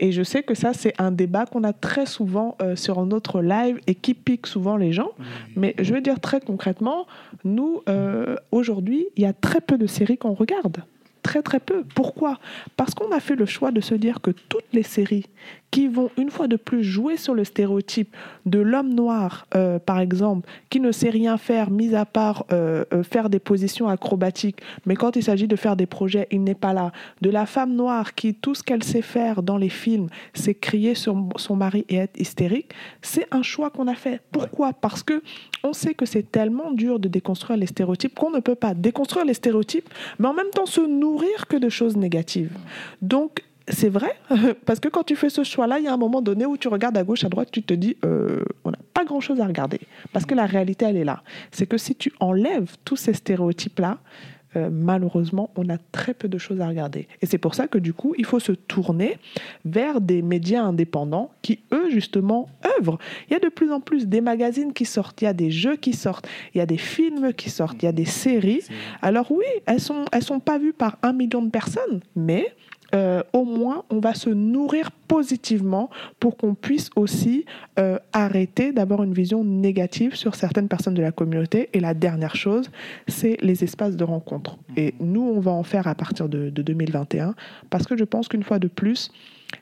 Et 0.00 0.12
je 0.12 0.22
sais 0.22 0.42
que 0.42 0.54
ça, 0.54 0.72
c'est 0.72 0.94
un 0.98 1.12
débat 1.12 1.44
qu'on 1.44 1.62
a 1.62 1.74
très 1.74 2.06
souvent 2.06 2.56
euh, 2.62 2.74
sur 2.74 3.04
notre 3.04 3.42
live 3.42 3.78
et 3.86 3.94
qui 3.94 4.14
pique 4.14 4.46
souvent 4.46 4.76
les 4.76 4.92
gens. 4.92 5.10
Mais 5.56 5.74
je 5.78 5.92
veux 5.92 6.00
dire 6.00 6.18
très 6.18 6.40
concrètement, 6.40 7.06
nous, 7.44 7.82
euh, 7.88 8.34
aujourd'hui, 8.50 9.06
il 9.16 9.22
y 9.22 9.26
a 9.26 9.34
très 9.34 9.60
peu 9.60 9.76
de 9.76 9.86
séries 9.86 10.16
qu'on 10.16 10.32
regarde. 10.32 10.78
Très 11.22 11.42
très 11.42 11.60
peu. 11.60 11.84
Pourquoi? 11.94 12.38
Parce 12.78 12.94
qu'on 12.94 13.12
a 13.12 13.20
fait 13.20 13.36
le 13.36 13.44
choix 13.44 13.72
de 13.72 13.82
se 13.82 13.94
dire 13.94 14.22
que 14.22 14.30
toutes 14.30 14.72
les 14.72 14.82
séries 14.82 15.26
qui 15.70 15.86
vont 15.86 16.10
une 16.16 16.30
fois 16.30 16.48
de 16.48 16.56
plus 16.56 16.82
jouer 16.82 17.16
sur 17.16 17.34
le 17.34 17.44
stéréotype 17.44 18.14
de 18.46 18.58
l'homme 18.58 18.92
noir, 18.92 19.46
euh, 19.54 19.78
par 19.78 20.00
exemple, 20.00 20.48
qui 20.68 20.80
ne 20.80 20.90
sait 20.92 21.10
rien 21.10 21.36
faire, 21.36 21.70
mis 21.70 21.94
à 21.94 22.04
part 22.04 22.44
euh, 22.52 22.84
euh, 22.92 23.02
faire 23.02 23.30
des 23.30 23.38
positions 23.38 23.88
acrobatiques, 23.88 24.60
mais 24.86 24.96
quand 24.96 25.16
il 25.16 25.22
s'agit 25.22 25.46
de 25.46 25.56
faire 25.56 25.76
des 25.76 25.86
projets, 25.86 26.26
il 26.30 26.42
n'est 26.42 26.54
pas 26.54 26.72
là. 26.72 26.92
De 27.20 27.30
la 27.30 27.46
femme 27.46 27.74
noire 27.74 28.14
qui, 28.14 28.34
tout 28.34 28.54
ce 28.54 28.62
qu'elle 28.62 28.82
sait 28.82 29.02
faire 29.02 29.42
dans 29.42 29.56
les 29.56 29.68
films, 29.68 30.08
c'est 30.34 30.54
crier 30.54 30.94
sur 30.94 31.16
son 31.36 31.56
mari 31.56 31.84
et 31.88 31.96
être 31.96 32.18
hystérique, 32.18 32.72
c'est 33.02 33.26
un 33.30 33.42
choix 33.42 33.70
qu'on 33.70 33.86
a 33.86 33.94
fait. 33.94 34.20
Pourquoi? 34.32 34.72
Parce 34.72 35.02
que 35.02 35.22
on 35.62 35.72
sait 35.72 35.94
que 35.94 36.06
c'est 36.06 36.30
tellement 36.32 36.72
dur 36.72 36.98
de 36.98 37.08
déconstruire 37.08 37.58
les 37.58 37.66
stéréotypes 37.66 38.14
qu'on 38.14 38.30
ne 38.30 38.40
peut 38.40 38.54
pas 38.54 38.74
déconstruire 38.74 39.24
les 39.24 39.34
stéréotypes, 39.34 39.88
mais 40.18 40.28
en 40.28 40.34
même 40.34 40.50
temps 40.50 40.66
se 40.66 40.80
nourrir 40.80 41.46
que 41.48 41.56
de 41.56 41.68
choses 41.68 41.96
négatives. 41.96 42.56
Donc, 43.02 43.42
c'est 43.70 43.88
vrai, 43.88 44.12
parce 44.66 44.80
que 44.80 44.88
quand 44.88 45.02
tu 45.04 45.16
fais 45.16 45.30
ce 45.30 45.44
choix-là, 45.44 45.78
il 45.78 45.84
y 45.84 45.88
a 45.88 45.92
un 45.92 45.96
moment 45.98 46.22
donné 46.22 46.46
où 46.46 46.56
tu 46.56 46.68
regardes 46.68 46.96
à 46.96 47.04
gauche, 47.04 47.24
à 47.24 47.28
droite, 47.28 47.48
tu 47.50 47.62
te 47.62 47.74
dis, 47.74 47.96
euh, 48.04 48.42
on 48.64 48.70
n'a 48.70 48.78
pas 48.94 49.04
grand-chose 49.04 49.40
à 49.40 49.46
regarder. 49.46 49.80
Parce 50.12 50.26
que 50.26 50.34
la 50.34 50.46
réalité, 50.46 50.84
elle 50.86 50.96
est 50.96 51.04
là. 51.04 51.22
C'est 51.50 51.66
que 51.66 51.78
si 51.78 51.94
tu 51.94 52.12
enlèves 52.20 52.76
tous 52.84 52.96
ces 52.96 53.12
stéréotypes-là, 53.14 53.98
euh, 54.56 54.68
malheureusement, 54.72 55.50
on 55.54 55.68
a 55.68 55.76
très 55.92 56.12
peu 56.12 56.26
de 56.26 56.36
choses 56.36 56.60
à 56.60 56.66
regarder. 56.66 57.06
Et 57.22 57.26
c'est 57.26 57.38
pour 57.38 57.54
ça 57.54 57.68
que 57.68 57.78
du 57.78 57.92
coup, 57.92 58.14
il 58.18 58.24
faut 58.24 58.40
se 58.40 58.50
tourner 58.50 59.16
vers 59.64 60.00
des 60.00 60.22
médias 60.22 60.64
indépendants 60.64 61.30
qui, 61.40 61.60
eux, 61.72 61.88
justement, 61.90 62.48
œuvrent. 62.78 62.98
Il 63.28 63.32
y 63.32 63.36
a 63.36 63.38
de 63.38 63.48
plus 63.48 63.70
en 63.70 63.78
plus 63.80 64.08
des 64.08 64.20
magazines 64.20 64.72
qui 64.72 64.86
sortent, 64.86 65.22
il 65.22 65.26
y 65.26 65.28
a 65.28 65.32
des 65.34 65.52
jeux 65.52 65.76
qui 65.76 65.92
sortent, 65.92 66.26
il 66.52 66.58
y 66.58 66.60
a 66.60 66.66
des 66.66 66.78
films 66.78 67.32
qui 67.32 67.48
sortent, 67.48 67.80
il 67.80 67.86
y 67.86 67.88
a 67.88 67.92
des 67.92 68.04
séries. 68.04 68.62
C'est- 68.62 68.72
Alors 69.02 69.30
oui, 69.30 69.44
elles 69.66 69.80
sont, 69.80 70.04
elles 70.10 70.24
sont 70.24 70.40
pas 70.40 70.58
vues 70.58 70.72
par 70.72 70.98
un 71.02 71.12
million 71.12 71.42
de 71.42 71.50
personnes, 71.50 72.00
mais 72.16 72.52
euh, 72.94 73.22
au 73.32 73.44
moins 73.44 73.84
on 73.90 74.00
va 74.00 74.14
se 74.14 74.30
nourrir 74.30 74.90
positivement 74.90 75.90
pour 76.18 76.36
qu'on 76.36 76.54
puisse 76.54 76.90
aussi 76.96 77.44
euh, 77.78 77.98
arrêter 78.12 78.72
d'avoir 78.72 79.02
une 79.02 79.12
vision 79.12 79.44
négative 79.44 80.14
sur 80.14 80.34
certaines 80.34 80.68
personnes 80.68 80.94
de 80.94 81.02
la 81.02 81.12
communauté. 81.12 81.68
Et 81.72 81.80
la 81.80 81.94
dernière 81.94 82.36
chose, 82.36 82.70
c'est 83.08 83.36
les 83.42 83.64
espaces 83.64 83.96
de 83.96 84.04
rencontre. 84.04 84.58
Et 84.76 84.94
nous, 85.00 85.22
on 85.22 85.40
va 85.40 85.50
en 85.50 85.62
faire 85.62 85.86
à 85.86 85.94
partir 85.94 86.28
de, 86.28 86.50
de 86.50 86.62
2021, 86.62 87.34
parce 87.70 87.86
que 87.86 87.96
je 87.96 88.04
pense 88.04 88.28
qu'une 88.28 88.42
fois 88.42 88.58
de 88.58 88.68
plus, 88.68 89.10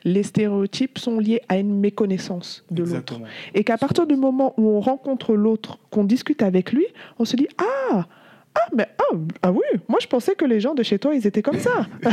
les 0.05 0.23
stéréotypes 0.23 0.99
sont 0.99 1.19
liés 1.19 1.41
à 1.49 1.59
une 1.59 1.79
méconnaissance 1.79 2.65
de 2.71 2.83
l'autre. 2.83 3.21
Et 3.55 3.65
qu'à 3.65 3.79
partir 3.79 4.07
du 4.07 4.17
moment 4.17 4.55
où 4.57 4.69
on 4.69 4.81
rencontre 4.81 5.35
l'autre, 5.35 5.79
qu'on 5.91 6.05
discute 6.05 6.43
avec 6.43 6.73
lui, 6.73 6.87
on 7.19 7.25
se 7.25 7.37
dit 7.37 7.49
Ah 7.59 8.07
ah, 8.61 8.69
mais 8.75 8.89
ah, 8.99 9.15
ah 9.43 9.53
oui, 9.53 9.63
moi 9.89 9.99
je 10.01 10.07
pensais 10.07 10.35
que 10.35 10.45
les 10.45 10.61
gens 10.61 10.75
de 10.75 10.83
chez 10.83 10.99
toi, 10.99 11.15
ils 11.15 11.27
étaient 11.27 11.43
comme 11.43 11.59
ça. 11.59 11.87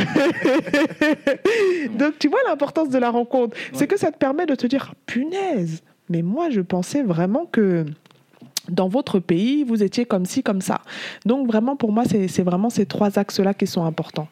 Donc 1.98 2.20
tu 2.20 2.28
vois 2.30 2.40
l'importance 2.48 2.90
de 2.90 2.98
la 2.98 3.10
rencontre. 3.10 3.56
C'est 3.74 3.88
que 3.88 3.98
ça 3.98 4.12
te 4.12 4.18
permet 4.18 4.46
de 4.46 4.56
te 4.56 4.68
dire 4.68 4.94
Punaise, 5.06 5.84
mais 6.10 6.22
moi 6.22 6.50
je 6.50 6.62
pensais 6.62 7.04
vraiment 7.04 7.46
que 7.46 7.86
dans 8.70 8.88
votre 8.88 9.20
pays, 9.20 9.64
vous 9.64 9.84
étiez 9.84 10.06
comme 10.06 10.26
ci, 10.26 10.42
comme 10.44 10.62
ça. 10.62 10.82
Donc 11.26 11.48
vraiment, 11.48 11.76
pour 11.76 11.92
moi, 11.92 12.04
c'est 12.06 12.28
c'est 12.28 12.44
vraiment 12.44 12.70
ces 12.70 12.86
trois 12.86 13.20
axes-là 13.20 13.54
qui 13.54 13.68
sont 13.68 13.84
importants. 13.86 14.28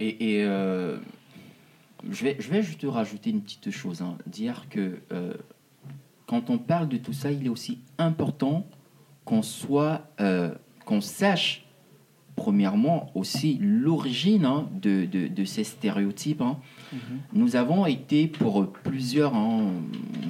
Et, 0.00 0.38
et, 0.38 0.44
euh, 0.44 0.96
je, 2.10 2.24
vais, 2.24 2.36
je 2.38 2.50
vais 2.50 2.62
juste 2.62 2.84
rajouter 2.84 3.30
une 3.30 3.42
petite 3.42 3.70
chose. 3.70 4.02
hein. 4.02 4.16
Dire 4.26 4.66
que 4.70 4.98
euh, 5.12 5.34
quand 6.26 6.50
on 6.50 6.58
parle 6.58 6.88
de 6.88 6.96
tout 6.96 7.12
ça, 7.12 7.30
il 7.30 7.46
est 7.46 7.50
aussi 7.50 7.78
important 7.98 8.66
qu'on 9.24 9.42
soit, 9.42 10.02
euh, 10.20 10.50
qu'on 10.84 11.00
sache, 11.00 11.64
premièrement, 12.36 13.10
aussi 13.14 13.58
l'origine 13.60 14.44
hein, 14.44 14.68
de, 14.82 15.04
de- 15.06 15.28
de 15.28 15.44
ces 15.44 15.64
stéréotypes. 15.64 16.40
hein. 16.42 16.58
Nous 17.32 17.56
avons 17.56 17.86
été 17.86 18.26
pour 18.26 18.66
plusieurs, 18.72 19.34
hein, 19.34 19.70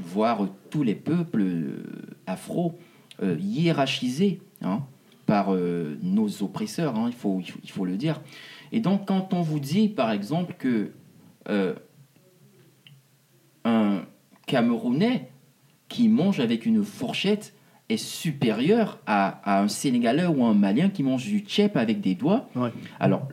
voire 0.04 0.46
tous 0.70 0.82
les 0.82 0.94
peuples 0.94 1.42
euh, 1.42 1.82
afro, 2.26 2.78
euh, 3.22 3.36
hiérarchisés 3.40 4.40
par 5.26 5.54
euh, 5.54 5.96
nos 6.02 6.42
oppresseurs, 6.42 6.94
il, 7.06 7.12
faut, 7.14 7.40
il, 7.40 7.50
faut, 7.50 7.60
il 7.64 7.70
faut 7.70 7.84
le 7.86 7.96
dire. 7.96 8.20
Et 8.72 8.80
donc, 8.80 9.06
quand 9.06 9.32
on 9.32 9.40
vous 9.42 9.60
dit, 9.60 9.88
par 9.88 10.10
exemple, 10.10 10.54
que 10.58 10.90
euh, 11.48 11.74
un 13.64 14.02
Camerounais 14.46 15.30
qui 15.88 16.08
mange 16.08 16.40
avec 16.40 16.66
une 16.66 16.82
fourchette 16.84 17.54
est 17.88 17.96
supérieur 17.98 18.98
à, 19.06 19.40
à 19.44 19.62
un 19.62 19.68
Sénégalais 19.68 20.26
ou 20.26 20.44
un 20.44 20.54
Malien 20.54 20.88
qui 20.88 21.02
mange 21.02 21.24
du 21.26 21.40
tchèp 21.40 21.76
avec 21.76 22.00
des 22.00 22.14
doigts, 22.14 22.48
Ouais. 22.56 22.70
alors, 22.98 23.28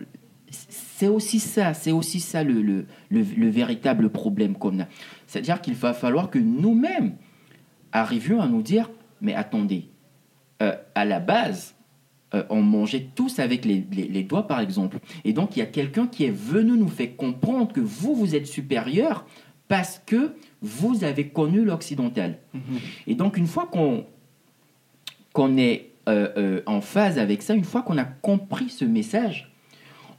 c'est 0.49 1.07
aussi 1.07 1.39
ça, 1.39 1.73
c'est 1.73 1.91
aussi 1.93 2.19
ça 2.19 2.43
le, 2.43 2.61
le, 2.61 2.85
le- 3.09 3.25
le 3.37 3.49
véritable 3.49 4.09
problème 4.09 4.55
qu'on 4.55 4.81
a. 4.81 4.85
C'est-à-dire 5.25 5.61
qu'il 5.61 5.73
va 5.75 5.93
falloir 5.93 6.29
que 6.29 6.39
nous-mêmes 6.39 7.15
arrivions 7.93 8.41
à 8.41 8.47
nous 8.47 8.61
dire, 8.61 8.89
mais 9.21 9.33
attendez, 9.33 9.85
euh, 10.61 10.73
à 10.95 11.05
la 11.05 11.19
base, 11.21 11.75
euh, 12.33 12.43
on 12.49 12.61
mangeait 12.61 13.07
tous 13.15 13.39
avec 13.39 13.63
les, 13.65 13.85
les- 13.91 14.07
les 14.09 14.23
doigts, 14.23 14.47
par 14.47 14.59
exemple. 14.59 14.99
Et 15.23 15.31
donc, 15.31 15.55
il 15.55 15.59
y 15.59 15.63
a 15.63 15.65
quelqu'un 15.67 16.07
qui 16.07 16.25
est 16.25 16.35
venu 16.35 16.77
nous 16.77 16.87
faire 16.89 17.15
comprendre 17.15 17.71
que 17.71 17.79
vous, 17.81 18.13
vous 18.15 18.35
êtes 18.35 18.47
supérieur 18.47 19.25
parce 19.69 20.01
que 20.05 20.33
vous 20.61 21.05
avez 21.05 21.29
connu 21.29 21.63
l'occidental. 21.63 22.37
Et 23.07 23.15
donc, 23.15 23.37
une 23.37 23.47
fois 23.47 23.67
qu'on 23.71 24.05
qu'on 25.33 25.57
est 25.57 25.91
euh, 26.09 26.29
euh, 26.37 26.61
en 26.65 26.81
phase 26.81 27.19
avec 27.19 27.41
ça, 27.41 27.53
une 27.53 27.63
fois 27.63 27.83
qu'on 27.83 27.97
a 27.97 28.03
compris 28.03 28.69
ce 28.69 28.85
message, 28.85 29.51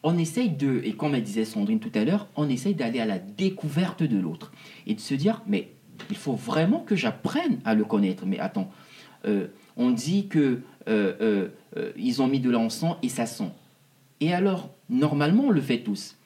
on 0.02 0.18
essaye 0.18 0.50
de, 0.50 0.80
et 0.84 0.92
comme 0.92 1.14
elle 1.14 1.22
disait 1.22 1.44
Sandrine 1.44 1.80
tout 1.80 1.92
à 1.94 2.04
l'heure, 2.04 2.28
on 2.36 2.48
essaye 2.48 2.74
d'aller 2.74 3.00
à 3.00 3.06
la 3.06 3.18
découverte 3.18 4.02
de 4.02 4.18
l'autre 4.18 4.52
et 4.86 4.94
de 4.94 5.00
se 5.00 5.14
dire, 5.14 5.42
mais 5.46 5.72
il 6.10 6.16
faut 6.16 6.34
vraiment 6.34 6.80
que 6.80 6.96
j'apprenne 6.96 7.60
à 7.64 7.74
le 7.74 7.84
connaître. 7.84 8.26
Mais 8.26 8.38
attends, 8.38 8.70
euh, 9.26 9.48
on 9.76 9.90
dit 9.90 10.28
que 10.28 10.60
ils 11.96 12.22
ont 12.22 12.26
mis 12.26 12.40
de 12.40 12.50
l'encens 12.50 12.96
et 13.02 13.08
ça 13.08 13.26
sent. 13.26 13.50
Et 14.20 14.32
alors, 14.32 14.70
normalement, 14.90 15.44
on 15.44 15.50
le 15.50 15.60
fait 15.60 15.78
tous. 15.78 16.16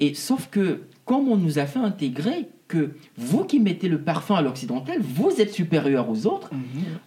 Et 0.00 0.14
sauf 0.14 0.48
que, 0.48 0.82
comme 1.04 1.28
on 1.28 1.36
nous 1.36 1.58
a 1.58 1.66
fait 1.66 1.78
intégrer 1.78 2.48
que 2.68 2.90
vous 3.16 3.44
qui 3.44 3.58
mettez 3.60 3.88
le 3.88 4.00
parfum 4.02 4.34
à 4.36 4.42
l'occidental, 4.42 5.00
vous 5.00 5.30
êtes 5.40 5.52
supérieur 5.52 6.08
aux 6.10 6.26
autres, 6.26 6.50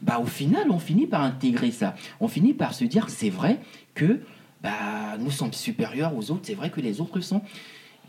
bah, 0.01 0.19
au 0.19 0.25
final, 0.25 0.71
on 0.71 0.79
finit 0.79 1.05
par 1.07 1.21
intégrer 1.21 1.71
ça. 1.71 1.95
On 2.19 2.27
finit 2.27 2.53
par 2.53 2.73
se 2.73 2.83
dire, 2.83 3.09
c'est 3.09 3.29
vrai 3.29 3.59
que 3.93 4.21
bah, 4.63 5.17
nous 5.19 5.31
sommes 5.31 5.53
supérieurs 5.53 6.15
aux 6.17 6.31
autres, 6.31 6.41
c'est 6.43 6.55
vrai 6.55 6.69
que 6.71 6.81
les 6.81 6.99
autres 6.99 7.19
sont. 7.21 7.41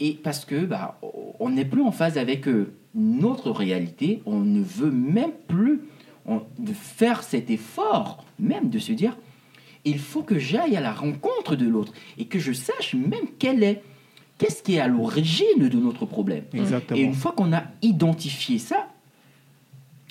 Et 0.00 0.14
parce 0.14 0.44
que 0.46 0.64
bah, 0.64 0.98
on 1.38 1.50
n'est 1.50 1.64
plus 1.66 1.82
en 1.82 1.92
phase 1.92 2.16
avec 2.18 2.48
euh, 2.48 2.72
notre 2.94 3.50
réalité, 3.50 4.22
on 4.26 4.40
ne 4.40 4.62
veut 4.62 4.90
même 4.90 5.32
plus 5.46 5.82
on- 6.26 6.42
de 6.58 6.72
faire 6.72 7.22
cet 7.22 7.50
effort, 7.50 8.24
même 8.38 8.70
de 8.70 8.78
se 8.78 8.92
dire, 8.92 9.16
il 9.84 9.98
faut 9.98 10.22
que 10.22 10.38
j'aille 10.38 10.76
à 10.76 10.80
la 10.80 10.92
rencontre 10.92 11.54
de 11.56 11.66
l'autre 11.66 11.92
et 12.16 12.24
que 12.26 12.38
je 12.38 12.52
sache 12.52 12.94
même 12.94 13.26
quel 13.38 13.62
est, 13.62 13.82
qu'est-ce 14.42 14.62
qui 14.62 14.74
est 14.74 14.80
à 14.80 14.88
l'origine 14.88 15.68
de 15.68 15.78
notre 15.78 16.04
problème? 16.06 16.44
Exactement. 16.52 16.98
Et 16.98 17.02
une 17.02 17.14
fois 17.14 17.32
qu'on 17.32 17.52
a 17.52 17.62
identifié 17.82 18.58
ça, 18.58 18.88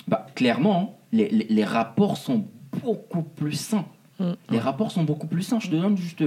bah, 0.08 0.26
clairement, 0.34 0.98
les, 1.12 1.28
les- 1.28 1.46
les 1.48 1.64
rapports 1.64 2.16
sont 2.16 2.46
beaucoup 2.82 3.22
plus 3.22 3.52
sains. 3.52 3.84
Mm. 4.18 4.32
Les 4.50 4.58
rapports 4.58 4.90
sont 4.90 5.04
beaucoup 5.04 5.26
plus 5.26 5.42
sains. 5.42 5.60
Je 5.60 5.68
te 5.70 5.76
donne 5.76 5.96
juste, 5.96 6.24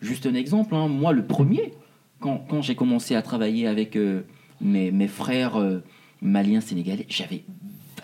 juste 0.00 0.26
un 0.26 0.34
exemple. 0.34 0.74
hein. 0.74 0.88
Moi, 0.88 1.12
le 1.12 1.24
premier, 1.24 1.72
quand, 2.20 2.38
quand 2.48 2.62
j'ai 2.62 2.74
commencé 2.74 3.14
à 3.14 3.22
travailler 3.22 3.66
avec 3.66 3.96
euh, 3.96 4.22
mes, 4.60 4.90
mes 4.90 5.08
frères 5.08 5.56
euh, 5.56 5.82
maliens 6.20 6.60
sénégalais, 6.60 7.06
j'avais 7.08 7.44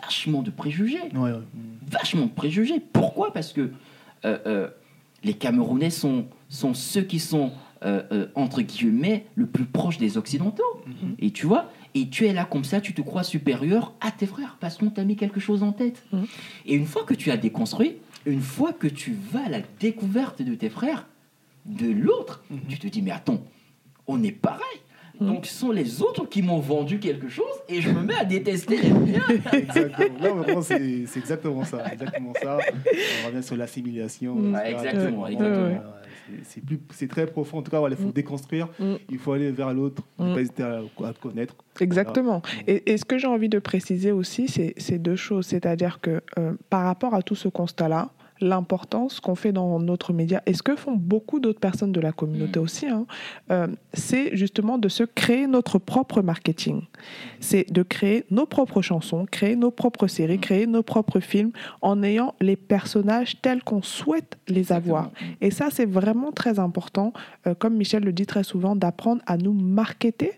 vachement 0.02 0.42
de 0.42 0.50
préjugés. 0.50 1.02
Ouais, 1.14 1.32
ouais. 1.32 1.38
Vachement 1.90 2.26
de 2.26 2.30
préjugés. 2.30 2.80
Pourquoi? 2.92 3.32
Parce 3.32 3.52
que 3.52 3.72
euh, 4.24 4.38
euh, 4.46 4.68
les 5.24 5.34
Camerounais 5.34 5.90
sont, 5.90 6.26
sont 6.48 6.74
ceux 6.74 7.02
qui 7.02 7.18
sont, 7.18 7.52
euh, 7.84 8.02
euh, 8.12 8.26
entre 8.34 8.62
guillemets, 8.62 9.26
le 9.34 9.46
plus 9.46 9.64
proche 9.64 9.98
des 9.98 10.16
Occidentaux. 10.18 10.62
Mhm. 10.86 11.14
Et 11.18 11.30
tu 11.30 11.46
vois, 11.46 11.70
et 11.94 12.08
tu 12.08 12.26
es 12.26 12.32
là 12.32 12.44
comme 12.44 12.64
ça, 12.64 12.80
tu 12.80 12.94
te 12.94 13.02
crois 13.02 13.22
supérieur 13.22 13.92
à 14.00 14.10
tes 14.10 14.26
frères 14.26 14.56
parce 14.60 14.78
qu'on 14.78 14.90
t'a 14.90 15.04
mis 15.04 15.16
quelque 15.16 15.40
chose 15.40 15.62
en 15.62 15.72
tête. 15.72 16.02
Mhm. 16.12 16.24
Et 16.66 16.74
une 16.74 16.86
fois 16.86 17.04
que 17.04 17.14
tu 17.14 17.30
as 17.30 17.36
déconstruit, 17.36 17.96
une 18.26 18.40
fois 18.40 18.72
que 18.72 18.86
tu 18.86 19.16
vas 19.32 19.46
à 19.46 19.48
la 19.48 19.60
découverte 19.80 20.42
de 20.42 20.54
tes 20.54 20.68
frères, 20.70 21.06
de 21.66 21.90
l'autre, 21.90 22.42
Mhm. 22.50 22.58
tu 22.68 22.78
te 22.78 22.86
dis, 22.88 23.02
mais 23.02 23.10
attends, 23.12 23.40
on 24.06 24.22
est 24.22 24.32
pareil. 24.32 24.60
Donc 25.20 25.46
ce 25.46 25.54
sont 25.54 25.70
les 25.70 26.02
autres 26.02 26.24
qui 26.28 26.42
m'ont 26.42 26.58
vendu 26.58 26.98
quelque 26.98 27.28
chose 27.28 27.44
et 27.68 27.80
je 27.80 27.90
me 27.90 28.00
mets 28.02 28.14
à 28.16 28.24
détester 28.24 28.76
les 28.78 28.90
miens. 28.90 29.20
Exactement. 29.52 30.34
Vraiment, 30.36 30.62
c'est 30.62 31.06
c'est 31.06 31.20
exactement 31.20 31.64
ça. 31.64 31.92
Exactement 31.92 32.32
ça. 32.42 32.58
On 33.22 33.28
revient 33.28 33.42
sur 33.42 33.56
l'assimilation. 33.56 34.34
Ouais, 34.34 34.72
exactement, 34.72 35.22
Ouais, 35.22 35.32
exactement. 35.34 35.66
ouais, 35.66 35.80
C'est 36.44 36.64
plus- 36.64 36.80
c'est 36.92 37.08
très 37.08 37.26
profond. 37.26 37.58
En 37.58 37.62
tout 37.62 37.70
cas, 37.70 37.78
voilà, 37.78 37.94
il 37.98 38.02
faut 38.02 38.08
Mm. 38.08 38.12
déconstruire. 38.12 38.68
Mm. 38.78 38.94
Il 39.10 39.18
faut 39.18 39.32
aller 39.32 39.50
vers 39.50 39.72
l'autre. 39.74 40.02
Ne 40.18 40.30
Mm. 40.30 40.34
pas 40.34 40.40
hésiter 40.40 40.62
à, 40.62 40.78
à 41.04 41.12
connaître. 41.20 41.54
Exactement. 41.80 42.42
Et, 42.66 42.92
et 42.92 42.96
ce 42.96 43.04
que 43.04 43.18
j'ai 43.18 43.26
envie 43.26 43.48
de 43.48 43.58
préciser 43.58 44.12
aussi, 44.12 44.48
c'est 44.48 44.74
c'est 44.76 44.98
deux 44.98 45.16
choses. 45.16 45.46
C'est-à-dire 45.46 46.00
que 46.00 46.20
euh, 46.38 46.52
par 46.70 46.84
rapport 46.84 47.14
à 47.14 47.22
tout 47.22 47.34
ce 47.34 47.48
constat-là, 47.48 48.10
l'importance 48.42 49.20
qu'on 49.20 49.34
fait 49.34 49.52
dans 49.52 49.78
notre 49.78 50.12
média, 50.12 50.42
et 50.46 50.54
ce 50.54 50.62
que 50.62 50.76
font 50.76 50.96
beaucoup 50.96 51.40
d'autres 51.40 51.60
personnes 51.60 51.92
de 51.92 52.00
la 52.00 52.12
communauté 52.12 52.58
aussi, 52.58 52.86
hein, 52.86 53.06
euh, 53.50 53.68
c'est 53.94 54.36
justement 54.36 54.78
de 54.78 54.88
se 54.88 55.04
créer 55.04 55.46
notre 55.46 55.78
propre 55.78 56.22
marketing. 56.22 56.82
C'est 57.40 57.72
de 57.72 57.82
créer 57.82 58.24
nos 58.30 58.46
propres 58.46 58.82
chansons, 58.82 59.26
créer 59.30 59.56
nos 59.56 59.70
propres 59.70 60.08
séries, 60.08 60.38
créer 60.38 60.66
nos 60.66 60.82
propres 60.82 61.20
films 61.20 61.52
en 61.80 62.02
ayant 62.02 62.34
les 62.40 62.56
personnages 62.56 63.40
tels 63.40 63.62
qu'on 63.62 63.82
souhaite 63.82 64.36
les 64.48 64.72
avoir. 64.72 65.06
Exactement. 65.06 65.36
Et 65.40 65.50
ça, 65.50 65.68
c'est 65.70 65.86
vraiment 65.86 66.32
très 66.32 66.58
important, 66.58 67.12
euh, 67.46 67.54
comme 67.54 67.76
Michel 67.76 68.02
le 68.02 68.12
dit 68.12 68.26
très 68.26 68.44
souvent, 68.44 68.76
d'apprendre 68.76 69.22
à 69.26 69.36
nous 69.36 69.52
marketer 69.52 70.32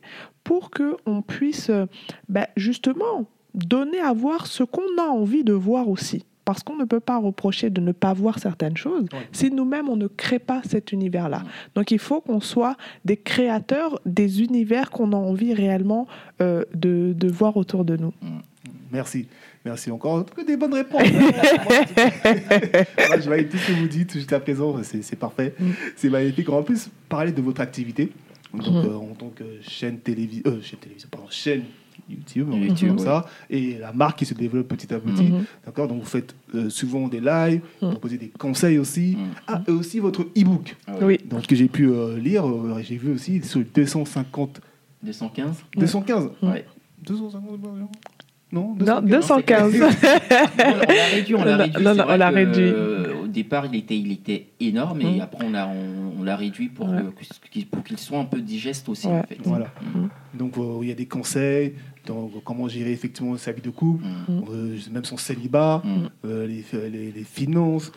pour 0.45 0.71
qu'on 0.71 1.23
puisse 1.23 1.71
euh, 1.71 1.87
ben, 2.29 2.47
justement 2.57 3.27
donner 3.55 4.01
à 4.01 4.13
voir 4.13 4.47
ce 4.47 4.63
qu'on 4.63 4.99
a 4.99 5.09
envie 5.09 5.45
de 5.45 5.53
voir 5.53 5.89
aussi. 5.89 6.25
Parce 6.45 6.63
qu'on 6.63 6.77
ne 6.77 6.85
peut 6.85 7.01
pas 7.01 7.19
reprocher 7.19 7.71
de 7.71 7.81
ne 7.81 7.93
pas 7.93 8.13
voir 8.13 8.39
certaines 8.39 8.77
choses 8.77 9.07
si 9.33 9.51
nous-mêmes, 9.51 9.89
on 9.89 9.97
ne 9.97 10.07
crée 10.07 10.39
pas 10.39 10.63
cet 10.69 10.93
univers-là. 10.93 11.43
Donc 11.75 11.91
il 11.91 11.99
faut 11.99 12.21
qu'on 12.21 12.41
soit 12.41 12.77
des 13.05 13.17
créateurs 13.17 13.99
des 14.07 14.43
univers 14.43 14.91
qu'on 14.91 15.13
a 15.13 15.17
envie 15.17 15.55
réellement 15.55 16.07
euh, 16.41 16.65
de, 16.75 17.15
de 17.17 17.29
voir 17.29 17.57
autour 17.57 17.85
de 17.85 17.97
nous. 17.97 18.13
Merci. 18.93 19.27
Merci 19.65 19.91
encore. 19.91 20.27
Que 20.27 20.45
des 20.47 20.57
bonnes 20.59 20.75
réponses. 20.75 21.03
Je 21.07 23.29
valide 23.29 23.49
tout 23.49 23.57
ce 23.57 23.69
que 23.69 23.73
vous 23.79 23.89
dites 23.89 24.13
jusqu'à 24.13 24.39
présent. 24.41 24.77
C'est 24.83 25.17
parfait. 25.19 25.55
Mm. 25.59 25.71
C'est 25.97 26.11
magnifique. 26.11 26.49
Va 26.49 26.63
plus 26.63 26.89
parler 27.09 27.33
de 27.33 27.41
votre 27.41 27.61
activité. 27.61 28.13
Donc, 28.53 28.67
Mm. 28.69 28.77
euh, 28.87 28.97
en 28.97 29.15
tant 29.15 29.31
que 29.31 29.45
chaîne 29.63 29.99
télévision, 29.99 30.43
euh, 30.47 30.61
chaîne 30.63 30.79
télévision, 30.79 31.09
pardon, 31.11 31.27
chaîne 31.31 31.63
YouTube, 32.09 32.49
on 32.53 32.57
YouTube, 32.57 32.89
comme 32.89 32.99
ouais. 32.99 33.05
ça, 33.05 33.27
et 33.51 33.79
la 33.79 33.93
marque 33.93 34.19
qui 34.19 34.27
se 34.27 34.35
développe 34.35 34.69
petit 34.69 34.93
à 34.93 34.99
petit. 35.01 35.25
Mhm. 35.25 35.45
D'accord 35.65 35.89
Donc, 35.89 36.01
vous 36.01 36.09
faites 36.09 36.35
euh, 36.55 36.69
souvent 36.71 37.09
des 37.09 37.21
lives, 37.21 37.61
vous 37.81 37.89
Mm. 37.89 37.91
proposez 37.93 38.19
des 38.19 38.29
conseils 38.29 38.79
aussi. 38.79 39.17
Mm. 39.17 39.27
Ah, 39.47 39.63
et 39.67 39.71
aussi 39.71 39.99
votre 40.01 40.23
e-book. 40.37 40.77
Ah 40.87 40.97
ouais. 40.99 41.05
Oui. 41.05 41.19
Donc, 41.25 41.47
que 41.47 41.55
j'ai 41.57 41.69
pu 41.69 41.89
euh, 41.89 42.19
lire, 42.19 42.47
euh, 42.49 42.81
j'ai 42.83 42.97
vu 42.97 43.13
aussi 43.15 43.43
sur 43.43 43.63
250, 43.75 44.61
215 45.03 45.57
215. 45.77 46.31
Ouais. 46.43 46.65
250 47.07 47.61
Non, 48.53 48.77
Non, 48.79 49.01
215. 49.01 49.73
215. 49.73 49.83
on 50.65 50.87
l'a 50.95 51.05
réduit, 51.11 51.35
on 51.35 51.45
l'a 51.45 51.67
au 53.25 53.27
départ, 53.27 53.67
il 53.67 53.77
était, 53.77 53.99
il 53.99 54.13
était 54.13 54.47
énorme 54.61 55.01
et 55.01 55.17
Mm. 55.17 55.21
après, 55.23 55.45
on 55.45 55.51
l'a 55.51 55.67
on, 55.67 56.21
on 56.21 56.23
l'a 56.23 56.37
réduit 56.37 56.69
pour 56.69 56.89
Ouais. 56.89 56.99
que- 57.19 57.49
qu'il 57.51 57.67
pour 57.67 57.83
qu'il 57.83 57.99
soit 57.99 58.19
un 58.19 58.25
peu 58.27 58.41
digeste 58.41 58.89
aussi. 58.89 59.09
Ouais. 59.09 59.15
En 59.19 59.23
fait. 59.25 59.39
Voilà. 59.43 59.67
Mm. 59.95 60.39
Donc, 60.39 60.57
euh, 60.59 60.79
il 60.83 60.89
y 60.89 60.93
a 60.93 60.95
des 60.95 61.07
conseils 61.07 61.75
dans 62.07 62.31
comment 62.45 62.69
gérer 62.69 62.93
effectivement 62.93 63.37
sa 63.37 63.51
vie 63.51 63.63
de 63.63 63.71
couple, 63.71 64.05
Mm. 64.05 64.43
euh, 64.53 64.77
même 64.93 65.05
son 65.05 65.17
célibat, 65.17 65.83
euh, 66.25 66.47
les, 66.47 66.65
les- 66.91 67.11
les 67.13 67.25
finances, 67.25 67.91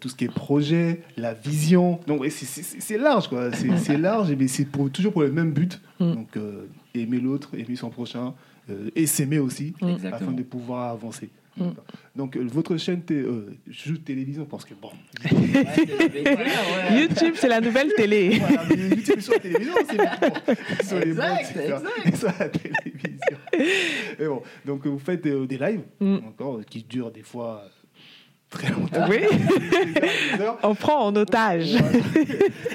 tout 0.00 0.08
ce 0.08 0.14
qui 0.16 0.24
est 0.24 0.28
projet, 0.34 1.02
la 1.16 1.34
vision. 1.34 2.00
Donc, 2.08 2.24
c'est- 2.30 2.98
large, 2.98 3.28
quoi. 3.28 3.50
C'est 3.76 3.98
large, 3.98 4.32
mais 4.36 4.48
c'est 4.48 4.64
pour- 4.64 4.90
toujours 4.90 5.12
pour 5.12 5.22
le 5.22 5.30
même 5.30 5.52
but. 5.52 5.80
Donc, 6.00 6.36
euh, 6.36 6.66
aimer 6.94 7.20
l'autre, 7.20 7.50
aimer 7.56 7.76
son 7.76 7.90
prochain, 7.90 8.34
et 8.96 9.06
s'aimer 9.06 9.38
aussi, 9.38 9.74
Mm. 9.80 9.88
Exactement. 9.90 10.30
afin 10.30 10.32
de 10.32 10.42
pouvoir 10.42 10.90
avancer. 10.92 11.28
Mm. 11.56 11.68
Donc, 12.16 12.36
euh, 12.36 12.44
votre 12.50 12.76
chaîne, 12.76 13.02
euh, 13.12 13.54
je 13.68 13.90
joue 13.90 13.98
télévision 13.98 14.44
parce 14.44 14.64
que 14.64 14.74
bon. 14.74 14.90
YouTube, 16.92 17.34
c'est 17.36 17.48
la 17.48 17.60
nouvelle 17.60 17.92
télé. 17.94 18.38
Voilà, 18.40 18.64
mais 18.70 18.76
YouTube 18.88 19.20
sur 19.20 19.32
la 19.34 19.38
télévision, 19.38 19.74
c'est 19.88 19.96
bon. 19.96 20.04
Sur 20.84 20.98
les 21.00 21.10
Exact, 21.10 21.56
exact. 21.56 22.16
Sur 22.16 22.28
la 22.38 22.48
télévision. 22.48 23.36
Et 24.18 24.26
bon, 24.26 24.42
donc 24.64 24.86
vous 24.86 24.98
faites 24.98 25.26
euh, 25.26 25.46
des 25.46 25.58
lives, 25.58 25.82
Mm. 26.00 26.16
encore, 26.28 26.60
qui 26.64 26.82
durent 26.82 27.10
des 27.12 27.22
fois 27.22 27.62
euh, 27.64 27.68
très 28.54 28.70
longtemps. 28.72 29.06
Oui. 29.08 29.18
On 30.62 30.74
prend 30.74 31.06
en 31.06 31.16
otage. 31.16 31.72
Voilà. 31.76 31.98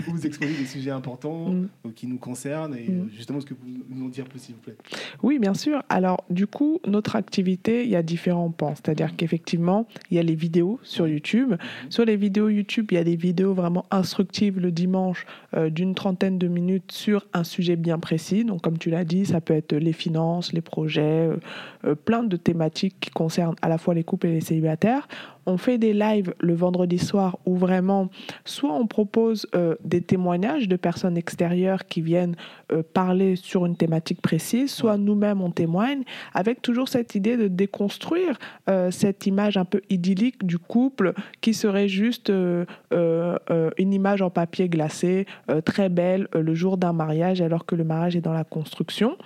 vous 0.07 0.25
exposez 0.25 0.53
des 0.53 0.65
sujets 0.65 0.91
importants 0.91 1.49
Mm. 1.49 1.69
euh, 1.85 1.89
qui 1.95 2.07
nous 2.07 2.17
concernent 2.17 2.75
et 2.75 2.89
Mm. 2.89 2.99
euh, 3.01 3.09
justement, 3.15 3.39
ce 3.39 3.45
que 3.45 3.53
vous 3.53 3.67
nous 3.89 4.05
en 4.05 4.09
dire 4.09 4.25
plus, 4.25 4.39
s'il 4.39 4.55
vous 4.55 4.61
plaît. 4.61 4.75
Oui, 5.23 5.39
bien 5.39 5.53
sûr. 5.53 5.81
Alors, 5.89 6.23
du 6.29 6.47
coup, 6.47 6.79
notre 6.87 7.15
activité, 7.15 7.83
il 7.83 7.89
y 7.89 7.95
a 7.95 8.03
différents 8.03 8.49
pans. 8.51 8.73
C'est-à-dire 8.75 9.15
qu'effectivement, 9.15 9.87
il 10.11 10.17
y 10.17 10.19
a 10.19 10.23
les 10.23 10.35
vidéos 10.35 10.79
sur 10.83 11.07
YouTube. 11.07 11.55
Sur 11.89 12.05
les 12.05 12.15
vidéos 12.15 12.49
YouTube, 12.49 12.87
il 12.91 12.95
y 12.95 12.97
a 12.97 13.03
des 13.03 13.15
vidéos 13.15 13.53
vraiment 13.53 13.85
instructives 13.91 14.59
le 14.59 14.71
dimanche 14.71 15.25
euh, 15.55 15.69
d'une 15.69 15.95
trentaine 15.95 16.37
de 16.37 16.47
minutes 16.47 16.91
sur 16.91 17.25
un 17.33 17.43
sujet 17.43 17.75
bien 17.75 17.99
précis. 17.99 18.43
Donc, 18.45 18.61
comme 18.61 18.77
tu 18.77 18.89
l'as 18.89 19.03
dit, 19.05 19.25
ça 19.25 19.41
peut 19.41 19.53
être 19.55 19.73
les 19.73 19.93
finances, 19.93 20.53
les 20.53 20.61
projets, 20.61 21.01
euh, 21.29 21.37
euh, 21.85 21.95
plein 21.95 22.23
de 22.23 22.35
thématiques 22.37 22.95
qui 22.99 23.09
concernent 23.09 23.55
à 23.61 23.69
la 23.69 23.77
fois 23.77 23.93
les 23.93 24.03
couples 24.03 24.27
et 24.27 24.33
les 24.33 24.41
célibataires. 24.41 25.07
On 25.49 25.57
fait 25.57 25.79
des 25.79 25.93
lives 25.93 26.35
le 26.39 26.53
vendredi 26.53 26.99
soir 26.99 27.39
où 27.47 27.55
vraiment, 27.55 28.09
soit 28.45 28.71
on 28.71 28.85
propose 28.85 29.47
euh, 29.55 29.73
des 29.83 29.99
témoignages 29.99 30.67
de 30.67 30.75
personnes 30.75 31.17
extérieures 31.17 31.87
qui 31.87 32.01
viennent 32.01 32.35
euh, 32.71 32.83
parler 32.93 33.35
sur 33.35 33.65
une 33.65 33.75
thématique 33.75 34.21
précise, 34.21 34.71
soit 34.71 34.97
nous-mêmes 34.97 35.41
on 35.41 35.49
témoigne, 35.49 36.03
avec 36.35 36.61
toujours 36.61 36.87
cette 36.87 37.15
idée 37.15 37.35
de 37.35 37.47
déconstruire 37.47 38.37
euh, 38.69 38.91
cette 38.91 39.25
image 39.25 39.57
un 39.57 39.65
peu 39.65 39.81
idyllique 39.89 40.45
du 40.45 40.59
couple 40.59 41.13
qui 41.41 41.55
serait 41.55 41.87
juste 41.87 42.29
une 42.29 43.93
image 43.93 44.21
en 44.21 44.29
papier 44.29 44.69
glacé, 44.69 45.25
très 45.65 45.89
belle 45.89 46.27
le 46.33 46.53
jour 46.53 46.77
d'un 46.77 46.93
mariage 46.93 47.41
alors 47.41 47.65
que 47.65 47.73
le 47.73 47.83
mariage 47.83 48.15
est 48.15 48.21
dans 48.21 48.33
la 48.33 48.43
construction. 48.43 49.17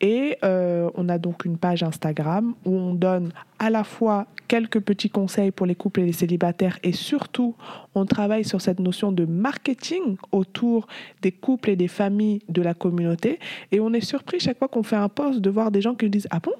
Et 0.00 0.38
euh, 0.44 0.90
on 0.94 1.08
a 1.08 1.18
donc 1.18 1.44
une 1.44 1.58
page 1.58 1.82
Instagram 1.82 2.54
où 2.64 2.74
on 2.74 2.94
donne 2.94 3.32
à 3.58 3.68
la 3.68 3.84
fois 3.84 4.26
quelques 4.48 4.80
petits 4.80 5.10
conseils 5.10 5.50
pour 5.50 5.66
les 5.66 5.74
couples 5.74 6.00
et 6.00 6.06
les 6.06 6.12
célibataires 6.12 6.78
et 6.82 6.92
surtout 6.92 7.54
on 7.94 8.06
travaille 8.06 8.44
sur 8.44 8.60
cette 8.60 8.80
notion 8.80 9.12
de 9.12 9.26
marketing 9.26 10.16
autour 10.32 10.86
des 11.20 11.32
couples 11.32 11.70
et 11.70 11.76
des 11.76 11.88
familles 11.88 12.40
de 12.48 12.62
la 12.62 12.74
communauté. 12.74 13.38
Et 13.72 13.80
on 13.80 13.92
est 13.92 14.00
surpris 14.00 14.40
chaque 14.40 14.58
fois 14.58 14.68
qu'on 14.68 14.82
fait 14.82 14.96
un 14.96 15.08
post 15.08 15.40
de 15.40 15.50
voir 15.50 15.70
des 15.70 15.82
gens 15.82 15.94
qui 15.94 16.06
nous 16.06 16.10
disent 16.10 16.28
Ah 16.30 16.40
bon? 16.40 16.52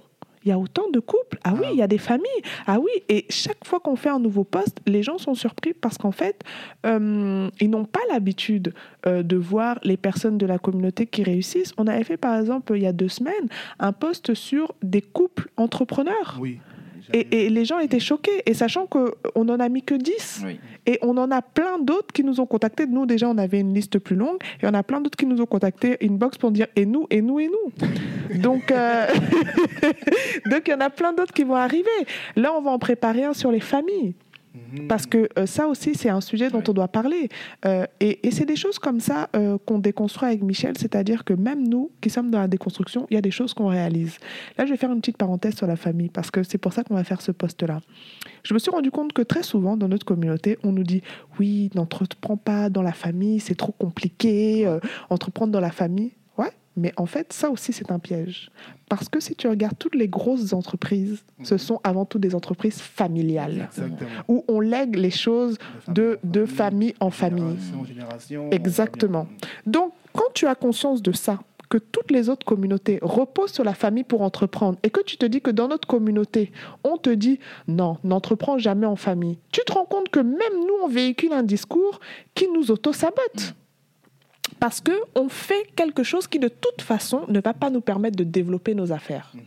Il 0.44 0.48
y 0.48 0.52
a 0.52 0.58
autant 0.58 0.88
de 0.90 1.00
couples. 1.00 1.38
Ah 1.44 1.54
oui, 1.54 1.66
il 1.72 1.78
y 1.78 1.82
a 1.82 1.86
des 1.86 1.98
familles. 1.98 2.26
Ah 2.66 2.78
oui, 2.80 2.90
et 3.08 3.26
chaque 3.28 3.64
fois 3.64 3.80
qu'on 3.80 3.96
fait 3.96 4.08
un 4.08 4.18
nouveau 4.18 4.44
post, 4.44 4.80
les 4.86 5.02
gens 5.02 5.18
sont 5.18 5.34
surpris 5.34 5.74
parce 5.74 5.98
qu'en 5.98 6.12
fait, 6.12 6.42
euh, 6.86 7.48
ils 7.60 7.70
n'ont 7.70 7.84
pas 7.84 8.00
l'habitude 8.10 8.74
euh, 9.06 9.22
de 9.22 9.36
voir 9.36 9.78
les 9.82 9.96
personnes 9.96 10.38
de 10.38 10.46
la 10.46 10.58
communauté 10.58 11.06
qui 11.06 11.22
réussissent. 11.22 11.72
On 11.76 11.86
avait 11.86 12.04
fait 12.04 12.16
par 12.16 12.38
exemple 12.38 12.72
il 12.76 12.82
y 12.82 12.86
a 12.86 12.92
deux 12.92 13.08
semaines 13.08 13.48
un 13.78 13.92
post 13.92 14.34
sur 14.34 14.72
des 14.82 15.02
couples 15.02 15.48
entrepreneurs. 15.56 16.38
Oui. 16.40 16.58
Et, 17.12 17.46
et 17.46 17.50
les 17.50 17.64
gens 17.64 17.78
étaient 17.78 18.00
choqués, 18.00 18.42
et 18.46 18.54
sachant 18.54 18.86
qu'on 18.86 19.44
n'en 19.44 19.58
a 19.58 19.68
mis 19.68 19.82
que 19.82 19.94
10. 19.94 20.42
Oui. 20.44 20.60
Et 20.86 20.98
on 21.02 21.16
en 21.16 21.30
a 21.30 21.42
plein 21.42 21.78
d'autres 21.78 22.12
qui 22.12 22.24
nous 22.24 22.40
ont 22.40 22.46
contactés. 22.46 22.86
Nous, 22.86 23.06
déjà, 23.06 23.28
on 23.28 23.38
avait 23.38 23.60
une 23.60 23.74
liste 23.74 23.98
plus 23.98 24.16
longue. 24.16 24.38
Et 24.62 24.66
on 24.66 24.74
a 24.74 24.82
plein 24.82 25.00
d'autres 25.00 25.16
qui 25.16 25.26
nous 25.26 25.40
ont 25.40 25.46
contactés 25.46 25.96
inbox 26.02 26.38
pour 26.38 26.50
dire 26.50 26.66
et 26.76 26.86
nous, 26.86 27.06
et 27.10 27.22
nous, 27.22 27.40
et 27.40 27.48
nous. 27.48 28.38
Donc, 28.40 28.70
euh, 28.70 29.06
Donc 30.50 30.62
il 30.66 30.70
y 30.70 30.74
en 30.74 30.80
a 30.80 30.90
plein 30.90 31.12
d'autres 31.12 31.32
qui 31.32 31.44
vont 31.44 31.56
arriver. 31.56 31.88
Là, 32.36 32.52
on 32.54 32.62
va 32.62 32.70
en 32.70 32.78
préparer 32.78 33.24
un 33.24 33.34
sur 33.34 33.50
les 33.50 33.60
familles. 33.60 34.14
Mhm. 34.54 34.88
Parce 34.88 35.06
que 35.06 35.28
euh, 35.38 35.46
ça 35.46 35.68
aussi, 35.68 35.94
c'est 35.94 36.08
un 36.08 36.20
sujet 36.20 36.50
dont 36.50 36.58
Ouais. 36.58 36.68
on 36.68 36.72
doit 36.72 36.88
parler. 36.88 37.28
Euh, 37.64 37.86
et 38.00 38.26
et 38.26 38.30
c'est 38.32 38.46
des 38.46 38.56
choses 38.56 38.78
comme 38.78 38.98
ça 39.00 39.28
euh, 39.36 39.58
qu'on 39.64 39.78
déconstruit 39.78 40.28
avec 40.28 40.42
Michel, 40.42 40.76
c'est-à-dire 40.76 41.24
que 41.24 41.32
même 41.34 41.66
nous 41.68 41.90
qui 42.00 42.10
sommes 42.10 42.30
dans 42.30 42.40
la 42.40 42.48
déconstruction, 42.48 43.06
il 43.10 43.14
y 43.14 43.16
a 43.16 43.20
des 43.20 43.30
choses 43.30 43.54
qu'on 43.54 43.68
réalise. 43.68 44.18
Là, 44.58 44.66
je 44.66 44.70
vais 44.72 44.76
faire 44.76 44.90
une 44.92 45.00
petite 45.00 45.16
parenthèse 45.16 45.54
sur 45.54 45.66
la 45.66 45.76
famille, 45.76 46.08
parce 46.08 46.30
que 46.30 46.42
c'est 46.42 46.58
pour 46.58 46.72
ça 46.72 46.82
qu'on 46.82 46.94
va 46.94 47.04
faire 47.04 47.20
ce 47.22 47.32
poste-là. 47.32 47.80
Je 48.42 48.52
me 48.54 48.58
suis 48.58 48.70
rendu 48.70 48.90
compte 48.90 49.12
que 49.12 49.22
très 49.22 49.42
souvent, 49.44 49.76
dans 49.76 49.88
notre 49.88 50.04
communauté, 50.04 50.58
on 50.64 50.72
nous 50.72 50.84
dit 50.84 51.02
oui, 51.38 51.70
n'entreprends 51.74 52.36
pas 52.36 52.70
dans 52.70 52.82
la 52.82 52.92
famille, 52.92 53.38
c'est 53.40 53.54
trop 53.54 53.72
compliqué, 53.72 54.66
entreprendre 55.10 55.52
dans 55.52 55.60
la 55.60 55.70
famille. 55.70 56.12
Mais 56.76 56.92
en 56.96 57.06
fait, 57.06 57.32
ça 57.32 57.50
aussi, 57.50 57.72
c'est 57.72 57.90
un 57.90 57.98
piège. 57.98 58.50
Parce 58.88 59.08
que 59.08 59.18
si 59.20 59.34
tu 59.34 59.48
regardes 59.48 59.76
toutes 59.78 59.94
les 59.96 60.08
grosses 60.08 60.52
entreprises, 60.52 61.22
ce 61.42 61.54
Mhm. 61.54 61.58
sont 61.58 61.80
avant 61.84 62.04
tout 62.04 62.18
des 62.18 62.34
entreprises 62.34 62.80
familiales 62.80 63.66
Exactement. 63.68 64.10
où 64.28 64.44
on 64.48 64.60
lègue 64.60 64.96
les 64.96 65.10
choses 65.10 65.58
de, 65.88 66.18
de 66.24 66.46
famille 66.46 66.94
en 67.00 67.10
famille. 67.10 67.42
Génération 67.56 67.80
en 67.80 67.84
génération. 67.84 68.50
Exactement. 68.50 69.26
Donc, 69.66 69.92
quand 70.12 70.32
tu 70.34 70.46
as 70.46 70.54
conscience 70.54 71.02
de 71.02 71.12
ça, 71.12 71.40
que 71.68 71.78
toutes 71.78 72.10
les 72.10 72.28
autres 72.28 72.44
communautés 72.44 72.98
reposent 73.00 73.52
sur 73.52 73.62
la 73.62 73.74
famille 73.74 74.02
pour 74.02 74.22
entreprendre, 74.22 74.76
et 74.82 74.90
que 74.90 75.00
tu 75.04 75.16
te 75.16 75.24
dis 75.26 75.40
que 75.40 75.52
dans 75.52 75.68
notre 75.68 75.86
communauté, 75.86 76.50
on 76.82 76.96
te 76.96 77.10
dit 77.10 77.38
non, 77.68 77.98
n'entreprends 78.02 78.58
jamais 78.58 78.86
en 78.86 78.96
famille, 78.96 79.38
tu 79.52 79.60
te 79.64 79.72
rends 79.72 79.84
compte 79.84 80.08
que 80.08 80.18
même 80.18 80.36
nous, 80.66 80.74
on 80.84 80.88
véhicule 80.88 81.32
un 81.32 81.44
discours 81.44 82.00
qui 82.34 82.48
nous 82.52 82.72
auto-sabote. 82.72 83.54
Parce 84.60 84.80
qu'on 84.80 85.28
fait 85.28 85.66
quelque 85.74 86.02
chose 86.02 86.26
qui, 86.26 86.38
de 86.38 86.48
toute 86.48 86.82
façon, 86.82 87.24
ne 87.28 87.40
va 87.40 87.54
pas 87.54 87.70
nous 87.70 87.80
permettre 87.80 88.16
de 88.16 88.24
développer 88.24 88.74
nos 88.74 88.92
affaires. 88.92 89.32
Mhm. 89.34 89.42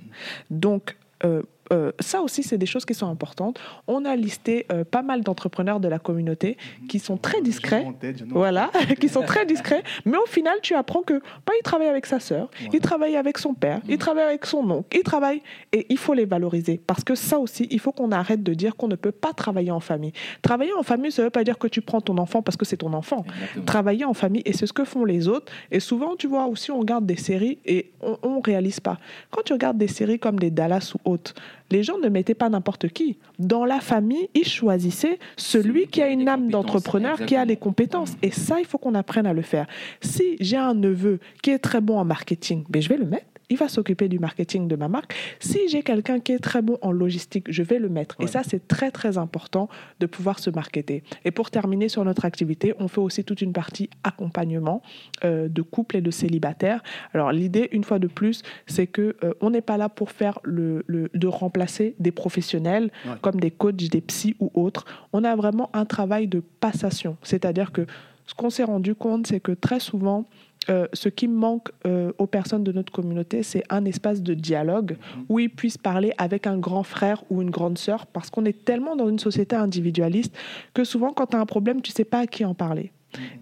Donc, 0.49 0.97
euh, 1.23 1.43
euh, 1.71 1.91
ça 1.99 2.21
aussi, 2.21 2.43
c'est 2.43 2.57
des 2.57 2.65
choses 2.65 2.85
qui 2.85 2.93
sont 2.93 3.07
importantes. 3.07 3.59
On 3.87 4.05
a 4.05 4.15
listé 4.15 4.65
euh, 4.71 4.83
pas 4.83 5.01
mal 5.01 5.21
d'entrepreneurs 5.21 5.79
de 5.79 5.87
la 5.87 5.99
communauté 5.99 6.57
qui 6.89 6.99
sont 6.99 7.17
très 7.17 7.41
discrets. 7.41 7.85
Tête, 7.99 8.23
Voilà, 8.27 8.71
qui 8.99 9.09
sont 9.09 9.21
très 9.21 9.45
discrets, 9.45 9.83
mais 10.05 10.17
au 10.17 10.25
final, 10.25 10.55
tu 10.61 10.75
apprends 10.75 11.01
que 11.01 11.19
bah, 11.45 11.53
il 11.57 11.63
travaille 11.63 11.87
avec 11.87 12.05
sa 12.05 12.19
sœur, 12.19 12.49
Ouais. 12.61 12.69
il 12.73 12.79
travaille 12.79 13.15
avec 13.15 13.37
son 13.37 13.53
père, 13.53 13.81
il 13.87 13.97
travaille 13.97 14.25
avec 14.25 14.45
son 14.45 14.69
oncle, 14.69 14.97
il 14.97 15.03
travaille 15.03 15.41
et 15.71 15.85
il 15.89 15.97
faut 15.97 16.13
les 16.13 16.25
valoriser 16.25 16.81
parce 16.85 17.03
que 17.03 17.15
ça 17.15 17.39
aussi, 17.39 17.67
il 17.71 17.79
faut 17.79 17.91
qu'on 17.91 18.11
arrête 18.11 18.43
de 18.43 18.53
dire 18.53 18.75
qu'on 18.75 18.87
ne 18.87 18.95
peut 18.95 19.11
pas 19.11 19.33
travailler 19.33 19.71
en 19.71 19.79
famille. 19.79 20.13
Travailler 20.41 20.73
en 20.73 20.83
famille, 20.83 21.11
ça 21.11 21.21
ne 21.21 21.27
veut 21.27 21.31
pas 21.31 21.43
dire 21.43 21.57
que 21.57 21.67
tu 21.67 21.81
prends 21.81 22.01
ton 22.01 22.17
enfant 22.17 22.41
parce 22.41 22.57
que 22.57 22.65
c'est 22.65 22.77
ton 22.77 22.93
enfant. 22.93 23.25
Exactement. 23.27 23.65
Travailler 23.65 24.05
en 24.05 24.13
famille 24.13 24.41
et 24.45 24.53
c'est 24.53 24.67
ce 24.67 24.73
que 24.73 24.83
font 24.85 25.05
les 25.05 25.27
autres. 25.27 25.51
Et 25.71 25.79
souvent, 25.79 26.15
tu 26.15 26.27
vois 26.27 26.45
aussi, 26.45 26.71
on 26.71 26.79
regarde 26.79 27.05
des 27.05 27.15
séries 27.15 27.59
et 27.65 27.91
on, 28.01 28.37
ne 28.37 28.41
réalise 28.43 28.79
pas. 28.79 28.97
Quand 29.31 29.41
tu 29.43 29.53
regardes 29.53 29.77
des 29.77 29.87
séries 29.87 30.19
comme 30.19 30.39
des 30.39 30.51
Dallas 30.51 30.93
ou 30.95 31.11
autres, 31.11 31.33
les 31.73 31.81
gens 31.81 31.97
ne 31.97 32.07
mettaient 32.07 32.35
pas 32.35 32.49
n'importe 32.49 32.87
qui. 32.89 33.17
Dans 33.39 33.65
la 33.65 33.79
famille, 33.79 34.29
ils 34.35 34.47
choisissaient 34.47 35.17
celui 35.37 35.87
qui 35.87 36.03
a 36.03 36.07
une 36.07 36.29
âme 36.29 36.49
d'entrepreneur, 36.49 37.25
qui 37.25 37.35
a 37.35 37.45
les 37.45 37.57
compétences. 37.57 38.13
Et 38.21 38.29
ça, 38.29 38.59
il 38.59 38.65
faut 38.65 38.77
qu'on 38.77 38.93
apprenne 38.93 39.25
à 39.25 39.33
le 39.33 39.41
faire. 39.41 39.65
Si 39.99 40.37
j'ai 40.39 40.57
un 40.57 40.75
neveu 40.75 41.19
qui 41.41 41.49
est 41.49 41.59
très 41.59 41.81
bon 41.81 41.97
en 41.97 42.05
marketing, 42.05 42.63
ben, 42.69 42.81
je 42.81 42.89
vais 42.89 42.97
le 42.97 43.05
mettre. 43.05 43.25
Il 43.49 43.57
va 43.57 43.67
s'occuper 43.67 44.07
du 44.09 44.19
marketing 44.19 44.67
de 44.67 44.75
ma 44.75 44.87
marque. 44.87 45.13
Si 45.39 45.59
j'ai 45.67 45.83
quelqu'un 45.83 46.19
qui 46.19 46.31
est 46.31 46.39
très 46.39 46.61
bon 46.61 46.77
en 46.81 46.91
logistique, 46.91 47.45
je 47.51 47.61
vais 47.63 47.77
le 47.79 47.89
mettre. 47.89 48.15
Et 48.21 48.27
ça, 48.27 48.41
c'est 48.43 48.67
très, 48.67 48.89
très 48.91 49.17
important 49.17 49.67
de 49.99 50.05
pouvoir 50.05 50.39
se 50.39 50.49
marketer. 50.49 51.03
Et 51.25 51.31
pour 51.31 51.51
terminer 51.51 51.89
sur 51.89 52.03
notre 52.05 52.25
activité, 52.25 52.73
on 52.79 52.87
fait 52.87 53.01
aussi 53.01 53.23
toute 53.23 53.41
une 53.41 53.53
partie 53.53 53.89
accompagnement 54.03 54.81
euh, 55.25 55.47
de 55.49 55.61
couples 55.61 55.97
et 55.97 56.01
de 56.01 56.11
célibataires. 56.11 56.81
Alors, 57.13 57.31
l'idée, 57.31 57.69
une 57.71 57.83
fois 57.83 57.99
de 57.99 58.07
plus, 58.07 58.41
c'est 58.67 58.87
que 58.87 59.15
euh, 59.23 59.33
on 59.41 59.49
n'est 59.49 59.61
pas 59.61 59.77
là 59.77 59.89
pour 59.89 60.11
faire 60.11 60.39
le, 60.43 60.83
le- 60.87 61.09
de 61.13 61.27
remplacer 61.27 61.95
des 61.99 62.11
professionnels 62.11 62.91
Ouais. 63.05 63.13
comme 63.21 63.39
des 63.39 63.51
coachs, 63.51 63.75
des 63.75 64.01
psys 64.01 64.35
ou 64.39 64.51
autres. 64.53 64.85
On 65.11 65.23
a 65.23 65.35
vraiment 65.35 65.69
un 65.73 65.85
travail 65.85 66.27
de 66.27 66.39
passation. 66.59 67.17
C'est-à-dire 67.23 67.71
que 67.71 67.85
ce 68.25 68.33
qu'on 68.33 68.49
s'est 68.49 68.63
rendu 68.63 68.95
compte, 68.95 69.27
c'est 69.27 69.39
que 69.39 69.51
très 69.51 69.79
souvent, 69.79 70.25
euh, 70.69 70.87
ce 70.93 71.09
qui 71.09 71.27
manque 71.27 71.69
euh, 71.85 72.11
aux 72.17 72.27
personnes 72.27 72.63
de 72.63 72.71
notre 72.71 72.91
communauté, 72.91 73.43
c'est 73.43 73.63
un 73.69 73.85
espace 73.85 74.21
de 74.21 74.33
dialogue 74.33 74.97
où 75.29 75.39
ils 75.39 75.49
puissent 75.49 75.77
parler 75.77 76.13
avec 76.17 76.47
un 76.47 76.57
grand 76.57 76.83
frère 76.83 77.23
ou 77.29 77.41
une 77.41 77.49
grande 77.49 77.77
sœur, 77.77 78.05
parce 78.07 78.29
qu'on 78.29 78.45
est 78.45 78.65
tellement 78.65 78.95
dans 78.95 79.09
une 79.09 79.19
société 79.19 79.55
individualiste 79.55 80.35
que 80.73 80.83
souvent, 80.83 81.11
quand 81.13 81.27
tu 81.27 81.37
as 81.37 81.39
un 81.39 81.45
problème, 81.45 81.81
tu 81.81 81.91
sais 81.91 82.05
pas 82.05 82.19
à 82.19 82.27
qui 82.27 82.45
en 82.45 82.53
parler. 82.53 82.91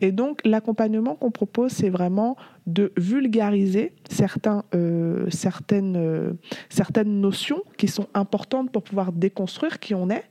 Et 0.02 0.12
donc, 0.12 0.42
l'accompagnement 0.44 1.16
qu'on 1.16 1.32
propose, 1.32 1.72
c'est 1.72 1.90
vraiment 1.90 2.36
de 2.68 2.92
vulgariser 2.98 3.94
certains, 4.10 4.66
euh, 4.76 5.28
certaines, 5.30 6.38
certaines 6.68 7.22
notions 7.22 7.64
qui 7.78 7.88
sont 7.88 8.08
importantes 8.14 8.70
pour 8.72 8.84
pouvoir 8.84 9.14
déconstruire 9.14 9.80
qui 9.80 9.96
on 9.96 10.10
est. 10.10 10.26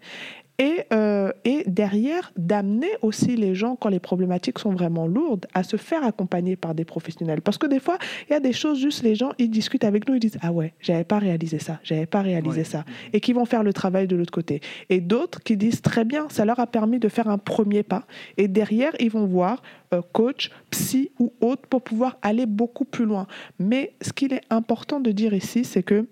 Et, 0.61 0.83
euh, 0.93 1.33
et 1.47 1.65
derrière, 1.67 2.33
d'amener 2.37 2.91
aussi 3.01 3.35
les 3.35 3.55
gens, 3.55 3.77
quand 3.77 3.89
les 3.89 3.99
problématiques 3.99 4.59
sont 4.59 4.73
vraiment 4.73 5.07
lourdes, 5.07 5.47
à 5.55 5.63
se 5.63 5.77
faire 5.79 6.05
accompagner 6.05 6.55
par 6.55 6.75
des 6.75 6.85
professionnels. 6.85 7.41
Parce 7.41 7.57
que 7.57 7.67
des 7.67 7.81
fois, 7.81 7.97
il 8.29 8.35
y 8.35 8.37
a 8.37 8.41
des 8.41 8.53
choses, 8.53 8.79
juste 8.79 9.03
les 9.03 9.15
gens, 9.15 9.33
ils 9.39 9.49
discutent 9.49 9.85
avec 9.85 10.07
nous, 10.07 10.17
ils 10.17 10.21
disent 10.21 10.39
Ah 10.43 10.53
ouais, 10.53 10.75
j'avais 10.81 11.05
pas 11.05 11.19
réalisé 11.19 11.59
ça, 11.59 11.81
j'avais 11.83 12.05
pas 12.05 12.21
réalisé 12.21 12.59
Ouais. 12.59 12.65
ça. 12.65 12.85
Et 13.15 13.21
qui 13.21 13.33
vont 13.33 13.47
faire 13.47 13.63
le 13.63 13.73
travail 13.73 14.07
de 14.07 14.17
l'autre 14.17 14.33
côté. 14.33 14.61
Et 14.91 15.01
d'autres 15.01 15.43
qui 15.43 15.57
disent 15.57 15.81
Très 15.81 16.05
bien, 16.05 16.29
ça 16.29 16.45
leur 16.45 16.61
a 16.61 16.67
permis 16.67 16.99
de 16.99 17.09
faire 17.09 17.29
un 17.29 17.39
premier 17.39 17.83
pas. 17.83 18.05
Et 18.37 18.47
derrière, 18.47 18.93
ils 19.01 19.11
vont 19.11 19.25
voir 19.25 19.63
euh, 19.95 20.03
coach, 20.13 20.51
psy 20.71 21.11
ou 21.19 21.33
autre 21.41 21.63
pour 21.71 21.81
pouvoir 21.81 22.19
aller 22.21 22.45
beaucoup 22.45 22.85
plus 22.85 23.07
loin. 23.07 23.27
Mais 23.59 23.95
ce 24.03 24.13
qu'il 24.13 24.35
est 24.35 24.43
important 24.51 25.01
de 25.01 25.11
dire 25.11 25.33
ici, 25.33 25.65
c'est 25.65 25.83
que 25.83 26.07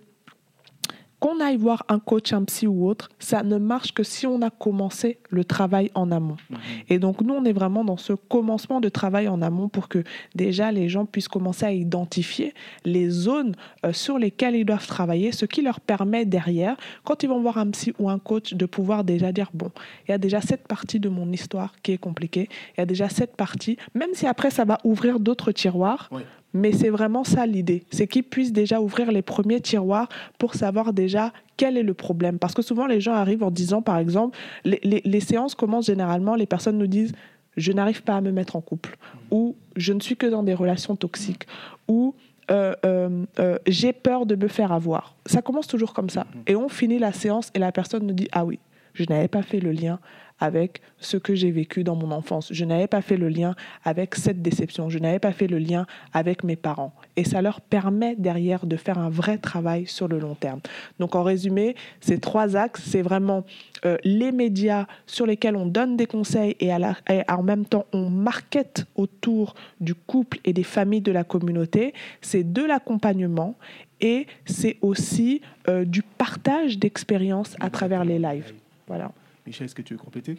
qu'on 1.20 1.40
aille 1.40 1.56
voir 1.56 1.84
un 1.88 1.98
coach, 1.98 2.32
un 2.32 2.44
psy 2.44 2.66
ou 2.66 2.88
autre, 2.88 3.08
ça 3.18 3.42
ne 3.42 3.58
marche 3.58 3.92
que 3.92 4.02
si 4.02 4.26
on 4.26 4.40
a 4.42 4.50
commencé 4.50 5.18
le 5.30 5.44
travail 5.44 5.90
en 5.94 6.10
amont. 6.10 6.36
Mhm. 6.50 6.58
Et 6.88 6.98
donc 6.98 7.20
nous, 7.20 7.34
on 7.34 7.44
est 7.44 7.52
vraiment 7.52 7.84
dans 7.84 7.96
ce 7.96 8.12
commencement 8.12 8.80
de 8.80 8.88
travail 8.88 9.28
en 9.28 9.42
amont 9.42 9.68
pour 9.68 9.88
que 9.88 10.04
déjà 10.34 10.70
les 10.70 10.88
gens 10.88 11.06
puissent 11.06 11.28
commencer 11.28 11.66
à 11.66 11.72
identifier 11.72 12.54
les 12.84 13.08
zones 13.10 13.54
euh, 13.84 13.92
sur 13.92 14.18
lesquelles 14.18 14.54
ils 14.54 14.64
doivent 14.64 14.86
travailler, 14.86 15.32
ce 15.32 15.46
qui 15.46 15.62
leur 15.62 15.80
permet 15.80 16.24
derrière, 16.24 16.76
quand 17.04 17.22
ils 17.22 17.28
vont 17.28 17.40
voir 17.40 17.58
un 17.58 17.70
psy 17.70 17.92
ou 17.98 18.08
un 18.08 18.18
coach, 18.18 18.54
de 18.54 18.66
pouvoir 18.66 19.04
déjà 19.04 19.32
dire, 19.32 19.50
bon, 19.52 19.70
il 20.06 20.12
y 20.12 20.14
a 20.14 20.18
déjà 20.18 20.40
cette 20.40 20.66
partie 20.68 21.00
de 21.00 21.08
mon 21.08 21.30
histoire 21.32 21.74
qui 21.82 21.92
est 21.92 21.98
compliquée, 21.98 22.48
il 22.76 22.80
y 22.80 22.82
a 22.82 22.86
déjà 22.86 23.08
cette 23.08 23.36
partie, 23.36 23.76
même 23.94 24.10
si 24.14 24.26
après 24.26 24.50
ça 24.50 24.64
va 24.64 24.78
ouvrir 24.84 25.20
d'autres 25.20 25.52
tiroirs, 25.52 26.08
Ouais. 26.10 26.22
Mais 26.58 26.72
c'est 26.72 26.90
vraiment 26.90 27.24
ça 27.24 27.46
l'idée, 27.46 27.84
c'est 27.90 28.06
qu'ils 28.06 28.24
puissent 28.24 28.52
déjà 28.52 28.80
ouvrir 28.80 29.10
les 29.12 29.22
premiers 29.22 29.60
tiroirs 29.60 30.08
pour 30.38 30.54
savoir 30.54 30.92
déjà 30.92 31.32
quel 31.56 31.76
est 31.76 31.82
le 31.82 31.94
problème. 31.94 32.38
Parce 32.38 32.54
que 32.54 32.62
souvent 32.62 32.86
les 32.86 33.00
gens 33.00 33.14
arrivent 33.14 33.42
en 33.42 33.50
disant, 33.50 33.80
par 33.82 33.98
exemple, 33.98 34.36
les, 34.64 34.80
les- 34.82 35.02
les 35.04 35.20
séances 35.20 35.54
commencent 35.54 35.86
généralement, 35.86 36.34
les 36.34 36.46
personnes 36.46 36.78
nous 36.78 36.86
disent, 36.86 37.12
je 37.56 37.72
n'arrive 37.72 38.02
pas 38.02 38.14
à 38.16 38.20
me 38.20 38.30
mettre 38.30 38.54
en 38.56 38.60
couple, 38.60 38.96
ou 39.30 39.56
je 39.76 39.92
ne 39.92 40.00
suis 40.00 40.16
que 40.16 40.26
dans 40.26 40.42
des 40.44 40.54
relations 40.54 40.94
toxiques, 40.96 41.46
ou 41.88 42.14
euh, 42.50 42.72
euh, 42.86 43.24
euh, 43.40 43.58
j'ai 43.66 43.92
peur 43.92 44.24
de 44.26 44.34
me 44.36 44.48
faire 44.48 44.72
avoir. 44.72 45.16
Ça 45.26 45.42
commence 45.42 45.66
toujours 45.66 45.92
comme 45.92 46.08
ça. 46.08 46.26
Et 46.46 46.54
on 46.56 46.68
finit 46.68 46.98
la 46.98 47.12
séance 47.12 47.50
et 47.54 47.58
la 47.58 47.72
personne 47.72 48.06
nous 48.06 48.14
dit, 48.14 48.28
ah 48.32 48.44
oui, 48.44 48.58
je 48.94 49.04
n'avais 49.08 49.28
pas 49.28 49.42
fait 49.42 49.60
le 49.60 49.72
lien 49.72 49.98
avec 50.40 50.80
ce 50.98 51.16
que 51.16 51.34
j'ai 51.34 51.50
vécu 51.50 51.84
dans 51.84 51.96
mon 51.96 52.10
enfance. 52.10 52.48
Je 52.52 52.64
n'avais 52.64 52.86
pas 52.86 53.02
fait 53.02 53.16
le 53.16 53.28
lien 53.28 53.54
avec 53.84 54.14
cette 54.14 54.42
déception. 54.42 54.88
Je 54.88 54.98
n'avais 54.98 55.18
pas 55.18 55.32
fait 55.32 55.46
le 55.46 55.58
lien 55.58 55.86
avec 56.12 56.44
mes 56.44 56.56
parents. 56.56 56.92
Et 57.16 57.24
ça 57.24 57.42
leur 57.42 57.60
permet 57.60 58.14
derrière 58.16 58.66
de 58.66 58.76
faire 58.76 58.98
un 58.98 59.10
vrai 59.10 59.38
travail 59.38 59.86
sur 59.86 60.08
le 60.08 60.18
long 60.18 60.34
terme. 60.34 60.60
Donc 60.98 61.14
en 61.14 61.22
résumé, 61.22 61.74
ces 62.00 62.18
trois 62.18 62.56
axes, 62.56 62.82
c'est 62.84 63.02
vraiment 63.02 63.44
euh, 63.84 63.96
les 64.04 64.32
médias 64.32 64.86
sur 65.06 65.26
lesquels 65.26 65.56
on 65.56 65.66
donne 65.66 65.96
des 65.96 66.06
conseils 66.06 66.56
et, 66.60 66.72
en 66.72 67.42
même 67.42 67.64
temps 67.64 67.86
on 67.92 68.10
market 68.10 68.86
autour 68.96 69.54
du 69.80 69.94
couple 69.94 70.38
et 70.44 70.52
des 70.52 70.62
familles 70.62 71.00
de 71.00 71.12
la 71.12 71.24
communauté. 71.24 71.94
C'est 72.20 72.52
de 72.52 72.62
l'accompagnement 72.62 73.56
et 74.00 74.26
c'est 74.46 74.78
aussi 74.80 75.40
euh, 75.68 75.84
du 75.84 76.02
partage 76.02 76.78
d'expériences 76.78 77.56
à 77.60 77.70
travers 77.70 78.04
les 78.04 78.18
lives. 78.18 78.52
Voilà. 78.86 79.10
Michel, 79.48 79.64
est-ce 79.64 79.74
que 79.74 79.82
tu 79.82 79.94
veux 79.94 79.98
compléter? 79.98 80.36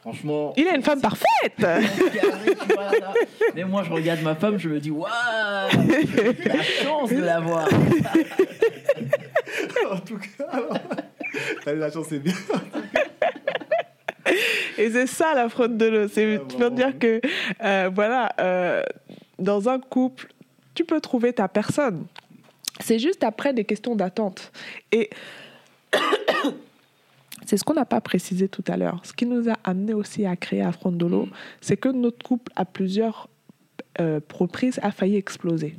Franchement. 0.00 0.54
Il 0.56 0.66
a 0.66 0.74
une 0.74 0.82
femme 0.82 1.00
parfaite 1.00 1.26
Carré, 1.58 1.86
tu 1.86 2.74
vois, 2.74 2.98
là. 2.98 3.12
Mais 3.54 3.64
moi, 3.64 3.82
je 3.82 3.90
regarde 3.90 4.22
ma 4.22 4.34
femme, 4.34 4.58
je 4.58 4.68
me 4.68 4.80
dis, 4.80 4.90
waouh, 4.90 5.08
la 5.10 6.62
chance 6.62 7.10
de 7.10 7.22
l'avoir. 7.22 7.68
En 9.90 9.98
tout 9.98 10.18
cas, 10.18 10.44
alors, 10.50 10.78
t'as 11.64 11.74
eu 11.74 11.78
la 11.78 11.90
chance, 11.90 12.06
c'est 12.08 12.18
bien. 12.18 12.34
Et 14.76 14.90
c'est 14.90 15.06
ça 15.06 15.34
la 15.34 15.48
fraude 15.48 15.76
de 15.76 15.86
l'eau. 15.86 16.08
C'est 16.08 16.38
peux 16.38 16.56
vraiment. 16.56 16.76
dire 16.76 16.98
que, 16.98 17.20
euh, 17.62 17.90
voilà, 17.94 18.32
euh, 18.40 18.82
dans 19.38 19.68
un 19.68 19.78
couple, 19.78 20.28
tu 20.74 20.84
peux 20.84 21.00
trouver 21.00 21.32
ta 21.32 21.48
personne. 21.48 22.06
C'est 22.80 22.98
juste 22.98 23.24
après 23.24 23.52
des 23.52 23.64
questions 23.64 23.96
d'attente. 23.96 24.52
Et 24.92 25.10
c'est 27.48 27.56
ce 27.56 27.64
qu'on 27.64 27.72
n'a 27.72 27.86
pas 27.86 28.02
précisé 28.02 28.46
tout 28.46 28.64
à 28.68 28.76
l'heure. 28.76 29.00
Ce 29.04 29.14
qui 29.14 29.24
nous 29.24 29.48
a 29.48 29.54
amené 29.64 29.94
aussi 29.94 30.26
à 30.26 30.36
créer 30.36 30.60
Affrondolo, 30.60 31.24
Mm. 31.24 31.30
c'est 31.62 31.78
que 31.78 31.88
notre 31.88 32.22
couple, 32.22 32.52
à 32.56 32.66
plusieurs 32.66 33.30
euh, 34.00 34.20
reprises, 34.34 34.78
a 34.82 34.90
failli 34.90 35.16
exploser. 35.16 35.74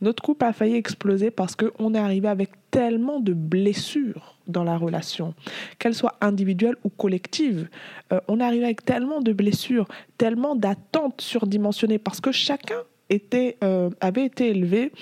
Notre 0.00 0.22
couple 0.22 0.44
a 0.44 0.52
failli 0.52 0.76
exploser 0.76 1.32
parce 1.32 1.56
qu'on 1.56 1.94
est 1.94 1.98
arrivé 1.98 2.28
avec 2.28 2.50
tellement 2.70 3.18
de 3.18 3.32
blessures 3.32 4.36
dans 4.46 4.62
la 4.62 4.76
relation, 4.76 5.34
qu'elles 5.80 5.94
soient 5.94 6.16
individuelles 6.20 6.76
ou 6.84 6.88
collectives. 6.88 7.68
Euh, 8.12 8.20
on 8.28 8.38
est 8.38 8.44
arrivé 8.44 8.64
avec 8.64 8.84
tellement 8.84 9.20
de 9.20 9.32
blessures, 9.32 9.88
tellement 10.18 10.54
d'attentes 10.54 11.20
surdimensionnées, 11.20 11.98
parce 11.98 12.20
que 12.20 12.30
chacun 12.30 12.82
était, 13.10 13.56
euh, 13.64 13.90
avait 14.00 14.26
été 14.26 14.50
élevé 14.50 14.92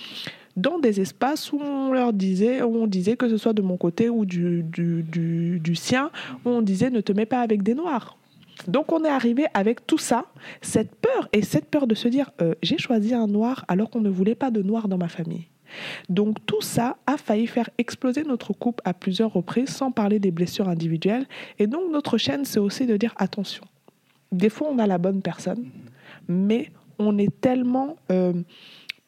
dans 0.56 0.78
des 0.78 1.00
espaces 1.00 1.52
où 1.52 1.60
on 1.60 1.92
leur 1.92 2.12
disait, 2.12 2.62
où 2.62 2.76
on 2.76 2.86
disait 2.86 3.16
que 3.16 3.28
ce 3.28 3.36
soit 3.36 3.52
de 3.52 3.62
mon 3.62 3.76
côté 3.76 4.08
ou 4.08 4.24
du, 4.24 4.62
du, 4.62 5.02
du, 5.60 5.74
sien, 5.74 6.10
où 6.44 6.50
on 6.50 6.62
disait 6.62 6.90
ne 6.90 7.00
te 7.00 7.12
mets 7.12 7.26
pas 7.26 7.40
avec 7.40 7.62
des 7.62 7.74
noirs. 7.74 8.16
Donc 8.66 8.92
on 8.92 9.04
est 9.04 9.10
arrivé 9.10 9.46
avec 9.54 9.86
tout 9.86 9.98
ça, 9.98 10.26
cette 10.60 10.94
peur 10.96 11.28
et 11.32 11.42
cette 11.42 11.66
peur 11.66 11.86
de 11.86 11.94
se 11.94 12.08
dire 12.08 12.30
euh, 12.42 12.54
j'ai 12.62 12.76
choisi 12.76 13.14
un 13.14 13.26
noir 13.26 13.64
alors 13.68 13.88
qu'on 13.88 14.02
ne 14.02 14.10
voulait 14.10 14.34
pas 14.34 14.50
de 14.50 14.60
noir 14.60 14.88
dans 14.88 14.98
ma 14.98 15.08
famille. 15.08 15.46
Donc 16.08 16.44
tout 16.46 16.60
ça 16.60 16.96
a 17.06 17.16
failli 17.16 17.46
faire 17.46 17.70
exploser 17.78 18.24
notre 18.24 18.52
couple 18.52 18.82
à 18.84 18.92
plusieurs 18.92 19.32
reprises 19.32 19.70
sans 19.70 19.92
parler 19.92 20.18
des 20.18 20.30
blessures 20.30 20.68
individuelles. 20.68 21.26
Et 21.58 21.66
donc 21.66 21.90
notre 21.90 22.18
chaîne, 22.18 22.44
c'est 22.44 22.58
aussi 22.58 22.86
de 22.86 22.96
dire 22.96 23.14
attention. 23.16 23.64
Des 24.32 24.48
fois, 24.48 24.68
on 24.70 24.78
a 24.78 24.86
la 24.86 24.98
bonne 24.98 25.22
personne, 25.22 25.66
mais 26.28 26.70
on 26.98 27.18
est 27.18 27.40
tellement 27.40 27.96
euh, 28.10 28.34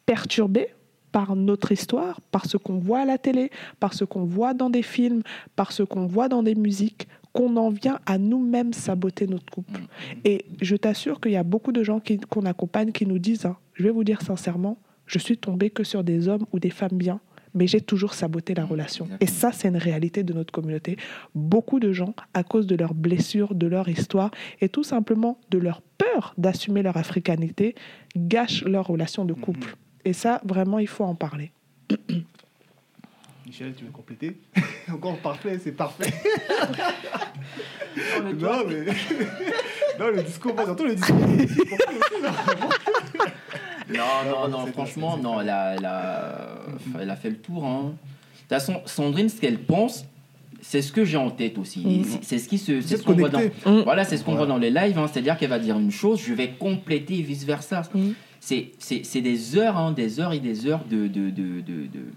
perturbé 0.07 0.69
par 1.13 1.37
notre 1.37 1.73
histoire, 1.73 2.21
par 2.33 2.47
ce 2.47 2.57
qu'on 2.57 2.79
voit 2.79 3.01
à 3.01 3.05
la 3.05 3.19
télé, 3.19 3.51
par 3.79 3.95
ce 3.95 4.05
qu'on 4.05 4.25
voit 4.25 4.55
dans 4.55 4.71
des 4.71 4.83
films, 4.83 5.23
par 5.55 5.71
ce 5.73 5.83
qu'on 5.83 6.07
voit 6.07 6.29
dans 6.29 6.43
des 6.43 6.55
musiques, 6.55 7.07
qu'on 7.33 7.57
en 7.57 7.71
vient 7.71 7.99
à 8.07 8.19
nous-mêmes 8.19 8.73
saboter 8.73 9.27
notre 9.27 9.51
couple. 9.51 9.81
Et 10.25 10.45
je 10.61 10.77
t'assure 10.77 11.21
qu'il 11.21 11.33
y 11.33 11.37
a 11.37 11.45
beaucoup 11.45 11.73
de 11.73 11.83
gens 11.83 12.01
qu'on 12.29 12.45
accompagne 12.45 12.93
qui 12.93 13.07
nous 13.07 13.19
disent, 13.19 13.47
hein, 13.47 13.57
je 13.75 13.85
vais 13.85 13.91
vous 13.91 14.05
dire 14.05 14.21
sincèrement, 14.23 14.79
je 15.07 15.19
suis 15.19 15.39
tombée 15.39 15.71
que 15.71 15.85
sur 15.85 16.05
des 16.05 16.29
hommes 16.29 16.47
ou 16.53 16.59
des 16.59 16.71
femmes 16.71 16.97
bien, 16.97 17.21
mais 17.55 17.67
j'ai 17.67 17.81
toujours 17.81 18.15
saboté 18.15 18.55
la 18.55 18.65
relation. 18.65 19.09
Et 19.21 19.27
ça, 19.27 19.53
c'est 19.53 19.69
une 19.69 19.77
réalité 19.77 20.23
de 20.23 20.33
notre 20.33 20.53
communauté. 20.53 20.97
Beaucoup 21.35 21.81
de 21.81 21.93
gens, 21.93 22.15
à 22.33 22.45
cause 22.45 22.67
de 22.67 22.77
leurs 22.77 22.95
blessures, 22.95 23.55
de 23.55 23.67
leur 23.67 23.89
histoire, 23.89 24.31
et 24.61 24.69
tout 24.69 24.85
simplement 24.85 25.39
de 25.51 25.59
leur 25.59 25.83
peur 25.83 26.35
d'assumer 26.39 26.83
leur 26.83 26.97
africanité, 26.97 27.75
gâchent 28.17 28.65
leur 28.65 28.87
relation 28.87 29.25
de 29.25 29.35
couple. 29.35 29.77
Et 30.05 30.13
ça, 30.13 30.41
vraiment, 30.45 30.79
il 30.79 30.89
faut 30.89 31.05
en 31.05 31.15
parler. 31.15 31.53
Michel, 33.47 33.75
tu 33.75 33.85
veux 33.85 33.91
compléter 33.91 34.37
Encore 34.93 35.17
parfait, 35.19 35.59
c'est 35.63 35.73
parfait. 35.73 36.13
non, 38.39 38.65
mais. 38.69 38.85
non, 39.99 40.09
le 40.15 40.23
discours, 40.23 40.55
j'entends 40.67 40.85
le 40.85 40.95
discours. 40.95 41.17
Non, 43.89 44.05
non, 44.31 44.49
non, 44.49 44.67
franchement, 44.73 45.17
non, 45.19 45.41
elle 45.41 45.51
a, 45.51 45.75
elle, 45.77 45.85
a, 45.85 46.49
elle 47.01 47.11
a 47.11 47.17
fait 47.17 47.31
le 47.31 47.37
tour. 47.39 47.65
hein. 47.65 47.83
De 47.85 48.39
toute 48.41 48.49
façon, 48.49 48.81
Sandrine, 48.87 49.29
ce 49.29 49.41
qu'elle 49.41 49.59
pense, 49.59 50.05
c'est 50.61 50.81
ce 50.83 50.93
que 50.93 51.05
j'ai 51.05 51.17
en 51.17 51.31
tête 51.31 51.59
aussi. 51.59 51.81
Mhm. 51.85 52.05
c'est- 52.23 52.39
ce 52.39 52.49
qui 52.49 52.59
se, 52.59 52.81
c'est 52.81 52.95
êtes 52.95 53.01
ce 53.01 53.05
qu'on 53.05 53.15
voit 53.15 53.29
dans. 53.29 53.39
connectés. 53.39 53.69
Mm. 53.71 53.81
Voilà, 53.83 54.05
c'est 54.05 54.17
ce 54.17 54.25
qu'on 54.25 54.33
Voilà. 54.33 54.47
voit 54.47 54.55
dans 54.55 54.61
les 54.61 54.71
lives. 54.71 54.99
hein. 54.99 55.09
C'est-à-dire 55.13 55.37
qu'elle 55.37 55.51
va 55.51 55.59
dire 55.59 55.79
une 55.79 55.91
chose, 55.91 56.21
je 56.25 56.33
vais 56.33 56.51
compléter 56.51 57.19
et 57.19 57.23
vice 57.23 57.45
versa. 57.45 57.83
Mm. 57.93 58.11
C'est, 58.45 58.73
c'est, 58.81 59.05
c'est 59.05 59.21
des 59.21 59.57
heures, 59.57 59.77
hein, 59.77 59.93
des 59.93 60.19
heures 60.19 60.33
et 60.33 60.41
des 60.41 60.67
heures 60.67 60.85
de, 60.91 61.07
de, 61.07 61.31
de, 61.31 61.61
de, 61.61 61.87
de- 61.87 62.13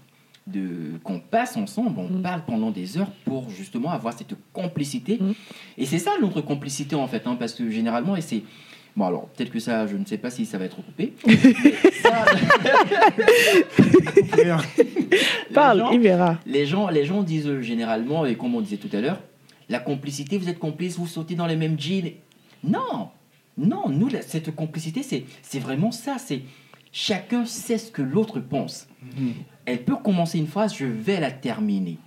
de- 0.48 0.98
qu'on 1.04 1.20
passe 1.20 1.56
ensemble. 1.56 2.00
On 2.00 2.08
Mm. 2.18 2.22
parle 2.22 2.42
pendant 2.44 2.72
des 2.72 2.98
heures 2.98 3.12
pour 3.24 3.48
justement 3.48 3.90
avoir 3.90 4.12
cette 4.12 4.34
complicité. 4.52 5.18
Mm. 5.20 5.32
Et 5.78 5.86
c'est 5.86 6.00
ça 6.00 6.10
notre 6.20 6.40
complicité 6.40 6.96
en 6.96 7.06
fait, 7.06 7.24
hein, 7.28 7.36
parce 7.38 7.54
que 7.54 7.70
généralement, 7.70 8.16
et 8.16 8.22
c'est 8.22 8.42
Bon, 8.96 9.04
alors, 9.04 9.26
peut-être 9.28 9.50
que 9.50 9.58
ça, 9.60 9.86
je 9.86 9.94
ne 9.94 10.06
sais 10.06 10.16
pas 10.16 10.30
si 10.30 10.46
ça 10.46 10.56
va 10.56 10.64
être 10.64 10.76
coupé. 10.82 11.12
Ça, 12.02 12.24
Parle, 15.54 15.78
gens- 15.80 15.90
il 15.90 16.00
verra. 16.00 16.38
Les 16.46 16.64
gens, 16.66 16.88
les 16.88 17.04
gens 17.04 17.22
disent 17.22 17.46
euh, 17.46 17.60
généralement, 17.62 18.24
et 18.26 18.34
comme 18.36 18.54
on 18.54 18.60
disait 18.62 18.76
tout 18.78 18.88
à 18.96 19.00
l'heure, 19.00 19.20
la 19.68 19.78
complicité, 19.80 20.38
vous 20.38 20.48
êtes 20.48 20.58
complices, 20.58 20.96
vous 20.98 21.06
sautez 21.06 21.34
dans 21.34 21.46
les 21.46 21.56
mêmes 21.56 21.78
jeans. 21.78 22.10
Non, 22.64 23.10
non, 23.58 23.88
nous, 23.88 24.08
la- 24.08 24.22
cette 24.22 24.54
complicité, 24.54 25.02
c'est, 25.02 25.24
c'est 25.42 25.58
vraiment 25.60 25.90
ça. 25.92 26.16
C'est 26.18 26.42
chacun 26.92 27.44
sait 27.46 27.78
ce 27.78 27.90
que 27.90 28.02
l'autre 28.02 28.40
pense. 28.40 28.86
Mhm. 29.16 29.32
Elle 29.64 29.82
peut 29.84 29.96
commencer 29.96 30.38
une 30.38 30.46
phrase, 30.46 30.74
je 30.74 30.84
vais 30.86 31.20
la 31.20 31.30
terminer. 31.30 31.98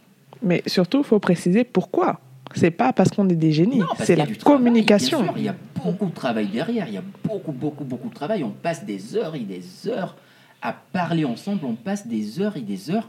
Mais 0.41 0.63
surtout, 0.67 0.99
il 0.99 1.03
faut 1.03 1.19
préciser 1.19 1.63
pourquoi. 1.63 2.19
C'est 2.55 2.71
pas 2.71 2.93
parce 2.93 3.09
qu'on 3.11 3.27
est 3.29 3.35
des 3.35 3.51
génies, 3.51 3.81
c'est 3.99 4.15
la 4.15 4.25
du 4.25 4.35
travail, 4.37 4.57
communication. 4.57 5.19
bien 5.21 5.27
sûr, 5.31 5.37
il 5.37 5.43
y 5.43 5.49
a 5.49 5.55
beaucoup 5.83 6.07
de 6.07 6.13
travail 6.13 6.47
derrière, 6.47 6.87
il 6.87 6.95
y 6.95 6.97
a 6.97 7.03
beaucoup, 7.23 7.51
beaucoup, 7.51 7.83
beaucoup 7.83 8.09
de 8.09 8.13
travail. 8.13 8.43
On 8.43 8.49
passe 8.49 8.85
des 8.85 9.15
heures 9.15 9.35
et 9.35 9.41
des 9.41 9.61
heures 9.87 10.15
à 10.61 10.73
parler 10.73 11.25
ensemble, 11.25 11.65
on 11.65 11.75
passe 11.75 12.07
des 12.07 12.41
heures 12.41 12.57
et 12.57 12.61
des 12.61 12.89
heures 12.89 13.07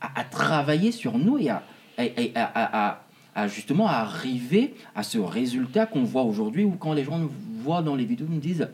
à, 0.00 0.20
à 0.20 0.24
travailler 0.24 0.90
sur 0.90 1.18
nous 1.18 1.38
et 1.38 1.50
à, 1.50 1.62
à- 1.98 2.88
à- 2.88 3.02
à- 3.34 3.40
à- 3.40 3.44
à 3.44 3.48
justement 3.48 3.86
arriver 3.88 4.74
à 4.94 5.02
ce 5.02 5.18
résultat 5.18 5.86
qu'on 5.86 6.04
voit 6.04 6.22
aujourd'hui 6.22 6.64
où 6.64 6.72
quand 6.72 6.92
les 6.92 7.04
gens 7.04 7.18
nous 7.18 7.30
voient 7.62 7.82
dans 7.82 7.94
les 7.96 8.04
vidéos, 8.04 8.26
nous 8.28 8.38
disent 8.40 8.68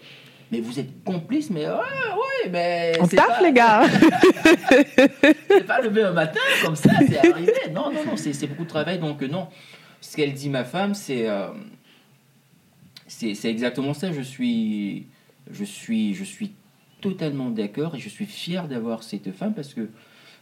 mais 0.52 0.60
vous 0.60 0.78
êtes 0.78 1.02
complices, 1.02 1.50
mais 1.50 1.66
ouais, 1.66 1.72
ouais, 1.74 2.50
mais 2.52 2.92
On 3.00 3.06
taffe, 3.08 3.26
pas- 3.26 3.42
les 3.42 3.52
gars. 3.52 3.82
c'est 5.48 5.66
pas 5.66 5.80
levé 5.80 6.02
un 6.04 6.12
matin 6.12 6.38
comme 6.64 6.76
ça, 6.76 6.90
c'est 7.08 7.18
arrivé. 7.32 7.52
Non, 7.72 7.90
non, 7.92 8.04
non, 8.06 8.16
c'est 8.16 8.46
beaucoup 8.46 8.62
de 8.64 8.68
travail. 8.68 8.98
Donc, 9.00 9.22
euh, 9.22 9.28
non. 9.28 9.48
Ce 10.00 10.14
qu'elle 10.16 10.32
dit, 10.34 10.48
ma 10.48 10.62
femme, 10.64 10.94
c'est 10.94 11.28
euh, 11.28 11.48
c'est 13.08 13.34
c'est 13.34 13.50
exactement 13.50 13.92
ça. 13.94 14.12
Je 14.12 14.20
suis, 14.22 15.06
je 15.50 15.64
suis, 15.64 16.14
je 16.14 16.22
suis 16.24 16.52
totalement 17.00 17.50
d'accord 17.50 17.96
et 17.96 17.98
je 17.98 18.08
suis 18.08 18.26
fier 18.26 18.68
d'avoir 18.68 19.02
cette 19.02 19.32
femme 19.32 19.52
parce 19.54 19.74
que, 19.74 19.88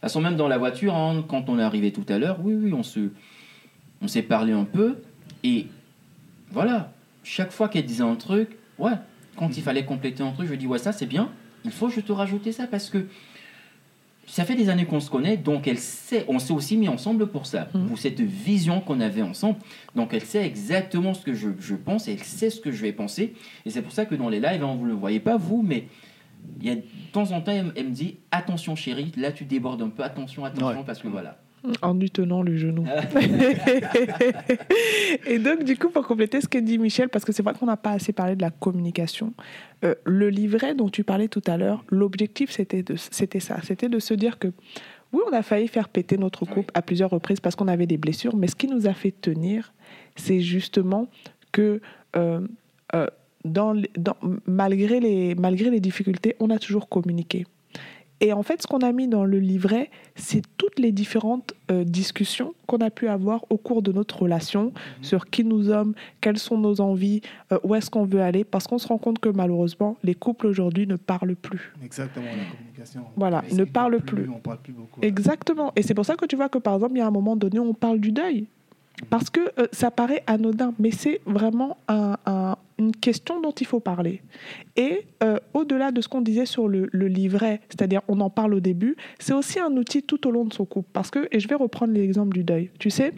elles 0.03 0.09
sont 0.09 0.21
même 0.21 0.35
dans 0.35 0.47
la 0.47 0.57
voiture, 0.59 0.93
hein, 0.95 1.25
quand 1.27 1.49
on 1.49 1.57
est 1.57 1.63
arrivé 1.63 1.91
tout 1.91 2.05
à 2.09 2.19
l'heure, 2.19 2.37
oui, 2.43 2.53
oui, 2.53 2.73
on 2.73 2.83
se, 2.83 3.09
on 4.01 4.07
s'est 4.07 4.21
parlé 4.23 4.53
un 4.53 4.65
peu 4.65 4.97
et 5.43 5.67
voilà. 6.51 6.91
Chaque 7.23 7.51
fois 7.51 7.69
qu'elle 7.69 7.85
disait 7.85 8.03
un 8.03 8.15
truc, 8.15 8.49
ouais, 8.77 8.91
quand 9.35 9.57
il 9.57 9.63
fallait 9.63 9.83
compléter 9.85 10.21
un 10.23 10.31
truc, 10.31 10.47
je 10.47 10.53
dis, 10.55 10.67
ouais, 10.67 10.77
ça 10.77 10.91
c'est 10.91 11.07
bien. 11.07 11.31
Il 11.63 11.71
faut 11.71 11.87
que 11.87 11.93
je 11.93 12.01
te 12.01 12.11
rajouter 12.11 12.51
ça 12.51 12.67
parce 12.67 12.89
que 12.89 13.07
ça 14.27 14.43
fait 14.43 14.55
des 14.55 14.69
années 14.69 14.85
qu'on 14.85 14.99
se 14.99 15.09
connaît, 15.09 15.37
donc 15.37 15.67
elle 15.67 15.77
sait, 15.77 16.25
on 16.27 16.39
s'est 16.39 16.53
aussi 16.53 16.77
mis 16.77 16.87
ensemble 16.87 17.27
pour 17.27 17.45
ça, 17.45 17.67
Mhm. 17.73 17.87
pour 17.87 17.97
cette 17.99 18.19
vision 18.21 18.81
qu'on 18.81 18.99
avait 18.99 19.21
ensemble. 19.21 19.57
Donc 19.95 20.13
elle 20.13 20.23
sait 20.23 20.45
exactement 20.45 21.13
ce 21.13 21.23
que 21.23 21.33
je, 21.33 21.49
je 21.59 21.75
pense, 21.75 22.07
et 22.07 22.13
elle 22.13 22.23
sait 22.23 22.49
ce 22.49 22.59
que 22.59 22.71
je 22.71 22.81
vais 22.81 22.91
penser. 22.91 23.33
Et 23.65 23.69
c'est 23.69 23.81
pour 23.83 23.91
ça 23.91 24.05
que 24.05 24.15
dans 24.15 24.29
les 24.29 24.39
lives, 24.39 24.63
hein, 24.63 24.75
vous 24.77 24.83
ne 24.85 24.89
le 24.89 24.95
voyez 24.95 25.19
pas, 25.19 25.37
vous, 25.37 25.61
mais 25.63 25.87
il 26.61 26.67
y 26.67 26.71
a, 26.71 26.75
de 26.75 26.83
temps 27.11 27.31
en 27.31 27.41
temps, 27.41 27.51
elle, 27.51 27.71
elle 27.75 27.87
me 27.89 27.91
dit 27.93 28.17
Attention 28.31 28.75
chérie, 28.75 29.11
là 29.17 29.31
tu 29.31 29.45
débordes 29.45 29.81
un 29.81 29.89
peu, 29.89 30.03
attention, 30.03 30.43
attention, 30.45 30.67
Ouais. 30.79 30.83
parce 30.85 30.99
que 30.99 31.07
voilà. 31.07 31.39
En 31.81 31.93
lui 31.93 32.09
tenant 32.11 32.41
le 32.41 32.57
genou. 32.57 32.85
Et 35.27 35.39
donc, 35.39 35.63
du 35.63 35.77
coup, 35.77 35.89
pour 35.89 36.05
compléter 36.07 36.41
ce 36.41 36.47
que 36.47 36.57
dit 36.57 36.77
Michel, 36.77 37.09
parce 37.09 37.25
que 37.25 37.31
c'est 37.31 37.43
vrai 37.43 37.53
qu'on 37.59 37.65
n'a 37.65 37.77
pas 37.77 37.91
assez 37.91 38.13
parlé 38.13 38.35
de 38.35 38.41
la 38.41 38.51
communication, 38.51 39.33
euh, 39.83 39.95
le 40.05 40.29
livret 40.29 40.75
dont 40.75 40.89
tu 40.89 41.03
parlais 41.03 41.27
tout 41.27 41.41
à 41.47 41.57
l'heure, 41.57 41.83
l'objectif, 41.89 42.51
c'était 42.51 42.83
ça. 43.39 43.57
C'était 43.63 43.89
de 43.89 43.99
se 43.99 44.13
dire 44.13 44.39
que, 44.39 44.47
oui, 45.13 45.21
on 45.29 45.33
a 45.33 45.41
failli 45.41 45.67
faire 45.67 45.89
péter 45.89 46.17
notre 46.17 46.45
couple 46.45 46.71
à 46.73 46.81
plusieurs 46.81 47.09
reprises 47.09 47.39
parce 47.39 47.55
qu'on 47.55 47.67
avait 47.67 47.87
des 47.87 47.97
blessures, 47.97 48.35
mais 48.35 48.47
ce 48.47 48.55
qui 48.55 48.67
nous 48.67 48.87
a 48.87 48.93
fait 48.93 49.11
tenir, 49.11 49.73
c'est 50.15 50.41
justement 50.41 51.07
que, 51.51 51.81
euh, 52.15 52.41
euh, 52.93 53.07
dans, 53.43 53.73
les- 53.73 53.91
dans- 53.97 54.17
malgré, 54.45 54.99
les, 54.99 55.35
malgré 55.35 55.69
les 55.69 55.79
difficultés, 55.79 56.35
on 56.39 56.49
a 56.49 56.57
toujours 56.59 56.89
communiqué. 56.89 57.45
Et 58.21 58.31
en 58.31 58.43
fait, 58.43 58.61
ce 58.61 58.67
qu'on 58.67 58.79
a 58.79 58.91
mis 58.91 59.07
dans 59.07 59.25
le 59.25 59.39
livret, 59.39 59.89
c'est 60.15 60.41
toutes 60.57 60.79
les 60.79 60.91
différentes 60.91 61.53
euh, 61.69 61.83
discussions 61.83 62.53
qu'on 62.65 62.77
a 62.77 62.89
pu 62.89 63.07
avoir 63.07 63.45
au 63.49 63.57
cours 63.57 63.81
de 63.81 63.91
notre 63.91 64.23
relation 64.23 64.71
sur 65.01 65.25
qui 65.25 65.43
nous 65.43 65.65
sommes, 65.65 65.93
quelles 66.21 66.37
sont 66.37 66.57
nos 66.57 66.79
envies, 66.79 67.21
euh, 67.51 67.59
où 67.63 67.75
est-ce 67.75 67.89
qu'on 67.89 68.05
veut 68.05 68.21
aller, 68.21 68.43
parce 68.45 68.67
qu'on 68.67 68.77
se 68.77 68.87
rend 68.87 68.97
compte 68.97 69.19
que 69.19 69.29
malheureusement, 69.29 69.97
les 70.03 70.15
couples 70.15 70.47
aujourd'hui 70.47 70.87
ne 70.87 70.95
parlent 70.95 71.35
plus. 71.35 71.73
Exactement, 71.83 72.25
la 72.25 72.55
communication. 72.57 73.01
Voilà, 73.17 73.43
ne 73.51 73.63
parlent 73.65 73.99
plus. 73.99 74.29
On 74.29 74.39
parle 74.39 74.59
plus 74.59 74.73
beaucoup. 74.73 74.99
Exactement. 75.01 75.73
Et 75.75 75.81
c'est 75.81 75.93
pour 75.93 76.05
ça 76.05 76.15
que 76.15 76.25
tu 76.25 76.37
vois 76.37 76.49
que, 76.49 76.57
par 76.57 76.75
exemple, 76.75 76.93
il 76.95 76.99
y 76.99 77.01
a 77.01 77.07
un 77.07 77.11
moment 77.11 77.35
donné, 77.35 77.59
on 77.59 77.73
parle 77.73 77.99
du 77.99 78.11
deuil. 78.11 78.47
Parce 79.09 79.29
que 79.29 79.39
euh, 79.59 79.67
ça 79.71 79.91
paraît 79.91 80.23
anodin, 80.27 80.73
mais 80.79 80.91
c'est 80.91 81.21
vraiment 81.25 81.77
un- 81.87 82.17
un- 82.25 82.55
une 82.77 82.91
question 82.95 83.39
dont 83.41 83.51
il 83.51 83.65
faut 83.67 83.79
parler. 83.79 84.21
Et 84.75 85.05
euh, 85.23 85.37
au-delà 85.53 85.91
de 85.91 86.01
ce 86.01 86.07
qu'on 86.07 86.21
disait 86.21 86.45
sur 86.45 86.67
le, 86.67 86.87
le 86.91 87.07
livret, 87.07 87.61
c'est-à-dire 87.69 88.01
on 88.07 88.19
en 88.21 88.29
parle 88.29 88.53
au 88.53 88.59
début, 88.59 88.95
c'est 89.19 89.33
aussi 89.33 89.59
un 89.59 89.71
outil 89.77 90.03
tout 90.03 90.27
au 90.27 90.31
long 90.31 90.45
de 90.45 90.53
son 90.53 90.65
couple. 90.65 90.89
Parce 90.93 91.11
que, 91.11 91.27
et 91.31 91.39
je 91.39 91.47
vais 91.47 91.55
reprendre 91.55 91.93
l'exemple 91.93 92.33
du 92.33 92.43
deuil. 92.43 92.69
Tu 92.79 92.89
sais, 92.89 93.13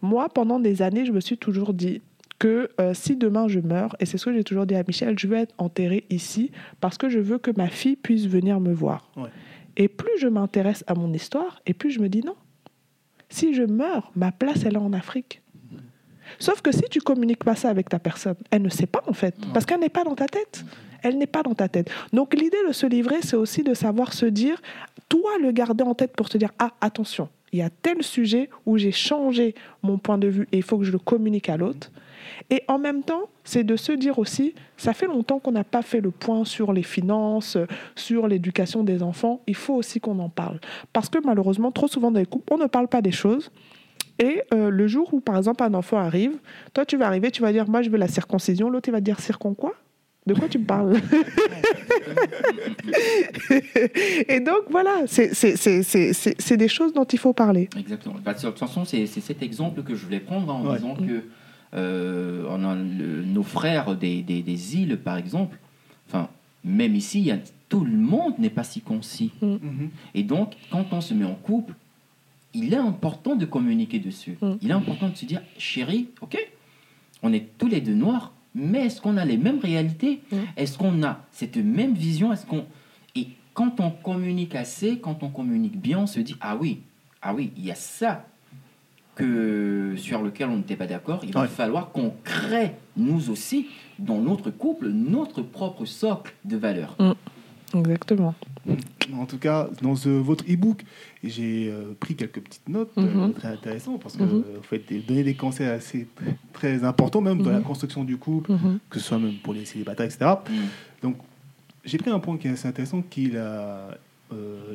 moi, 0.00 0.28
pendant 0.28 0.58
des 0.60 0.82
années, 0.82 1.04
je 1.04 1.12
me 1.12 1.20
suis 1.20 1.38
toujours 1.38 1.72
dit 1.74 2.02
que 2.38 2.70
euh, 2.80 2.92
si 2.92 3.16
demain 3.16 3.46
je 3.48 3.60
meurs, 3.60 3.94
et 4.00 4.06
c'est 4.06 4.18
ce 4.18 4.24
que 4.24 4.32
j'ai 4.32 4.44
toujours 4.44 4.66
dit 4.66 4.74
à 4.74 4.82
Michel, 4.86 5.16
je 5.18 5.28
veux 5.28 5.36
être 5.36 5.54
enterrée 5.58 6.04
ici 6.10 6.50
parce 6.80 6.98
que 6.98 7.08
je 7.08 7.20
veux 7.20 7.38
que 7.38 7.50
ma 7.56 7.68
fille 7.68 7.96
puisse 7.96 8.26
venir 8.26 8.58
me 8.60 8.72
voir. 8.72 9.10
Ouais. 9.16 9.28
Et 9.76 9.88
plus 9.88 10.18
je 10.18 10.26
m'intéresse 10.26 10.82
à 10.86 10.94
mon 10.94 11.12
histoire, 11.12 11.60
et 11.66 11.72
plus 11.72 11.90
je 11.92 12.00
me 12.00 12.08
dis 12.08 12.20
non. 12.22 12.34
Si 13.32 13.54
je 13.54 13.62
meurs, 13.62 14.12
ma 14.14 14.30
place, 14.30 14.64
elle 14.66 14.74
est 14.74 14.76
en 14.76 14.92
Afrique. 14.92 15.40
Sauf 16.38 16.60
que 16.60 16.70
si 16.70 16.82
tu 16.90 17.00
communiques 17.00 17.44
pas 17.44 17.56
ça 17.56 17.70
avec 17.70 17.88
ta 17.88 17.98
personne, 17.98 18.36
elle 18.50 18.60
ne 18.60 18.68
sait 18.68 18.86
pas 18.86 19.02
en 19.06 19.14
fait, 19.14 19.34
parce 19.54 19.64
qu'elle 19.64 19.80
n'est 19.80 19.88
pas 19.88 20.04
dans 20.04 20.14
ta 20.14 20.26
tête. 20.26 20.64
Elle 21.02 21.16
n'est 21.16 21.26
pas 21.26 21.42
dans 21.42 21.54
ta 21.54 21.68
tête. 21.68 21.90
Donc 22.12 22.34
l'idée 22.34 22.58
de 22.68 22.72
se 22.72 22.86
livrer, 22.86 23.16
c'est 23.22 23.36
aussi 23.36 23.62
de 23.62 23.72
savoir 23.74 24.12
se 24.12 24.26
dire, 24.26 24.60
toi 25.08 25.30
le 25.40 25.50
garder 25.50 25.82
en 25.82 25.94
tête 25.94 26.14
pour 26.14 26.28
te 26.28 26.36
dire, 26.36 26.50
ah 26.58 26.72
attention, 26.80 27.28
il 27.52 27.58
y 27.58 27.62
a 27.62 27.70
tel 27.70 28.02
sujet 28.02 28.50
où 28.66 28.76
j'ai 28.76 28.92
changé 28.92 29.54
mon 29.82 29.96
point 29.98 30.18
de 30.18 30.28
vue 30.28 30.48
et 30.52 30.58
il 30.58 30.62
faut 30.62 30.78
que 30.78 30.84
je 30.84 30.92
le 30.92 30.98
communique 30.98 31.48
à 31.48 31.56
l'autre. 31.56 31.90
Et 32.50 32.62
en 32.68 32.78
même 32.78 33.02
temps, 33.02 33.28
c'est 33.44 33.64
de 33.64 33.76
se 33.76 33.92
dire 33.92 34.18
aussi, 34.18 34.54
ça 34.76 34.92
fait 34.92 35.06
longtemps 35.06 35.38
qu'on 35.38 35.52
n'a 35.52 35.64
pas 35.64 35.82
fait 35.82 36.00
le 36.00 36.10
point 36.10 36.44
sur 36.44 36.72
les 36.72 36.82
finances, 36.82 37.56
sur 37.96 38.28
l'éducation 38.28 38.82
des 38.84 39.02
enfants, 39.02 39.40
il 39.46 39.56
faut 39.56 39.74
aussi 39.74 40.00
qu'on 40.00 40.18
en 40.18 40.28
parle. 40.28 40.60
Parce 40.92 41.08
que 41.08 41.18
malheureusement, 41.24 41.72
trop 41.72 41.88
souvent 41.88 42.10
dans 42.10 42.20
les 42.20 42.26
couples, 42.26 42.52
on 42.52 42.58
ne 42.58 42.66
parle 42.66 42.88
pas 42.88 43.02
des 43.02 43.12
choses. 43.12 43.50
Et 44.18 44.42
euh, 44.52 44.70
le 44.70 44.86
jour 44.86 45.12
où, 45.14 45.20
par 45.20 45.36
exemple, 45.36 45.62
un 45.64 45.74
enfant 45.74 45.96
arrive, 45.96 46.32
toi, 46.74 46.84
tu 46.84 46.96
vas 46.96 47.06
arriver, 47.06 47.30
tu 47.30 47.42
vas 47.42 47.52
dire, 47.52 47.68
moi, 47.68 47.82
je 47.82 47.90
veux 47.90 47.98
la 47.98 48.08
circoncision. 48.08 48.70
L'autre, 48.70 48.88
il 48.88 48.92
va 48.92 48.98
te 48.98 49.04
dire, 49.04 49.18
circon 49.20 49.54
quoi? 49.54 49.74
De 50.26 50.34
quoi 50.34 50.48
tu 50.48 50.58
me 50.58 50.64
parles? 50.64 50.92
Et 54.28 54.40
donc, 54.40 54.62
voilà, 54.70 55.02
c'est 55.06 55.34
c'est- 55.34 55.56
c'est- 55.56 55.82
c'est- 55.82 56.12
c'est- 56.12 56.40
c'est 56.40 56.56
des 56.56 56.68
choses 56.68 56.92
dont 56.92 57.04
il 57.04 57.18
faut 57.18 57.32
parler. 57.32 57.68
Exactement. 57.76 58.14
Bah, 58.24 58.34
de 58.34 58.40
toute 58.40 58.58
façon, 58.58 58.84
c'est 58.84 59.06
c'est 59.06 59.20
cet 59.20 59.42
exemple 59.42 59.82
que 59.82 59.94
je 59.94 60.04
voulais 60.04 60.20
prendre 60.20 60.52
en 60.54 60.64
Ouais. 60.64 60.76
disant 60.76 60.94
que 60.94 61.22
euh, 61.74 62.44
on 62.48 62.64
a 62.64 62.74
le- 62.74 63.24
nos 63.24 63.42
frères 63.42 63.96
des, 63.96 64.22
des- 64.22 64.42
des 64.42 64.76
îles, 64.76 64.96
par 64.98 65.16
exemple, 65.16 65.58
enfin, 66.08 66.28
même 66.64 66.94
ici, 66.94 67.20
il 67.20 67.26
y 67.26 67.30
a, 67.30 67.38
tout 67.68 67.84
le 67.84 67.96
monde 67.96 68.34
n'est 68.38 68.50
pas 68.50 68.64
si 68.64 68.80
concis. 68.80 69.32
Mhm. 69.40 69.90
Et 70.14 70.22
donc, 70.22 70.54
quand 70.70 70.86
on 70.92 71.00
se 71.00 71.14
met 71.14 71.24
en 71.24 71.34
couple, 71.34 71.74
il 72.54 72.74
est 72.74 72.76
important 72.78 73.34
de 73.34 73.46
communiquer 73.46 73.98
dessus. 73.98 74.36
Mm. 74.42 74.52
Il 74.60 74.68
est 74.70 74.74
important 74.74 75.08
de 75.08 75.16
se 75.16 75.24
dire, 75.24 75.40
chérie, 75.56 76.08
ok, 76.20 76.36
on 77.22 77.32
est 77.32 77.46
tous 77.56 77.66
les 77.66 77.80
deux 77.80 77.94
noirs, 77.94 78.32
mais 78.54 78.84
est-ce 78.86 79.00
qu'on 79.00 79.16
a 79.16 79.24
les 79.24 79.38
mêmes 79.38 79.58
réalités? 79.58 80.20
Mm. 80.30 80.36
Est-ce 80.58 80.76
qu'on 80.76 81.02
a 81.02 81.24
cette 81.32 81.56
même 81.56 81.94
vision? 81.94 82.30
Est-ce 82.30 82.44
qu'on 82.44 82.66
Et 83.16 83.28
quand 83.54 83.80
on 83.80 83.90
communique 83.90 84.54
assez, 84.54 84.98
quand 84.98 85.22
on 85.22 85.30
communique 85.30 85.80
bien, 85.80 86.00
on 86.00 86.06
se 86.06 86.20
dit, 86.20 86.36
ah 86.42 86.54
oui, 86.60 86.80
ah 87.22 87.32
oui, 87.34 87.52
il 87.56 87.64
y 87.64 87.70
a 87.70 87.74
ça 87.74 88.26
que 89.14 89.94
sur 89.96 90.22
lequel 90.22 90.48
on 90.48 90.56
n'était 90.56 90.76
pas 90.76 90.86
d'accord. 90.86 91.20
Il 91.24 91.32
va 91.32 91.42
Ouais. 91.42 91.48
falloir 91.48 91.90
qu'on 91.92 92.14
crée 92.24 92.72
nous 92.96 93.30
aussi 93.30 93.66
dans 93.98 94.18
notre 94.20 94.50
couple 94.50 94.88
notre 94.88 95.42
propre 95.42 95.84
socle 95.84 96.32
de 96.44 96.56
valeurs. 96.56 96.96
Exactement. 97.74 98.34
En 99.14 99.26
tout 99.26 99.38
cas, 99.38 99.68
dans 99.82 99.96
ce- 99.96 100.08
votre 100.08 100.44
e-book, 100.50 100.82
j'ai 101.24 101.68
euh, 101.70 101.94
pris 101.98 102.14
quelques 102.14 102.40
petites 102.40 102.68
notes 102.68 102.92
euh, 102.98 103.02
Mhm. 103.26 103.32
très 103.32 103.48
intéressantes 103.48 104.00
parce 104.02 104.16
que 104.16 104.22
Mhm. 104.22 104.30
euh, 104.46 104.56
vous 104.56 104.62
faites 104.62 104.88
des, 104.88 105.00
donner 105.00 105.24
des 105.24 105.34
conseils 105.34 105.66
assez 105.68 106.06
très 106.52 106.84
importants, 106.84 107.20
même 107.20 107.42
dans 107.42 107.50
la 107.50 107.58
Mhm. 107.58 107.64
construction 107.64 108.04
du 108.04 108.16
couple, 108.18 108.52
Mhm. 108.52 108.78
que 108.90 108.98
ce 108.98 109.04
soit 109.06 109.18
même 109.18 109.36
pour 109.42 109.54
les 109.54 109.64
célibataires, 109.64 110.06
etc. 110.06 110.30
Mm. 110.48 110.52
Donc, 111.02 111.16
j'ai 111.84 111.98
pris 111.98 112.10
un 112.10 112.18
point 112.20 112.36
qui 112.38 112.46
est 112.48 112.52
assez 112.52 112.68
intéressant, 112.68 113.02
qui 113.02 113.26
est 113.26 113.32
la, 113.34 113.40
euh, 113.40 113.90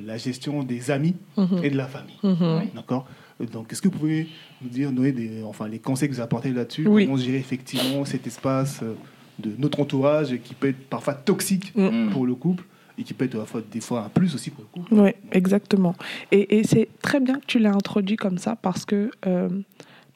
la 0.05 0.17
gestion 0.17 0.63
des 0.63 0.91
amis 0.91 1.15
Mhm. 1.37 1.59
et 1.63 1.69
de 1.69 1.77
la 1.77 1.87
famille. 1.87 2.17
Mhm. 2.23 2.69
D'accord 2.75 3.05
Donc, 3.53 3.71
est-ce 3.71 3.81
que 3.81 3.87
vous 3.89 3.97
pouvez 3.99 4.27
nous 4.61 4.69
dire, 4.69 4.91
donner 4.91 5.11
des, 5.11 5.43
enfin, 5.43 5.67
les 5.67 5.79
conseils 5.79 6.09
que 6.09 6.15
vous 6.15 6.21
apportez 6.21 6.51
là-dessus? 6.51 6.87
Oui. 6.87 7.05
Comment 7.05 7.17
gérer 7.17 7.37
effectivement 7.37 8.03
cet 8.05 8.25
espace 8.25 8.79
euh, 8.81 8.93
de 9.39 9.51
notre 9.59 9.79
entourage 9.79 10.35
qui 10.43 10.53
peut 10.55 10.69
être 10.69 10.89
parfois 10.89 11.13
toxique 11.13 11.71
Mm. 11.75 12.09
pour 12.11 12.25
le 12.25 12.33
couple 12.33 12.63
et 12.97 13.03
qui 13.03 13.13
peut 13.13 13.25
être 13.25 13.63
des 13.71 13.79
fois 13.81 14.05
un 14.05 14.09
plus 14.09 14.33
aussi 14.33 14.49
pour 14.49 14.63
le 14.63 14.69
couple? 14.81 14.93
Oui, 14.95 15.11
exactement. 15.31 15.93
Et, 16.31 16.57
et 16.57 16.63
c'est 16.63 16.89
très 17.03 17.19
bien 17.19 17.35
que 17.39 17.45
tu 17.45 17.59
l'aies 17.59 17.67
introduit 17.69 18.15
comme 18.15 18.39
ça 18.39 18.55
parce 18.55 18.85
que 18.85 19.11
euh, 19.27 19.49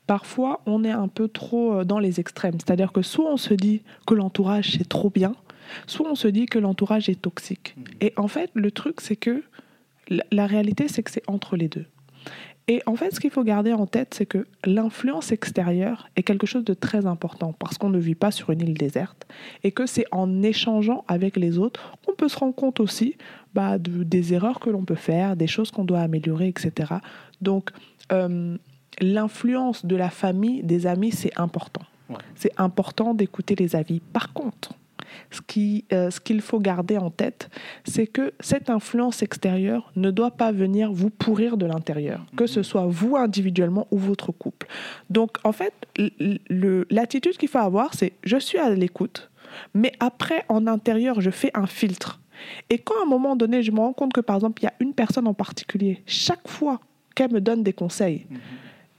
parfois 0.07 0.61
on 0.65 0.83
est 0.83 0.91
un 0.91 1.07
peu 1.07 1.27
trop 1.27 1.73
euh, 1.79 1.83
dans 1.83 1.99
les 1.99 2.19
extrêmes. 2.19 2.55
C'est-à-dire 2.55 2.91
que 2.91 3.01
soit 3.01 3.31
on 3.31 3.37
se 3.37 3.53
dit 3.53 3.81
que 4.07 4.13
l'entourage 4.15 4.77
c'est 4.77 4.89
trop 4.89 5.09
bien, 5.11 5.33
soit 5.87 6.09
on 6.09 6.15
se 6.15 6.27
dit 6.27 6.45
que 6.45 6.59
l'entourage 6.59 7.09
est 7.09 7.21
toxique. 7.21 7.75
Mhm. 7.77 7.83
Et 8.01 8.13
en 8.17 8.27
fait, 8.27 8.49
le 8.53 8.71
truc 8.71 9.01
c'est 9.01 9.15
que 9.15 9.43
la, 10.09 10.23
la 10.31 10.45
réalité 10.47 10.87
c'est 10.87 11.03
que 11.03 11.11
c'est 11.11 11.23
entre 11.27 11.55
les 11.55 11.67
deux. 11.67 11.85
Et 12.67 12.81
en 12.85 12.95
fait, 12.95 13.13
ce 13.13 13.19
qu'il 13.19 13.31
faut 13.31 13.43
garder 13.43 13.73
en 13.73 13.87
tête, 13.87 14.13
c'est 14.13 14.27
que 14.27 14.45
l'influence 14.65 15.31
extérieure 15.31 16.07
est 16.15 16.23
quelque 16.23 16.45
chose 16.45 16.63
de 16.63 16.75
très 16.75 17.05
important 17.07 17.53
parce 17.53 17.77
qu'on 17.77 17.89
ne 17.89 17.97
vit 17.97 18.15
pas 18.15 18.29
sur 18.31 18.51
une 18.51 18.61
île 18.61 18.75
déserte 18.75 19.25
et 19.63 19.71
que 19.71 19.87
c'est 19.87 20.05
en 20.11 20.41
échangeant 20.43 21.03
avec 21.07 21.35
les 21.37 21.57
autres 21.57 21.91
qu'on 22.05 22.13
peut 22.13 22.29
se 22.29 22.37
rendre 22.37 22.53
compte 22.55 22.79
aussi 22.79 23.17
bah, 23.55 23.77
de- 23.79 24.03
des 24.03 24.33
erreurs 24.35 24.59
que 24.59 24.69
l'on 24.69 24.85
peut 24.85 24.95
faire, 24.95 25.35
des 25.35 25.47
choses 25.47 25.71
qu'on 25.71 25.83
doit 25.85 25.99
améliorer, 26.01 26.47
etc. 26.47 26.93
Donc, 27.41 27.71
euh, 28.13 28.55
l'influence 29.01 29.85
de 29.85 29.95
la 29.95 30.09
famille, 30.09 30.61
des 30.63 30.85
amis, 30.87 31.11
c'est 31.11 31.37
important. 31.39 31.81
Ouais. 32.09 32.17
C'est 32.35 32.53
important 32.57 33.13
d'écouter 33.13 33.55
les 33.55 33.75
avis. 33.75 33.99
Par 33.99 34.31
contre, 34.33 34.73
ce 35.31 35.41
euh, 35.93 36.11
ce 36.11 36.19
qu'il 36.19 36.41
faut 36.41 36.59
garder 36.59 36.97
en 36.97 37.09
tête, 37.09 37.49
c'est 37.83 38.07
que 38.07 38.33
cette 38.39 38.69
influence 38.69 39.21
extérieure 39.21 39.91
ne 39.95 40.11
doit 40.11 40.31
pas 40.31 40.51
venir 40.51 40.91
vous 40.91 41.09
pourrir 41.09 41.57
de 41.57 41.65
l'intérieur, 41.65 42.25
que 42.35 42.47
ce 42.47 42.63
soit 42.63 42.85
vous 42.85 43.15
individuellement 43.15 43.87
ou 43.91 43.97
votre 43.97 44.31
couple. 44.31 44.67
Donc, 45.09 45.37
en 45.43 45.51
fait, 45.51 45.73
l'attitude 46.89 47.37
qu'il 47.37 47.49
faut 47.49 47.59
avoir, 47.59 47.93
c'est 47.93 48.13
je 48.23 48.37
suis 48.37 48.57
à 48.57 48.69
l'écoute, 48.69 49.29
mais 49.73 49.93
après, 49.99 50.45
en 50.49 50.67
intérieur, 50.67 51.21
je 51.21 51.29
fais 51.29 51.51
un 51.53 51.67
filtre. 51.67 52.19
Et 52.69 52.77
quand 52.77 52.95
à 52.99 53.03
un 53.03 53.09
moment 53.09 53.35
donné, 53.35 53.63
je 53.63 53.71
me 53.71 53.79
rends 53.79 53.93
compte 53.93 54.13
que, 54.13 54.21
par 54.21 54.35
exemple, 54.35 54.61
il 54.61 54.65
y 54.65 54.69
a 54.69 54.73
une 54.79 54.93
personne 54.93 55.27
en 55.27 55.33
particulier, 55.33 56.01
chaque 56.05 56.47
fois 56.47 56.79
qu'elle 57.15 57.31
me 57.31 57.41
donne 57.41 57.63
des 57.63 57.73
conseils, 57.73 58.25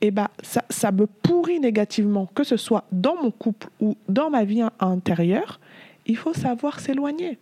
eh 0.00 0.10
ben, 0.10 0.28
ça, 0.42 0.64
ça 0.68 0.90
me 0.92 1.06
pourrit 1.06 1.60
négativement, 1.60 2.26
que 2.34 2.44
ce 2.44 2.56
soit 2.56 2.84
dans 2.90 3.14
mon 3.22 3.30
couple 3.30 3.68
ou 3.80 3.96
dans 4.08 4.30
ma 4.30 4.44
vie 4.44 4.62
intérieure, 4.80 5.60
il 6.06 6.16
faut 6.16 6.34
savoir 6.34 6.80
s'éloigner. 6.80 7.38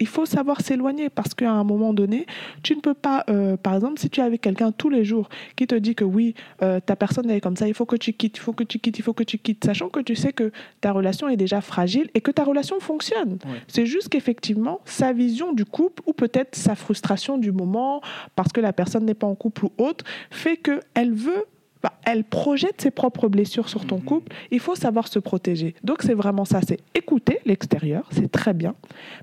Il 0.00 0.06
faut 0.06 0.24
savoir 0.24 0.62
s'éloigner 0.62 1.10
parce 1.10 1.34
qu'à 1.34 1.52
un 1.52 1.64
moment 1.64 1.92
donné, 1.92 2.26
tu 2.62 2.74
ne 2.74 2.80
peux 2.80 2.94
pas, 2.94 3.24
euh, 3.28 3.58
par 3.58 3.74
exemple, 3.74 4.00
si 4.00 4.08
tu 4.08 4.20
es 4.20 4.22
avec 4.22 4.40
quelqu'un 4.40 4.72
tous 4.72 4.88
les 4.88 5.04
jours 5.04 5.28
qui 5.54 5.66
te 5.66 5.74
dit 5.74 5.94
que 5.94 6.04
oui, 6.04 6.34
euh, 6.62 6.80
ta 6.80 6.96
personne 6.96 7.30
est 7.30 7.42
comme 7.42 7.56
ça, 7.56 7.68
il 7.68 7.74
faut 7.74 7.84
que 7.84 7.96
tu 7.96 8.14
quittes, 8.14 8.38
il 8.38 8.40
faut 8.40 8.54
que 8.54 8.64
tu 8.64 8.78
quittes, 8.78 8.98
il 8.98 9.02
faut 9.02 9.12
que 9.12 9.22
tu 9.22 9.36
quittes, 9.36 9.64
sachant 9.64 9.90
que 9.90 10.00
tu 10.00 10.16
sais 10.16 10.32
que 10.32 10.50
ta 10.80 10.92
relation 10.92 11.28
est 11.28 11.36
déjà 11.36 11.60
fragile 11.60 12.08
et 12.14 12.22
que 12.22 12.30
ta 12.30 12.42
relation 12.42 12.80
fonctionne. 12.80 13.38
C'est 13.68 13.84
juste 13.84 14.08
qu'effectivement, 14.08 14.80
sa 14.86 15.12
vision 15.12 15.52
du 15.52 15.66
couple 15.66 16.02
ou 16.06 16.14
peut-être 16.14 16.56
sa 16.56 16.74
frustration 16.74 17.36
du 17.36 17.52
moment 17.52 18.00
parce 18.34 18.50
que 18.52 18.62
la 18.62 18.72
personne 18.72 19.04
n'est 19.04 19.14
pas 19.14 19.26
en 19.26 19.34
couple 19.34 19.66
ou 19.66 19.72
autre 19.76 20.06
fait 20.30 20.56
qu'elle 20.56 21.12
veut 21.12 21.44
bah, 21.82 21.92
elle 22.04 22.24
projette 22.24 22.80
ses 22.80 22.90
propres 22.90 23.28
blessures 23.28 23.68
sur 23.68 23.84
ton 23.86 23.96
Mhm. 23.96 24.02
couple. 24.04 24.32
Il 24.50 24.60
faut 24.60 24.74
savoir 24.74 25.08
se 25.08 25.18
protéger. 25.18 25.74
Donc 25.84 26.02
c'est 26.02 26.14
vraiment 26.14 26.44
ça, 26.44 26.60
c'est 26.66 26.78
écouter 26.94 27.40
l'extérieur, 27.46 28.04
c'est 28.10 28.30
très 28.30 28.54
bien. 28.54 28.74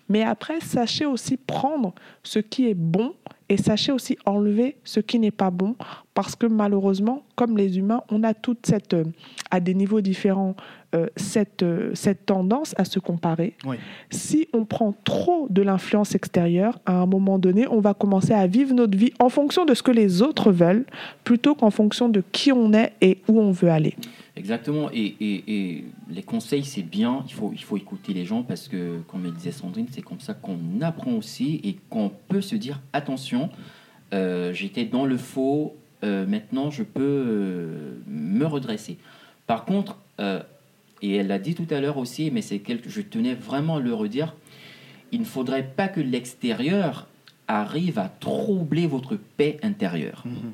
Mais 0.07 0.23
après, 0.23 0.59
sachez 0.61 1.05
aussi 1.05 1.37
prendre 1.37 1.93
ce 2.23 2.39
qui 2.39 2.69
est 2.69 2.73
bon 2.75 3.13
et 3.51 3.57
sachez 3.57 3.91
aussi 3.91 4.17
enlever 4.25 4.75
ce 4.83 4.99
qui 4.99 5.17
n'est 5.19 5.31
pas 5.31 5.49
bon. 5.49 5.75
Parce 6.13 6.35
que 6.35 6.45
malheureusement, 6.45 7.23
comme 7.35 7.57
les 7.57 7.77
humains, 7.77 8.01
on 8.11 8.23
a 8.23 8.33
toute 8.33 8.65
cette, 8.65 8.93
euh, 8.93 9.05
à 9.51 9.59
des 9.59 9.73
niveaux 9.73 10.01
différents, 10.01 10.53
euh, 10.93 11.07
cette, 11.15 11.63
euh, 11.63 11.91
cette 11.93 12.25
tendance 12.25 12.75
à 12.77 12.83
se 12.83 12.99
comparer. 12.99 13.53
Oui. 13.65 13.77
Si 14.11 14.47
on 14.53 14.65
prend 14.65 14.93
trop 15.03 15.47
de 15.49 15.61
l'influence 15.61 16.13
extérieure, 16.15 16.79
à 16.85 16.93
un 17.01 17.05
moment 17.05 17.39
donné, 17.39 17.67
on 17.69 17.79
va 17.79 17.93
commencer 17.93 18.33
à 18.33 18.45
vivre 18.47 18.73
notre 18.73 18.97
vie 18.97 19.13
en 19.19 19.29
fonction 19.29 19.65
de 19.65 19.73
ce 19.73 19.81
que 19.81 19.91
les 19.91 20.21
autres 20.21 20.51
veulent, 20.51 20.85
plutôt 21.23 21.55
qu'en 21.55 21.71
fonction 21.71 22.09
de 22.09 22.21
qui 22.31 22.51
on 22.51 22.68
est 22.73 22.93
et 23.01 23.19
où 23.27 23.39
on 23.39 23.51
veut 23.51 23.69
aller. 23.69 23.95
Exactement. 24.35 24.89
Et, 24.93 25.15
et- 25.19 25.43
et 25.47 25.83
les 26.09 26.23
conseils, 26.23 26.63
c'est 26.63 26.81
bien. 26.83 27.23
Il 27.27 27.33
faut, 27.33 27.51
il 27.53 27.61
faut 27.63 27.75
écouter 27.77 28.13
les 28.13 28.25
gens 28.25 28.41
parce 28.43 28.67
que, 28.67 28.99
comme 29.07 29.25
elle 29.25 29.33
disait 29.33 29.51
Sandrine, 29.51 29.87
c'est 29.91 30.01
comme 30.01 30.19
ça 30.21 30.33
qu'on 30.33 30.57
apprend 30.81 31.11
aussi 31.13 31.59
et 31.63 31.75
qu'on 31.89 32.11
peut 32.29 32.41
se 32.41 32.55
dire 32.55 32.79
attention, 32.93 33.49
euh, 34.13 34.53
j'étais 34.53 34.85
dans 34.85 35.05
le 35.05 35.17
faux, 35.17 35.75
euh, 36.03 36.25
maintenant 36.25 36.71
je 36.71 36.83
peux 36.83 37.01
euh, 37.03 37.97
me 38.07 38.45
redresser. 38.45 38.97
Par 39.45 39.65
contre, 39.65 39.97
euh, 40.19 40.41
et 41.01 41.15
elle 41.15 41.27
l'a 41.27 41.39
dit 41.39 41.55
tout 41.55 41.67
à 41.69 41.79
l'heure 41.81 41.97
aussi, 41.97 42.31
mais 42.31 42.41
c'est 42.41 42.59
quelque 42.59 42.89
je 42.89 43.01
tenais 43.01 43.33
vraiment 43.33 43.77
à 43.77 43.79
le 43.79 43.93
redire, 43.93 44.35
il 45.11 45.19
ne 45.19 45.25
faudrait 45.25 45.63
pas 45.75 45.87
que 45.87 45.99
l'extérieur 46.01 47.07
arrive 47.47 47.97
à 47.99 48.09
troubler 48.19 48.85
votre 48.87 49.15
paix 49.15 49.57
intérieure. 49.63 50.23
Mhm. 50.25 50.53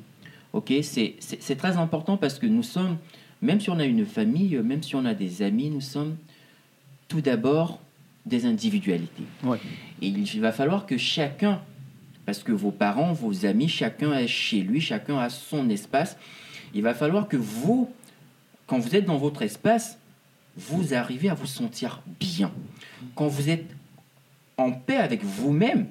Ok, 0.56 0.72
c'est 0.80 1.56
très 1.58 1.76
important 1.76 2.16
parce 2.16 2.38
que 2.38 2.46
nous 2.46 2.62
sommes, 2.62 2.96
même 3.42 3.60
si 3.60 3.68
on 3.68 3.78
a 3.78 3.84
une 3.84 4.06
famille, 4.06 4.56
même 4.56 4.82
si 4.82 4.96
on 4.96 5.04
a 5.04 5.12
des 5.12 5.42
amis, 5.42 5.68
nous 5.68 5.82
sommes 5.82 6.16
tout 7.08 7.20
d'abord 7.20 7.78
des 8.24 8.46
individualités. 8.46 9.24
Ouais. 9.44 9.58
Et 10.00 10.06
il 10.06 10.40
va 10.40 10.52
falloir 10.52 10.86
que 10.86 10.96
chacun, 10.96 11.60
parce 12.24 12.42
que 12.42 12.52
vos 12.52 12.70
parents, 12.70 13.12
vos 13.12 13.44
amis, 13.44 13.68
chacun 13.68 14.14
est 14.14 14.28
chez 14.28 14.62
lui, 14.62 14.80
chacun 14.80 15.18
a 15.18 15.28
son 15.28 15.68
espace, 15.68 16.16
il 16.72 16.80
va 16.80 16.94
falloir 16.94 17.28
que 17.28 17.36
vous, 17.36 17.90
quand 18.66 18.78
vous 18.78 18.96
êtes 18.96 19.04
dans 19.04 19.18
votre 19.18 19.42
espace, 19.42 19.98
vous 20.56 20.94
arrivez 20.94 21.28
à 21.28 21.34
vous 21.34 21.44
sentir 21.44 22.00
bien. 22.18 22.50
Quand 23.14 23.28
vous 23.28 23.50
êtes 23.50 23.66
en 24.56 24.72
paix 24.72 24.96
avec 24.96 25.22
vous-même, 25.22 25.88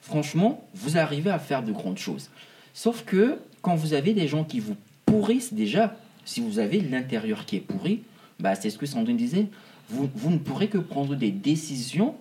franchement, 0.00 0.66
vous 0.74 0.98
arrivez 0.98 1.30
à 1.30 1.38
faire 1.38 1.62
de 1.62 1.70
grandes 1.70 1.98
choses. 1.98 2.30
Sauf 2.74 3.04
que 3.04 3.38
quand 3.62 3.74
vous 3.74 3.92
avez 3.94 4.14
des 4.14 4.28
gens 4.28 4.44
qui 4.44 4.60
vous 4.60 4.76
pourrissent 5.06 5.52
déjà, 5.54 5.96
si 6.24 6.40
vous 6.40 6.58
avez 6.58 6.80
l'intérieur 6.80 7.44
qui 7.44 7.56
est 7.56 7.60
pourri, 7.60 8.02
bah, 8.40 8.54
c'est 8.54 8.70
ce 8.70 8.78
que 8.78 8.86
Sandrine 8.86 9.16
disait, 9.16 9.46
vous, 9.88 10.08
vous 10.14 10.30
ne 10.30 10.38
pourrez 10.38 10.68
que 10.68 10.78
prendre 10.78 11.14
des 11.16 11.30
décisions 11.30 12.14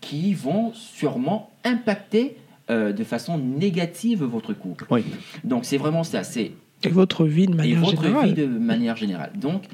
qui 0.00 0.32
vont 0.34 0.72
sûrement 0.74 1.50
impacter 1.64 2.36
euh, 2.70 2.92
de 2.92 3.02
façon 3.04 3.38
négative 3.38 4.22
votre 4.22 4.52
couple. 4.54 4.86
Oui. 4.90 5.04
Donc 5.44 5.64
c'est 5.64 5.78
vraiment 5.78 6.04
ça, 6.04 6.22
c'est 6.22 6.52
Et 6.84 6.88
votre 6.88 7.24
vie 7.26 7.46
de 7.46 7.52
et 7.54 7.56
manière 7.56 7.80
votre 7.80 8.02
générale. 8.02 8.28
vie 8.28 8.34
de 8.34 8.46
manière 8.46 8.96
générale. 8.96 9.32
Donc 9.34 9.64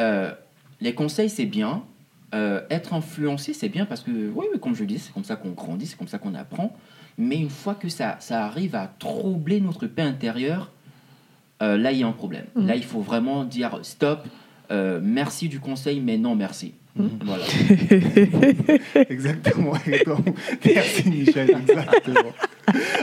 euh, 0.00 0.32
les 0.80 0.94
conseils 0.94 1.30
c'est 1.30 1.46
bien, 1.46 1.82
Euh, 2.34 2.60
être 2.70 2.92
influencé 2.92 3.52
c'est 3.54 3.68
bien 3.70 3.86
parce 3.86 4.02
que 4.02 4.10
oui, 4.10 4.46
oui, 4.52 4.58
comme 4.60 4.74
je 4.74 4.80
le 4.80 4.86
dis, 4.88 4.98
c'est 4.98 5.12
comme 5.12 5.24
ça 5.24 5.36
qu'on 5.36 5.52
grandit, 5.52 5.86
c'est 5.86 5.96
comme 5.96 6.08
ça 6.08 6.18
qu'on 6.18 6.34
apprend. 6.34 6.74
Mais 7.18 7.36
une 7.38 7.50
fois 7.50 7.74
que 7.74 7.88
ça, 7.88 8.16
ça 8.20 8.44
arrive 8.44 8.74
à 8.74 8.92
troubler 8.98 9.60
notre 9.60 9.86
paix 9.86 10.02
intérieure, 10.02 10.70
euh, 11.62 11.76
là 11.78 11.92
il 11.92 11.98
y 11.98 12.02
a 12.02 12.06
un 12.06 12.12
problème. 12.12 12.44
Mhm. 12.54 12.66
Là 12.66 12.76
il 12.76 12.84
faut 12.84 13.00
vraiment 13.00 13.44
dire 13.44 13.78
stop, 13.82 14.26
euh, 14.70 15.00
merci 15.02 15.48
du 15.48 15.60
conseil, 15.60 16.00
mais 16.00 16.18
non 16.18 16.34
merci. 16.36 16.74
Mhm. 16.96 17.08
Voilà. 17.24 17.44
Exactement. 19.10 19.72
exactement. 19.86 20.24
Merci 20.64 21.10
Michel. 21.10 21.50
Exactement. 21.50 22.32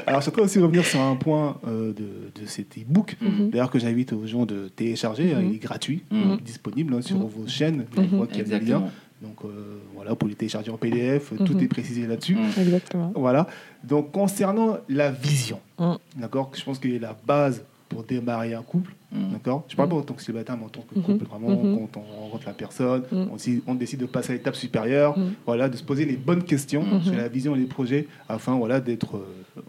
Alors, 0.08 0.22
je 0.22 0.26
voudrais 0.26 0.42
aussi 0.44 0.60
revenir 0.60 0.84
sur 0.86 1.00
un 1.00 1.16
point 1.16 1.58
euh, 1.68 1.94
de, 1.94 2.42
de 2.42 2.46
cet 2.48 2.78
e-book, 2.78 3.16
Mhm. 3.22 3.50
d'ailleurs 3.52 3.70
que 3.70 3.80
j'invite 3.80 4.12
aux 4.14 4.26
gens 4.26 4.46
de 4.46 4.68
télécharger. 4.76 5.34
hein. 5.34 5.42
Il 5.48 5.56
est 5.56 5.60
gratuit, 5.60 6.04
disponible 6.44 6.94
hein, 6.96 7.02
sur 7.02 7.18
vos 7.20 7.48
chaînes. 7.48 7.86
Je 7.96 8.02
vois 8.16 8.28
qu'il 8.28 8.40
y 8.40 8.42
a 8.54 8.60
des 8.60 8.66
liens. 8.66 8.86
Donc 9.24 9.38
euh, 9.46 9.80
voilà, 9.96 10.12
vous 10.12 10.16
pouvez 10.18 10.32
les 10.32 10.36
télécharger 10.36 10.70
en 10.70 10.78
PDF. 10.78 11.32
Tout 11.46 11.54
Mhm. 11.54 11.64
est 11.64 11.68
précisé 11.68 12.06
là-dessus. 12.06 12.36
Mhm. 12.36 12.52
Exactement. 12.60 13.12
Voilà. 13.16 13.48
Donc, 13.84 14.12
concernant 14.12 14.78
la 14.90 15.12
vision, 15.12 15.60
Mhm. 15.80 15.98
d'accord, 16.18 16.52
je 16.54 16.64
pense 16.64 16.78
que 16.78 16.88
la 17.00 17.16
base 17.26 17.64
pour 17.90 18.04
démarrer 18.04 18.54
un 18.56 18.64
couple, 18.64 18.92
Mhm. 19.12 19.32
d'accord, 19.34 19.64
je 19.70 19.76
parle 19.76 19.90
pas 19.90 19.96
en 19.96 20.02
tant 20.02 20.14
que 20.16 20.22
célibataire, 20.24 20.58
mais 20.58 20.66
en 20.66 20.70
tant 20.70 20.82
que 20.82 21.00
couple, 21.00 21.26
vraiment, 21.26 21.48
quand 21.92 22.00
on 22.02 22.24
rencontre 22.24 22.48
la 22.48 22.54
personne, 22.54 23.04
on, 23.12 23.36
décide- 23.36 23.62
on 23.68 23.76
décide 23.76 24.00
de 24.00 24.06
passer 24.08 24.32
à 24.32 24.36
l'étape 24.36 24.56
supérieure, 24.56 25.16
voilà, 25.46 25.70
de 25.70 25.78
se 25.78 25.84
poser 25.84 26.04
les 26.06 26.18
bonnes 26.18 26.44
questions 26.44 26.84
sur 27.02 27.14
la 27.16 27.28
vision 27.28 27.56
et 27.56 27.60
les 27.60 27.66
projets, 27.66 28.08
afin, 28.28 28.56
voilà, 28.58 28.80
d'être, 28.82 29.18
euh, 29.18 29.62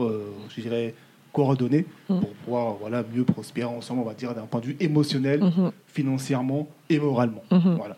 euh, 0.00 0.24
je 0.56 0.60
dirais, 0.62 0.94
coordonnés 1.32 1.84
Mhm. 2.08 2.20
pour 2.20 2.30
pouvoir, 2.30 2.74
voilà, 2.80 3.04
mieux 3.14 3.24
prospérer 3.24 3.66
ensemble, 3.68 4.00
on 4.00 4.04
va 4.04 4.14
dire, 4.14 4.34
d'un 4.34 4.46
point 4.46 4.60
de 4.60 4.66
vue 4.66 4.76
émotionnel, 4.80 5.40
financièrement 5.86 6.66
et 6.88 6.98
moralement. 6.98 7.42
Voilà. 7.50 7.96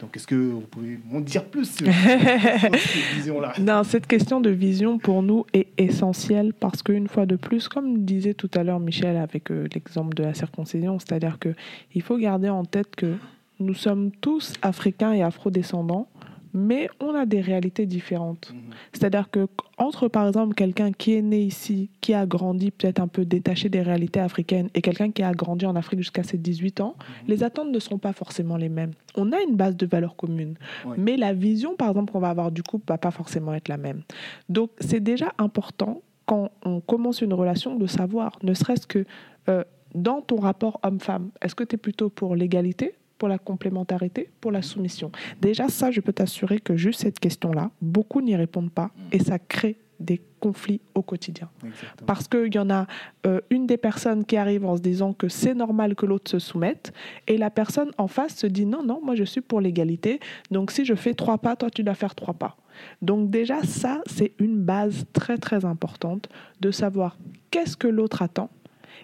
Donc, 0.00 0.16
est-ce 0.16 0.26
que 0.26 0.34
vous 0.34 0.60
pouvez 0.60 0.98
m'en 1.10 1.20
dire 1.20 1.44
plus 1.44 1.76
sur, 1.76 1.86
cette 1.92 3.16
vision-là? 3.16 3.54
Non, 3.58 3.82
cette 3.84 4.06
question 4.06 4.40
de 4.40 4.50
vision 4.50 4.98
pour 4.98 5.22
nous 5.22 5.46
est 5.52 5.68
essentielle 5.78 6.52
parce 6.52 6.82
qu'une 6.82 7.08
fois 7.08 7.26
de 7.26 7.36
plus, 7.36 7.68
comme 7.68 8.04
disait 8.04 8.34
tout 8.34 8.50
à 8.54 8.62
l'heure 8.62 8.80
Michel 8.80 9.16
avec 9.16 9.50
euh, 9.50 9.66
l'exemple 9.74 10.14
de 10.14 10.22
la 10.22 10.34
circoncision, 10.34 10.98
c'est-à-dire 10.98 11.38
que 11.38 11.50
il 11.94 12.02
faut 12.02 12.16
garder 12.16 12.48
en 12.48 12.64
tête 12.64 12.94
que 12.96 13.14
nous 13.60 13.74
sommes 13.74 14.10
tous 14.20 14.54
africains 14.62 15.12
et 15.12 15.22
afrodescendants, 15.22 16.08
mais 16.52 16.88
on 17.00 17.14
a 17.14 17.26
des 17.26 17.40
réalités 17.40 17.86
différentes. 17.86 18.52
Mhm. 18.52 18.60
C'est-à-dire 18.92 19.30
que 19.30 19.46
entre 19.76 20.08
par 20.08 20.26
exemple 20.26 20.54
quelqu'un 20.54 20.92
qui 20.92 21.14
est 21.14 21.22
né 21.22 21.40
ici, 21.42 21.90
qui 22.00 22.14
a 22.14 22.26
grandi 22.26 22.70
peut-être 22.70 23.00
un 23.00 23.08
peu 23.08 23.24
détaché 23.24 23.68
des 23.68 23.82
réalités 23.82 24.20
africaines, 24.20 24.68
et 24.74 24.80
quelqu'un 24.82 25.10
qui 25.10 25.22
a 25.22 25.32
grandi 25.32 25.66
en 25.66 25.76
Afrique 25.76 26.00
jusqu'à 26.00 26.22
ses 26.22 26.38
18 26.38 26.80
ans, 26.80 26.96
les 27.26 27.42
attentes 27.44 27.70
ne 27.70 27.78
sont 27.78 27.98
pas 27.98 28.12
forcément 28.12 28.56
les 28.56 28.68
mêmes. 28.68 28.92
On 29.16 29.32
a 29.32 29.40
une 29.40 29.56
base 29.56 29.76
de 29.76 29.86
valeurs 29.86 30.16
communes, 30.16 30.54
Oui. 30.84 30.96
mais 30.98 31.16
la 31.16 31.32
vision 31.32 31.74
par 31.76 31.88
exemple 31.88 32.12
qu'on 32.12 32.20
va 32.20 32.30
avoir 32.30 32.50
du 32.50 32.62
couple 32.62 32.84
va 32.88 32.98
pas 32.98 33.10
forcément 33.10 33.54
être 33.54 33.68
la 33.68 33.76
même. 33.76 34.02
Donc 34.48 34.70
c'est 34.80 35.00
déjà 35.00 35.32
important 35.38 36.02
quand 36.26 36.50
on 36.64 36.80
commence 36.80 37.22
une 37.22 37.32
relation 37.32 37.76
de 37.76 37.86
savoir, 37.86 38.32
ne 38.42 38.52
serait-ce 38.52 38.86
que 38.86 39.04
euh, 39.48 39.64
dans 39.94 40.20
ton 40.20 40.36
rapport 40.36 40.78
homme-femme, 40.82 41.30
est-ce 41.40 41.54
que 41.54 41.64
tu 41.64 41.76
es 41.76 41.78
plutôt 41.78 42.10
pour 42.10 42.36
l'égalité 42.36 42.94
pour 43.18 43.28
la 43.28 43.38
complémentarité, 43.38 44.30
pour 44.40 44.52
la 44.52 44.62
soumission. 44.62 45.10
Déjà, 45.40 45.68
ça, 45.68 45.90
je 45.90 46.00
peux 46.00 46.12
t'assurer 46.12 46.60
que 46.60 46.76
juste 46.76 47.00
cette 47.00 47.18
question-là, 47.18 47.70
beaucoup 47.82 48.20
n'y 48.20 48.36
répondent 48.36 48.70
pas 48.70 48.90
et 49.12 49.18
ça 49.18 49.38
crée 49.38 49.76
des 50.00 50.20
conflits 50.38 50.80
au 50.94 51.02
quotidien. 51.02 51.50
Exactement. 51.64 52.06
Parce 52.06 52.28
qu'il 52.28 52.54
y 52.54 52.58
en 52.58 52.70
a 52.70 52.86
euh, 53.26 53.40
une 53.50 53.66
des 53.66 53.76
personnes 53.76 54.24
qui 54.24 54.36
arrive 54.36 54.64
en 54.64 54.76
se 54.76 54.82
disant 54.82 55.12
que 55.12 55.28
c'est 55.28 55.54
normal 55.54 55.96
que 55.96 56.06
l'autre 56.06 56.30
se 56.30 56.38
soumette, 56.38 56.92
et 57.26 57.36
la 57.36 57.50
personne 57.50 57.90
en 57.98 58.06
face 58.06 58.36
se 58.36 58.46
dit 58.46 58.64
non, 58.64 58.84
non, 58.84 59.00
moi 59.02 59.16
je 59.16 59.24
suis 59.24 59.40
pour 59.40 59.60
l'égalité, 59.60 60.20
donc 60.50 60.70
si 60.70 60.84
je 60.84 60.94
fais 60.94 61.14
trois 61.14 61.38
pas, 61.38 61.56
toi 61.56 61.70
tu 61.70 61.82
dois 61.82 61.94
faire 61.94 62.14
trois 62.14 62.34
pas. 62.34 62.56
Donc 63.02 63.30
déjà, 63.30 63.64
ça, 63.64 64.02
c'est 64.06 64.34
une 64.38 64.62
base 64.62 65.04
très 65.12 65.36
très 65.36 65.64
importante 65.64 66.28
de 66.60 66.70
savoir 66.70 67.18
qu'est-ce 67.50 67.76
que 67.76 67.88
l'autre 67.88 68.22
attend, 68.22 68.50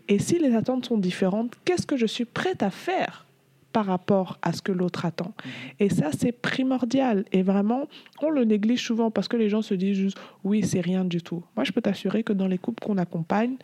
et 0.06 0.20
si 0.20 0.38
les 0.38 0.54
attentes 0.54 0.86
sont 0.86 0.98
différentes, 0.98 1.54
qu'est-ce 1.64 1.86
que 1.86 1.96
je 1.96 2.06
suis 2.06 2.24
prête 2.24 2.62
à 2.62 2.70
faire 2.70 3.23
par 3.74 3.86
rapport 3.86 4.38
à 4.40 4.52
ce 4.52 4.62
que 4.62 4.72
l'autre 4.72 5.04
attend. 5.04 5.34
Et 5.80 5.88
ça, 5.90 6.08
c'est 6.16 6.30
primordial. 6.32 7.24
Et 7.32 7.42
vraiment, 7.42 7.88
on 8.22 8.30
le 8.30 8.44
néglige 8.44 8.82
souvent 8.86 9.10
parce 9.10 9.26
que 9.28 9.36
les 9.36 9.48
gens 9.50 9.62
se 9.62 9.74
disent 9.74 9.96
juste, 9.96 10.16
oui, 10.44 10.62
c'est 10.64 10.80
rien 10.80 11.04
du 11.04 11.20
tout. 11.20 11.42
Moi, 11.56 11.64
je 11.64 11.72
peux 11.72 11.80
t'assurer 11.82 12.22
que 12.22 12.32
dans 12.32 12.46
les 12.46 12.56
couples 12.56 12.82
qu'on 12.84 12.98
accompagne, 12.98 13.56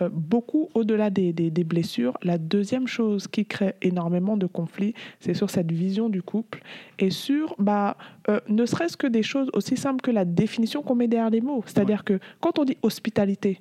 euh, 0.00 0.08
beaucoup 0.10 0.70
au-delà 0.74 1.10
des, 1.10 1.34
des- 1.34 1.50
des 1.50 1.64
blessures, 1.64 2.16
la 2.22 2.38
deuxième 2.38 2.86
chose 2.88 3.28
qui 3.28 3.44
crée 3.44 3.74
énormément 3.82 4.38
de 4.38 4.46
conflits, 4.46 4.94
c'est 5.20 5.34
sur 5.34 5.50
cette 5.50 5.70
vision 5.70 6.08
du 6.08 6.22
couple 6.22 6.62
et 6.98 7.10
sur, 7.10 7.54
bah, 7.58 7.96
euh, 8.30 8.40
ne 8.48 8.64
serait-ce 8.64 8.96
que 8.96 9.06
des 9.06 9.22
choses 9.22 9.50
aussi 9.52 9.76
simples 9.76 10.00
que 10.00 10.10
la 10.10 10.24
définition 10.24 10.80
qu'on 10.82 10.94
met 10.94 11.08
derrière 11.08 11.30
les 11.30 11.42
mots. 11.42 11.62
C'est-à-dire 11.66 12.04
que 12.04 12.20
quand 12.40 12.58
on 12.58 12.64
dit 12.64 12.78
hospitalité, 12.82 13.60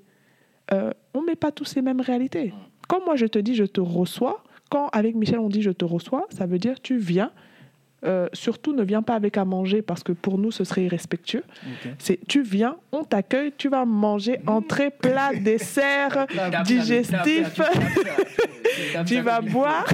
euh, 0.71 0.91
on 1.13 1.21
ne 1.21 1.25
met 1.27 1.35
pas 1.35 1.51
tous 1.51 1.75
les 1.75 1.81
mêmes 1.81 2.01
réalités. 2.01 2.53
Quand 2.87 3.03
moi 3.03 3.17
je 3.17 3.25
te 3.25 3.39
dis 3.39 3.55
je 3.55 3.65
te 3.65 3.81
reçois, 3.81 4.43
quand 4.69 4.89
avec 4.89 5.15
Michel 5.15 5.39
on 5.39 5.49
dit 5.49 5.61
je 5.61 5.71
te 5.71 5.85
reçois, 5.85 6.25
ça 6.29 6.45
veut 6.45 6.59
dire 6.59 6.79
tu 6.81 6.97
viens. 6.97 7.31
Euh, 8.05 8.27
surtout 8.31 8.73
ne 8.75 8.83
viens 8.83 9.01
pas 9.01 9.15
avec 9.15 9.37
à 9.37 9.43
manger 9.45 9.81
parce 9.81 10.03
que 10.03 10.11
pour 10.11 10.37
nous 10.37 10.51
ce 10.51 10.63
serait 10.63 10.83
irrespectueux. 10.83 11.43
C'est 11.97 12.19
tu 12.27 12.43
viens, 12.43 12.75
on 12.91 13.03
t'accueille, 13.03 13.51
tu 13.57 13.69
vas 13.69 13.85
manger 13.85 14.39
entrée, 14.45 14.91
plat, 14.91 15.31
dessert, 15.33 16.27
digestif. 16.63 17.59
tu 19.05 19.19
vas 19.21 19.41
boire, 19.41 19.85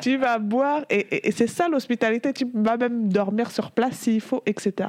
tu 0.00 0.16
vas 0.16 0.38
boire, 0.38 0.84
et, 0.90 0.98
et- 1.14 1.28
et 1.28 1.30
c'est 1.32 1.46
ça 1.46 1.68
l'hospitalité. 1.68 2.32
Tu 2.32 2.44
vas 2.52 2.76
même 2.76 3.08
dormir 3.08 3.50
sur 3.52 3.70
place 3.70 3.98
s'il 3.98 4.20
faut, 4.20 4.42
etc. 4.46 4.88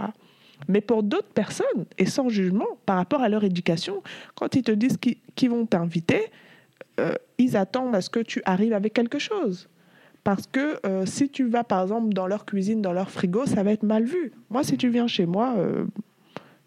Mais 0.68 0.82
pour 0.82 1.04
d'autres 1.04 1.32
personnes, 1.34 1.86
et 2.00 2.06
sans 2.08 2.30
jugement, 2.30 2.66
par 2.86 2.96
rapport 2.96 3.22
à 3.22 3.30
leur 3.30 3.44
éducation, 3.44 4.02
quand 4.34 4.56
ils 4.56 4.64
te 4.64 4.72
disent 4.72 4.98
qu'ils 4.98 5.18
qu'ils 5.36 5.50
vont 5.52 5.66
t'inviter, 5.68 6.32
euh, 7.00 7.14
ils 7.44 7.58
attendent 7.58 7.96
à 7.96 8.02
ce 8.02 8.10
que 8.10 8.20
tu 8.20 8.42
arrives 8.46 8.74
avec 8.74 8.94
quelque 8.94 9.20
chose. 9.20 9.70
Parce 10.24 10.48
que 10.48 10.80
euh, 10.86 11.06
si 11.06 11.30
tu 11.30 11.46
vas, 11.48 11.64
par 11.66 11.82
exemple, 11.84 12.14
dans 12.14 12.28
leur 12.28 12.46
cuisine, 12.46 12.82
dans 12.82 12.94
leur 12.94 13.10
frigo, 13.10 13.46
ça 13.46 13.62
va 13.64 13.72
être 13.72 13.84
mal 13.84 14.06
vu. 14.06 14.32
Moi, 14.50 14.64
si 14.64 14.78
tu 14.78 14.88
viens 14.90 15.06
chez 15.08 15.26
moi, 15.26 15.56
euh, 15.58 15.84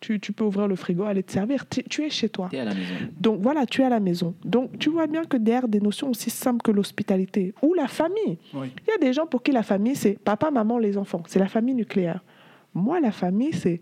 tu, 0.00 0.20
tu 0.20 0.32
peux 0.34 0.44
ouvrir 0.44 0.68
le 0.68 0.76
frigo, 0.76 1.04
aller 1.04 1.22
te 1.22 1.32
servir. 1.32 1.66
Tu- 1.66 1.82
tu 1.84 2.04
es 2.04 2.10
chez 2.10 2.28
toi. 2.28 2.48
T'es 2.50 2.58
à 2.60 2.64
la 2.66 2.74
maison. 2.74 2.94
Donc 3.18 3.40
voilà, 3.40 3.64
tu 3.64 3.80
es 3.80 3.84
à 3.84 3.88
la 3.88 3.98
maison. 3.98 4.34
Donc 4.44 4.78
tu 4.78 4.90
vois 4.90 5.06
bien 5.06 5.24
que 5.24 5.38
derrière 5.38 5.68
des 5.68 5.80
notions 5.80 6.10
aussi 6.10 6.28
simples 6.28 6.60
que 6.62 6.70
l'hospitalité 6.70 7.54
ou 7.62 7.72
la 7.72 7.88
famille, 7.88 8.36
Oui. 8.52 8.72
il 8.86 8.90
y 8.90 8.94
a 8.94 8.98
des 8.98 9.14
gens 9.14 9.26
pour 9.26 9.42
qui 9.42 9.52
la 9.52 9.62
famille, 9.62 9.96
c'est 9.96 10.18
papa, 10.22 10.50
maman, 10.50 10.76
les 10.78 10.98
enfants. 10.98 11.22
C'est 11.26 11.38
la 11.38 11.48
famille 11.48 11.74
nucléaire. 11.74 12.22
Moi, 12.74 13.00
la 13.00 13.10
famille, 13.10 13.54
c'est 13.54 13.80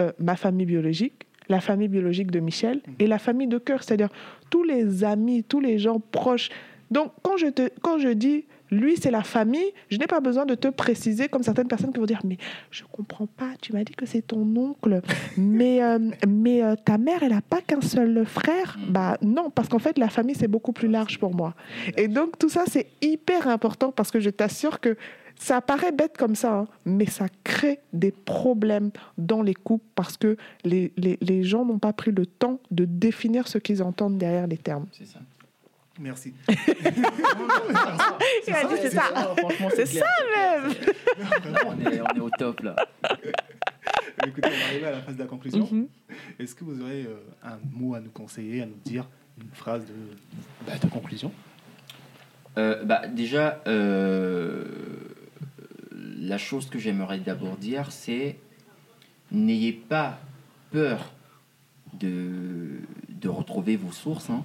euh, 0.00 0.12
ma 0.18 0.34
famille 0.36 0.64
biologique, 0.66 1.26
la 1.48 1.60
famille 1.60 1.88
biologique 1.88 2.30
de 2.30 2.40
Michel 2.40 2.80
et 2.98 3.06
la 3.06 3.18
famille 3.18 3.48
de 3.48 3.58
cœur, 3.58 3.82
c'est-à-dire 3.82 4.10
tous 4.50 4.64
les 4.64 5.04
amis, 5.04 5.44
tous 5.44 5.60
les 5.60 5.78
gens 5.78 6.00
proches. 6.00 6.48
Donc 6.90 7.12
quand 7.22 7.36
je, 7.36 7.46
te, 7.46 7.70
quand 7.82 7.98
je 7.98 8.08
dis 8.08 8.44
lui, 8.70 8.96
c'est 8.96 9.10
la 9.10 9.22
famille, 9.22 9.72
je 9.90 9.98
n'ai 9.98 10.06
pas 10.06 10.20
besoin 10.20 10.46
de 10.46 10.54
te 10.54 10.68
préciser 10.68 11.28
comme 11.28 11.42
certaines 11.42 11.68
personnes 11.68 11.92
qui 11.92 12.00
vont 12.00 12.06
dire 12.06 12.20
mais 12.24 12.38
je 12.70 12.82
comprends 12.90 13.26
pas, 13.26 13.50
tu 13.60 13.72
m'as 13.72 13.84
dit 13.84 13.94
que 13.94 14.06
c'est 14.06 14.22
ton 14.22 14.44
oncle, 14.56 15.00
mais, 15.36 15.82
euh, 15.82 15.98
mais 16.26 16.62
euh, 16.62 16.74
ta 16.76 16.98
mère, 16.98 17.22
elle 17.22 17.32
n'a 17.32 17.42
pas 17.42 17.60
qu'un 17.60 17.80
seul 17.80 18.24
frère? 18.24 18.76
Bah 18.88 19.16
non, 19.22 19.50
parce 19.50 19.68
qu'en 19.68 19.78
fait, 19.78 19.98
la 19.98 20.08
famille, 20.08 20.34
c'est 20.34 20.48
beaucoup 20.48 20.72
plus 20.72 20.88
large 20.88 21.18
pour 21.18 21.34
moi. 21.34 21.54
Et 21.96 22.08
donc, 22.08 22.38
tout 22.38 22.48
ça, 22.48 22.64
c'est 22.66 22.88
hyper 23.02 23.48
important 23.48 23.92
parce 23.92 24.10
que 24.10 24.20
je 24.20 24.30
t'assure 24.30 24.80
que 24.80 24.96
ça 25.36 25.60
paraît 25.60 25.92
bête 25.92 26.16
comme 26.16 26.34
ça, 26.34 26.60
hein, 26.60 26.66
mais 26.84 27.06
ça 27.06 27.26
crée 27.44 27.80
des 27.92 28.12
problèmes 28.12 28.90
dans 29.18 29.42
les 29.42 29.54
couples 29.54 29.84
parce 29.94 30.16
que 30.16 30.36
les, 30.64 30.92
les, 30.96 31.18
les 31.20 31.42
gens 31.42 31.64
n'ont 31.64 31.78
pas 31.78 31.92
pris 31.92 32.12
le 32.12 32.26
temps 32.26 32.60
de 32.70 32.84
définir 32.84 33.48
ce 33.48 33.58
qu'ils 33.58 33.82
entendent 33.82 34.18
derrière 34.18 34.46
les 34.46 34.58
termes. 34.58 34.86
C'est 34.92 35.06
ça. 35.06 35.20
Merci. 36.00 36.34
Il 36.48 36.54
a 38.54 38.64
dit, 38.64 38.74
c'est 38.80 38.90
ça. 38.90 39.02
Franchement, 39.36 39.68
C'est 39.74 39.86
ça 39.86 40.06
même. 40.36 40.74
On, 41.66 41.90
est, 41.90 42.00
on 42.00 42.16
est 42.16 42.20
au 42.20 42.30
top 42.30 42.60
là. 42.60 42.74
Écoutez, 44.26 44.48
on 44.48 44.58
va 44.58 44.64
arriver 44.66 44.86
à 44.86 44.90
la 44.92 45.00
phase 45.02 45.16
de 45.16 45.22
la 45.22 45.28
conclusion. 45.28 45.68
Mhm. 45.70 45.88
Est-ce 46.38 46.54
que 46.54 46.64
vous 46.64 46.80
aurez 46.80 47.04
euh, 47.04 47.16
un 47.42 47.58
mot 47.72 47.94
à 47.94 48.00
nous 48.00 48.10
conseiller, 48.10 48.62
à 48.62 48.66
nous 48.66 48.78
dire, 48.84 49.06
une 49.40 49.50
phrase 49.52 49.84
de, 49.84 49.92
bah, 50.66 50.72
de 50.82 50.88
conclusion? 50.88 51.32
Euh, 52.56 52.84
bah, 52.84 53.06
déjà, 53.06 53.60
euh, 53.66 54.64
la 56.24 56.38
chose 56.38 56.68
que 56.68 56.78
j'aimerais 56.78 57.18
d'abord 57.18 57.56
dire, 57.56 57.90
c'est 57.90 58.36
n'ayez 59.30 59.72
pas 59.72 60.18
peur 60.70 61.12
de, 62.00 62.80
de 63.08 63.28
retrouver 63.28 63.76
vos 63.76 63.92
sources. 63.92 64.30
hein. 64.30 64.42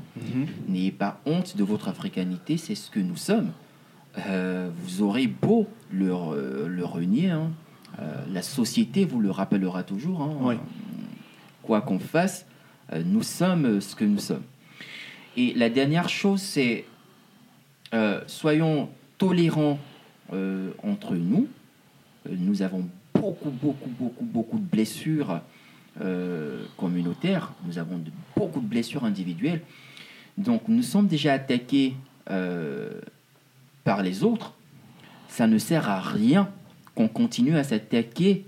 N'ayez 0.68 0.92
pas 0.92 1.20
honte 1.26 1.56
de 1.58 1.64
votre 1.64 1.88
africanité, 1.88 2.58
c'est 2.58 2.76
ce 2.76 2.90
que 2.92 3.00
nous 3.00 3.16
sommes. 3.18 3.52
Euh, 4.28 4.70
vous 4.84 5.02
aurez 5.02 5.28
beau 5.28 5.68
le, 5.92 6.68
le 6.68 6.86
renier, 6.86 7.30
hein, 7.30 7.52
euh, 8.00 8.24
la 8.32 8.42
société 8.42 9.06
vous 9.06 9.20
le 9.20 9.32
rappellera 9.32 9.84
toujours. 9.84 10.22
hein. 10.22 10.36
Oui. 10.42 10.56
Quoi 11.64 11.82
qu'on 11.82 12.00
fasse, 12.00 12.46
Euh, 12.92 13.04
nous 13.06 13.22
sommes 13.22 13.80
ce 13.82 13.94
que 13.96 14.04
nous 14.04 14.18
sommes. 14.18 14.42
Et 15.38 15.54
la 15.54 15.70
dernière 15.70 16.10
chose, 16.10 16.42
c'est 16.42 16.86
euh, 17.94 18.22
soyons 18.26 18.90
tolérants 19.20 19.78
entre 20.84 21.16
nous. 21.16 21.48
Nous 22.38 22.62
avons 22.62 22.86
beaucoup, 23.14 23.50
beaucoup, 23.50 23.90
beaucoup, 23.90 24.24
beaucoup 24.26 24.58
de 24.60 24.64
blessures 24.66 25.42
euh, 26.02 26.64
communautaires. 26.78 27.52
Nous 27.66 27.78
avons 27.78 27.98
de- 27.98 28.12
beaucoup 28.36 28.60
de 28.62 28.66
blessures 28.68 29.04
individuelles. 29.06 29.62
Donc 30.38 30.64
nous 30.68 30.84
sommes 30.84 31.08
déjà 31.08 31.34
attaqués 31.34 31.96
euh, 32.30 32.92
par 33.84 34.02
les 34.04 34.24
autres. 34.24 34.54
Ça 35.28 35.48
ne 35.48 35.58
sert 35.58 35.90
à 35.90 36.00
rien 36.00 36.50
qu'on 36.96 37.08
continue 37.08 37.56
à 37.56 37.64
s'attaquer 37.64 38.46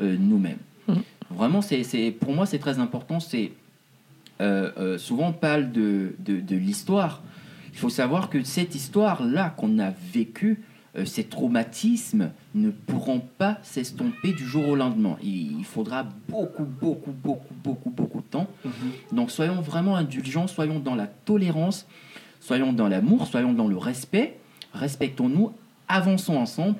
euh, 0.00 0.16
nous-mêmes. 0.18 0.58
Mhm. 0.88 1.02
Vraiment, 1.30 1.60
c'est, 1.62 2.10
pour 2.18 2.32
moi, 2.32 2.46
c'est 2.46 2.58
très 2.58 2.78
important. 2.78 3.20
C'est 3.20 3.52
souvent 4.98 5.28
on 5.28 5.32
parle 5.32 5.72
de, 5.72 6.14
de, 6.18 6.40
de 6.40 6.56
l'histoire. 6.56 7.22
Il 7.72 7.78
faut 7.78 7.88
savoir 7.90 8.30
que 8.30 8.42
cette 8.42 8.74
histoire-là 8.74 9.50
qu'on 9.56 9.78
a 9.78 9.90
vécue, 9.90 10.62
ces 11.04 11.24
traumatismes 11.24 12.30
ne 12.54 12.70
pourront 12.70 13.20
pas 13.38 13.58
s'estomper 13.62 14.32
du 14.32 14.44
jour 14.46 14.66
au 14.68 14.76
lendemain. 14.76 15.16
Il, 15.22 15.64
faudra 15.64 16.04
beaucoup, 16.28 16.64
beaucoup, 16.64 17.12
beaucoup, 17.12 17.54
beaucoup, 17.62 17.90
beaucoup 17.90 18.20
de 18.20 18.26
temps. 18.26 18.46
Donc 19.12 19.30
soyons 19.30 19.60
vraiment 19.60 19.96
indulgents, 19.96 20.46
soyons 20.46 20.78
dans 20.78 20.94
la 20.94 21.06
tolérance, 21.06 21.86
soyons 22.40 22.72
dans 22.72 22.88
l'amour, 22.88 23.26
soyons 23.26 23.52
dans 23.52 23.68
le 23.68 23.76
respect. 23.76 24.38
Respectons-nous, 24.72 25.52
avançons 25.88 26.36
ensemble. 26.36 26.76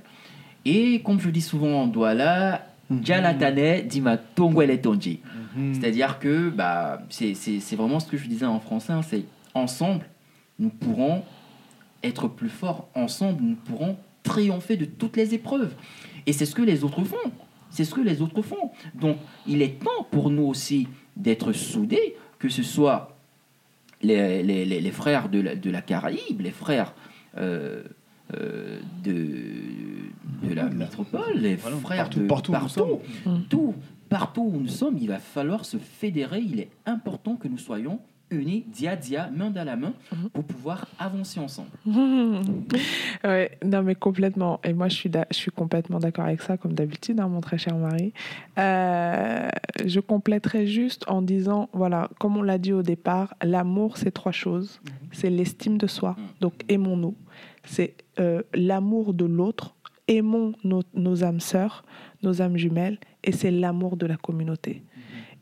Et 0.64 1.00
comme 1.02 1.20
je 1.20 1.30
dis 1.30 1.40
souvent 1.42 1.82
en 1.82 1.86
Douala, 1.86 2.66
Jalatane 3.02 3.82
dima 3.86 4.16
tongwele 4.16 4.80
tonji. 4.80 5.20
Mhm. 5.56 5.74
C'est-à-dire 5.74 6.18
que 6.18 6.50
bah, 6.50 7.02
c'est 7.10 7.34
c'est- 7.34 7.60
c'est 7.60 7.76
vraiment 7.76 8.00
ce 8.00 8.06
que 8.06 8.16
je 8.16 8.28
disais 8.28 8.46
en 8.46 8.60
français, 8.60 8.92
hein, 8.92 9.02
c'est 9.02 9.24
ensemble, 9.54 10.06
nous 10.58 10.68
pourrons 10.68 11.22
être 12.02 12.28
plus 12.28 12.48
forts, 12.48 12.88
ensemble, 12.94 13.42
nous 13.42 13.56
pourrons 13.56 13.96
triompher 14.26 14.76
de 14.76 14.84
toutes 14.84 15.16
les 15.16 15.34
épreuves. 15.34 15.74
Et 16.26 16.32
c'est 16.32 16.46
ce 16.46 16.54
que 16.54 16.62
les 16.62 16.84
autres 16.84 17.02
font. 17.04 17.30
C'est 17.70 17.84
ce 17.84 17.94
que 17.94 18.00
les 18.00 18.20
autres 18.22 18.42
font. 18.42 18.70
Donc, 18.94 19.16
il 19.46 19.62
est 19.62 19.78
temps 19.82 20.02
pour 20.10 20.30
nous 20.30 20.44
aussi 20.44 20.88
d'être 21.16 21.52
soudés, 21.52 22.16
que 22.38 22.48
ce 22.48 22.62
soit 22.62 23.16
les, 24.02 24.42
les- 24.42 24.64
les- 24.64 24.80
les 24.80 24.90
frères 24.90 25.28
de 25.28 25.40
la, 25.40 25.54
de 25.56 25.70
la 25.70 25.82
Caraïbe, 25.82 26.40
les 26.40 26.50
frères 26.50 26.94
euh, 27.38 27.82
euh, 28.34 28.78
de, 29.04 29.16
de 30.48 30.54
la 30.54 30.64
métropole, 30.70 31.34
les 31.36 31.56
Voilà, 31.56 31.76
frères 31.78 31.98
partout, 32.04 32.20
de 32.20 32.26
partout 32.26 32.52
partout, 32.52 33.74
partout 34.08 34.50
où 34.54 34.60
nous 34.60 34.68
sommes, 34.68 34.96
il 35.00 35.08
va 35.08 35.18
falloir 35.18 35.64
se 35.64 35.76
fédérer. 35.78 36.40
Il 36.40 36.60
est 36.60 36.70
important 36.86 37.36
que 37.36 37.48
nous 37.48 37.58
soyons 37.58 38.00
unis, 38.30 38.64
dia 38.66 38.96
dia, 38.96 39.30
main 39.34 39.50
dans 39.50 39.64
la 39.64 39.76
main, 39.76 39.92
pour 40.32 40.44
pouvoir 40.44 40.86
avancer 40.98 41.38
ensemble. 41.40 41.70
ouais, 43.24 43.58
non 43.64 43.82
mais 43.82 43.94
complètement. 43.94 44.60
Et 44.64 44.72
moi 44.72 44.88
je 44.88 44.96
suis, 44.96 45.10
je 45.30 45.36
suis 45.36 45.50
complètement 45.50 45.98
d'accord 45.98 46.24
avec 46.24 46.42
ça, 46.42 46.56
comme 46.56 46.72
d'habitude, 46.72 47.20
hein, 47.20 47.28
mon 47.28 47.40
très 47.40 47.58
cher 47.58 47.76
mari. 47.76 48.12
Euh, 48.58 49.48
je 49.84 50.00
compléterai 50.00 50.66
juste 50.66 51.04
en 51.08 51.22
disant, 51.22 51.68
voilà, 51.72 52.10
comme 52.18 52.36
on 52.36 52.42
l'a 52.42 52.58
dit 52.58 52.72
au 52.72 52.82
départ, 52.82 53.34
l'amour 53.42 53.96
c'est 53.96 54.10
trois 54.10 54.32
choses. 54.32 54.80
C'est 55.12 55.30
l'estime 55.30 55.78
de 55.78 55.86
soi, 55.86 56.16
donc 56.40 56.54
aimons-nous. 56.68 57.14
C'est 57.64 57.94
euh, 58.18 58.42
l'amour 58.54 59.14
de 59.14 59.24
l'autre, 59.24 59.74
aimons 60.08 60.52
nos, 60.64 60.82
nos 60.94 61.24
âmes 61.24 61.40
sœurs, 61.40 61.84
nos 62.22 62.42
âmes 62.42 62.56
jumelles, 62.56 62.98
et 63.24 63.32
c'est 63.32 63.50
l'amour 63.50 63.96
de 63.96 64.06
la 64.06 64.16
communauté. 64.16 64.82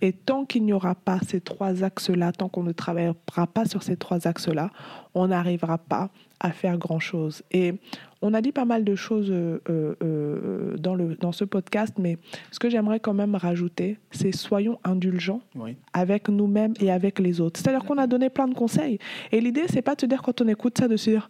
Et 0.00 0.12
tant 0.12 0.44
qu'il 0.44 0.64
n'y 0.64 0.72
aura 0.72 0.94
pas 0.94 1.18
ces 1.26 1.40
trois 1.40 1.82
axes-là, 1.82 2.32
tant 2.32 2.48
qu'on 2.48 2.62
ne 2.62 2.72
travaillera 2.72 3.46
pas 3.52 3.64
sur 3.64 3.82
ces 3.82 3.96
trois 3.96 4.26
axes-là, 4.26 4.70
on 5.14 5.28
n'arrivera 5.28 5.78
pas 5.78 6.10
à 6.40 6.50
faire 6.50 6.76
grand-chose. 6.78 7.42
Et 7.52 7.74
on 8.20 8.34
a 8.34 8.40
dit 8.42 8.52
pas 8.52 8.64
mal 8.66 8.84
de 8.84 8.94
choses 8.94 9.30
euh, 9.30 9.60
euh, 9.70 9.94
euh, 10.02 10.76
dans, 10.76 10.94
le, 10.94 11.14
dans 11.16 11.32
ce 11.32 11.44
podcast, 11.44 11.94
mais 11.98 12.18
ce 12.50 12.58
que 12.58 12.68
j'aimerais 12.68 13.00
quand 13.00 13.14
même 13.14 13.34
rajouter, 13.34 13.98
c'est 14.10 14.32
soyons 14.32 14.78
indulgents 14.84 15.40
Oui. 15.54 15.76
avec 15.92 16.28
nous-mêmes 16.28 16.74
et 16.80 16.90
avec 16.90 17.18
les 17.18 17.40
autres. 17.40 17.60
C'est-à-dire 17.60 17.84
qu'on 17.84 17.96
a 17.98 18.06
donné 18.06 18.28
plein 18.30 18.48
de 18.48 18.54
conseils. 18.54 18.98
Et 19.32 19.40
l'idée, 19.40 19.62
c'est 19.68 19.82
pas 19.82 19.94
de 19.94 20.00
se 20.02 20.06
dire 20.06 20.20
quand 20.22 20.40
on 20.42 20.48
écoute 20.48 20.76
ça, 20.78 20.88
de 20.88 20.96
se 20.96 21.10
dire 21.10 21.28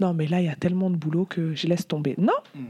non, 0.00 0.14
mais 0.14 0.26
là, 0.26 0.40
il 0.40 0.46
y 0.46 0.48
a 0.48 0.56
tellement 0.56 0.88
de 0.90 0.96
boulot 0.96 1.26
que 1.26 1.54
je 1.54 1.66
laisse 1.68 1.86
tomber. 1.86 2.14
Non, 2.18 2.32
Mhm. 2.54 2.64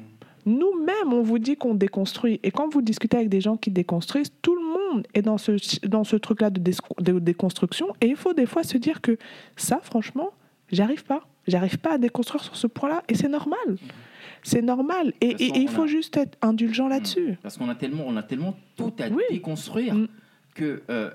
nous-mêmes, 0.47 1.13
on 1.13 1.23
vous 1.23 1.39
dit 1.39 1.57
qu'on 1.57 1.75
déconstruit. 1.75 2.41
Et 2.43 2.51
quand 2.51 2.69
vous 2.73 2.83
discutez 2.83 3.17
avec 3.19 3.29
des 3.29 3.41
gens 3.41 3.57
qui 3.57 3.71
déconstruisent, 3.71 4.33
tout 4.43 4.57
le 4.57 4.60
monde 4.93 5.07
est 5.15 5.23
dans 5.23 5.39
ce, 5.39 5.53
dans 5.87 6.05
ce 6.05 6.17
truc-là 6.17 6.51
de, 6.51 6.61
dé- 6.61 6.73
de 7.01 7.19
déconstruction. 7.19 7.89
Et 8.01 8.07
il 8.07 8.17
faut 8.17 8.33
des 8.35 8.47
fois 8.47 8.63
se 8.63 8.77
dire 8.79 9.01
que 9.01 9.17
ça, 9.57 9.81
franchement, 9.83 10.31
j'arrive 10.71 11.05
pas. 11.05 11.27
J'arrive 11.47 11.79
pas 11.79 11.95
à 11.95 11.99
déconstruire 11.99 12.43
sur 12.45 12.57
ce 12.57 12.67
point-là. 12.67 13.03
Et 13.09 13.15
c'est 13.15 13.29
normal. 13.29 13.59
C'est 14.43 14.63
normal. 14.63 15.13
Et, 15.21 15.35
il 15.39 15.69
on 15.69 15.73
faut 15.73 15.83
a- 15.85 15.87
juste 15.87 16.17
être 16.17 16.37
indulgent 16.43 16.89
là-dessus. 16.89 17.39
Parce 17.43 17.57
qu'on 17.57 17.69
a 17.69 17.75
tellement, 17.75 18.05
on 18.07 18.17
a 18.17 18.23
tellement 18.23 18.55
tout 18.77 18.93
à 18.99 19.09
Oui. 19.09 19.23
déconstruire 19.31 19.95
Mm. 19.95 20.09
que 20.55 20.83
euh, 20.91 21.11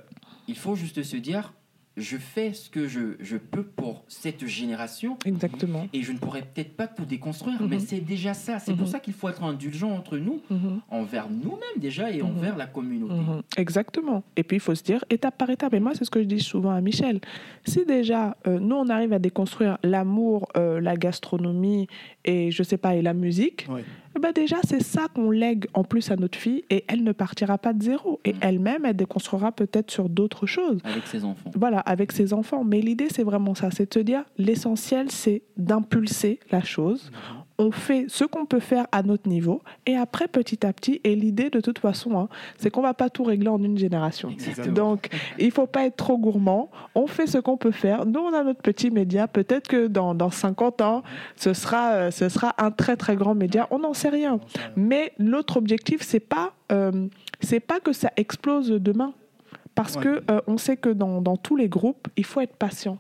il 0.47 0.55
faut 0.57 0.75
juste 0.75 1.01
se 1.03 1.17
dire, 1.17 1.53
je 1.97 2.17
fais 2.17 2.51
ce 2.53 2.69
que 2.69 2.87
je, 2.87 3.15
je 3.21 3.37
peux 3.37 3.63
pour 3.63 4.03
cette 4.07 4.45
génération. 4.45 5.17
Exactement. 5.25 5.87
Et 5.93 6.01
je 6.03 6.11
ne 6.11 6.17
pourrais 6.17 6.41
peut-être 6.41 6.75
pas 6.75 6.87
tout 6.87 7.05
déconstruire, 7.05 7.61
Mhm. 7.61 7.69
mais 7.69 7.79
c'est 7.79 8.01
déjà 8.01 8.33
ça. 8.33 8.59
C'est 8.59 8.73
pour 8.73 8.85
Mhm. 8.85 8.91
ça 8.91 8.99
qu'il 8.99 9.13
faut 9.13 9.29
être 9.29 9.43
indulgent 9.43 9.91
entre 9.91 10.17
nous, 10.17 10.41
Mhm. 10.49 10.81
envers 10.89 11.29
nous-mêmes 11.29 11.79
déjà 11.79 12.11
et 12.11 12.21
Mhm. 12.21 12.29
envers 12.37 12.57
la 12.57 12.67
communauté. 12.67 13.13
Mhm, 13.13 13.41
Exactement. 13.57 14.23
Et 14.35 14.43
puis, 14.43 14.57
il 14.57 14.59
faut 14.59 14.75
se 14.75 14.83
dire 14.83 15.05
étape 15.09 15.37
par 15.37 15.49
étape. 15.49 15.73
Et 15.73 15.79
moi, 15.79 15.93
c'est 15.95 16.03
ce 16.05 16.11
que 16.11 16.19
je 16.21 16.25
dis 16.27 16.41
souvent 16.41 16.71
à 16.71 16.81
Michel. 16.81 17.21
Si 17.65 17.85
déjà, 17.85 18.35
euh, 18.47 18.59
nous, 18.59 18.75
on 18.75 18.89
arrive 18.89 19.13
à 19.13 19.19
déconstruire 19.19 19.77
l'amour, 19.83 20.49
euh, 20.57 20.81
la 20.81 20.95
gastronomie 20.97 21.87
et, 22.25 22.51
je 22.51 22.61
sais 22.63 22.77
pas, 22.77 22.95
et 22.95 23.01
la 23.01 23.13
musique, 23.13 23.67
Oui. 23.69 23.81
Eh 24.15 24.19
ben 24.19 24.31
déjà, 24.31 24.57
c'est 24.67 24.81
ça 24.81 25.07
qu'on 25.13 25.29
lègue 25.31 25.65
en 25.73 25.83
plus 25.83 26.09
à 26.11 26.15
notre 26.15 26.37
fille 26.37 26.63
et 26.69 26.85
elle 26.87 27.03
ne 27.03 27.11
partira 27.11 27.57
pas 27.57 27.73
de 27.73 27.83
zéro. 27.83 28.19
Et 28.25 28.33
Mhm. 28.33 28.39
elle-même, 28.41 28.85
elle 28.85 28.95
déconstruira 28.95 29.51
peut-être 29.51 29.91
sur 29.91 30.09
d'autres 30.09 30.45
choses. 30.45 30.79
Avec 30.83 31.05
ses 31.07 31.23
enfants. 31.25 31.51
Voilà, 31.55 31.79
avec 31.79 32.11
ses 32.11 32.33
enfants. 32.33 32.63
Mais 32.63 32.81
l'idée, 32.81 33.07
c'est 33.11 33.23
vraiment 33.23 33.55
ça. 33.55 33.69
C'est 33.71 33.89
de 33.89 33.93
se 33.93 33.99
dire, 33.99 34.23
l'essentiel, 34.37 35.11
c'est 35.11 35.43
d'impulser 35.57 36.39
la 36.51 36.61
chose. 36.63 37.11
On 37.57 37.71
fait 37.71 38.05
ce 38.09 38.25
qu'on 38.25 38.45
peut 38.45 38.59
faire 38.59 38.85
à 38.91 39.01
notre 39.01 39.29
niveau. 39.29 39.61
Et 39.85 39.95
après, 39.95 40.27
petit 40.27 40.65
à 40.65 40.73
petit, 40.73 40.99
et 41.05 41.15
l'idée, 41.15 41.49
de 41.49 41.61
toute 41.61 41.79
façon, 41.79 42.19
hein, 42.19 42.27
c'est 42.57 42.69
qu'on 42.69 42.81
va 42.81 42.93
pas 42.93 43.09
tout 43.09 43.23
régler 43.23 43.47
en 43.47 43.63
une 43.63 43.77
génération. 43.77 44.29
Exactement. 44.29 44.73
Donc, 44.75 45.09
il 45.39 45.51
faut 45.51 45.65
pas 45.67 45.85
être 45.85 45.95
trop 45.95 46.17
gourmand. 46.17 46.69
On 46.95 47.07
fait 47.07 47.27
ce 47.27 47.37
qu'on 47.37 47.55
peut 47.55 47.71
faire. 47.71 48.05
Nous, 48.05 48.19
on 48.19 48.33
a 48.33 48.43
notre 48.43 48.61
petit 48.61 48.91
média. 48.91 49.27
Peut-être 49.29 49.69
que 49.69 49.87
dans, 49.87 50.13
dans 50.13 50.29
50 50.31 50.81
ans, 50.81 51.03
ce 51.37 51.53
sera, 51.53 51.91
euh, 51.93 52.11
ce 52.11 52.27
sera 52.27 52.53
un 52.57 52.71
très, 52.71 52.97
très 52.97 53.15
grand 53.15 53.35
média. 53.35 53.67
On 53.71 53.79
n'en 53.79 53.93
sait 53.93 54.09
rien. 54.09 54.39
Mais 54.75 55.13
l'autre 55.17 55.55
objectif, 55.55 56.01
c'est 56.01 56.19
pas, 56.19 56.51
euh, 56.73 57.07
c'est 57.39 57.61
pas 57.61 57.79
que 57.79 57.93
ça 57.93 58.11
explose 58.17 58.69
demain. 58.69 59.13
Parce 59.75 59.95
Ouais. 59.95 60.03
que 60.03 60.23
euh, 60.31 60.41
on 60.47 60.57
sait 60.57 60.77
que 60.77 60.89
dans, 60.89 61.21
dans 61.21 61.35
tous 61.37 61.55
les 61.55 61.67
groupes, 61.69 62.07
il 62.17 62.25
faut 62.25 62.41
être 62.41 62.55
patient. 62.55 62.97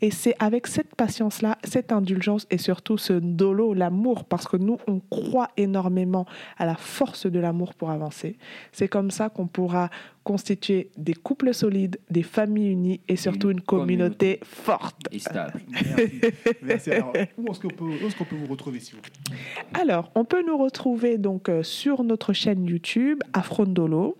Et 0.00 0.10
c'est 0.10 0.34
avec 0.38 0.66
cette 0.66 0.94
patience-là, 0.94 1.58
cette 1.64 1.92
indulgence 1.92 2.46
et 2.50 2.58
surtout 2.58 2.98
ce 2.98 3.12
dolo, 3.12 3.74
l'amour, 3.74 4.24
parce 4.24 4.46
que 4.46 4.56
nous, 4.56 4.78
on 4.86 5.00
croit 5.00 5.48
énormément 5.56 6.26
à 6.56 6.66
la 6.66 6.76
force 6.76 7.26
de 7.26 7.38
l'amour 7.38 7.74
pour 7.74 7.90
avancer. 7.90 8.38
C'est 8.72 8.88
comme 8.88 9.10
ça 9.10 9.28
qu'on 9.28 9.46
pourra 9.46 9.90
constituer 10.22 10.90
des 10.98 11.14
couples 11.14 11.54
solides, 11.54 11.98
des 12.10 12.22
familles 12.22 12.70
unies 12.70 13.00
et 13.08 13.16
surtout 13.16 13.50
une, 13.50 13.62
communauté, 13.62 14.40
forte. 14.44 14.96
Et 15.10 15.18
stable. 15.18 15.60
Merci. 15.68 16.20
Merci. 16.62 16.90
Alors, 16.90 17.12
où 17.38 17.50
est-ce 17.50 17.60
qu'on 17.60 17.68
peut, 17.68 17.84
où 17.84 18.06
est-ce 18.06 18.14
qu'on 18.14 18.24
peut 18.24 18.36
vous 18.36 18.46
retrouver, 18.46 18.78
s'il 18.78 18.96
vous 18.96 19.00
plaît? 19.00 19.36
Alors, 19.72 20.10
on 20.14 20.26
peut 20.26 20.44
nous 20.46 20.58
retrouver 20.58 21.16
donc 21.16 21.48
euh, 21.48 21.62
sur 21.62 22.04
notre 22.04 22.34
chaîne 22.34 22.66
YouTube, 22.66 23.20
Afrondolo. 23.32 24.18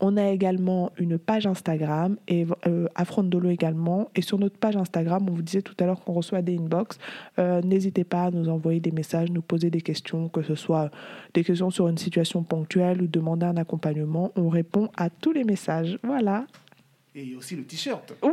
On 0.00 0.16
a 0.16 0.28
également 0.28 0.92
une 0.96 1.18
page 1.18 1.46
Instagram 1.46 2.16
et 2.28 2.46
euh, 2.66 2.86
Afrondolo 2.94 3.50
également. 3.50 4.10
Et 4.14 4.22
sur 4.22 4.38
notre 4.38 4.56
page 4.56 4.76
Instagram, 4.76 5.26
on 5.28 5.32
vous 5.32 5.42
disait 5.42 5.62
tout 5.62 5.74
à 5.80 5.86
l'heure 5.86 6.00
qu'on 6.04 6.12
reçoit 6.12 6.40
des 6.42 6.56
inbox. 6.56 6.98
Euh, 7.38 7.60
N'hésitez 7.62 8.04
pas 8.04 8.24
à 8.24 8.30
nous 8.30 8.48
envoyer 8.48 8.78
des 8.78 8.92
messages, 8.92 9.30
nous 9.30 9.42
poser 9.42 9.70
des 9.70 9.80
questions, 9.80 10.28
que 10.28 10.42
ce 10.42 10.54
soit 10.54 10.90
des 11.34 11.42
questions 11.42 11.70
sur 11.70 11.88
une 11.88 11.98
situation 11.98 12.44
ponctuelle 12.44 13.02
ou 13.02 13.08
demander 13.08 13.46
un 13.46 13.56
accompagnement. 13.56 14.30
On 14.36 14.48
répond 14.48 14.88
à 14.96 15.10
tous 15.10 15.32
les 15.32 15.44
messages. 15.44 15.98
Voilà. 16.04 16.46
Et 17.14 17.34
aussi 17.34 17.56
le 17.56 17.64
t-shirt. 17.64 18.14
Oui 18.22 18.30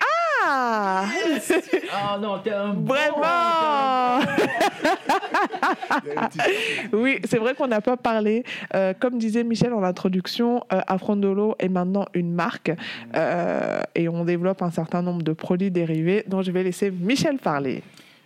Ah 0.00 0.27
Ah 0.44 2.18
non, 2.20 2.38
t'es 2.38 2.52
un 2.52 2.74
bon, 2.74 2.94
Vraiment. 2.94 4.20
Oui, 6.92 7.18
c'est 7.24 7.38
vrai 7.38 7.54
qu'on 7.54 7.68
n'a 7.68 7.80
pas 7.80 7.96
parlé. 7.96 8.44
Euh, 8.74 8.94
comme 8.98 9.18
disait 9.18 9.44
Michel 9.44 9.72
en 9.72 9.82
introduction, 9.82 10.62
euh, 10.72 10.80
Afrondolo 10.86 11.54
est 11.58 11.68
maintenant 11.68 12.06
une 12.14 12.32
marque 12.32 12.72
euh, 13.14 13.80
et 13.94 14.08
on 14.08 14.24
développe 14.24 14.62
un 14.62 14.70
certain 14.70 15.02
nombre 15.02 15.22
de 15.22 15.32
produits 15.32 15.70
dérivés 15.70 16.24
dont 16.26 16.42
je 16.42 16.50
vais 16.50 16.62
laisser 16.62 16.90
Michel 16.90 17.38
parler. 17.38 17.82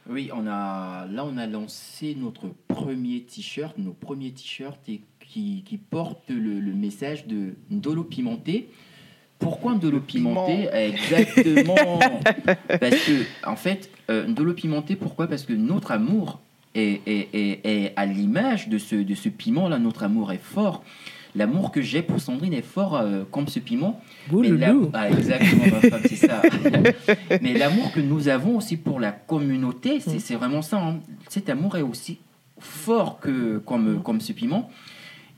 Oui, 0.08 0.30
on 0.34 0.46
a, 0.48 1.06
là, 1.06 1.24
on 1.24 1.36
a 1.36 1.46
lancé 1.46 2.16
notre 2.18 2.48
premier 2.66 3.22
t-shirt, 3.22 3.78
nos 3.78 3.92
premiers 3.92 4.32
t-shirts 4.32 4.80
qui, 4.84 5.62
qui 5.64 5.78
portent 5.78 6.28
le, 6.28 6.60
le 6.60 6.72
message 6.72 7.26
de 7.26 7.54
Ndolo 7.70 8.04
pimenté 8.04 8.68
Pourquoi 9.42 9.74
de 9.74 9.88
l'eau 9.88 10.00
pimentée 10.00 10.68
Exactement. 10.72 11.98
Parce 12.68 12.96
que, 13.06 13.24
en 13.46 13.56
fait, 13.56 13.90
euh, 14.10 14.26
de 14.26 14.42
l'eau 14.42 14.54
pimentée, 14.54 14.96
pourquoi? 14.96 15.26
Parce 15.26 15.42
que 15.44 15.52
notre 15.52 15.90
amour 15.92 16.40
est, 16.74 17.00
est- 17.06 17.28
est- 17.34 17.60
est 17.64 17.92
à 17.96 18.06
l'image 18.06 18.68
de 18.68 18.78
ce, 18.78 18.96
de 18.96 19.14
ce 19.14 19.28
piment-là. 19.28 19.78
Notre 19.78 20.04
amour 20.04 20.32
est 20.32 20.40
fort. 20.42 20.82
L'amour 21.34 21.70
que 21.72 21.80
j'ai 21.80 22.02
pour 22.02 22.20
Sandrine 22.20 22.52
est 22.52 22.60
fort 22.60 22.94
euh, 22.96 23.22
comme 23.30 23.48
ce 23.48 23.58
piment. 23.58 24.00
Mais 24.42 24.48
la-. 24.50 24.66
Ah, 24.92 25.10
exactement, 25.10 25.64
ma 25.72 25.80
femme, 25.88 26.00
c'est 26.04 26.16
ça. 26.16 26.42
Mais 27.40 27.54
l'amour 27.54 27.90
que 27.92 28.00
nous 28.00 28.28
avons 28.28 28.56
aussi 28.58 28.76
pour 28.76 29.00
la 29.00 29.12
communauté, 29.12 29.98
c'est 30.00 30.18
c'est 30.18 30.34
vraiment 30.34 30.60
ça. 30.62 30.78
hein. 30.78 31.00
Cet 31.28 31.48
amour 31.48 31.76
est 31.78 31.82
aussi 31.82 32.18
fort 32.58 33.18
que 33.18 33.58
comme, 33.58 34.02
comme 34.02 34.20
ce 34.20 34.32
piment. 34.32 34.70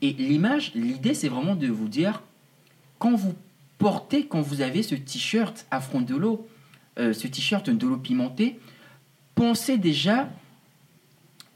Et 0.03 0.13
l'image, 0.19 0.73
l'idée, 0.75 1.15
c'est 1.15 1.29
vraiment 1.29 1.55
de 1.55 1.69
vous 1.69 1.87
dire, 1.89 2.23
quand 2.99 3.15
vous 3.15 3.35
portez, 3.79 4.27
quand 4.27 4.41
vous 4.41 4.61
avez 4.61 4.83
ce 4.83 4.95
t-shirt 4.95 5.67
à 5.71 5.81
front 5.81 6.01
de 6.01 6.15
l'eau, 6.17 6.47
euh, 6.99 7.13
ce 7.13 7.27
t-shirt 7.27 7.69
de 7.71 7.87
l'eau 7.87 7.97
pimentée, 7.97 8.59
pensez 9.35 9.79
déjà 9.79 10.29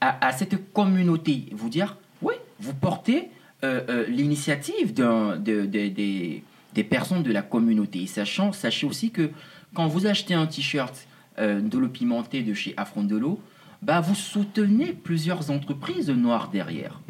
à, 0.01 0.27
à 0.27 0.32
cette 0.32 0.73
communauté. 0.73 1.47
Vous 1.53 1.69
dire, 1.69 1.97
oui, 2.23 2.35
vous 2.61 2.74
portez 2.74 3.28
euh, 3.65 3.82
euh, 3.89 4.07
l'initiative 4.09 4.95
de- 4.95 5.36
de- 5.36 5.66
des- 5.66 6.43
des 6.74 6.85
personnes 6.85 7.23
de 7.24 7.32
la 7.32 7.43
communauté. 7.43 8.03
Et 8.03 8.07
sachant, 8.07 8.53
sachez 8.53 8.86
aussi 8.86 9.11
que 9.11 9.31
quand 9.74 9.86
vous 9.89 10.07
achetez 10.07 10.35
un 10.35 10.47
t-shirt 10.47 11.07
de 11.39 11.78
l'eau 11.78 11.89
pimentée 11.89 12.43
de 12.43 12.53
chez 12.53 12.74
Affront 12.77 13.05
de 13.05 13.16
l'eau, 13.16 13.40
bah, 13.81 14.01
vous 14.01 14.16
soutenez 14.16 14.93
plusieurs 14.93 15.51
entreprises 15.53 16.11
noires 16.11 16.51
derrière. 16.51 17.01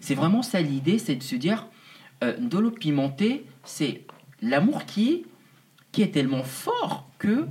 C'est 0.00 0.16
vraiment 0.16 0.42
ça 0.42 0.60
l'idée, 0.60 0.98
c'est 0.98 1.14
de 1.14 1.22
se 1.22 1.36
dire, 1.36 1.66
de 2.20 2.58
l'eau 2.58 2.72
pimentée, 2.72 3.44
c'est 3.64 4.02
l'amour 4.42 4.84
qui 4.84 5.10
est, 5.12 5.22
qui 5.92 6.02
est 6.02 6.12
tellement 6.12 6.42
fort 6.44 7.08
que 7.18 7.46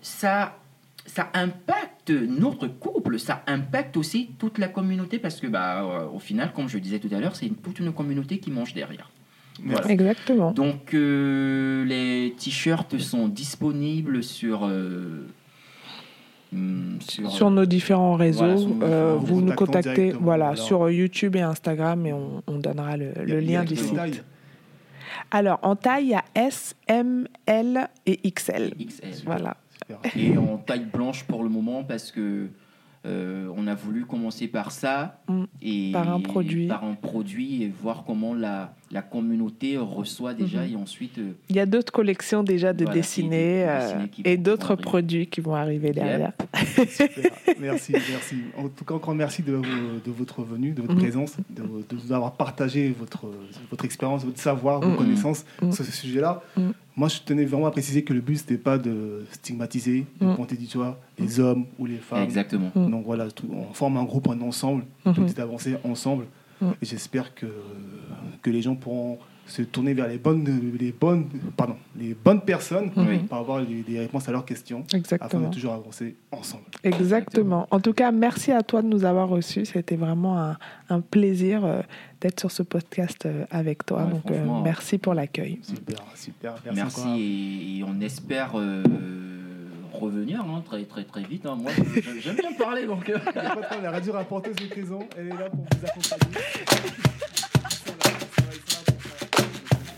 ça, 0.00 0.56
ça 1.06 1.30
impacte 1.34 2.10
notre 2.10 2.66
couple, 2.66 3.18
ça 3.18 3.42
impacte 3.46 3.96
aussi 3.96 4.30
toute 4.38 4.58
la 4.58 4.68
communauté 4.68 5.18
parce 5.18 5.40
que, 5.40 5.46
bah, 5.46 5.82
euh, 5.84 6.06
au 6.08 6.18
final, 6.18 6.52
comme 6.52 6.68
je 6.68 6.78
disais 6.78 6.98
tout 6.98 7.10
à 7.12 7.20
l'heure, 7.20 7.36
c'est 7.36 7.50
toute 7.62 7.78
une 7.78 7.92
communauté 7.92 8.38
qui 8.38 8.50
mange 8.50 8.74
derrière. 8.74 9.10
Voilà. 9.62 9.86
Exactement. 9.90 10.50
Donc, 10.52 10.94
euh, 10.94 11.84
les 11.84 12.34
t-shirts 12.38 12.98
sont 12.98 13.28
disponibles 13.28 14.24
sur. 14.24 14.64
euh, 14.64 15.26
hum, 16.52 16.96
sur, 17.00 17.30
Sur 17.30 17.50
nos 17.50 17.66
différents 17.66 18.14
réseaux, 18.14 18.56
Voilà, 18.56 18.94
euh, 18.94 19.16
vous 19.20 19.42
nous 19.42 19.52
contactez 19.52 20.12
voilà, 20.12 20.56
sur 20.56 20.90
YouTube 20.90 21.36
et 21.36 21.42
Instagram 21.42 22.06
et 22.06 22.12
on, 22.14 22.42
on 22.46 22.58
donnera 22.58 22.96
le, 22.96 23.12
le 23.24 23.40
lien 23.40 23.62
du 23.62 23.76
site. 23.76 24.24
Alors, 25.30 25.58
en 25.62 25.76
taille, 25.76 26.04
il 26.06 26.10
y 26.10 26.14
a 26.14 26.24
S, 26.34 26.74
M, 26.88 27.26
L 27.46 27.88
et 28.06 28.30
XL. 28.30 28.74
XL. 28.78 29.24
Voilà. 29.24 29.56
Et 30.16 30.36
en 30.38 30.58
taille 30.58 30.86
blanche 30.86 31.24
pour 31.24 31.42
le 31.42 31.48
moment 31.48 31.84
parce 31.84 32.10
que 32.12 32.48
euh, 33.04 33.52
on 33.56 33.66
a 33.66 33.74
voulu 33.74 34.06
commencer 34.06 34.46
par 34.48 34.70
ça 34.70 35.20
Mm. 35.28 35.44
et 35.60 35.92
Par 35.92 36.08
un 36.08 36.20
produit. 36.20 36.66
par 36.68 36.84
un 36.84 36.94
produit 36.94 37.62
et 37.64 37.68
voir 37.68 38.04
comment 38.04 38.32
la, 38.32 38.74
la 38.92 39.00
communauté 39.02 39.78
reçoit 39.78 40.34
déjà 40.34 40.60
Mhm. 40.66 40.72
et 40.72 40.76
ensuite 40.76 41.18
euh, 41.18 41.32
Il 41.48 41.56
y 41.56 41.60
a 41.60 41.66
d'autres 41.66 41.92
collections 41.92 42.42
déjà 42.42 42.72
de 42.74 42.84
Voilà, 42.84 42.98
dessinés 43.00 43.60
et 43.60 43.66
euh, 43.66 44.06
et 44.24 44.36
d'autres 44.36 44.74
produits 44.76 45.26
qui 45.26 45.40
vont 45.40 45.54
arriver 45.54 45.92
derrière. 45.92 46.32
Super. 46.88 47.32
Merci, 47.60 47.92
merci. 48.10 48.36
En 48.56 48.68
tout 48.68 48.84
cas, 48.84 48.94
encore 48.94 49.14
merci 49.14 49.42
de, 49.42 49.52
votre 50.06 50.42
venue, 50.42 50.72
de 50.72 50.82
votre 50.82 50.94
Mhm. 50.94 50.98
présence, 51.00 51.36
de, 51.48 51.62
de 51.62 52.02
nous 52.04 52.12
avoir 52.12 52.32
partagé 52.32 52.94
votre, 52.98 53.26
votre 53.70 53.84
expérience, 53.84 54.24
votre 54.24 54.40
savoir, 54.40 54.80
vos 54.80 54.88
Mhm. 54.90 54.96
connaissances 54.96 55.44
sur 55.70 55.84
ce 55.84 55.92
sujet-là. 55.92 56.42
Moi, 56.96 57.08
je 57.08 57.20
tenais 57.24 57.44
vraiment 57.46 57.66
à 57.66 57.70
préciser 57.70 58.02
que 58.04 58.12
le 58.12 58.20
but, 58.20 58.36
c'était 58.36 58.58
pas 58.58 58.76
de 58.78 59.24
stigmatiser, 59.32 60.04
de 60.20 60.34
pointer 60.34 60.56
du 60.56 60.66
doigt 60.66 61.00
les 61.18 61.40
hommes 61.40 61.64
ou 61.78 61.86
les 61.86 61.96
femmes. 61.96 62.22
exactement. 62.24 62.70
Donc 62.74 63.04
voilà, 63.06 63.30
tout- 63.30 63.48
on 63.50 63.72
forme 63.72 63.96
un 63.96 64.04
groupe, 64.04 64.28
un 64.28 64.40
ensemble, 64.42 64.84
Mhm. 65.06 65.14
une 65.16 65.24
petite 65.24 65.38
avancée 65.38 65.76
ensemble. 65.84 66.24
Et 66.80 66.86
j'espère 66.86 67.34
que, 67.34 67.46
que 68.42 68.50
les 68.50 68.62
gens 68.62 68.74
pourront 68.74 69.18
se 69.44 69.62
tourner 69.62 69.92
vers 69.92 70.06
les 70.06 70.18
bonnes, 70.18 70.72
les 70.78 70.92
bonnes, 70.92 71.26
pardon, 71.56 71.74
les 71.98 72.14
bonnes 72.14 72.40
personnes 72.42 72.90
Mhm. 72.94 73.26
pour 73.26 73.38
avoir 73.38 73.60
des, 73.66 73.98
réponses 73.98 74.28
à 74.28 74.32
leurs 74.32 74.44
questions 74.44 74.84
afin 74.88 74.98
Exactement. 74.98 75.48
de 75.48 75.52
toujours 75.54 75.72
avancer 75.74 76.14
ensemble. 76.30 76.62
Exactement. 76.84 77.66
En 77.72 77.80
tout 77.80 77.92
cas, 77.92 78.12
merci 78.12 78.52
à 78.52 78.62
toi 78.62 78.82
de 78.82 78.86
nous 78.86 79.04
avoir 79.04 79.28
reçus. 79.28 79.64
C'était 79.66 79.96
vraiment 79.96 80.38
un, 80.38 80.56
un 80.88 81.00
plaisir 81.00 81.64
euh, 81.64 81.80
d'être 82.20 82.38
sur 82.38 82.52
ce 82.52 82.62
podcast 82.62 83.26
euh, 83.26 83.44
avec 83.50 83.84
toi. 83.84 84.04
Ouais, 84.04 84.10
Donc, 84.12 84.30
euh, 84.30 84.44
merci 84.62 84.96
pour 84.98 85.12
l'accueil. 85.12 85.58
Super, 85.62 86.04
super. 86.14 86.54
Merci, 86.72 86.76
Merci, 86.76 87.20
et, 87.20 87.78
et 87.80 87.84
on 87.84 88.00
espère 88.00 88.52
euh, 88.54 88.84
revenir 90.02 90.40
hein, 90.40 90.62
très 90.68 90.84
très 90.84 91.04
très 91.04 91.22
vite. 91.22 91.46
hein. 91.46 91.56
Moi 91.60 91.70
j'aime- 92.20 92.36
bien 92.36 92.52
parler 92.52 92.86
donc. 92.86 93.08
euh, 93.08 93.18
La 93.82 93.90
radio 93.90 94.12
rapporteuse 94.12 94.56
de 94.56 94.66
prison, 94.66 95.00
elle 95.16 95.26
est 95.26 95.30
là 95.30 95.48
pour 95.50 95.60
vous 95.60 95.86
accompagner. 95.86 96.36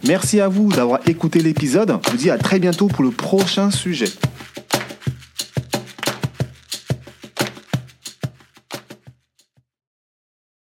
Merci 0.07 0.41
à 0.41 0.49
vous 0.49 0.71
d'avoir 0.71 1.01
écouté 1.09 1.41
l'épisode. 1.41 1.99
Je 2.07 2.11
vous 2.11 2.17
dis 2.19 2.31
à 2.31 2.37
très 2.39 2.59
bientôt 2.59 2.89
pour 2.89 3.03
le 3.05 3.11
prochain 3.11 3.71
sujet. 3.71 4.09